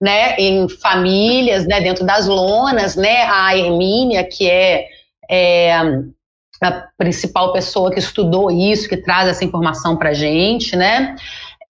né, 0.00 0.34
em 0.36 0.68
famílias, 0.68 1.66
né, 1.66 1.80
dentro 1.80 2.04
das 2.04 2.26
lonas, 2.26 2.96
né, 2.96 3.22
a 3.22 3.56
Hermínia, 3.56 4.24
que 4.24 4.50
é, 4.50 4.88
é 5.30 5.72
a 5.72 6.88
principal 6.98 7.52
pessoa 7.52 7.92
que 7.92 8.00
estudou 8.00 8.50
isso, 8.50 8.88
que 8.88 8.96
traz 8.96 9.28
essa 9.28 9.44
informação 9.44 9.96
para 9.96 10.10
a 10.10 10.14
gente, 10.14 10.74
né, 10.74 11.14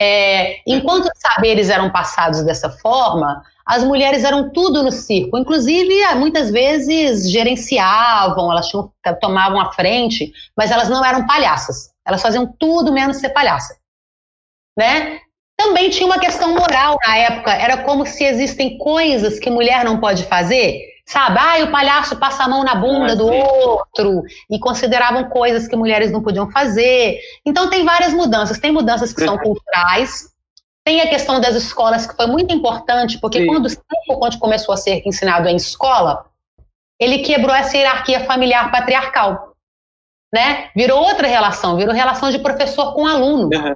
é, 0.01 0.57
enquanto 0.67 1.05
os 1.05 1.21
saberes 1.21 1.69
eram 1.69 1.91
passados 1.91 2.43
dessa 2.43 2.71
forma, 2.71 3.43
as 3.67 3.83
mulheres 3.83 4.23
eram 4.23 4.51
tudo 4.51 4.83
no 4.83 4.93
circo, 4.93 5.37
inclusive 5.37 5.93
muitas 6.15 6.51
vezes 6.51 7.31
gerenciavam, 7.31 8.51
elas 8.53 8.69
tinham, 8.69 8.93
tomavam 9.21 9.61
a 9.61 9.73
frente, 9.73 10.33
mas 10.57 10.71
elas 10.71 10.89
não 10.89 11.05
eram 11.05 11.27
palhaças, 11.27 11.91
elas 12.07 12.23
faziam 12.23 12.47
tudo 12.59 12.93
menos 12.93 13.17
ser 13.17 13.31
palhaça, 13.31 13.77
né? 14.79 15.21
Também 15.57 15.89
tinha 15.89 16.07
uma 16.07 16.19
questão 16.19 16.55
moral 16.55 16.99
na 17.07 17.17
época. 17.17 17.51
Era 17.51 17.79
como 17.79 18.05
se 18.07 18.23
existem 18.25 18.77
coisas 18.77 19.39
que 19.39 19.49
mulher 19.49 19.85
não 19.85 19.99
pode 19.99 20.25
fazer. 20.25 20.83
Sabe? 21.07 21.39
Ah, 21.39 21.65
o 21.65 21.71
palhaço 21.71 22.17
passa 22.17 22.45
a 22.45 22.49
mão 22.49 22.63
na 22.63 22.75
bunda 22.75 23.17
do 23.17 23.27
outro. 23.27 24.23
E 24.51 24.59
consideravam 24.59 25.31
coisas 25.31 25.67
que 25.67 25.75
mulheres 25.75 26.11
não 26.11 26.23
podiam 26.23 26.51
fazer. 26.51 27.19
Então, 27.45 27.71
tem 27.71 27.85
várias 27.85 28.13
mudanças. 28.13 28.59
Tem 28.59 28.71
mudanças 28.71 29.15
que 29.15 29.25
são 29.25 29.39
culturais. 29.39 30.36
Tem 30.87 31.01
a 31.01 31.09
questão 31.09 31.41
das 31.41 31.57
escolas, 31.57 32.07
que 32.07 32.15
foi 32.15 32.29
muito 32.29 32.55
importante, 32.55 33.19
porque 33.19 33.41
Sim. 33.41 33.47
quando 33.47 33.67
o 33.67 33.69
circo 33.69 34.39
começou 34.39 34.73
a 34.73 34.77
ser 34.77 35.03
ensinado 35.05 35.49
em 35.49 35.57
escola, 35.57 36.25
ele 36.97 37.19
quebrou 37.19 37.53
essa 37.53 37.77
hierarquia 37.77 38.21
familiar 38.21 38.71
patriarcal. 38.71 39.53
Né? 40.33 40.71
Virou 40.77 41.03
outra 41.03 41.27
relação, 41.27 41.77
virou 41.77 41.93
relação 41.93 42.31
de 42.31 42.39
professor 42.39 42.95
com 42.95 43.05
aluno. 43.05 43.51
Uhum. 43.53 43.75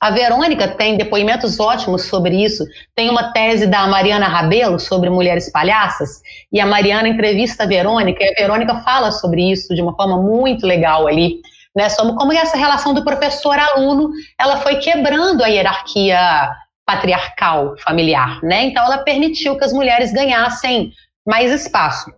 A 0.00 0.10
Verônica 0.10 0.68
tem 0.68 0.96
depoimentos 0.96 1.60
ótimos 1.60 2.06
sobre 2.06 2.42
isso. 2.42 2.64
Tem 2.94 3.10
uma 3.10 3.30
tese 3.30 3.66
da 3.66 3.86
Mariana 3.86 4.26
Rabelo 4.26 4.78
sobre 4.78 5.10
mulheres 5.10 5.52
palhaças, 5.52 6.22
e 6.50 6.58
a 6.58 6.64
Mariana 6.64 7.08
entrevista 7.08 7.64
a 7.64 7.66
Verônica, 7.66 8.24
e 8.24 8.30
a 8.30 8.34
Verônica 8.34 8.80
fala 8.80 9.12
sobre 9.12 9.50
isso 9.50 9.74
de 9.74 9.82
uma 9.82 9.94
forma 9.94 10.16
muito 10.16 10.66
legal 10.66 11.06
ali, 11.06 11.42
né? 11.74 11.88
Sobre 11.88 12.14
como 12.14 12.32
essa 12.32 12.56
relação 12.56 12.94
do 12.94 13.04
professor-aluno, 13.04 14.10
ela 14.38 14.58
foi 14.58 14.76
quebrando 14.76 15.42
a 15.42 15.48
hierarquia 15.48 16.50
patriarcal 16.86 17.76
familiar, 17.78 18.42
né? 18.42 18.64
Então 18.64 18.84
ela 18.84 18.98
permitiu 18.98 19.56
que 19.56 19.64
as 19.64 19.72
mulheres 19.72 20.12
ganhassem 20.12 20.92
mais 21.26 21.52
espaço. 21.52 22.10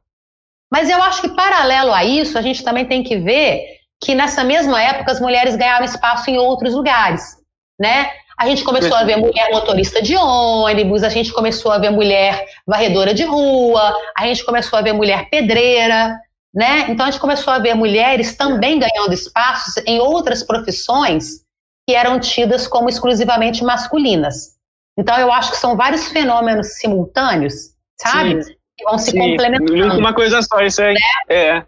Mas 0.71 0.89
eu 0.89 1.03
acho 1.03 1.23
que 1.23 1.35
paralelo 1.35 1.93
a 1.93 2.05
isso, 2.05 2.39
a 2.39 2.43
gente 2.43 2.63
também 2.63 2.85
tem 2.85 3.03
que 3.03 3.17
ver 3.17 3.65
que 4.03 4.15
nessa 4.15 4.45
mesma 4.45 4.81
época 4.81 5.11
as 5.11 5.21
mulheres 5.21 5.57
ganharam 5.57 5.85
espaço 5.85 6.31
em 6.31 6.39
outros 6.39 6.75
lugares 6.75 7.41
né? 7.81 8.11
A 8.39 8.47
gente 8.47 8.63
começou 8.63 8.95
a 8.95 9.05
ver 9.05 9.17
mulher 9.17 9.51
motorista 9.51 10.03
de 10.03 10.15
ônibus, 10.17 11.03
a 11.03 11.09
gente 11.09 11.33
começou 11.33 11.73
a 11.73 11.79
ver 11.79 11.91
mulher 11.91 12.47
varredora 12.67 13.15
de 13.15 13.25
rua, 13.25 13.95
a 14.17 14.27
gente 14.27 14.45
começou 14.45 14.79
a 14.79 14.83
ver 14.83 14.93
mulher 14.93 15.29
pedreira, 15.31 16.15
né? 16.55 16.91
Então 16.91 17.07
a 17.07 17.11
gente 17.11 17.21
começou 17.21 17.53
a 17.53 17.59
ver 17.59 17.75
mulheres 17.75 18.37
também 18.37 18.79
ganhando 18.79 19.13
espaços 19.13 19.77
em 19.87 20.01
outras 20.01 20.43
profissões 20.43 21.45
que 21.89 21.95
eram 21.95 22.19
tidas 22.19 22.67
como 22.67 22.89
exclusivamente 22.89 23.65
masculinas. 23.65 24.57
Então 24.99 25.19
eu 25.19 25.33
acho 25.33 25.53
que 25.53 25.57
são 25.57 25.77
vários 25.77 26.09
fenômenos 26.09 26.75
simultâneos, 26.79 27.75
sabe? 28.01 28.43
Sim. 28.43 28.55
Que 28.77 28.85
vão 28.85 28.99
se 28.99 29.11
Sim, 29.13 29.19
complementando. 29.19 29.99
Uma 29.99 30.15
coisa 30.15 30.43
só, 30.43 30.61
isso 30.61 30.83
é. 30.83 30.95
é. 31.29 31.67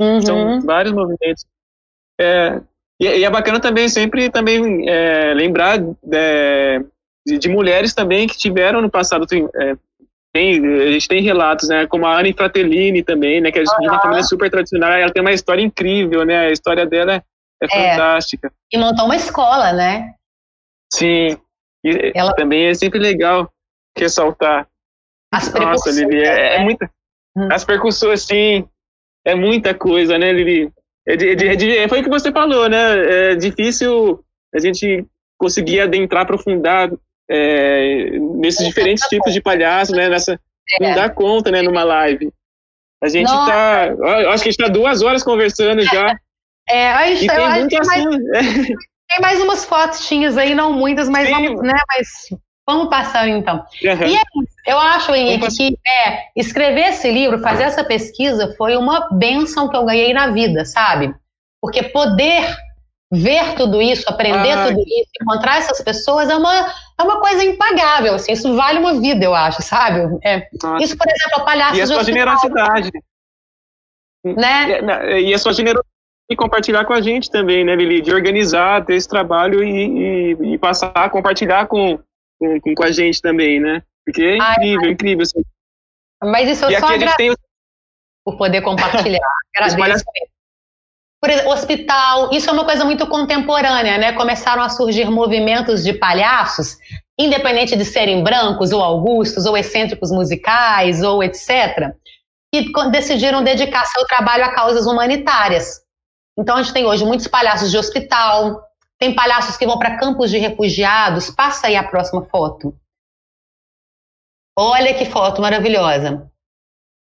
Uhum. 0.00 0.20
São 0.20 0.60
vários 0.62 0.92
movimentos. 0.92 1.44
É, 2.18 2.60
e, 3.00 3.06
e, 3.06 3.24
é 3.24 3.30
bacana 3.30 3.58
também 3.60 3.88
sempre 3.88 4.30
também 4.30 4.88
é, 4.88 5.32
lembrar 5.34 5.78
é, 6.12 6.80
de, 7.26 7.38
de, 7.38 7.48
mulheres 7.48 7.94
também 7.94 8.26
que 8.26 8.36
tiveram 8.36 8.82
no 8.82 8.90
passado. 8.90 9.26
Tem, 10.32 10.56
é, 10.56 10.60
tem, 10.60 10.82
a 10.88 10.92
gente 10.92 11.08
tem 11.08 11.22
relatos, 11.22 11.68
né? 11.68 11.86
Como 11.86 12.06
a 12.06 12.18
Anne 12.18 12.32
Fratellini 12.32 13.02
também, 13.02 13.40
né? 13.40 13.50
Que 13.50 13.58
é 13.58 13.62
de 13.62 13.88
uma 13.88 14.00
família 14.00 14.22
super 14.22 14.50
tradicional. 14.50 14.92
Ela 14.92 15.12
tem 15.12 15.22
uma 15.22 15.32
história 15.32 15.62
incrível, 15.62 16.24
né? 16.24 16.46
A 16.46 16.50
história 16.50 16.86
dela 16.86 17.14
é, 17.14 17.22
é 17.62 17.68
fantástica. 17.68 18.52
E 18.72 18.78
montou 18.78 19.04
uma 19.06 19.16
escola, 19.16 19.72
né? 19.72 20.14
Sim. 20.92 21.36
E 21.84 22.12
ela... 22.14 22.34
também 22.34 22.66
é 22.66 22.74
sempre 22.74 22.98
legal 22.98 23.50
ressaltar. 23.96 24.66
As 25.32 25.52
Nossa, 25.52 25.90
Lili, 25.90 26.22
é, 26.22 26.56
é 26.56 26.58
né? 26.58 26.64
muita. 26.64 26.90
Hum. 27.36 27.48
As 27.50 27.64
percussões, 27.64 28.22
sim. 28.22 28.68
É 29.24 29.34
muita 29.34 29.74
coisa, 29.74 30.18
né, 30.18 30.32
Lili? 30.32 30.72
É 31.06 31.16
de, 31.16 31.34
de, 31.34 31.56
de, 31.56 31.88
foi 31.88 32.00
o 32.00 32.04
que 32.04 32.10
você 32.10 32.32
falou, 32.32 32.68
né? 32.68 33.32
É 33.32 33.34
difícil 33.34 34.24
a 34.54 34.58
gente 34.58 35.06
conseguir 35.38 35.80
adentrar, 35.80 36.22
aprofundar 36.22 36.90
é, 37.30 38.10
nesses 38.36 38.66
diferentes 38.66 39.06
tipos 39.08 39.32
de 39.32 39.40
palhaço, 39.40 39.92
né? 39.92 40.08
Nessa, 40.08 40.38
é. 40.80 40.88
Não 40.88 40.94
dá 40.94 41.08
conta, 41.08 41.50
né, 41.50 41.62
numa 41.62 41.84
live. 41.84 42.30
A 43.02 43.08
gente 43.08 43.30
Nossa. 43.30 43.50
tá. 43.50 43.84
Acho 44.32 44.42
que 44.42 44.48
a 44.48 44.52
gente 44.52 44.56
tá 44.56 44.68
duas 44.68 45.02
horas 45.02 45.22
conversando 45.22 45.82
já. 45.82 46.14
É, 46.68 46.92
a 46.92 47.08
gente, 47.08 47.24
e 47.24 47.26
tem 47.26 47.46
assunto. 47.46 47.84
Mais, 47.84 48.04
tem 49.08 49.20
mais 49.20 49.40
umas 49.40 49.64
fotinhas 49.64 50.38
aí, 50.38 50.54
não 50.54 50.72
muitas, 50.72 51.08
mas 51.08 51.26
Sim. 51.26 51.34
vamos, 51.34 51.62
né? 51.62 51.76
Mas 51.88 52.28
Vamos 52.70 52.88
passar 52.88 53.26
então. 53.26 53.56
Uhum. 53.82 54.06
E 54.06 54.16
é 54.16 54.20
eu 54.66 54.78
acho, 54.78 55.12
Henrique, 55.12 55.48
que 55.56 55.76
é, 55.88 56.26
escrever 56.36 56.90
esse 56.90 57.10
livro, 57.10 57.40
fazer 57.40 57.64
essa 57.64 57.82
pesquisa, 57.82 58.54
foi 58.56 58.76
uma 58.76 59.08
benção 59.10 59.68
que 59.68 59.76
eu 59.76 59.84
ganhei 59.84 60.14
na 60.14 60.30
vida, 60.30 60.64
sabe? 60.64 61.12
Porque 61.60 61.82
poder 61.82 62.56
ver 63.10 63.56
tudo 63.56 63.82
isso, 63.82 64.08
aprender 64.08 64.52
Ai. 64.52 64.68
tudo 64.68 64.80
isso, 64.82 65.10
encontrar 65.20 65.58
essas 65.58 65.80
pessoas 65.82 66.30
é 66.30 66.36
uma, 66.36 66.72
é 67.00 67.02
uma 67.02 67.20
coisa 67.20 67.44
impagável, 67.44 68.14
assim, 68.14 68.32
isso 68.32 68.54
vale 68.54 68.78
uma 68.78 69.00
vida, 69.00 69.24
eu 69.24 69.34
acho, 69.34 69.62
sabe? 69.62 70.00
É, 70.22 70.48
isso, 70.80 70.96
por 70.96 71.06
exemplo, 71.08 71.36
a 71.36 71.40
palhaço 71.40 71.76
E 71.76 71.82
a 71.82 71.86
sua 71.86 72.04
generosidade. 72.04 72.90
Né? 74.24 74.72
É, 74.72 75.20
e 75.20 75.32
a 75.32 75.38
sua 75.38 75.52
generosidade 75.52 75.88
e 76.30 76.36
compartilhar 76.36 76.84
com 76.84 76.92
a 76.92 77.00
gente 77.00 77.28
também, 77.28 77.64
né, 77.64 77.74
Lili? 77.74 78.00
De 78.00 78.14
organizar, 78.14 78.84
ter 78.84 78.94
esse 78.94 79.08
trabalho 79.08 79.64
e, 79.64 80.36
e, 80.36 80.54
e 80.54 80.58
passar 80.58 80.92
a 80.94 81.10
compartilhar 81.10 81.66
com, 81.66 81.98
com, 82.38 82.74
com 82.74 82.84
a 82.84 82.92
gente 82.92 83.20
também, 83.20 83.58
né? 83.58 83.82
Porque 84.04 84.22
é 84.22 84.36
incrível, 84.36 84.84
ai, 84.84 84.92
incrível. 84.92 85.22
Assim. 85.22 85.42
Mas 86.22 86.48
isso 86.48 86.64
eu 86.66 86.70
e 86.70 86.78
só 86.78 86.86
aqui 86.86 86.94
a 86.94 86.98
gente 86.98 87.16
tem... 87.16 87.34
por 88.24 88.36
poder 88.36 88.62
compartilhar. 88.62 89.18
Agradeço. 89.56 90.04
Por 91.20 91.28
exemplo, 91.28 91.52
hospital, 91.52 92.30
isso 92.32 92.48
é 92.48 92.52
uma 92.52 92.64
coisa 92.64 92.84
muito 92.84 93.06
contemporânea, 93.06 93.98
né? 93.98 94.12
Começaram 94.12 94.62
a 94.62 94.70
surgir 94.70 95.10
movimentos 95.10 95.84
de 95.84 95.92
palhaços, 95.92 96.78
independente 97.18 97.76
de 97.76 97.84
serem 97.84 98.22
brancos 98.22 98.72
ou 98.72 98.82
augustos 98.82 99.44
ou 99.44 99.56
excêntricos 99.56 100.10
musicais 100.10 101.02
ou 101.02 101.22
etc., 101.22 101.92
que 102.52 102.72
decidiram 102.90 103.44
dedicar 103.44 103.84
seu 103.84 104.04
trabalho 104.06 104.44
a 104.44 104.54
causas 104.54 104.86
humanitárias. 104.86 105.82
Então 106.38 106.56
a 106.56 106.62
gente 106.62 106.72
tem 106.72 106.86
hoje 106.86 107.04
muitos 107.04 107.26
palhaços 107.26 107.70
de 107.70 107.76
hospital, 107.76 108.62
tem 108.98 109.14
palhaços 109.14 109.56
que 109.56 109.66
vão 109.66 109.78
para 109.78 109.98
campos 109.98 110.30
de 110.30 110.38
refugiados. 110.38 111.30
Passa 111.30 111.66
aí 111.66 111.76
a 111.76 111.84
próxima 111.84 112.24
foto. 112.24 112.74
Olha 114.58 114.94
que 114.94 115.04
foto 115.04 115.42
maravilhosa. 115.42 116.29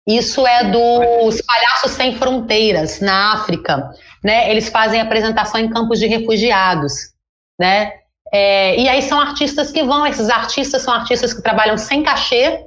Isso 0.06 0.46
é 0.46 0.64
dos 0.64 1.40
Palhaços 1.42 1.92
Sem 1.92 2.16
Fronteiras, 2.16 3.00
na 3.00 3.34
África. 3.34 3.90
Né? 4.22 4.50
Eles 4.50 4.68
fazem 4.68 5.00
apresentação 5.00 5.60
em 5.60 5.70
campos 5.70 5.98
de 5.98 6.06
refugiados. 6.06 6.92
Né? 7.58 7.92
É, 8.32 8.78
e 8.80 8.88
aí 8.88 9.02
são 9.02 9.20
artistas 9.20 9.70
que 9.70 9.82
vão, 9.82 10.06
esses 10.06 10.28
artistas 10.28 10.82
são 10.82 10.92
artistas 10.92 11.32
que 11.32 11.42
trabalham 11.42 11.76
sem 11.76 12.02
cachê, 12.02 12.64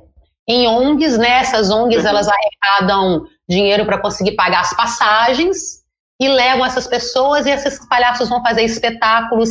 em 0.47 0.67
ONGs, 0.67 1.17
né? 1.17 1.39
Essas 1.39 1.71
ONGs 1.71 2.03
uhum. 2.03 2.09
elas 2.09 2.27
arrecadam 2.27 3.25
dinheiro 3.49 3.85
para 3.85 3.99
conseguir 3.99 4.35
pagar 4.35 4.61
as 4.61 4.75
passagens 4.75 5.83
e 6.19 6.27
levam 6.29 6.65
essas 6.65 6.87
pessoas 6.87 7.45
e 7.45 7.49
esses 7.49 7.85
palhaços 7.87 8.29
vão 8.29 8.43
fazer 8.43 8.63
espetáculos 8.63 9.49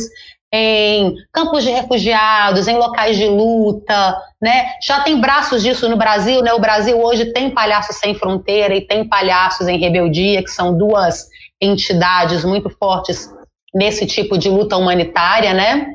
em 0.53 1.15
campos 1.33 1.63
de 1.63 1.69
refugiados, 1.69 2.67
em 2.67 2.77
locais 2.77 3.17
de 3.17 3.27
luta, 3.27 4.17
né? 4.41 4.71
Já 4.81 5.01
tem 5.01 5.19
braços 5.19 5.61
disso 5.61 5.89
no 5.89 5.97
Brasil, 5.97 6.41
né? 6.41 6.53
O 6.53 6.59
Brasil 6.59 6.97
hoje 7.01 7.33
tem 7.33 7.49
palhaços 7.49 7.97
sem 7.97 8.15
fronteira 8.15 8.75
e 8.75 8.81
tem 8.81 9.07
palhaços 9.07 9.67
em 9.67 9.77
rebeldia, 9.77 10.43
que 10.43 10.49
são 10.49 10.77
duas 10.77 11.27
entidades 11.61 12.45
muito 12.45 12.69
fortes 12.69 13.29
nesse 13.73 14.05
tipo 14.05 14.37
de 14.37 14.49
luta 14.49 14.77
humanitária, 14.77 15.53
né? 15.53 15.87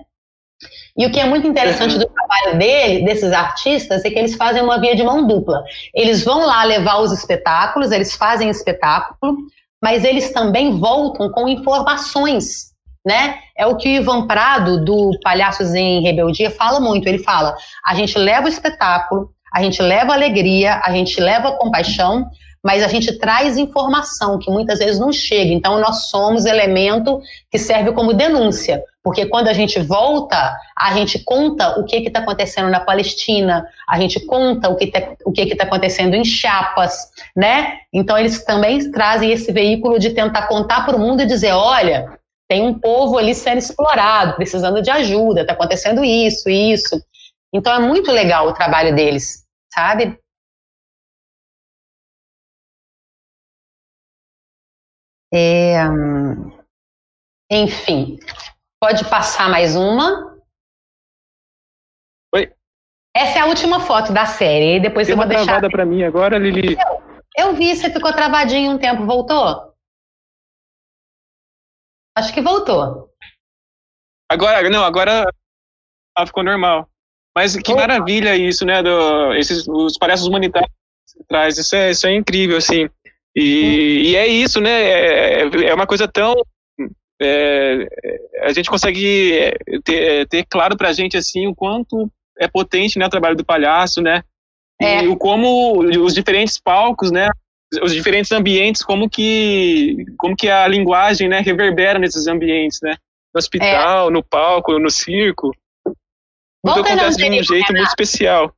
E 0.97 1.06
o 1.06 1.10
que 1.10 1.18
é 1.18 1.24
muito 1.24 1.47
interessante 1.47 1.97
do 1.98 2.06
trabalho 2.06 2.59
dele, 2.59 3.05
desses 3.05 3.32
artistas, 3.32 4.05
é 4.05 4.10
que 4.10 4.18
eles 4.18 4.35
fazem 4.35 4.62
uma 4.62 4.78
via 4.78 4.94
de 4.94 5.02
mão 5.02 5.27
dupla. 5.27 5.62
Eles 5.94 6.22
vão 6.22 6.44
lá 6.44 6.62
levar 6.64 6.98
os 6.98 7.12
espetáculos, 7.12 7.90
eles 7.90 8.14
fazem 8.14 8.51
espetáculo, 8.51 9.39
mas 9.82 10.05
eles 10.05 10.31
também 10.32 10.78
voltam 10.78 11.31
com 11.31 11.48
informações, 11.48 12.70
né? 13.05 13.39
É 13.56 13.66
o 13.66 13.77
que 13.77 13.89
o 13.89 14.02
Ivan 14.02 14.27
Prado, 14.27 14.85
do 14.85 15.18
Palhaços 15.22 15.74
em 15.74 16.02
Rebeldia, 16.02 16.51
fala 16.51 16.81
muito. 16.81 17.09
Ele 17.09 17.18
fala: 17.18 17.55
a 17.86 17.94
gente 17.94 18.18
leva 18.18 18.47
o 18.47 18.48
espetáculo, 18.48 19.31
a 19.52 19.62
gente 19.62 19.82
leva 19.82 20.12
alegria, 20.12 20.81
a 20.85 20.93
gente 20.93 21.20
leva 21.20 21.52
compaixão, 21.52 22.31
mas 22.62 22.82
a 22.82 22.89
gente 22.89 23.18
traz 23.18 23.56
informação 23.56 24.39
que 24.39 24.51
muitas 24.51 24.78
vezes 24.78 24.98
não 24.98 25.12
chega. 25.12 25.52
Então, 25.52 25.81
nós 25.81 26.10
somos 26.10 26.44
elemento 26.44 27.20
que 27.51 27.59
serve 27.59 27.93
como 27.93 28.12
denúncia, 28.12 28.82
porque 29.02 29.24
quando 29.27 29.48
a 29.48 29.55
gente 29.55 29.81
volta, 29.81 30.55
a 30.77 30.93
gente 30.93 31.18
conta 31.20 31.81
o 31.81 31.85
que 31.85 31.97
está 31.97 32.20
acontecendo 32.20 32.68
na 32.68 32.81
Palestina, 32.81 33.66
a 33.89 33.98
gente 33.98 34.20
conta 34.27 34.68
o 34.68 34.77
que 34.77 34.85
está 34.85 35.01
está 35.35 35.64
acontecendo 35.64 36.14
em 36.14 36.24
Chiapas, 36.24 37.09
né? 37.35 37.78
Então, 37.93 38.18
eles 38.18 38.44
também 38.44 38.90
trazem 38.90 39.32
esse 39.32 39.51
veículo 39.51 39.98
de 39.98 40.10
tentar 40.10 40.43
contar 40.43 40.85
para 40.85 40.97
o 40.97 41.01
mundo 41.01 41.22
e 41.22 41.27
dizer: 41.27 41.52
olha, 41.52 42.20
tem 42.51 42.66
um 42.66 42.77
povo 42.77 43.16
ali 43.16 43.32
sendo 43.32 43.59
explorado, 43.59 44.35
precisando 44.35 44.82
de 44.82 44.90
ajuda, 44.90 45.43
está 45.43 45.52
acontecendo 45.52 46.05
isso, 46.05 46.51
isso. 46.51 47.01
Então, 47.55 47.72
é 47.72 47.78
muito 47.78 48.10
legal 48.10 48.48
o 48.48 48.52
trabalho 48.52 48.93
deles, 48.93 49.47
sabe? 49.72 50.18
É, 55.32 55.77
enfim, 57.52 58.18
pode 58.82 59.09
passar 59.09 59.48
mais 59.48 59.77
uma. 59.77 60.36
Oi. 62.35 62.52
Essa 63.14 63.39
é 63.39 63.43
a 63.43 63.47
última 63.47 63.78
foto 63.78 64.12
da 64.12 64.27
série. 64.27 64.78
E 64.78 64.81
depois 64.81 65.06
Tem 65.06 65.12
eu 65.12 65.16
vou 65.16 65.24
uma 65.24 65.28
deixar. 65.28 65.44
travada 65.44 65.70
para 65.70 65.86
mim 65.86 66.02
agora, 66.02 66.36
Lili. 66.36 66.77
Eu, 67.36 67.47
eu 67.47 67.55
vi, 67.55 67.77
você 67.77 67.93
ficou 67.93 68.12
travadinho 68.12 68.72
um 68.72 68.78
tempo, 68.78 69.06
voltou? 69.06 69.70
Acho 72.21 72.35
que 72.35 72.43
voltou. 72.43 73.09
Agora, 74.31 74.69
não, 74.69 74.85
agora 74.85 75.27
ah, 76.17 76.27
ficou 76.27 76.45
normal. 76.45 76.87
Mas 77.35 77.57
que 77.57 77.73
Opa. 77.73 77.81
maravilha 77.81 78.37
isso, 78.37 78.67
né? 78.67 78.83
Do, 78.83 79.33
esses, 79.35 79.67
os 79.67 79.97
palhaços 79.97 80.27
humanitários 80.27 80.71
que 81.17 81.25
traz. 81.27 81.57
Isso 81.57 81.75
é, 81.75 81.91
isso 81.91 82.07
é 82.07 82.15
incrível, 82.15 82.59
assim. 82.59 82.91
E, 83.35 84.11
e 84.11 84.17
é 84.17 84.27
isso, 84.27 84.61
né? 84.61 84.71
É, 84.71 85.43
é 85.69 85.75
uma 85.75 85.87
coisa 85.87 86.07
tão. 86.07 86.35
É, 87.23 87.87
a 88.43 88.53
gente 88.53 88.69
consegue 88.69 89.55
ter, 89.83 90.29
ter 90.29 90.45
claro 90.45 90.77
pra 90.77 90.93
gente 90.93 91.17
assim 91.17 91.47
o 91.47 91.55
quanto 91.55 92.11
é 92.39 92.49
potente 92.49 92.99
né, 92.99 93.07
o 93.07 93.11
trabalho 93.11 93.37
do 93.37 93.45
palhaço, 93.45 94.03
né? 94.03 94.23
É. 94.81 95.05
E 95.05 95.09
o 95.09 95.17
como 95.17 95.79
os 95.79 96.15
diferentes 96.15 96.59
palcos, 96.59 97.11
né? 97.11 97.31
Os 97.83 97.93
diferentes 97.93 98.33
ambientes, 98.33 98.83
como 98.83 99.09
que, 99.09 100.05
como 100.17 100.37
que 100.37 100.49
a 100.49 100.67
linguagem 100.67 101.29
né, 101.29 101.41
reverbera 101.41 101.99
nesses 101.99 102.27
ambientes, 102.27 102.81
né? 102.83 102.97
No 103.33 103.39
hospital, 103.39 104.09
é. 104.09 104.11
no 104.11 104.25
palco, 104.25 104.79
no 104.79 104.91
circo. 104.91 105.55
Tudo 106.65 106.81
acontece 106.81 107.17
de 107.17 107.31
um 107.31 107.43
jeito 107.43 107.73
muito 107.73 107.89
especial. 107.89 108.53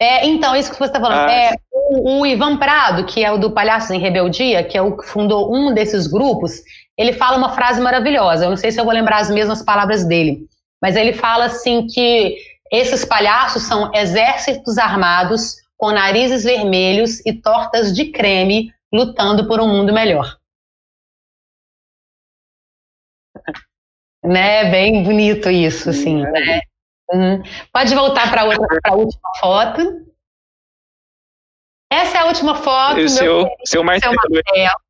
É, 0.00 0.26
então, 0.26 0.56
isso 0.56 0.72
que 0.72 0.78
você 0.78 0.86
está 0.86 0.98
falando. 0.98 1.28
Ah, 1.28 1.32
é, 1.32 1.54
o, 1.70 2.20
o, 2.20 2.26
Ivan 2.26 2.56
Prado, 2.56 3.04
que 3.04 3.22
é 3.22 3.30
o 3.30 3.36
do 3.36 3.52
Palhaços 3.52 3.90
em 3.90 4.00
Rebeldia, 4.00 4.64
que 4.64 4.78
é 4.78 4.80
o 4.80 4.96
que 4.96 5.06
fundou 5.06 5.54
um 5.54 5.74
desses 5.74 6.06
grupos, 6.06 6.62
ele 6.96 7.12
fala 7.12 7.36
uma 7.36 7.54
frase 7.54 7.82
maravilhosa. 7.82 8.46
Eu 8.46 8.50
não 8.50 8.56
sei 8.56 8.72
se 8.72 8.80
eu 8.80 8.84
vou 8.84 8.94
lembrar 8.94 9.18
as 9.18 9.30
mesmas 9.30 9.62
palavras 9.62 10.02
dele, 10.06 10.46
mas 10.80 10.96
ele 10.96 11.12
fala 11.12 11.44
assim 11.44 11.86
que 11.86 12.38
esses 12.72 13.04
palhaços 13.04 13.64
são 13.64 13.92
exércitos 13.94 14.78
armados 14.78 15.56
com 15.80 15.90
narizes 15.90 16.44
vermelhos 16.44 17.24
e 17.24 17.32
tortas 17.32 17.94
de 17.94 18.12
creme 18.12 18.70
lutando 18.92 19.48
por 19.48 19.60
um 19.60 19.66
mundo 19.66 19.94
melhor. 19.94 20.38
né? 24.22 24.70
Bem 24.70 25.02
bonito 25.02 25.48
isso, 25.48 25.88
assim, 25.88 26.22
né? 26.22 26.60
Uhum. 27.10 27.42
Pode 27.72 27.94
voltar 27.94 28.30
para 28.30 28.42
a 28.42 28.94
última 28.94 29.30
foto. 29.40 30.06
Essa 31.90 32.18
é 32.18 32.20
a 32.20 32.26
última 32.26 32.54
foto. 32.56 33.08
seu, 33.08 33.48
seu 33.64 33.82
Marcelo. 33.82 34.14
seu 34.20 34.30
Marcelo. 34.34 34.80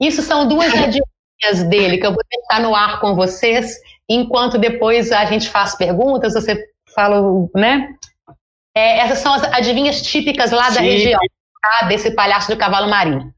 Isso 0.00 0.20
são 0.20 0.48
duas 0.48 0.66
adivinhas 0.74 1.68
dele 1.68 1.98
que 1.98 2.06
eu 2.06 2.12
vou 2.12 2.24
tentar 2.28 2.60
no 2.60 2.74
ar 2.74 3.00
com 3.00 3.14
vocês, 3.14 3.76
enquanto 4.08 4.58
depois 4.58 5.12
a 5.12 5.24
gente 5.26 5.48
faz 5.48 5.76
perguntas, 5.76 6.34
você 6.34 6.60
fala, 6.92 7.22
né? 7.54 7.94
É, 8.76 8.98
essas 8.98 9.18
são 9.18 9.32
as 9.32 9.44
adivinhas 9.44 10.02
típicas 10.02 10.50
lá 10.50 10.68
Sim. 10.70 10.74
da 10.74 10.80
região, 10.80 11.20
tá? 11.62 11.86
Desse 11.86 12.14
palhaço 12.14 12.50
do 12.50 12.58
cavalo 12.58 12.88
marinho. 12.88 13.32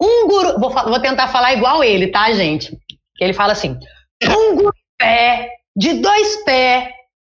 Um 0.00 0.28
guru, 0.28 0.60
vou, 0.60 0.70
vou 0.70 1.00
tentar 1.00 1.28
falar 1.28 1.54
igual 1.54 1.82
ele, 1.82 2.08
tá, 2.08 2.30
gente? 2.32 2.76
Ele 3.18 3.32
fala 3.32 3.52
assim: 3.52 3.78
um 4.24 4.56
gurupé 4.56 5.50
de 5.74 5.94
dois 5.94 6.44
pés 6.44 6.92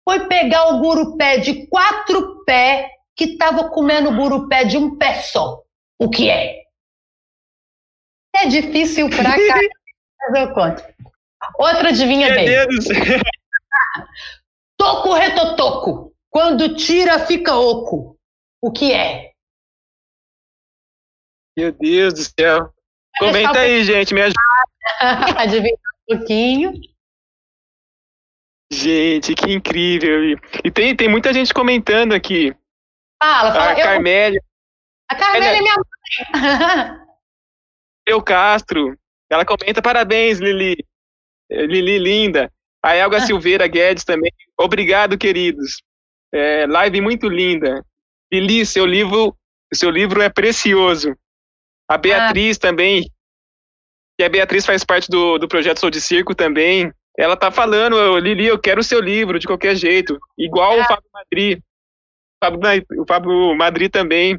foi 0.07 0.27
pegar 0.27 0.67
o 0.69 0.79
gurupé 0.79 1.37
de 1.37 1.67
quatro 1.67 2.43
pés 2.45 2.87
que 3.15 3.25
estava 3.25 3.69
comendo 3.69 4.09
o 4.09 4.15
gurupé 4.15 4.65
de 4.65 4.77
um 4.77 4.97
pé 4.97 5.21
só. 5.21 5.61
O 5.99 6.09
que 6.09 6.29
é? 6.29 6.63
É 8.35 8.47
difícil 8.47 9.09
pra 9.09 9.31
cá. 9.31 9.59
Mas 10.19 10.41
eu 10.41 10.53
conto. 10.53 10.83
Outra 11.57 11.89
adivinha 11.89 12.33
bem. 12.33 12.47
Toco 14.77 15.13
retotoco. 15.13 16.14
Quando 16.35 16.75
tira, 16.75 17.25
fica 17.25 17.55
oco. 17.55 18.19
O 18.61 18.69
que 18.69 18.91
é? 18.91 19.31
Meu 21.57 21.71
Deus 21.71 22.13
do 22.13 22.23
céu. 22.23 22.73
Comenta 23.17 23.59
aí, 23.59 23.81
gente, 23.85 24.13
me 24.13 24.21
ajuda. 24.21 24.35
Adivinha 25.39 25.77
um 26.09 26.17
pouquinho. 26.17 26.73
Gente, 28.69 29.33
que 29.33 29.53
incrível. 29.53 30.37
E 30.61 30.69
tem, 30.69 30.93
tem 30.93 31.07
muita 31.07 31.33
gente 31.33 31.53
comentando 31.53 32.11
aqui. 32.11 32.53
Fala, 33.23 33.53
fala. 33.53 33.71
A 33.71 33.75
Carmélia. 33.77 34.43
A 35.09 35.15
Carmélia 35.15 35.47
é 35.47 35.61
minha 35.61 35.75
mãe. 35.77 37.05
Eu 38.05 38.21
Castro. 38.21 38.99
Ela 39.29 39.45
comenta, 39.45 39.81
parabéns, 39.81 40.39
Lili. 40.39 40.85
Lili, 41.49 41.97
linda. 41.97 42.51
A 42.83 42.93
Elga 42.93 43.21
Silveira 43.25 43.67
Guedes 43.67 44.03
também. 44.03 44.33
Obrigado, 44.59 45.17
queridos. 45.17 45.81
É, 46.35 46.67
live 46.67 46.99
muito 46.99 47.29
linda. 47.29 47.81
Lili, 48.29 48.65
seu 48.65 48.85
livro, 48.85 49.33
seu 49.73 49.89
livro 49.89 50.21
é 50.21 50.27
precioso. 50.27 51.15
A 51.89 51.97
Beatriz 51.97 52.57
ah. 52.57 52.59
também, 52.59 53.09
que 54.17 54.25
a 54.25 54.27
Beatriz 54.27 54.65
faz 54.65 54.83
parte 54.83 55.09
do, 55.09 55.37
do 55.37 55.47
projeto 55.47 55.79
Sou 55.79 55.89
de 55.89 56.01
Circo 56.01 56.35
também. 56.35 56.91
Ela 57.17 57.37
tá 57.37 57.49
falando, 57.51 58.19
Lili, 58.19 58.47
eu 58.47 58.59
quero 58.59 58.81
o 58.81 58.83
seu 58.83 58.99
livro 58.99 59.39
de 59.39 59.47
qualquer 59.47 59.77
jeito. 59.77 60.19
Igual 60.37 60.77
ah. 60.77 60.81
o 60.81 60.83
Fábio 60.83 61.09
Madri. 61.13 61.63
O 62.97 63.05
Fábio, 63.07 63.55
Madri 63.55 63.87
também. 63.87 64.37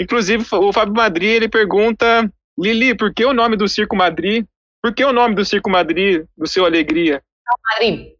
Inclusive, 0.00 0.46
o 0.50 0.72
Fábio 0.72 0.94
Madri, 0.94 1.26
ele 1.26 1.48
pergunta, 1.48 2.26
Lili, 2.58 2.96
por 2.96 3.12
que 3.12 3.22
o 3.22 3.34
nome 3.34 3.54
do 3.54 3.68
Circo 3.68 3.94
Madri? 3.94 4.46
Por 4.82 4.94
que 4.94 5.04
o 5.04 5.12
nome 5.12 5.34
do 5.34 5.44
Circo 5.44 5.68
Madri, 5.68 6.24
do 6.38 6.46
seu 6.46 6.64
Alegria? 6.64 7.22
Madri. 7.68 8.16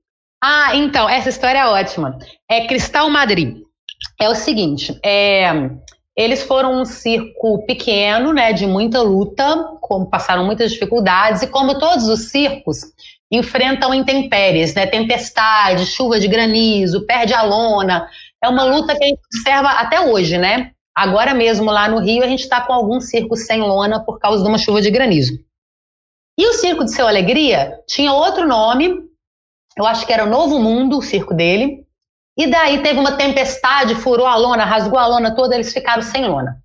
Ah, 0.46 0.76
então, 0.76 1.08
essa 1.08 1.30
história 1.30 1.60
é 1.60 1.66
ótima. 1.66 2.18
É 2.46 2.66
Cristal 2.66 3.08
Madri. 3.08 3.62
É 4.20 4.28
o 4.28 4.34
seguinte, 4.34 4.94
é, 5.02 5.50
eles 6.14 6.42
foram 6.42 6.82
um 6.82 6.84
circo 6.84 7.64
pequeno, 7.64 8.30
né, 8.30 8.52
de 8.52 8.66
muita 8.66 9.00
luta, 9.00 9.56
como 9.80 10.10
passaram 10.10 10.44
muitas 10.44 10.72
dificuldades, 10.72 11.40
e 11.40 11.46
como 11.46 11.78
todos 11.78 12.08
os 12.08 12.28
circos, 12.28 12.82
enfrentam 13.30 13.94
intempéries, 13.94 14.74
né, 14.74 14.86
tempestade, 14.86 15.86
chuva 15.86 16.20
de 16.20 16.28
granizo, 16.28 17.06
perde 17.06 17.32
a 17.32 17.40
lona. 17.40 18.06
É 18.42 18.46
uma 18.46 18.64
luta 18.64 18.94
que 18.94 19.02
a 19.02 19.06
gente 19.06 19.20
observa 19.34 19.70
até 19.70 19.98
hoje, 20.02 20.36
né? 20.36 20.72
Agora 20.94 21.32
mesmo 21.32 21.70
lá 21.70 21.88
no 21.88 22.00
Rio 22.00 22.22
a 22.22 22.28
gente 22.28 22.42
está 22.42 22.60
com 22.60 22.74
alguns 22.74 23.08
circos 23.08 23.46
sem 23.46 23.62
lona 23.62 24.04
por 24.04 24.18
causa 24.18 24.42
de 24.42 24.48
uma 24.50 24.58
chuva 24.58 24.82
de 24.82 24.90
granizo. 24.90 25.38
E 26.38 26.46
o 26.46 26.52
Circo 26.52 26.84
de 26.84 26.92
Seu 26.92 27.08
Alegria 27.08 27.78
tinha 27.88 28.12
outro 28.12 28.46
nome, 28.46 29.04
eu 29.76 29.86
acho 29.86 30.06
que 30.06 30.12
era 30.12 30.24
o 30.24 30.30
Novo 30.30 30.58
Mundo, 30.58 30.98
o 30.98 31.02
circo 31.02 31.34
dele, 31.34 31.84
e 32.36 32.46
daí 32.48 32.82
teve 32.82 32.98
uma 32.98 33.16
tempestade, 33.16 33.94
furou 33.94 34.26
a 34.26 34.36
lona, 34.36 34.64
rasgou 34.64 34.98
a 34.98 35.06
lona 35.06 35.34
toda, 35.34 35.54
eles 35.54 35.72
ficaram 35.72 36.02
sem 36.02 36.26
lona. 36.26 36.60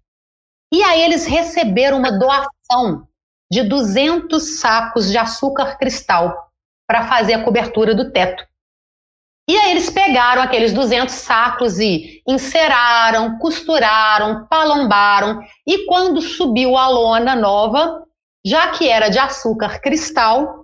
E 0.71 0.83
aí 0.83 1.01
eles 1.01 1.25
receberam 1.25 1.97
uma 1.97 2.11
doação 2.11 3.07
de 3.51 3.63
200 3.63 4.59
sacos 4.59 5.09
de 5.09 5.17
açúcar 5.17 5.77
cristal 5.77 6.51
para 6.87 7.07
fazer 7.07 7.33
a 7.33 7.43
cobertura 7.43 7.95
do 7.95 8.11
teto. 8.11 8.43
E 9.47 9.57
aí 9.57 9.71
eles 9.71 9.89
pegaram 9.89 10.43
aqueles 10.43 10.71
200 10.73 11.13
sacos 11.13 11.79
e 11.79 12.21
enceraram, 12.27 13.39
costuraram, 13.39 14.45
palombaram 14.47 15.41
e 15.65 15.85
quando 15.87 16.21
subiu 16.21 16.77
a 16.77 16.87
lona 16.87 17.35
nova, 17.35 18.03
já 18.45 18.69
que 18.69 18.87
era 18.87 19.09
de 19.09 19.17
açúcar 19.17 19.81
cristal, 19.81 20.58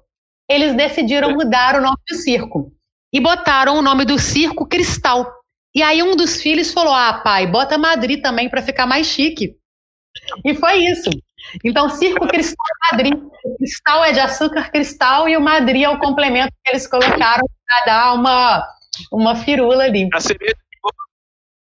eles 0.50 0.76
decidiram 0.76 1.32
mudar 1.32 1.76
o 1.76 1.82
nome 1.82 1.98
do 2.08 2.16
circo 2.16 2.72
e 3.12 3.20
botaram 3.20 3.78
o 3.78 3.82
nome 3.82 4.06
do 4.06 4.20
circo 4.20 4.68
Cristal. 4.68 5.32
E 5.74 5.82
aí 5.82 6.02
um 6.02 6.16
dos 6.16 6.42
filhos 6.42 6.72
falou: 6.72 6.94
"Ah, 6.94 7.22
pai, 7.24 7.48
bota 7.48 7.78
Madrid 7.78 8.22
também 8.22 8.50
para 8.50 8.62
ficar 8.62 8.86
mais 8.86 9.08
chique". 9.08 9.58
E 10.46 10.56
foi 10.56 10.86
isso. 10.86 11.10
Então, 11.64 11.90
Circo 11.90 12.28
Cristal 12.28 12.66
Madrid. 12.92 13.14
O 13.44 13.58
cristal 13.58 14.04
é 14.04 14.12
de 14.12 14.20
açúcar 14.20 14.72
cristal 14.72 15.30
e 15.30 15.38
o 15.38 15.42
Madrid 15.42 15.84
é 15.84 15.90
o 15.90 16.00
complemento 16.00 16.52
que 16.64 16.72
eles 16.72 16.88
colocaram 16.88 17.44
para 17.68 17.86
dar 17.86 18.14
uma, 18.14 18.68
uma 19.12 19.36
firula 19.36 19.84
ali. 19.84 20.10
A 20.14 20.20
cerveja. 20.20 20.56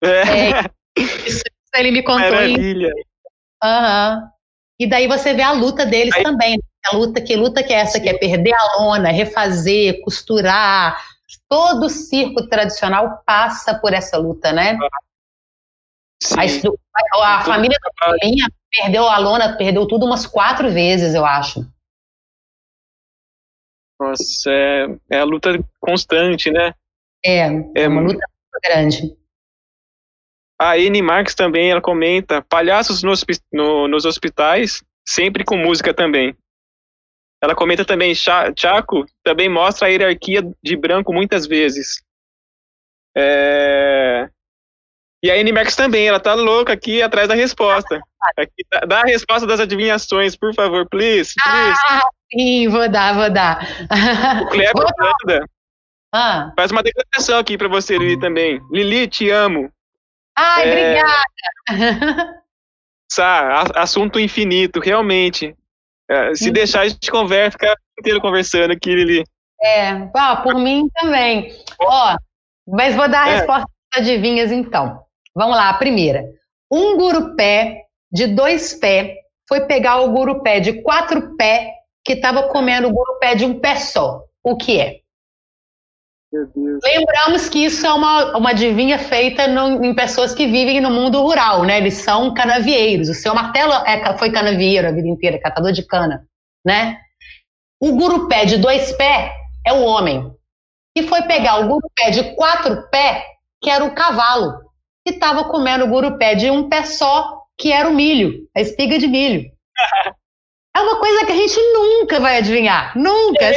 É. 0.04 0.10
é 0.10 0.70
isso, 0.98 1.42
ele 1.74 1.92
me 1.92 2.02
contou. 2.02 2.30
Maravilha. 2.30 2.92
Uhum. 3.64 4.28
E 4.78 4.86
daí 4.86 5.06
você 5.06 5.32
vê 5.32 5.42
a 5.42 5.52
luta 5.52 5.86
deles 5.86 6.14
Aí... 6.14 6.22
também. 6.22 6.58
A 6.86 6.96
luta 6.96 7.20
que 7.20 7.36
luta 7.36 7.62
que 7.62 7.72
é 7.72 7.76
essa, 7.76 8.00
que 8.00 8.08
é 8.08 8.18
perder 8.18 8.54
a 8.54 8.78
lona, 8.78 9.10
refazer, 9.10 10.00
costurar, 10.02 11.00
todo 11.48 11.88
circo 11.88 12.48
tradicional 12.48 13.22
passa 13.24 13.78
por 13.78 13.92
essa 13.92 14.18
luta, 14.18 14.52
né? 14.52 14.76
A, 16.36 17.36
a, 17.36 17.44
família 17.44 17.78
da 17.82 17.90
Paulinha 17.98 18.46
perdeu 18.70 19.08
a 19.08 19.18
lona, 19.18 19.56
perdeu 19.56 19.86
tudo 19.86 20.06
umas 20.06 20.26
quatro 20.26 20.70
vezes, 20.70 21.14
eu 21.14 21.24
acho. 21.24 21.60
Nossa, 24.00 24.50
é, 24.50 24.86
é 25.10 25.20
a 25.20 25.24
luta 25.24 25.50
constante, 25.80 26.50
né? 26.50 26.74
É, 27.24 27.46
é 27.76 27.88
uma 27.88 28.00
luta 28.00 28.14
muito 28.14 28.60
grande. 28.64 29.16
A 30.60 30.72
Anne 30.72 31.02
Marx 31.02 31.34
também, 31.34 31.70
ela 31.70 31.80
comenta, 31.80 32.42
palhaços 32.42 33.02
no, 33.02 33.12
no, 33.52 33.88
nos 33.88 34.04
hospitais, 34.04 34.82
sempre 35.06 35.44
com 35.44 35.56
música 35.56 35.92
também. 35.92 36.36
Ela 37.42 37.56
comenta 37.56 37.84
também, 37.84 38.14
Chaco 38.14 39.04
também 39.24 39.48
mostra 39.48 39.88
a 39.88 39.90
hierarquia 39.90 40.42
de 40.62 40.76
branco 40.76 41.12
muitas 41.12 41.44
vezes. 41.44 42.00
É... 43.16 44.28
E 45.24 45.30
a 45.30 45.34
Animax 45.34 45.74
também, 45.74 46.06
ela 46.06 46.20
tá 46.20 46.34
louca 46.34 46.72
aqui 46.72 47.02
atrás 47.02 47.28
da 47.28 47.34
resposta. 47.34 48.00
Aqui, 48.36 48.64
dá 48.86 49.00
a 49.00 49.06
resposta 49.06 49.46
das 49.46 49.58
adivinhações, 49.58 50.36
por 50.36 50.54
favor, 50.54 50.88
please, 50.88 51.34
please. 51.42 51.80
Ah, 51.88 52.00
sim, 52.32 52.68
vou 52.68 52.88
dar, 52.88 53.14
vou 53.14 53.30
dar. 53.30 53.66
O 54.42 54.46
Cleber 54.46 54.72
manda. 54.98 55.44
Ah. 56.14 56.52
Faz 56.56 56.70
uma 56.70 56.82
declaração 56.82 57.38
aqui 57.38 57.58
para 57.58 57.68
você, 57.68 57.98
Lili, 57.98 58.20
também. 58.20 58.60
Lili, 58.70 59.08
te 59.08 59.30
amo. 59.30 59.72
Ai, 60.36 60.68
é... 60.68 61.02
obrigada. 61.66 62.42
Sá, 63.10 63.64
assunto 63.74 64.20
infinito, 64.20 64.78
realmente. 64.78 65.56
É, 66.12 66.34
se 66.34 66.50
deixar, 66.50 66.82
a 66.82 66.88
gente 66.88 67.10
conversa, 67.10 67.52
fica 67.52 67.74
inteiro 67.98 68.20
conversando 68.20 68.70
aqui, 68.72 68.94
Lili. 68.94 69.24
É, 69.62 70.10
ah, 70.14 70.36
por 70.36 70.56
mim 70.56 70.86
também. 70.94 71.50
Ó, 71.80 72.16
mas 72.68 72.94
vou 72.94 73.08
dar 73.08 73.24
a 73.24 73.30
é. 73.30 73.36
resposta 73.36 73.66
adivinhas 73.94 74.52
então. 74.52 75.00
Vamos 75.34 75.56
lá, 75.56 75.70
a 75.70 75.74
primeira. 75.74 76.24
Um 76.70 76.98
gurupé 76.98 77.84
de 78.10 78.26
dois 78.26 78.74
pés 78.74 79.14
foi 79.48 79.62
pegar 79.62 80.00
o 80.00 80.12
gurupé 80.12 80.60
de 80.60 80.82
quatro 80.82 81.34
pés 81.34 81.70
que 82.04 82.12
estava 82.12 82.48
comendo 82.48 82.88
o 82.88 82.92
gurupé 82.92 83.34
de 83.34 83.46
um 83.46 83.58
pé 83.58 83.76
só. 83.76 84.22
O 84.44 84.54
que 84.54 84.78
é? 84.78 85.01
Lembramos 86.32 87.48
que 87.50 87.64
isso 87.66 87.86
é 87.86 87.92
uma, 87.92 88.36
uma 88.36 88.50
adivinha 88.50 88.98
feita 88.98 89.46
no, 89.46 89.84
em 89.84 89.94
pessoas 89.94 90.34
que 90.34 90.46
vivem 90.46 90.80
no 90.80 90.90
mundo 90.90 91.20
rural, 91.20 91.62
né? 91.64 91.76
Eles 91.76 91.94
são 91.94 92.32
canavieiros. 92.32 93.10
O 93.10 93.14
seu 93.14 93.34
martelo 93.34 93.72
é, 93.86 94.16
foi 94.16 94.32
canavieiro 94.32 94.88
a 94.88 94.92
vida 94.92 95.08
inteira, 95.08 95.38
catador 95.38 95.72
de 95.72 95.86
cana, 95.86 96.26
né? 96.64 96.98
O 97.78 97.92
gurupé 97.96 98.46
de 98.46 98.56
dois 98.56 98.92
pés 98.92 99.30
é 99.66 99.72
o 99.72 99.82
homem. 99.82 100.32
E 100.96 101.02
foi 101.02 101.22
pegar 101.22 101.60
o 101.60 101.68
gurupé 101.68 102.10
de 102.10 102.34
quatro 102.34 102.88
pés, 102.88 103.24
que 103.60 103.68
era 103.68 103.84
o 103.84 103.94
cavalo, 103.94 104.58
que 105.06 105.14
estava 105.14 105.44
comendo 105.44 105.84
o 105.84 105.88
gurupé 105.88 106.34
de 106.34 106.50
um 106.50 106.68
pé 106.68 106.84
só, 106.84 107.42
que 107.58 107.70
era 107.70 107.88
o 107.88 107.94
milho, 107.94 108.48
a 108.56 108.60
espiga 108.60 108.98
de 108.98 109.06
milho. 109.06 109.50
É 110.74 110.80
uma 110.80 110.98
coisa 110.98 111.26
que 111.26 111.32
a 111.32 111.36
gente 111.36 111.54
nunca 111.74 112.18
vai 112.18 112.38
adivinhar. 112.38 112.96
Nunca. 112.96 113.44
É 113.44 113.52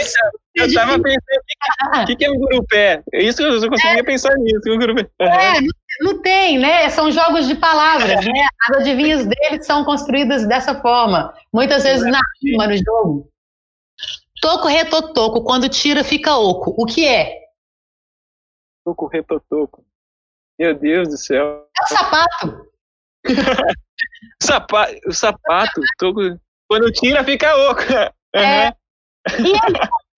eu 0.56 0.74
tava 0.74 1.02
pensando, 1.02 2.04
o 2.04 2.06
que, 2.06 2.16
que 2.16 2.26
é 2.26 2.32
um 2.32 2.38
gurupé? 2.38 3.04
É 3.14 3.24
isso 3.24 3.42
eu 3.42 3.60
só 3.60 3.68
conseguia 3.68 4.00
é. 4.00 4.04
pensar 4.04 4.34
nisso, 4.36 4.62
um 4.68 4.78
gurupé. 4.78 5.10
É, 5.20 5.60
não, 5.62 5.70
não 6.02 6.22
tem, 6.22 6.58
né? 6.58 6.90
São 6.90 7.12
jogos 7.12 7.48
de 7.48 7.56
palavras, 7.56 8.26
né? 8.26 8.48
As 8.70 8.78
adivinhas 8.78 9.26
deles 9.26 9.66
são 9.66 9.84
construídas 9.84 10.48
dessa 10.48 10.80
forma. 10.82 11.34
Muitas 11.54 11.84
vezes 11.84 12.10
na 12.10 12.20
rima 12.42 12.68
no 12.68 12.78
jogo. 12.78 13.30
Toco, 14.42 14.68
retotoco, 14.68 15.44
quando 15.44 15.70
tira 15.70 16.04
fica 16.04 16.36
oco. 16.38 16.74
O 16.78 16.86
que 16.86 17.06
é? 17.06 17.46
Toco, 18.86 19.08
retotoco. 19.08 19.86
Meu 20.58 20.74
Deus 20.74 21.10
do 21.10 21.18
céu. 21.18 21.68
É 21.78 21.84
o 21.84 21.88
sapato. 21.88 22.72
Sapa 24.42 24.88
o 25.08 25.14
sapato, 25.14 25.82
toco, 25.98 26.20
quando 26.68 26.92
tira 26.92 27.24
fica 27.24 27.56
oco. 27.70 27.82
Uhum. 27.82 28.42
É. 28.42 28.76
E 29.40 29.54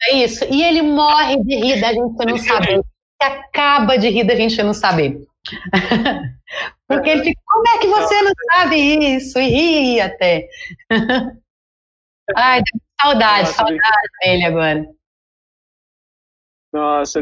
é 0.04 0.18
isso. 0.18 0.44
E 0.46 0.64
ele 0.64 0.82
morre 0.82 1.42
de 1.44 1.56
rir 1.56 1.82
da 1.82 1.94
gente 1.94 2.26
não 2.26 2.38
saber. 2.38 2.74
Ele 2.74 2.84
acaba 3.22 3.98
de 3.98 4.10
rir 4.10 4.24
da 4.26 4.36
gente 4.36 4.62
não 4.62 4.74
saber. 4.74 5.22
Porque 6.88 7.10
ele 7.10 7.24
fica, 7.24 7.42
como 7.46 7.68
é 7.68 7.78
que 7.80 7.88
você 7.88 8.22
não 8.22 8.32
sabe 8.54 8.76
isso? 9.16 9.40
E 9.40 9.50
ri 9.50 10.02
até. 10.02 10.48
Ai, 12.36 12.62
saudade, 13.02 13.48
Nossa, 13.48 13.54
saudade 13.54 14.08
dele 14.22 14.46
agora. 14.46 14.86
Nossa, 16.74 17.22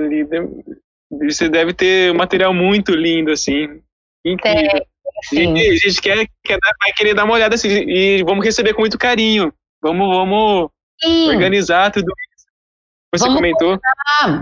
você 1.12 1.50
deve 1.50 1.74
ter 1.74 2.12
um 2.12 2.18
material 2.18 2.54
muito 2.54 2.92
lindo, 2.92 3.32
assim. 3.32 3.82
Incrível. 4.26 4.86
Sim. 5.24 5.56
E 5.56 5.68
a 5.70 5.76
gente 5.76 6.02
quer, 6.02 6.28
quer, 6.44 6.60
vai 6.62 6.92
querer 6.96 7.14
dar 7.14 7.24
uma 7.24 7.34
olhada 7.34 7.56
assim, 7.56 7.70
e 7.70 8.24
vamos 8.24 8.44
receber 8.44 8.74
com 8.74 8.82
muito 8.82 8.98
carinho. 8.98 9.54
Vamos, 9.82 10.08
vamos 10.16 10.70
organizar 11.30 11.92
tudo 11.92 12.12
isso. 12.34 12.35
Você 13.18 13.26
vamos 13.26 13.38
comentou? 13.38 13.80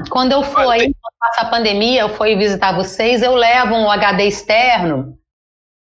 Quando 0.10 0.32
eu 0.32 0.44
for 0.44 0.70
aí, 0.70 0.94
quando 0.94 1.18
passar 1.20 1.42
a 1.44 1.50
pandemia, 1.50 2.02
eu 2.02 2.10
for 2.10 2.28
visitar 2.28 2.76
vocês, 2.76 3.22
eu 3.22 3.36
levo 3.36 3.76
um 3.76 3.90
HD 3.90 4.26
externo 4.26 5.18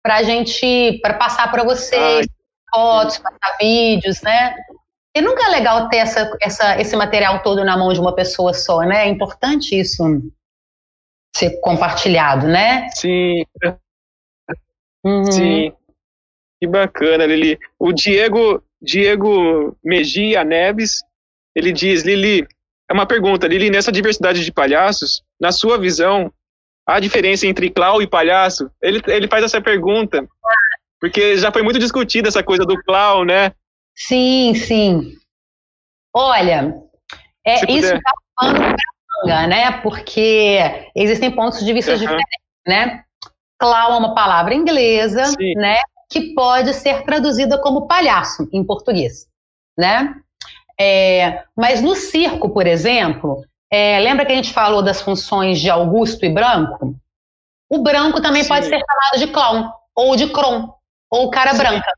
para 0.03 0.23
gente, 0.23 0.99
para 1.01 1.15
passar 1.15 1.51
para 1.51 1.63
vocês, 1.63 2.27
fotos, 2.73 3.17
passar 3.17 3.57
vídeos, 3.59 4.21
né? 4.21 4.55
E 5.15 5.21
nunca 5.21 5.47
é 5.47 5.49
legal 5.49 5.89
ter 5.89 5.97
essa, 5.97 6.31
essa, 6.41 6.79
esse 6.79 6.95
material 6.95 7.41
todo 7.41 7.65
na 7.65 7.75
mão 7.75 7.91
de 7.91 7.99
uma 7.99 8.13
pessoa 8.13 8.53
só, 8.53 8.81
né? 8.81 9.05
É 9.05 9.09
importante 9.09 9.77
isso 9.77 10.03
ser 11.35 11.59
compartilhado, 11.59 12.47
né? 12.47 12.87
Sim. 12.95 13.43
Uhum. 15.03 15.31
Sim. 15.31 15.73
Que 16.59 16.67
bacana, 16.67 17.25
Lili. 17.25 17.59
O 17.79 17.91
Diego, 17.91 18.63
Diego 18.81 19.77
Mejia 19.83 20.43
Neves, 20.43 21.03
ele 21.55 21.71
diz, 21.71 22.03
Lili, 22.03 22.47
é 22.89 22.93
uma 22.93 23.05
pergunta, 23.05 23.47
Lili, 23.47 23.69
nessa 23.69 23.91
diversidade 23.91 24.43
de 24.43 24.51
palhaços, 24.51 25.23
na 25.39 25.51
sua 25.51 25.77
visão, 25.77 26.31
há 26.85 26.99
diferença 26.99 27.45
entre 27.45 27.69
clown 27.69 28.01
e 28.01 28.07
palhaço? 28.07 28.71
Ele, 28.81 29.01
ele 29.07 29.27
faz 29.27 29.43
essa 29.43 29.61
pergunta, 29.61 30.25
porque 30.99 31.37
já 31.37 31.51
foi 31.51 31.61
muito 31.61 31.79
discutida 31.79 32.29
essa 32.29 32.43
coisa 32.43 32.65
do 32.65 32.81
clown, 32.83 33.25
né? 33.25 33.51
Sim, 33.95 34.53
sim. 34.55 35.13
Olha, 36.13 36.73
é, 37.45 37.71
isso 37.71 37.93
está 37.93 38.11
falando 38.39 38.77
manga, 39.23 39.47
né? 39.47 39.81
Porque 39.81 40.59
existem 40.95 41.31
pontos 41.31 41.63
de 41.63 41.73
vista 41.73 41.91
uhum. 41.91 41.97
diferentes, 41.97 42.41
né? 42.65 43.03
Clown 43.59 43.95
é 43.95 43.97
uma 43.97 44.15
palavra 44.15 44.53
inglesa, 44.53 45.25
sim. 45.25 45.53
né? 45.55 45.77
Que 46.09 46.33
pode 46.33 46.73
ser 46.73 47.03
traduzida 47.03 47.59
como 47.61 47.87
palhaço 47.87 48.47
em 48.53 48.63
português, 48.63 49.27
né? 49.77 50.15
É, 50.79 51.43
mas 51.55 51.81
no 51.81 51.95
circo, 51.95 52.49
por 52.49 52.67
exemplo, 52.67 53.43
é, 53.71 53.99
lembra 53.99 54.25
que 54.25 54.31
a 54.31 54.35
gente 54.35 54.53
falou 54.53 54.81
das 54.81 55.01
funções 55.01 55.59
de 55.59 55.69
Augusto 55.69 56.25
e 56.25 56.29
Branco? 56.29 56.95
O 57.69 57.79
branco 57.79 58.21
também 58.21 58.43
sim. 58.43 58.49
pode 58.49 58.65
ser 58.65 58.79
chamado 58.79 59.25
de 59.25 59.27
clown, 59.31 59.71
ou 59.95 60.15
de 60.15 60.31
cron, 60.31 60.73
ou 61.11 61.29
cara 61.29 61.51
sim. 61.51 61.57
branca, 61.57 61.91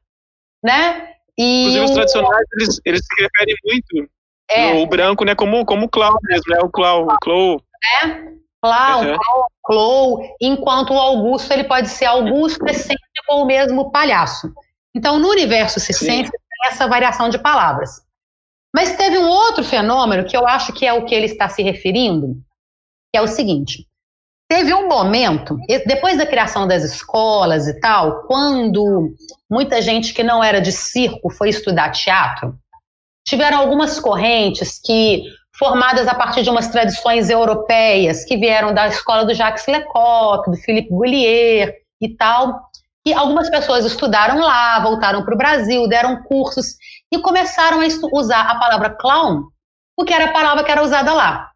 né? 0.63 1.09
E 1.37 1.61
Inclusive, 1.61 1.85
os 1.85 1.91
tradicionais, 1.91 2.47
eles, 2.53 2.81
eles 2.85 3.01
se 3.01 3.23
referem 3.23 3.55
muito 3.65 4.11
é. 4.49 4.73
o 4.81 4.87
branco, 4.87 5.23
né, 5.23 5.35
como, 5.35 5.63
como 5.65 5.87
clown 5.87 6.17
mesmo, 6.23 6.53
né, 6.53 6.59
o 6.61 6.69
clown, 6.69 7.05
o 7.05 7.19
clown. 7.19 7.61
É, 8.01 8.07
clown, 8.61 9.11
uhum. 9.11 9.17
clown, 9.63 10.35
enquanto 10.41 10.93
o 10.93 10.99
Augusto, 10.99 11.53
ele 11.53 11.63
pode 11.65 11.87
ser 11.87 12.05
Augusto 12.05 12.67
é 12.67 12.73
sempre 12.73 13.03
com 13.27 13.43
o 13.43 13.45
mesmo 13.45 13.91
palhaço. 13.91 14.51
Então, 14.93 15.19
no 15.19 15.29
universo 15.29 15.79
circense, 15.79 16.31
tem 16.31 16.71
essa 16.71 16.87
variação 16.87 17.29
de 17.29 17.37
palavras. 17.37 18.01
Mas 18.73 18.95
teve 18.95 19.17
um 19.17 19.27
outro 19.27 19.63
fenômeno 19.63 20.25
que 20.25 20.37
eu 20.37 20.47
acho 20.47 20.73
que 20.73 20.85
é 20.85 20.93
o 20.93 21.05
que 21.05 21.15
ele 21.15 21.25
está 21.25 21.49
se 21.49 21.63
referindo, 21.63 22.35
que 23.11 23.17
é 23.17 23.21
o 23.21 23.27
seguinte: 23.27 23.89
Teve 24.49 24.73
um 24.73 24.87
momento, 24.87 25.59
depois 25.85 26.17
da 26.17 26.25
criação 26.25 26.67
das 26.67 26.83
escolas 26.83 27.67
e 27.67 27.79
tal, 27.79 28.23
quando 28.23 29.13
muita 29.47 29.79
gente 29.79 30.11
que 30.11 30.23
não 30.23 30.43
era 30.43 30.59
de 30.59 30.71
circo 30.71 31.29
foi 31.29 31.49
estudar 31.49 31.91
teatro, 31.91 32.57
tiveram 33.27 33.59
algumas 33.59 33.99
correntes 33.99 34.81
que, 34.83 35.21
formadas 35.55 36.07
a 36.07 36.15
partir 36.15 36.41
de 36.41 36.49
umas 36.49 36.67
tradições 36.67 37.29
europeias, 37.29 38.25
que 38.25 38.37
vieram 38.37 38.73
da 38.73 38.87
escola 38.87 39.23
do 39.23 39.35
Jacques 39.35 39.67
Lecoq, 39.67 40.49
do 40.49 40.57
Philippe 40.57 40.89
Goulier 40.89 41.75
e 42.01 42.09
tal, 42.15 42.59
e 43.05 43.13
algumas 43.13 43.51
pessoas 43.51 43.85
estudaram 43.85 44.39
lá, 44.39 44.79
voltaram 44.79 45.23
para 45.23 45.35
o 45.35 45.37
Brasil, 45.37 45.87
deram 45.87 46.23
cursos 46.23 46.75
e 47.11 47.19
começaram 47.19 47.81
a 47.81 47.85
usar 48.17 48.41
a 48.41 48.59
palavra 48.59 48.89
clown, 48.91 49.47
porque 49.95 50.13
era 50.13 50.25
a 50.25 50.33
palavra 50.33 50.63
que 50.63 50.71
era 50.71 50.83
usada 50.83 51.13
lá 51.13 51.49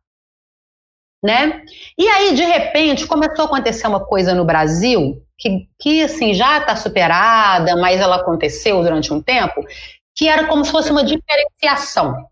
né? 1.24 1.64
E 1.98 2.06
aí, 2.10 2.36
de 2.36 2.44
repente, 2.44 3.08
começou 3.08 3.44
a 3.44 3.48
acontecer 3.48 3.88
uma 3.88 4.06
coisa 4.06 4.36
no 4.36 4.44
Brasil 4.44 5.24
que, 5.38 5.70
que 5.80 6.04
assim, 6.04 6.34
já 6.34 6.58
está 6.58 6.76
superada, 6.76 7.78
mas 7.78 8.02
ela 8.02 8.18
aconteceu 8.18 8.84
durante 8.84 9.14
um 9.14 9.22
tempo, 9.22 9.66
que 10.14 10.28
era 10.28 10.46
como 10.48 10.66
se 10.66 10.72
fosse 10.72 10.92
uma 10.92 11.04
diferenciação. 11.04 12.28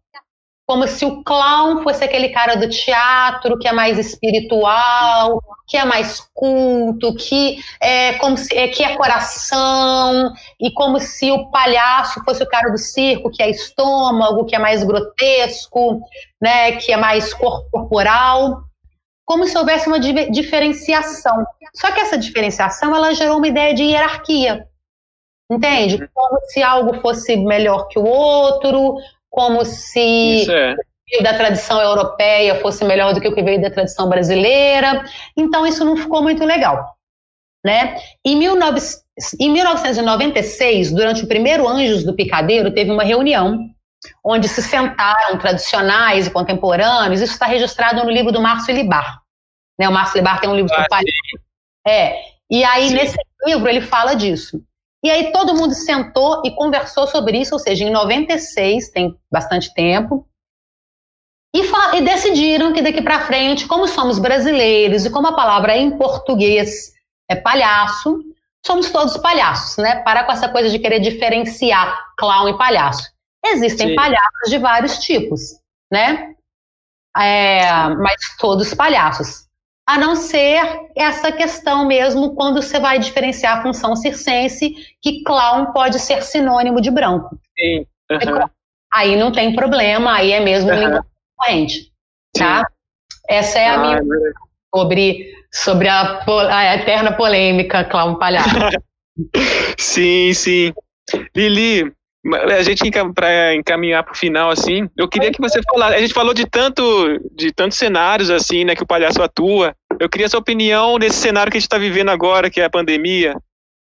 Como 0.72 0.88
se 0.88 1.04
o 1.04 1.22
clown 1.22 1.84
fosse 1.84 2.02
aquele 2.02 2.30
cara 2.30 2.56
do 2.56 2.70
teatro 2.70 3.60
que 3.60 3.68
é 3.68 3.74
mais 3.74 4.00
espiritual, 4.00 5.44
que 5.68 5.76
é 5.76 5.84
mais 5.84 6.26
culto, 6.34 7.14
que 7.14 7.58
é 7.82 8.14
como 8.14 8.38
se 8.38 8.58
é, 8.58 8.70
que 8.70 8.82
é 8.82 8.96
coração, 8.96 10.32
e 10.58 10.72
como 10.72 10.98
se 10.98 11.30
o 11.30 11.52
palhaço 11.52 12.24
fosse 12.24 12.42
o 12.42 12.48
cara 12.48 12.70
do 12.70 12.78
circo, 12.78 13.30
que 13.30 13.44
é 13.44 13.50
estômago, 13.50 14.46
que 14.46 14.56
é 14.56 14.60
mais 14.60 14.82
grotesco, 14.82 16.00
né, 16.42 16.78
que 16.78 16.94
é 16.94 16.96
mais 16.96 17.34
corporal 17.34 18.64
como 19.26 19.46
se 19.46 19.58
houvesse 19.58 19.88
uma 19.88 20.00
diferenciação. 20.00 21.46
Só 21.76 21.92
que 21.92 22.00
essa 22.00 22.18
diferenciação 22.18 22.96
ela 22.96 23.14
gerou 23.14 23.40
uma 23.40 23.48
ideia 23.48 23.74
de 23.74 23.84
hierarquia. 23.84 24.66
Entende? 25.52 25.96
Uhum. 25.96 26.08
Como 26.14 26.40
se 26.46 26.64
algo 26.64 27.02
fosse 27.02 27.36
melhor 27.36 27.90
que 27.90 28.00
o 28.00 28.06
outro, 28.06 28.96
como 29.32 29.64
se 29.66 30.52
é. 30.52 30.74
o 30.74 30.76
que 30.76 31.12
veio 31.12 31.24
da 31.24 31.34
tradição 31.34 31.82
europeia 31.82 32.60
fosse 32.60 32.84
melhor 32.84 33.14
do 33.14 33.22
que 33.22 33.28
o 33.28 33.34
que 33.34 33.42
veio 33.42 33.62
da 33.62 33.72
tradição 33.72 34.08
brasileira. 34.08 35.04
Então 35.36 35.66
isso 35.66 35.84
não 35.84 35.96
ficou 35.96 36.22
muito 36.22 36.44
legal. 36.46 36.96
Né? 37.66 37.96
Em, 38.26 38.38
19, 38.38 38.80
em 39.40 39.50
1996, 39.50 40.92
durante 40.92 41.24
o 41.24 41.28
primeiro 41.28 41.68
Anjos 41.68 42.04
do 42.04 42.16
Picadeiro, 42.16 42.74
teve 42.74 42.92
uma 42.92 43.04
reunião 43.04 43.70
onde 44.24 44.48
se 44.48 44.62
sentaram 44.62 45.38
tradicionais 45.38 46.28
e 46.28 46.32
contemporâneos. 46.32 47.22
Isso 47.22 47.34
está 47.34 47.46
registrado 47.46 48.04
no 48.04 48.10
livro 48.10 48.32
do 48.32 48.42
Márcio 48.42 48.76
Libar. 48.76 49.22
Né? 49.80 49.88
O 49.88 49.92
Márcio 49.92 50.18
Lebar 50.18 50.42
tem 50.42 50.50
um 50.50 50.56
livro 50.56 50.74
ah, 50.76 50.86
pai. 50.90 51.04
É. 51.88 52.16
E 52.50 52.64
aí, 52.64 52.90
sim. 52.90 52.96
nesse 52.96 53.16
livro, 53.46 53.70
ele 53.70 53.82
fala 53.82 54.14
disso. 54.14 54.62
E 55.04 55.10
aí 55.10 55.32
todo 55.32 55.56
mundo 55.56 55.74
sentou 55.74 56.42
e 56.46 56.52
conversou 56.52 57.08
sobre 57.08 57.40
isso, 57.40 57.56
ou 57.56 57.60
seja, 57.60 57.84
em 57.84 57.92
96, 57.92 58.90
tem 58.90 59.18
bastante 59.32 59.74
tempo, 59.74 60.28
e, 61.54 61.62
e 61.98 62.02
decidiram 62.02 62.72
que 62.72 62.82
daqui 62.82 63.02
para 63.02 63.26
frente, 63.26 63.68
como 63.68 63.88
somos 63.88 64.20
brasileiros 64.20 65.06
e 65.06 65.10
como 65.10 65.28
a 65.28 65.36
palavra 65.36 65.76
em 65.76 65.98
português 65.98 66.94
é 67.30 67.36
palhaço, 67.36 68.20
somos 68.66 68.92
todos 68.92 69.18
palhaços, 69.18 69.78
né? 69.78 70.02
Para 70.04 70.24
com 70.24 70.32
essa 70.32 70.48
coisa 70.48 70.70
de 70.70 70.80
querer 70.80 71.00
diferenciar 71.00 72.14
clown 72.18 72.48
e 72.50 72.58
palhaço. 72.58 73.12
Existem 73.44 73.90
Sim. 73.90 73.96
palhaços 73.96 74.50
de 74.50 74.58
vários 74.60 75.00
tipos, 75.00 75.42
né? 75.92 76.36
É, 77.18 77.90
mas 77.96 78.16
todos 78.40 78.74
palhaços 78.74 79.51
a 79.92 79.98
não 79.98 80.16
ser 80.16 80.62
essa 80.96 81.34
questão 81.34 81.86
mesmo 81.86 82.34
quando 82.34 82.62
você 82.62 82.80
vai 82.80 82.98
diferenciar 82.98 83.58
a 83.58 83.62
função 83.62 83.94
circense, 83.94 84.74
que 85.02 85.22
clown 85.24 85.74
pode 85.74 86.00
ser 86.00 86.24
sinônimo 86.24 86.80
de 86.80 86.90
branco. 86.90 87.38
Sim. 87.60 87.86
Uhum. 88.10 88.50
Aí 88.94 89.18
não 89.18 89.34
tem 89.34 89.54
problema, 89.54 90.14
aí 90.14 90.32
é 90.32 90.40
mesmo 90.40 90.72
uhum. 90.72 90.80
língua 90.80 91.06
corrente, 91.36 91.92
tá? 92.34 92.66
Essa 93.28 93.60
é 93.60 93.68
a 93.68 93.74
ah, 93.74 93.78
minha 93.80 93.98
é 93.98 94.02
sobre, 94.74 95.34
sobre 95.54 95.90
a, 95.90 96.24
a 96.50 96.76
eterna 96.78 97.12
polêmica 97.12 97.84
clown 97.84 98.18
palhaço. 98.18 98.50
sim, 99.78 100.34
sim. 100.34 100.74
Lili, 101.36 101.94
a 102.56 102.62
gente 102.62 102.90
para 103.14 103.56
encaminhar 103.56 104.04
para 104.04 104.14
o 104.14 104.18
final 104.18 104.52
assim, 104.52 104.88
eu 104.96 105.08
queria 105.08 105.32
que 105.32 105.42
você 105.42 105.60
falasse. 105.64 105.96
A 105.96 106.00
gente 106.00 106.14
falou 106.14 106.34
de 106.34 106.46
tanto, 106.46 106.84
de 107.36 107.52
tantos 107.52 107.78
cenários 107.78 108.30
assim, 108.30 108.64
né, 108.64 108.76
que 108.76 108.84
o 108.84 108.88
palhaço 108.88 109.22
atua. 109.24 109.76
Eu 110.02 110.10
queria 110.10 110.28
sua 110.28 110.40
opinião 110.40 110.98
nesse 110.98 111.18
cenário 111.18 111.52
que 111.52 111.58
a 111.58 111.60
gente 111.60 111.68
está 111.68 111.78
vivendo 111.78 112.10
agora, 112.10 112.50
que 112.50 112.60
é 112.60 112.66
a 112.66 112.70
pandemia. 112.72 113.36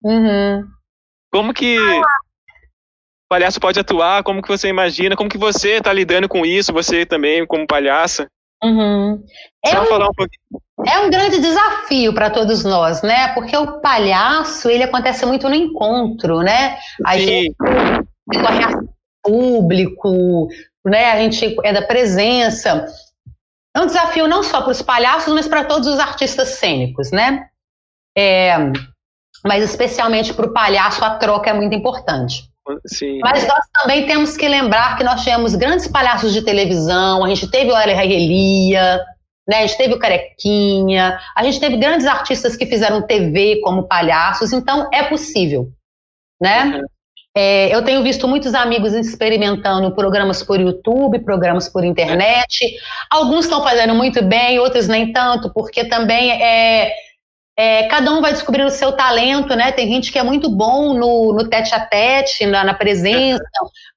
Uhum. 0.03 0.61
Como 1.31 1.53
que 1.53 1.79
o 1.79 2.03
palhaço 3.29 3.61
pode 3.61 3.79
atuar? 3.79 4.21
Como 4.21 4.41
que 4.41 4.49
você 4.49 4.67
imagina? 4.67 5.15
Como 5.15 5.29
que 5.29 5.38
você 5.38 5.77
está 5.77 5.93
lidando 5.93 6.27
com 6.27 6.45
isso? 6.45 6.73
Você 6.73 7.05
também, 7.05 7.47
como 7.47 7.65
palhaça? 7.65 8.27
Uhum. 8.61 9.23
É 9.65 9.79
um, 9.79 9.85
falar 9.85 10.09
um 10.09 10.13
pouquinho. 10.13 10.61
É 10.85 10.99
um 10.99 11.09
grande 11.09 11.39
desafio 11.39 12.13
para 12.13 12.29
todos 12.29 12.65
nós, 12.65 13.01
né? 13.01 13.29
Porque 13.33 13.55
o 13.55 13.79
palhaço 13.79 14.69
ele 14.69 14.83
acontece 14.83 15.25
muito 15.25 15.47
no 15.47 15.55
encontro, 15.55 16.39
né? 16.39 16.77
A 17.05 17.13
Sim. 17.13 17.19
gente 17.25 17.55
corre 18.33 18.89
público, 19.23 20.49
né? 20.85 21.13
A 21.13 21.19
gente 21.19 21.55
é 21.63 21.71
da 21.71 21.83
presença. 21.83 22.85
É 23.76 23.80
um 23.80 23.85
desafio 23.85 24.27
não 24.27 24.43
só 24.43 24.61
para 24.61 24.72
os 24.72 24.81
palhaços, 24.81 25.34
mas 25.34 25.48
para 25.48 25.64
todos 25.64 25.88
os 25.88 25.99
artistas 25.99 26.49
cênicos, 26.49 27.11
né? 27.11 27.48
É, 28.18 28.57
mas 29.45 29.64
especialmente 29.64 30.34
para 30.34 30.45
o 30.45 30.53
palhaço 30.53 31.03
a 31.03 31.15
troca 31.15 31.49
é 31.49 31.53
muito 31.53 31.73
importante. 31.76 32.49
Sim. 32.85 33.19
Mas 33.19 33.48
nós 33.48 33.65
também 33.73 34.06
temos 34.06 34.38
que 34.38 34.48
lembrar 34.48 34.98
que 34.98 35.03
nós 35.03 35.23
tivemos 35.23 35.56
grandes 35.56 35.88
palhaços 35.88 36.34
de 36.34 36.43
televisão, 36.43 37.23
a 37.23 37.27
gente 37.30 37.49
teve 37.49 37.72
o 37.72 37.77
Elia, 37.77 38.99
né? 39.48 39.57
A 39.57 39.68
gente 39.68 39.77
teve 39.77 39.93
o 39.93 39.99
Carequinha, 39.99 41.19
a 41.35 41.43
gente 41.43 41.60
teve 41.60 41.77
grandes 41.77 42.06
artistas 42.06 42.56
que 42.56 42.65
fizeram 42.65 43.06
TV 43.06 43.60
como 43.61 43.88
palhaços, 43.88 44.53
então 44.53 44.89
é 44.93 45.03
possível, 45.03 45.69
né? 46.41 46.65
Uhum. 46.65 46.81
É, 47.33 47.73
eu 47.73 47.83
tenho 47.83 48.03
visto 48.03 48.27
muitos 48.27 48.53
amigos 48.53 48.93
experimentando 48.93 49.95
programas 49.95 50.43
por 50.43 50.59
YouTube, 50.59 51.19
programas 51.19 51.69
por 51.69 51.83
internet. 51.83 52.75
Alguns 53.09 53.45
estão 53.45 53.63
fazendo 53.63 53.95
muito 53.95 54.21
bem, 54.21 54.59
outros 54.59 54.87
nem 54.87 55.13
tanto, 55.13 55.49
porque 55.53 55.85
também 55.85 56.31
é, 56.43 56.93
é, 57.57 57.83
cada 57.83 58.11
um 58.11 58.21
vai 58.21 58.33
descobrindo 58.33 58.67
o 58.67 58.71
seu 58.71 58.91
talento, 58.91 59.55
né? 59.55 59.71
Tem 59.71 59.87
gente 59.87 60.11
que 60.11 60.19
é 60.19 60.23
muito 60.23 60.49
bom 60.49 60.93
no, 60.93 61.33
no 61.33 61.47
tete 61.47 61.73
a 61.73 61.79
tete, 61.79 62.45
na, 62.45 62.65
na 62.65 62.73
presença, 62.73 63.43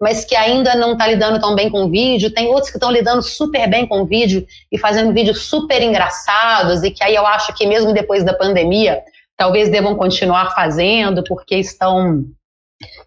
mas 0.01 0.25
que 0.25 0.37
ainda 0.37 0.77
não 0.77 0.93
está 0.93 1.07
lidando 1.09 1.41
tão 1.41 1.57
bem 1.57 1.69
com 1.69 1.87
o 1.87 1.91
vídeo. 1.91 2.33
Tem 2.33 2.47
outros 2.47 2.71
que 2.71 2.77
estão 2.77 2.91
lidando 2.91 3.23
super 3.23 3.69
bem 3.69 3.85
com 3.85 4.03
o 4.03 4.07
vídeo 4.07 4.47
e 4.71 4.79
fazendo 4.79 5.13
vídeos 5.13 5.43
super 5.47 5.83
engraçados, 5.83 6.85
e 6.85 6.91
que 6.93 7.03
aí 7.03 7.17
eu 7.17 7.27
acho 7.27 7.53
que 7.55 7.67
mesmo 7.67 7.93
depois 7.93 8.23
da 8.23 8.33
pandemia, 8.33 9.03
talvez 9.37 9.69
devam 9.69 9.97
continuar 9.97 10.55
fazendo, 10.55 11.25
porque 11.25 11.57
estão 11.57 12.25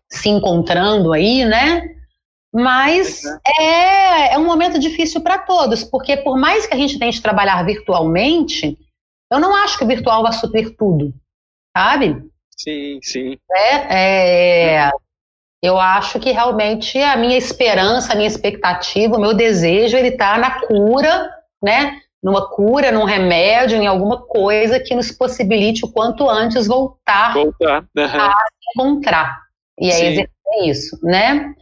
se 0.09 0.29
encontrando 0.29 1.13
aí, 1.13 1.45
né? 1.45 1.81
Mas 2.53 3.21
é, 3.59 4.33
é 4.33 4.37
um 4.37 4.45
momento 4.45 4.79
difícil 4.79 5.21
para 5.21 5.37
todos, 5.37 5.83
porque 5.83 6.17
por 6.17 6.37
mais 6.37 6.65
que 6.65 6.73
a 6.73 6.77
gente 6.77 6.97
tente 6.97 7.21
trabalhar 7.21 7.63
virtualmente, 7.65 8.77
eu 9.31 9.39
não 9.39 9.53
acho 9.55 9.77
que 9.77 9.83
o 9.83 9.87
virtual 9.87 10.23
vai 10.23 10.33
suprir 10.33 10.75
tudo, 10.77 11.13
sabe? 11.75 12.23
Sim, 12.57 12.99
sim. 13.03 13.37
É, 13.55 14.85
é, 14.85 14.91
eu 15.61 15.79
acho 15.79 16.19
que 16.19 16.31
realmente 16.31 16.97
a 16.97 17.15
minha 17.17 17.37
esperança, 17.37 18.13
a 18.13 18.15
minha 18.15 18.27
expectativa, 18.27 19.15
o 19.15 19.21
meu 19.21 19.33
desejo, 19.33 19.97
ele 19.97 20.09
está 20.09 20.37
na 20.37 20.61
cura, 20.61 21.29
né? 21.61 21.99
Numa 22.23 22.49
cura, 22.49 22.91
num 22.91 23.03
remédio, 23.03 23.77
em 23.77 23.85
alguma 23.85 24.21
coisa 24.25 24.79
que 24.79 24.95
nos 24.95 25.11
possibilite 25.11 25.85
o 25.85 25.91
quanto 25.91 26.29
antes 26.29 26.67
voltar, 26.67 27.33
voltar. 27.33 27.85
Uhum. 27.95 28.03
a 28.03 28.31
se 28.31 28.69
encontrar. 28.75 29.46
E 29.79 29.91
aí 29.91 30.07
exercer 30.07 30.29
isso, 30.65 30.99
né? 31.03 31.53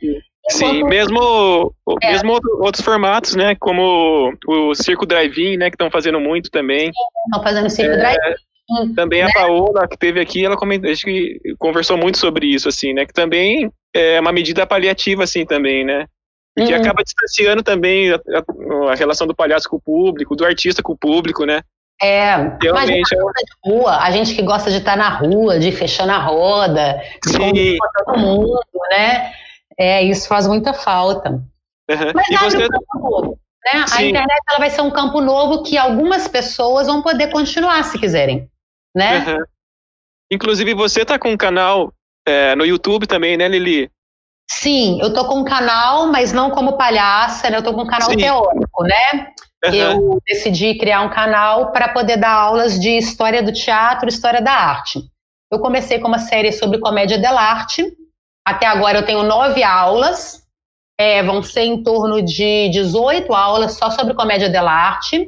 Sim, 0.50 0.84
mesmo, 0.84 1.74
é. 2.04 2.12
mesmo 2.12 2.40
outros 2.60 2.84
formatos, 2.84 3.36
né? 3.36 3.56
Como 3.60 4.32
o 4.48 4.76
Circo 4.76 5.06
Drive-In, 5.06 5.58
né? 5.58 5.70
Que 5.70 5.76
estão 5.76 5.90
fazendo 5.90 6.20
muito 6.20 6.50
também. 6.52 6.92
Estão 7.26 7.44
fazendo 7.44 7.70
Circo 7.70 7.94
é, 7.94 7.98
Drive-In. 7.98 8.94
Também 8.96 9.24
né? 9.24 9.30
a 9.30 9.34
Paola, 9.34 9.88
que 9.88 9.98
teve 9.98 10.20
aqui, 10.20 10.46
ela 10.46 10.58
comentou, 10.58 10.90
acho 10.90 11.04
que 11.04 11.40
conversou 11.60 11.98
muito 11.98 12.18
sobre 12.18 12.48
isso, 12.48 12.70
assim, 12.70 12.94
né? 12.94 13.06
Que 13.06 13.14
também 13.14 13.72
é 13.94 14.20
uma 14.20 14.32
medida 14.32 14.66
paliativa, 14.66 15.24
assim, 15.24 15.46
também, 15.46 15.84
né? 15.84 16.06
E 16.58 16.64
que 16.64 16.74
uhum. 16.74 16.80
acaba 16.80 17.04
distanciando 17.04 17.62
também 17.62 18.12
a, 18.12 18.16
a, 18.16 18.92
a, 18.92 18.96
relação 18.96 19.28
do 19.28 19.36
palhaço 19.36 19.70
com 19.70 19.76
o 19.76 19.82
público, 19.82 20.36
do 20.36 20.46
artista 20.46 20.82
com 20.82 20.94
o 20.94 20.98
público, 20.98 21.46
né? 21.46 21.62
É, 22.02 22.36
Realmente, 22.62 23.10
de 23.10 23.72
rua, 23.72 23.98
a 23.98 24.12
gente 24.12 24.36
que 24.36 24.42
gosta 24.42 24.70
de 24.70 24.78
estar 24.78 24.98
na 24.98 25.10
rua, 25.10 25.60
de 25.60 25.72
fechar 25.72 26.06
na 26.06 26.18
roda, 26.18 27.02
de 27.26 27.78
com 27.78 28.04
todo 28.06 28.20
mundo, 28.20 28.60
né? 28.92 29.32
É, 29.78 30.04
isso 30.04 30.28
faz 30.28 30.48
muita 30.48 30.74
falta. 30.74 31.30
Uhum. 31.30 32.12
Mas 32.14 32.28
e 32.30 32.38
você... 32.38 32.66
um 32.66 32.70
campo 32.70 33.00
novo, 33.00 33.40
né? 33.66 33.86
A 33.94 34.04
internet 34.04 34.42
ela 34.50 34.60
vai 34.60 34.70
ser 34.70 34.82
um 34.82 34.92
campo 34.92 35.22
novo 35.22 35.64
que 35.64 35.78
algumas 35.78 36.28
pessoas 36.28 36.88
vão 36.88 37.02
poder 37.02 37.32
continuar 37.32 37.84
se 37.84 37.98
quiserem, 37.98 38.50
né? 38.94 39.20
Uhum. 39.20 39.44
Inclusive 40.32 40.74
você 40.74 41.04
está 41.04 41.18
com 41.18 41.32
um 41.32 41.38
canal 41.38 41.94
é, 42.28 42.56
no 42.56 42.66
YouTube 42.66 43.08
também, 43.08 43.38
né, 43.38 43.48
Lili? 43.48 43.90
Sim, 44.50 45.00
eu 45.02 45.14
tô 45.14 45.28
com 45.28 45.40
um 45.40 45.44
canal, 45.44 46.08
mas 46.08 46.32
não 46.32 46.52
como 46.52 46.78
palhaça, 46.78 47.50
né? 47.50 47.58
Eu 47.58 47.64
tô 47.64 47.74
com 47.74 47.82
um 47.82 47.88
canal 47.88 48.10
Sim. 48.10 48.18
teórico, 48.18 48.84
né? 48.84 49.34
Eu 49.74 50.20
decidi 50.26 50.78
criar 50.78 51.02
um 51.02 51.10
canal 51.10 51.72
para 51.72 51.90
poder 51.90 52.18
dar 52.18 52.34
aulas 52.34 52.80
de 52.80 52.90
história 52.98 53.42
do 53.42 53.54
teatro, 53.54 54.10
história 54.10 54.42
da 54.42 54.52
arte. 54.52 55.00
Eu 55.52 55.60
comecei 55.60 56.00
com 56.00 56.08
uma 56.08 56.20
série 56.20 56.52
sobre 56.52 56.80
comédia 56.80 57.18
dell'arte. 57.18 57.86
Até 58.46 58.66
agora 58.66 59.00
eu 59.00 59.06
tenho 59.06 59.24
nove 59.24 59.64
aulas. 59.64 60.44
É, 61.00 61.22
vão 61.24 61.44
ser 61.44 61.64
em 61.64 61.84
torno 61.84 62.22
de 62.22 62.70
18 62.70 63.34
aulas 63.34 63.74
só 63.74 63.90
sobre 63.92 64.14
comédia 64.14 64.50
dell'arte. 64.50 65.28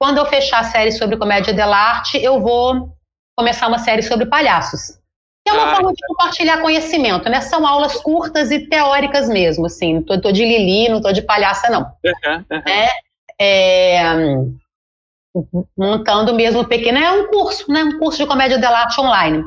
Quando 0.00 0.18
eu 0.18 0.26
fechar 0.26 0.60
a 0.60 0.64
série 0.64 0.92
sobre 0.92 1.16
comédia 1.16 1.52
dell'arte, 1.52 2.18
eu 2.18 2.40
vou 2.40 2.92
começar 3.36 3.68
uma 3.68 3.78
série 3.78 4.02
sobre 4.02 4.26
palhaços. 4.26 4.98
Que 5.44 5.50
é 5.50 5.52
uma 5.52 5.72
ah, 5.72 5.74
forma 5.74 5.92
de 5.92 6.06
compartilhar 6.06 6.60
conhecimento, 6.60 7.28
né? 7.28 7.40
São 7.40 7.66
aulas 7.66 7.94
curtas 8.00 8.52
e 8.52 8.68
teóricas 8.68 9.28
mesmo, 9.28 9.66
assim. 9.66 9.94
Não 9.94 10.02
tô, 10.02 10.20
tô 10.20 10.32
de 10.32 10.44
Lili, 10.44 10.88
não 10.88 11.00
tô 11.00 11.10
de 11.10 11.22
palhaça, 11.22 11.68
não. 11.68 11.82
Uhum, 12.04 12.44
uhum. 12.50 12.62
É, 12.68 12.88
é, 13.40 14.02
montando 15.76 16.34
mesmo 16.34 16.64
pequeno. 16.66 16.98
É 16.98 17.12
um 17.12 17.28
curso, 17.28 17.70
né? 17.70 17.84
Um 17.84 17.98
curso 17.98 18.18
de 18.18 18.26
comédia 18.26 18.58
de 18.58 18.64
arte 18.64 19.00
online. 19.00 19.42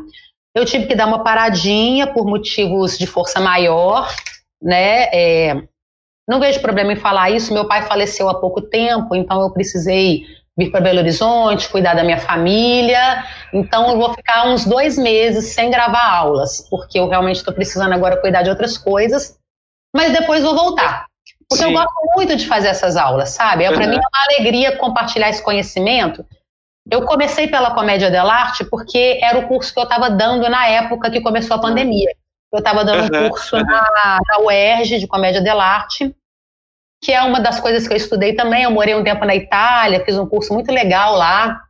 Eu 0.55 0.65
tive 0.65 0.87
que 0.87 0.95
dar 0.95 1.07
uma 1.07 1.23
paradinha 1.23 2.07
por 2.07 2.25
motivos 2.25 2.97
de 2.97 3.05
força 3.05 3.39
maior, 3.39 4.09
né? 4.61 5.09
É, 5.13 5.63
não 6.27 6.39
vejo 6.39 6.61
problema 6.61 6.93
em 6.93 6.97
falar 6.97 7.29
isso. 7.29 7.53
Meu 7.53 7.67
pai 7.67 7.83
faleceu 7.83 8.29
há 8.29 8.39
pouco 8.39 8.61
tempo, 8.61 9.15
então 9.15 9.41
eu 9.41 9.51
precisei 9.51 10.25
vir 10.57 10.71
para 10.71 10.81
Belo 10.81 10.99
Horizonte, 10.99 11.69
cuidar 11.69 11.93
da 11.93 12.03
minha 12.03 12.19
família. 12.19 13.23
Então 13.53 13.91
eu 13.91 13.97
vou 13.97 14.13
ficar 14.13 14.47
uns 14.47 14.65
dois 14.65 14.97
meses 14.97 15.53
sem 15.53 15.69
gravar 15.69 16.17
aulas, 16.17 16.67
porque 16.69 16.97
eu 16.97 17.07
realmente 17.07 17.37
estou 17.37 17.53
precisando 17.53 17.93
agora 17.93 18.21
cuidar 18.21 18.41
de 18.41 18.49
outras 18.49 18.77
coisas. 18.77 19.37
Mas 19.93 20.13
depois 20.13 20.43
vou 20.43 20.55
voltar. 20.55 21.05
Porque 21.49 21.63
Sim. 21.63 21.69
eu 21.69 21.73
gosto 21.73 21.93
muito 22.15 22.35
de 22.35 22.47
fazer 22.47 22.69
essas 22.69 22.97
aulas, 22.97 23.29
sabe? 23.29 23.67
Uhum. 23.67 23.75
Para 23.75 23.87
mim 23.87 23.95
é 23.95 23.99
uma 23.99 24.23
alegria 24.29 24.77
compartilhar 24.77 25.29
esse 25.29 25.43
conhecimento. 25.43 26.25
Eu 26.89 27.03
comecei 27.05 27.47
pela 27.47 27.73
comédia 27.73 28.11
dell'arte 28.11 28.63
porque 28.65 29.19
era 29.21 29.39
o 29.39 29.47
curso 29.47 29.73
que 29.73 29.79
eu 29.79 29.83
estava 29.83 30.09
dando 30.09 30.47
na 30.49 30.67
época 30.67 31.09
que 31.09 31.21
começou 31.21 31.57
a 31.57 31.61
pandemia. 31.61 32.11
Eu 32.53 32.59
estava 32.59 32.85
dando 32.85 33.15
um 33.15 33.29
curso 33.29 33.57
na, 33.57 34.19
na 34.27 34.39
UERJ 34.39 34.99
de 34.99 35.07
comédia 35.07 35.41
dell'arte, 35.41 36.15
que 37.03 37.11
é 37.11 37.21
uma 37.21 37.39
das 37.39 37.59
coisas 37.59 37.87
que 37.87 37.93
eu 37.93 37.97
estudei 37.97 38.33
também. 38.33 38.63
Eu 38.63 38.71
morei 38.71 38.95
um 38.95 39.03
tempo 39.03 39.25
na 39.25 39.35
Itália, 39.35 40.03
fiz 40.05 40.17
um 40.17 40.27
curso 40.27 40.53
muito 40.53 40.71
legal 40.71 41.15
lá. 41.15 41.61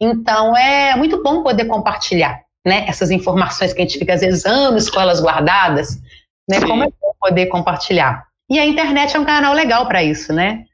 Então 0.00 0.56
é 0.56 0.96
muito 0.96 1.22
bom 1.22 1.42
poder 1.42 1.66
compartilhar 1.66 2.40
né, 2.66 2.86
essas 2.88 3.10
informações 3.10 3.72
que 3.72 3.80
a 3.80 3.84
gente 3.84 3.98
fica 3.98 4.14
às 4.14 4.20
vezes 4.20 4.46
anos 4.46 4.88
com 4.88 5.00
elas 5.00 5.20
guardadas. 5.20 6.00
Né, 6.48 6.60
como 6.60 6.84
é 6.84 6.86
bom 6.86 7.14
poder 7.20 7.46
compartilhar. 7.46 8.26
E 8.52 8.58
a 8.58 8.66
internet 8.66 9.16
é 9.16 9.18
um 9.18 9.24
canal 9.24 9.54
legal 9.54 9.88
para 9.88 10.04
isso, 10.04 10.30
né? 10.30 10.64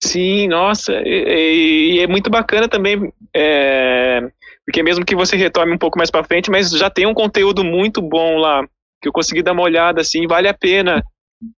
Sim, 0.00 0.46
nossa, 0.46 0.92
e, 1.04 1.96
e 1.96 2.00
é 2.00 2.06
muito 2.06 2.30
bacana 2.30 2.68
também, 2.68 3.12
é, 3.34 4.20
porque 4.64 4.84
mesmo 4.84 5.04
que 5.04 5.16
você 5.16 5.36
retome 5.36 5.72
um 5.72 5.78
pouco 5.78 5.98
mais 5.98 6.12
para 6.12 6.22
frente, 6.22 6.48
mas 6.48 6.70
já 6.70 6.88
tem 6.88 7.06
um 7.06 7.14
conteúdo 7.14 7.64
muito 7.64 8.00
bom 8.00 8.36
lá, 8.36 8.62
que 9.02 9.08
eu 9.08 9.12
consegui 9.12 9.42
dar 9.42 9.50
uma 9.50 9.62
olhada, 9.62 10.00
assim, 10.00 10.28
vale 10.28 10.46
a 10.46 10.54
pena 10.54 11.02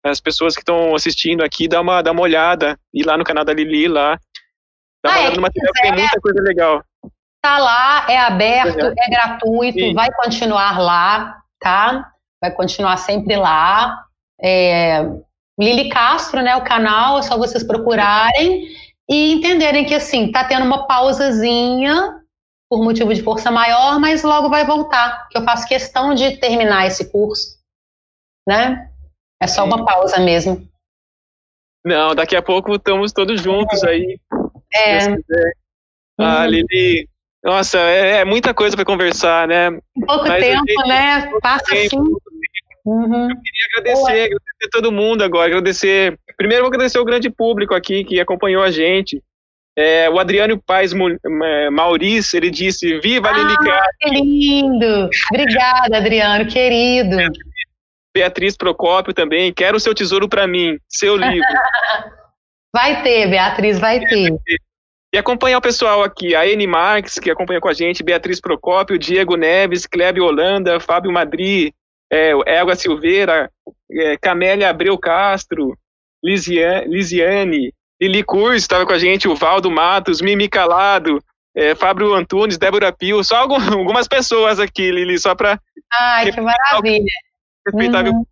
as 0.04 0.20
pessoas 0.20 0.54
que 0.54 0.60
estão 0.60 0.94
assistindo 0.94 1.42
aqui 1.42 1.66
dar 1.66 1.80
uma, 1.80 2.00
dar 2.02 2.12
uma 2.12 2.22
olhada, 2.22 2.78
ir 2.92 3.04
lá 3.04 3.18
no 3.18 3.24
canal 3.24 3.44
da 3.44 3.52
Lili, 3.52 3.88
lá, 3.88 4.16
dar 5.02 5.10
uma 5.10 5.16
ah, 5.16 5.18
olhada 5.18 5.34
é, 5.34 5.36
no 5.36 5.42
material, 5.42 5.72
quiser, 5.72 5.82
tem 5.82 5.98
muita 5.98 6.20
coisa 6.20 6.40
legal. 6.40 6.84
Tá 7.42 7.58
lá, 7.58 8.06
é 8.08 8.16
aberto, 8.16 8.78
é, 8.78 8.94
é 8.96 9.10
gratuito, 9.10 9.80
Sim. 9.80 9.94
vai 9.94 10.08
continuar 10.12 10.78
lá, 10.78 11.36
tá? 11.58 12.12
Vai 12.40 12.52
continuar 12.52 12.96
sempre 12.98 13.34
lá. 13.34 14.04
É, 14.40 15.02
Lili 15.58 15.88
Castro, 15.88 16.42
né, 16.42 16.56
o 16.56 16.64
canal, 16.64 17.18
é 17.18 17.22
só 17.22 17.38
vocês 17.38 17.62
procurarem 17.62 18.68
e 19.08 19.32
entenderem 19.32 19.84
que 19.84 19.94
assim, 19.94 20.32
tá 20.32 20.44
tendo 20.44 20.64
uma 20.64 20.86
pausazinha 20.86 22.20
por 22.68 22.82
motivo 22.82 23.14
de 23.14 23.22
força 23.22 23.50
maior, 23.50 24.00
mas 24.00 24.22
logo 24.22 24.48
vai 24.48 24.66
voltar, 24.66 25.28
que 25.28 25.38
eu 25.38 25.44
faço 25.44 25.68
questão 25.68 26.14
de 26.14 26.38
terminar 26.38 26.86
esse 26.86 27.10
curso, 27.10 27.58
né? 28.48 28.90
É 29.40 29.46
só 29.46 29.64
uma 29.64 29.84
pausa 29.84 30.18
mesmo. 30.18 30.66
Não, 31.84 32.14
daqui 32.14 32.34
a 32.34 32.42
pouco 32.42 32.74
estamos 32.74 33.12
todos 33.12 33.40
juntos 33.42 33.82
é. 33.82 33.88
aí. 33.90 34.20
É. 34.74 34.98
Ah, 36.18 36.40
uhum. 36.42 36.46
Lili, 36.46 37.08
nossa, 37.44 37.78
é, 37.78 38.20
é 38.20 38.24
muita 38.24 38.54
coisa 38.54 38.74
para 38.74 38.86
conversar, 38.86 39.46
né? 39.46 39.70
Pouco 40.06 40.26
Mas 40.26 40.42
tempo, 40.42 40.64
gente, 40.66 40.88
né? 40.88 41.30
Passa 41.42 41.64
tempo. 41.66 42.00
assim. 42.00 42.14
Uhum. 42.84 43.30
Eu 43.30 43.36
queria 43.36 43.66
agradecer, 43.78 44.24
agradecer 44.24 44.70
todo 44.70 44.92
mundo 44.92 45.22
agora, 45.22 45.46
agradecer. 45.46 46.18
Primeiro, 46.36 46.64
vou 46.64 46.68
agradecer 46.68 46.98
o 46.98 47.04
grande 47.04 47.30
público 47.30 47.74
aqui 47.74 48.04
que 48.04 48.20
acompanhou 48.20 48.62
a 48.62 48.70
gente. 48.70 49.22
É, 49.76 50.08
o 50.08 50.20
Adriano 50.20 50.60
Paz 50.60 50.92
Maurício, 51.72 52.36
ele 52.36 52.50
disse: 52.50 53.00
Viva 53.00 53.30
ah, 53.30 53.32
Lilica! 53.32 53.80
Que 54.00 54.10
lindo! 54.10 55.08
Obrigada, 55.32 55.96
Adriano, 55.96 56.46
querido. 56.46 57.16
Beatriz 58.14 58.56
Procópio 58.56 59.12
também, 59.12 59.52
quero 59.52 59.76
o 59.76 59.80
seu 59.80 59.92
tesouro 59.92 60.28
para 60.28 60.46
mim, 60.46 60.78
seu 60.88 61.16
livro. 61.16 61.40
vai 62.72 63.02
ter, 63.02 63.28
Beatriz, 63.28 63.80
vai 63.80 63.98
ter. 64.00 64.32
E 65.12 65.18
acompanhar 65.18 65.58
o 65.58 65.62
pessoal 65.62 66.02
aqui, 66.02 66.34
a 66.34 66.46
Eni 66.46 66.66
Marques, 66.66 67.18
que 67.18 67.30
acompanha 67.30 67.60
com 67.60 67.68
a 67.68 67.72
gente, 67.72 68.04
Beatriz 68.04 68.40
Procópio, 68.40 68.98
Diego 68.98 69.36
Neves, 69.36 69.86
Klebe 69.86 70.20
Holanda, 70.20 70.78
Fábio 70.78 71.10
Madri, 71.10 71.74
é, 72.10 72.30
Elga 72.46 72.76
Silveira, 72.76 73.50
é, 73.90 74.16
Camélia 74.18 74.70
Abreu 74.70 74.98
Castro, 74.98 75.76
Lisiane, 76.22 76.86
Lisiane 76.86 77.72
Lili 78.00 78.22
Curso 78.22 78.56
estava 78.56 78.84
com 78.84 78.92
a 78.92 78.98
gente, 78.98 79.28
o 79.28 79.34
Valdo 79.34 79.70
Matos, 79.70 80.20
Mimi 80.20 80.48
Calado, 80.48 81.22
é, 81.54 81.74
Fábio 81.74 82.14
Antunes, 82.14 82.58
Débora 82.58 82.92
Pio, 82.92 83.22
só 83.22 83.36
algumas 83.72 84.08
pessoas 84.08 84.58
aqui, 84.58 84.90
Lili, 84.90 85.18
só 85.18 85.34
para... 85.34 85.58
Ai, 85.92 86.32
que 86.32 86.40
maravilha. 86.40 87.04
Uhum. 87.72 88.26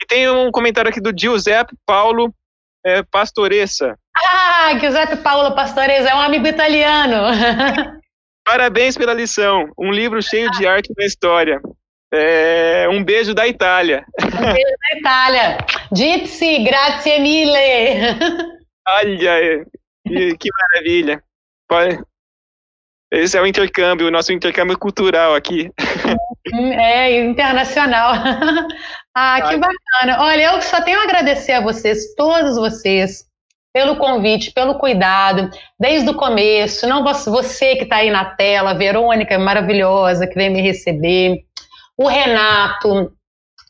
E 0.00 0.06
tem 0.06 0.28
um 0.28 0.50
comentário 0.52 0.90
aqui 0.90 1.00
do 1.00 1.12
Giuseppe 1.16 1.74
Paulo 1.84 2.32
é, 2.84 3.02
Pastoressa. 3.02 3.98
Ah, 4.16 4.78
Giuseppe 4.78 5.16
Paulo 5.16 5.54
Pastoressa 5.54 6.10
é 6.10 6.14
um 6.14 6.20
amigo 6.20 6.46
italiano. 6.46 7.16
Parabéns 8.44 8.96
pela 8.96 9.12
lição. 9.12 9.72
Um 9.76 9.90
livro 9.90 10.22
cheio 10.22 10.50
de 10.52 10.66
arte 10.66 10.92
na 10.96 11.04
história. 11.04 11.60
É, 12.12 12.88
um 12.88 13.02
beijo 13.02 13.34
da 13.34 13.46
Itália. 13.46 14.04
Um 14.22 14.52
beijo 14.52 14.76
da 14.92 14.98
Itália. 14.98 15.58
Gypsy, 15.92 16.62
grazie 16.64 17.18
mille. 17.18 18.46
Olha, 18.88 19.66
que, 20.06 20.36
que 20.36 20.48
maravilha. 20.72 21.22
Esse 23.10 23.36
é 23.36 23.40
o 23.40 23.46
intercâmbio, 23.46 24.06
o 24.06 24.10
nosso 24.10 24.32
intercâmbio 24.32 24.78
cultural 24.78 25.34
aqui. 25.34 25.70
É, 26.78 27.20
internacional. 27.20 28.14
ah, 29.14 29.40
que 29.40 29.56
bacana. 29.56 30.22
Olha, 30.22 30.52
eu 30.54 30.62
só 30.62 30.80
tenho 30.80 31.00
a 31.00 31.04
agradecer 31.04 31.52
a 31.52 31.60
vocês, 31.60 32.14
todos 32.14 32.56
vocês, 32.56 33.24
pelo 33.72 33.96
convite, 33.96 34.52
pelo 34.52 34.78
cuidado, 34.78 35.50
desde 35.78 36.08
o 36.08 36.14
começo. 36.14 36.86
Não 36.86 37.04
você 37.04 37.76
que 37.76 37.84
está 37.84 37.96
aí 37.96 38.10
na 38.10 38.24
tela, 38.24 38.74
Verônica 38.74 39.36
maravilhosa, 39.38 40.26
que 40.26 40.34
vem 40.34 40.50
me 40.50 40.60
receber, 40.60 41.44
o 41.98 42.08
Renato, 42.08 43.12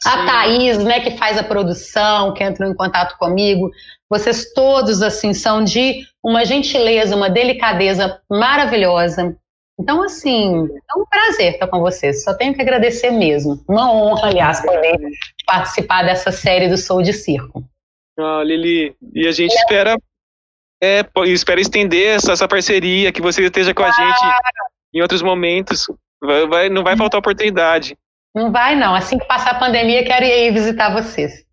Sim. 0.02 0.08
a 0.08 0.26
Thaís, 0.26 0.78
né, 0.78 1.00
que 1.00 1.16
faz 1.16 1.38
a 1.38 1.44
produção, 1.44 2.34
que 2.34 2.42
entrou 2.42 2.70
em 2.70 2.74
contato 2.74 3.16
comigo. 3.18 3.70
Vocês 4.08 4.52
todos, 4.52 5.02
assim, 5.02 5.32
são 5.32 5.64
de 5.64 6.04
uma 6.22 6.44
gentileza, 6.44 7.16
uma 7.16 7.30
delicadeza 7.30 8.20
maravilhosa. 8.30 9.36
Então, 9.78 10.02
assim, 10.02 10.66
é 10.66 10.98
um 10.98 11.04
prazer 11.04 11.54
estar 11.54 11.66
com 11.68 11.80
vocês. 11.80 12.24
Só 12.24 12.34
tenho 12.34 12.54
que 12.54 12.62
agradecer 12.62 13.10
mesmo. 13.10 13.62
Uma 13.68 13.92
honra, 13.92 14.28
aliás, 14.28 14.60
poder 14.60 14.96
participar 15.44 16.02
dessa 16.04 16.32
série 16.32 16.68
do 16.68 16.78
Sou 16.78 17.02
de 17.02 17.12
Circo. 17.12 17.62
Ah, 18.18 18.42
Lili, 18.42 18.96
e 19.14 19.26
a 19.26 19.32
gente 19.32 19.52
é. 19.52 19.56
espera 19.56 19.96
é, 20.82 21.04
espera 21.26 21.60
estender 21.60 22.16
essa, 22.16 22.32
essa, 22.32 22.48
parceria, 22.48 23.12
que 23.12 23.22
você 23.22 23.44
esteja 23.44 23.74
com 23.74 23.82
a 23.82 23.90
gente 23.90 24.20
em 24.94 25.00
outros 25.02 25.22
momentos. 25.22 25.86
Vai, 26.22 26.46
vai, 26.46 26.68
não 26.68 26.82
vai 26.82 26.96
faltar 26.96 27.18
oportunidade. 27.18 27.96
Não 28.36 28.52
vai, 28.52 28.76
não. 28.76 28.94
Assim 28.94 29.18
que 29.18 29.24
passar 29.24 29.52
a 29.52 29.58
pandemia, 29.58 30.04
quero 30.04 30.26
ir 30.26 30.52
visitar 30.52 30.92
vocês. 30.92 31.46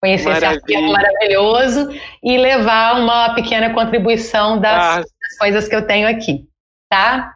Conhecer 0.00 0.28
Maravilha. 0.28 0.50
esse 0.50 0.76
arquivo 0.76 0.92
maravilhoso 0.92 1.88
e 2.22 2.38
levar 2.38 3.00
uma 3.00 3.34
pequena 3.34 3.74
contribuição 3.74 4.60
das, 4.60 4.84
ah. 4.84 4.96
das 4.98 5.38
coisas 5.40 5.66
que 5.66 5.74
eu 5.74 5.84
tenho 5.84 6.08
aqui. 6.08 6.44
Tá? 6.88 7.32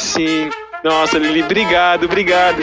Sim. 0.00 0.50
Nossa, 0.82 1.16
Lili, 1.16 1.44
obrigado, 1.44 2.04
obrigado. 2.06 2.58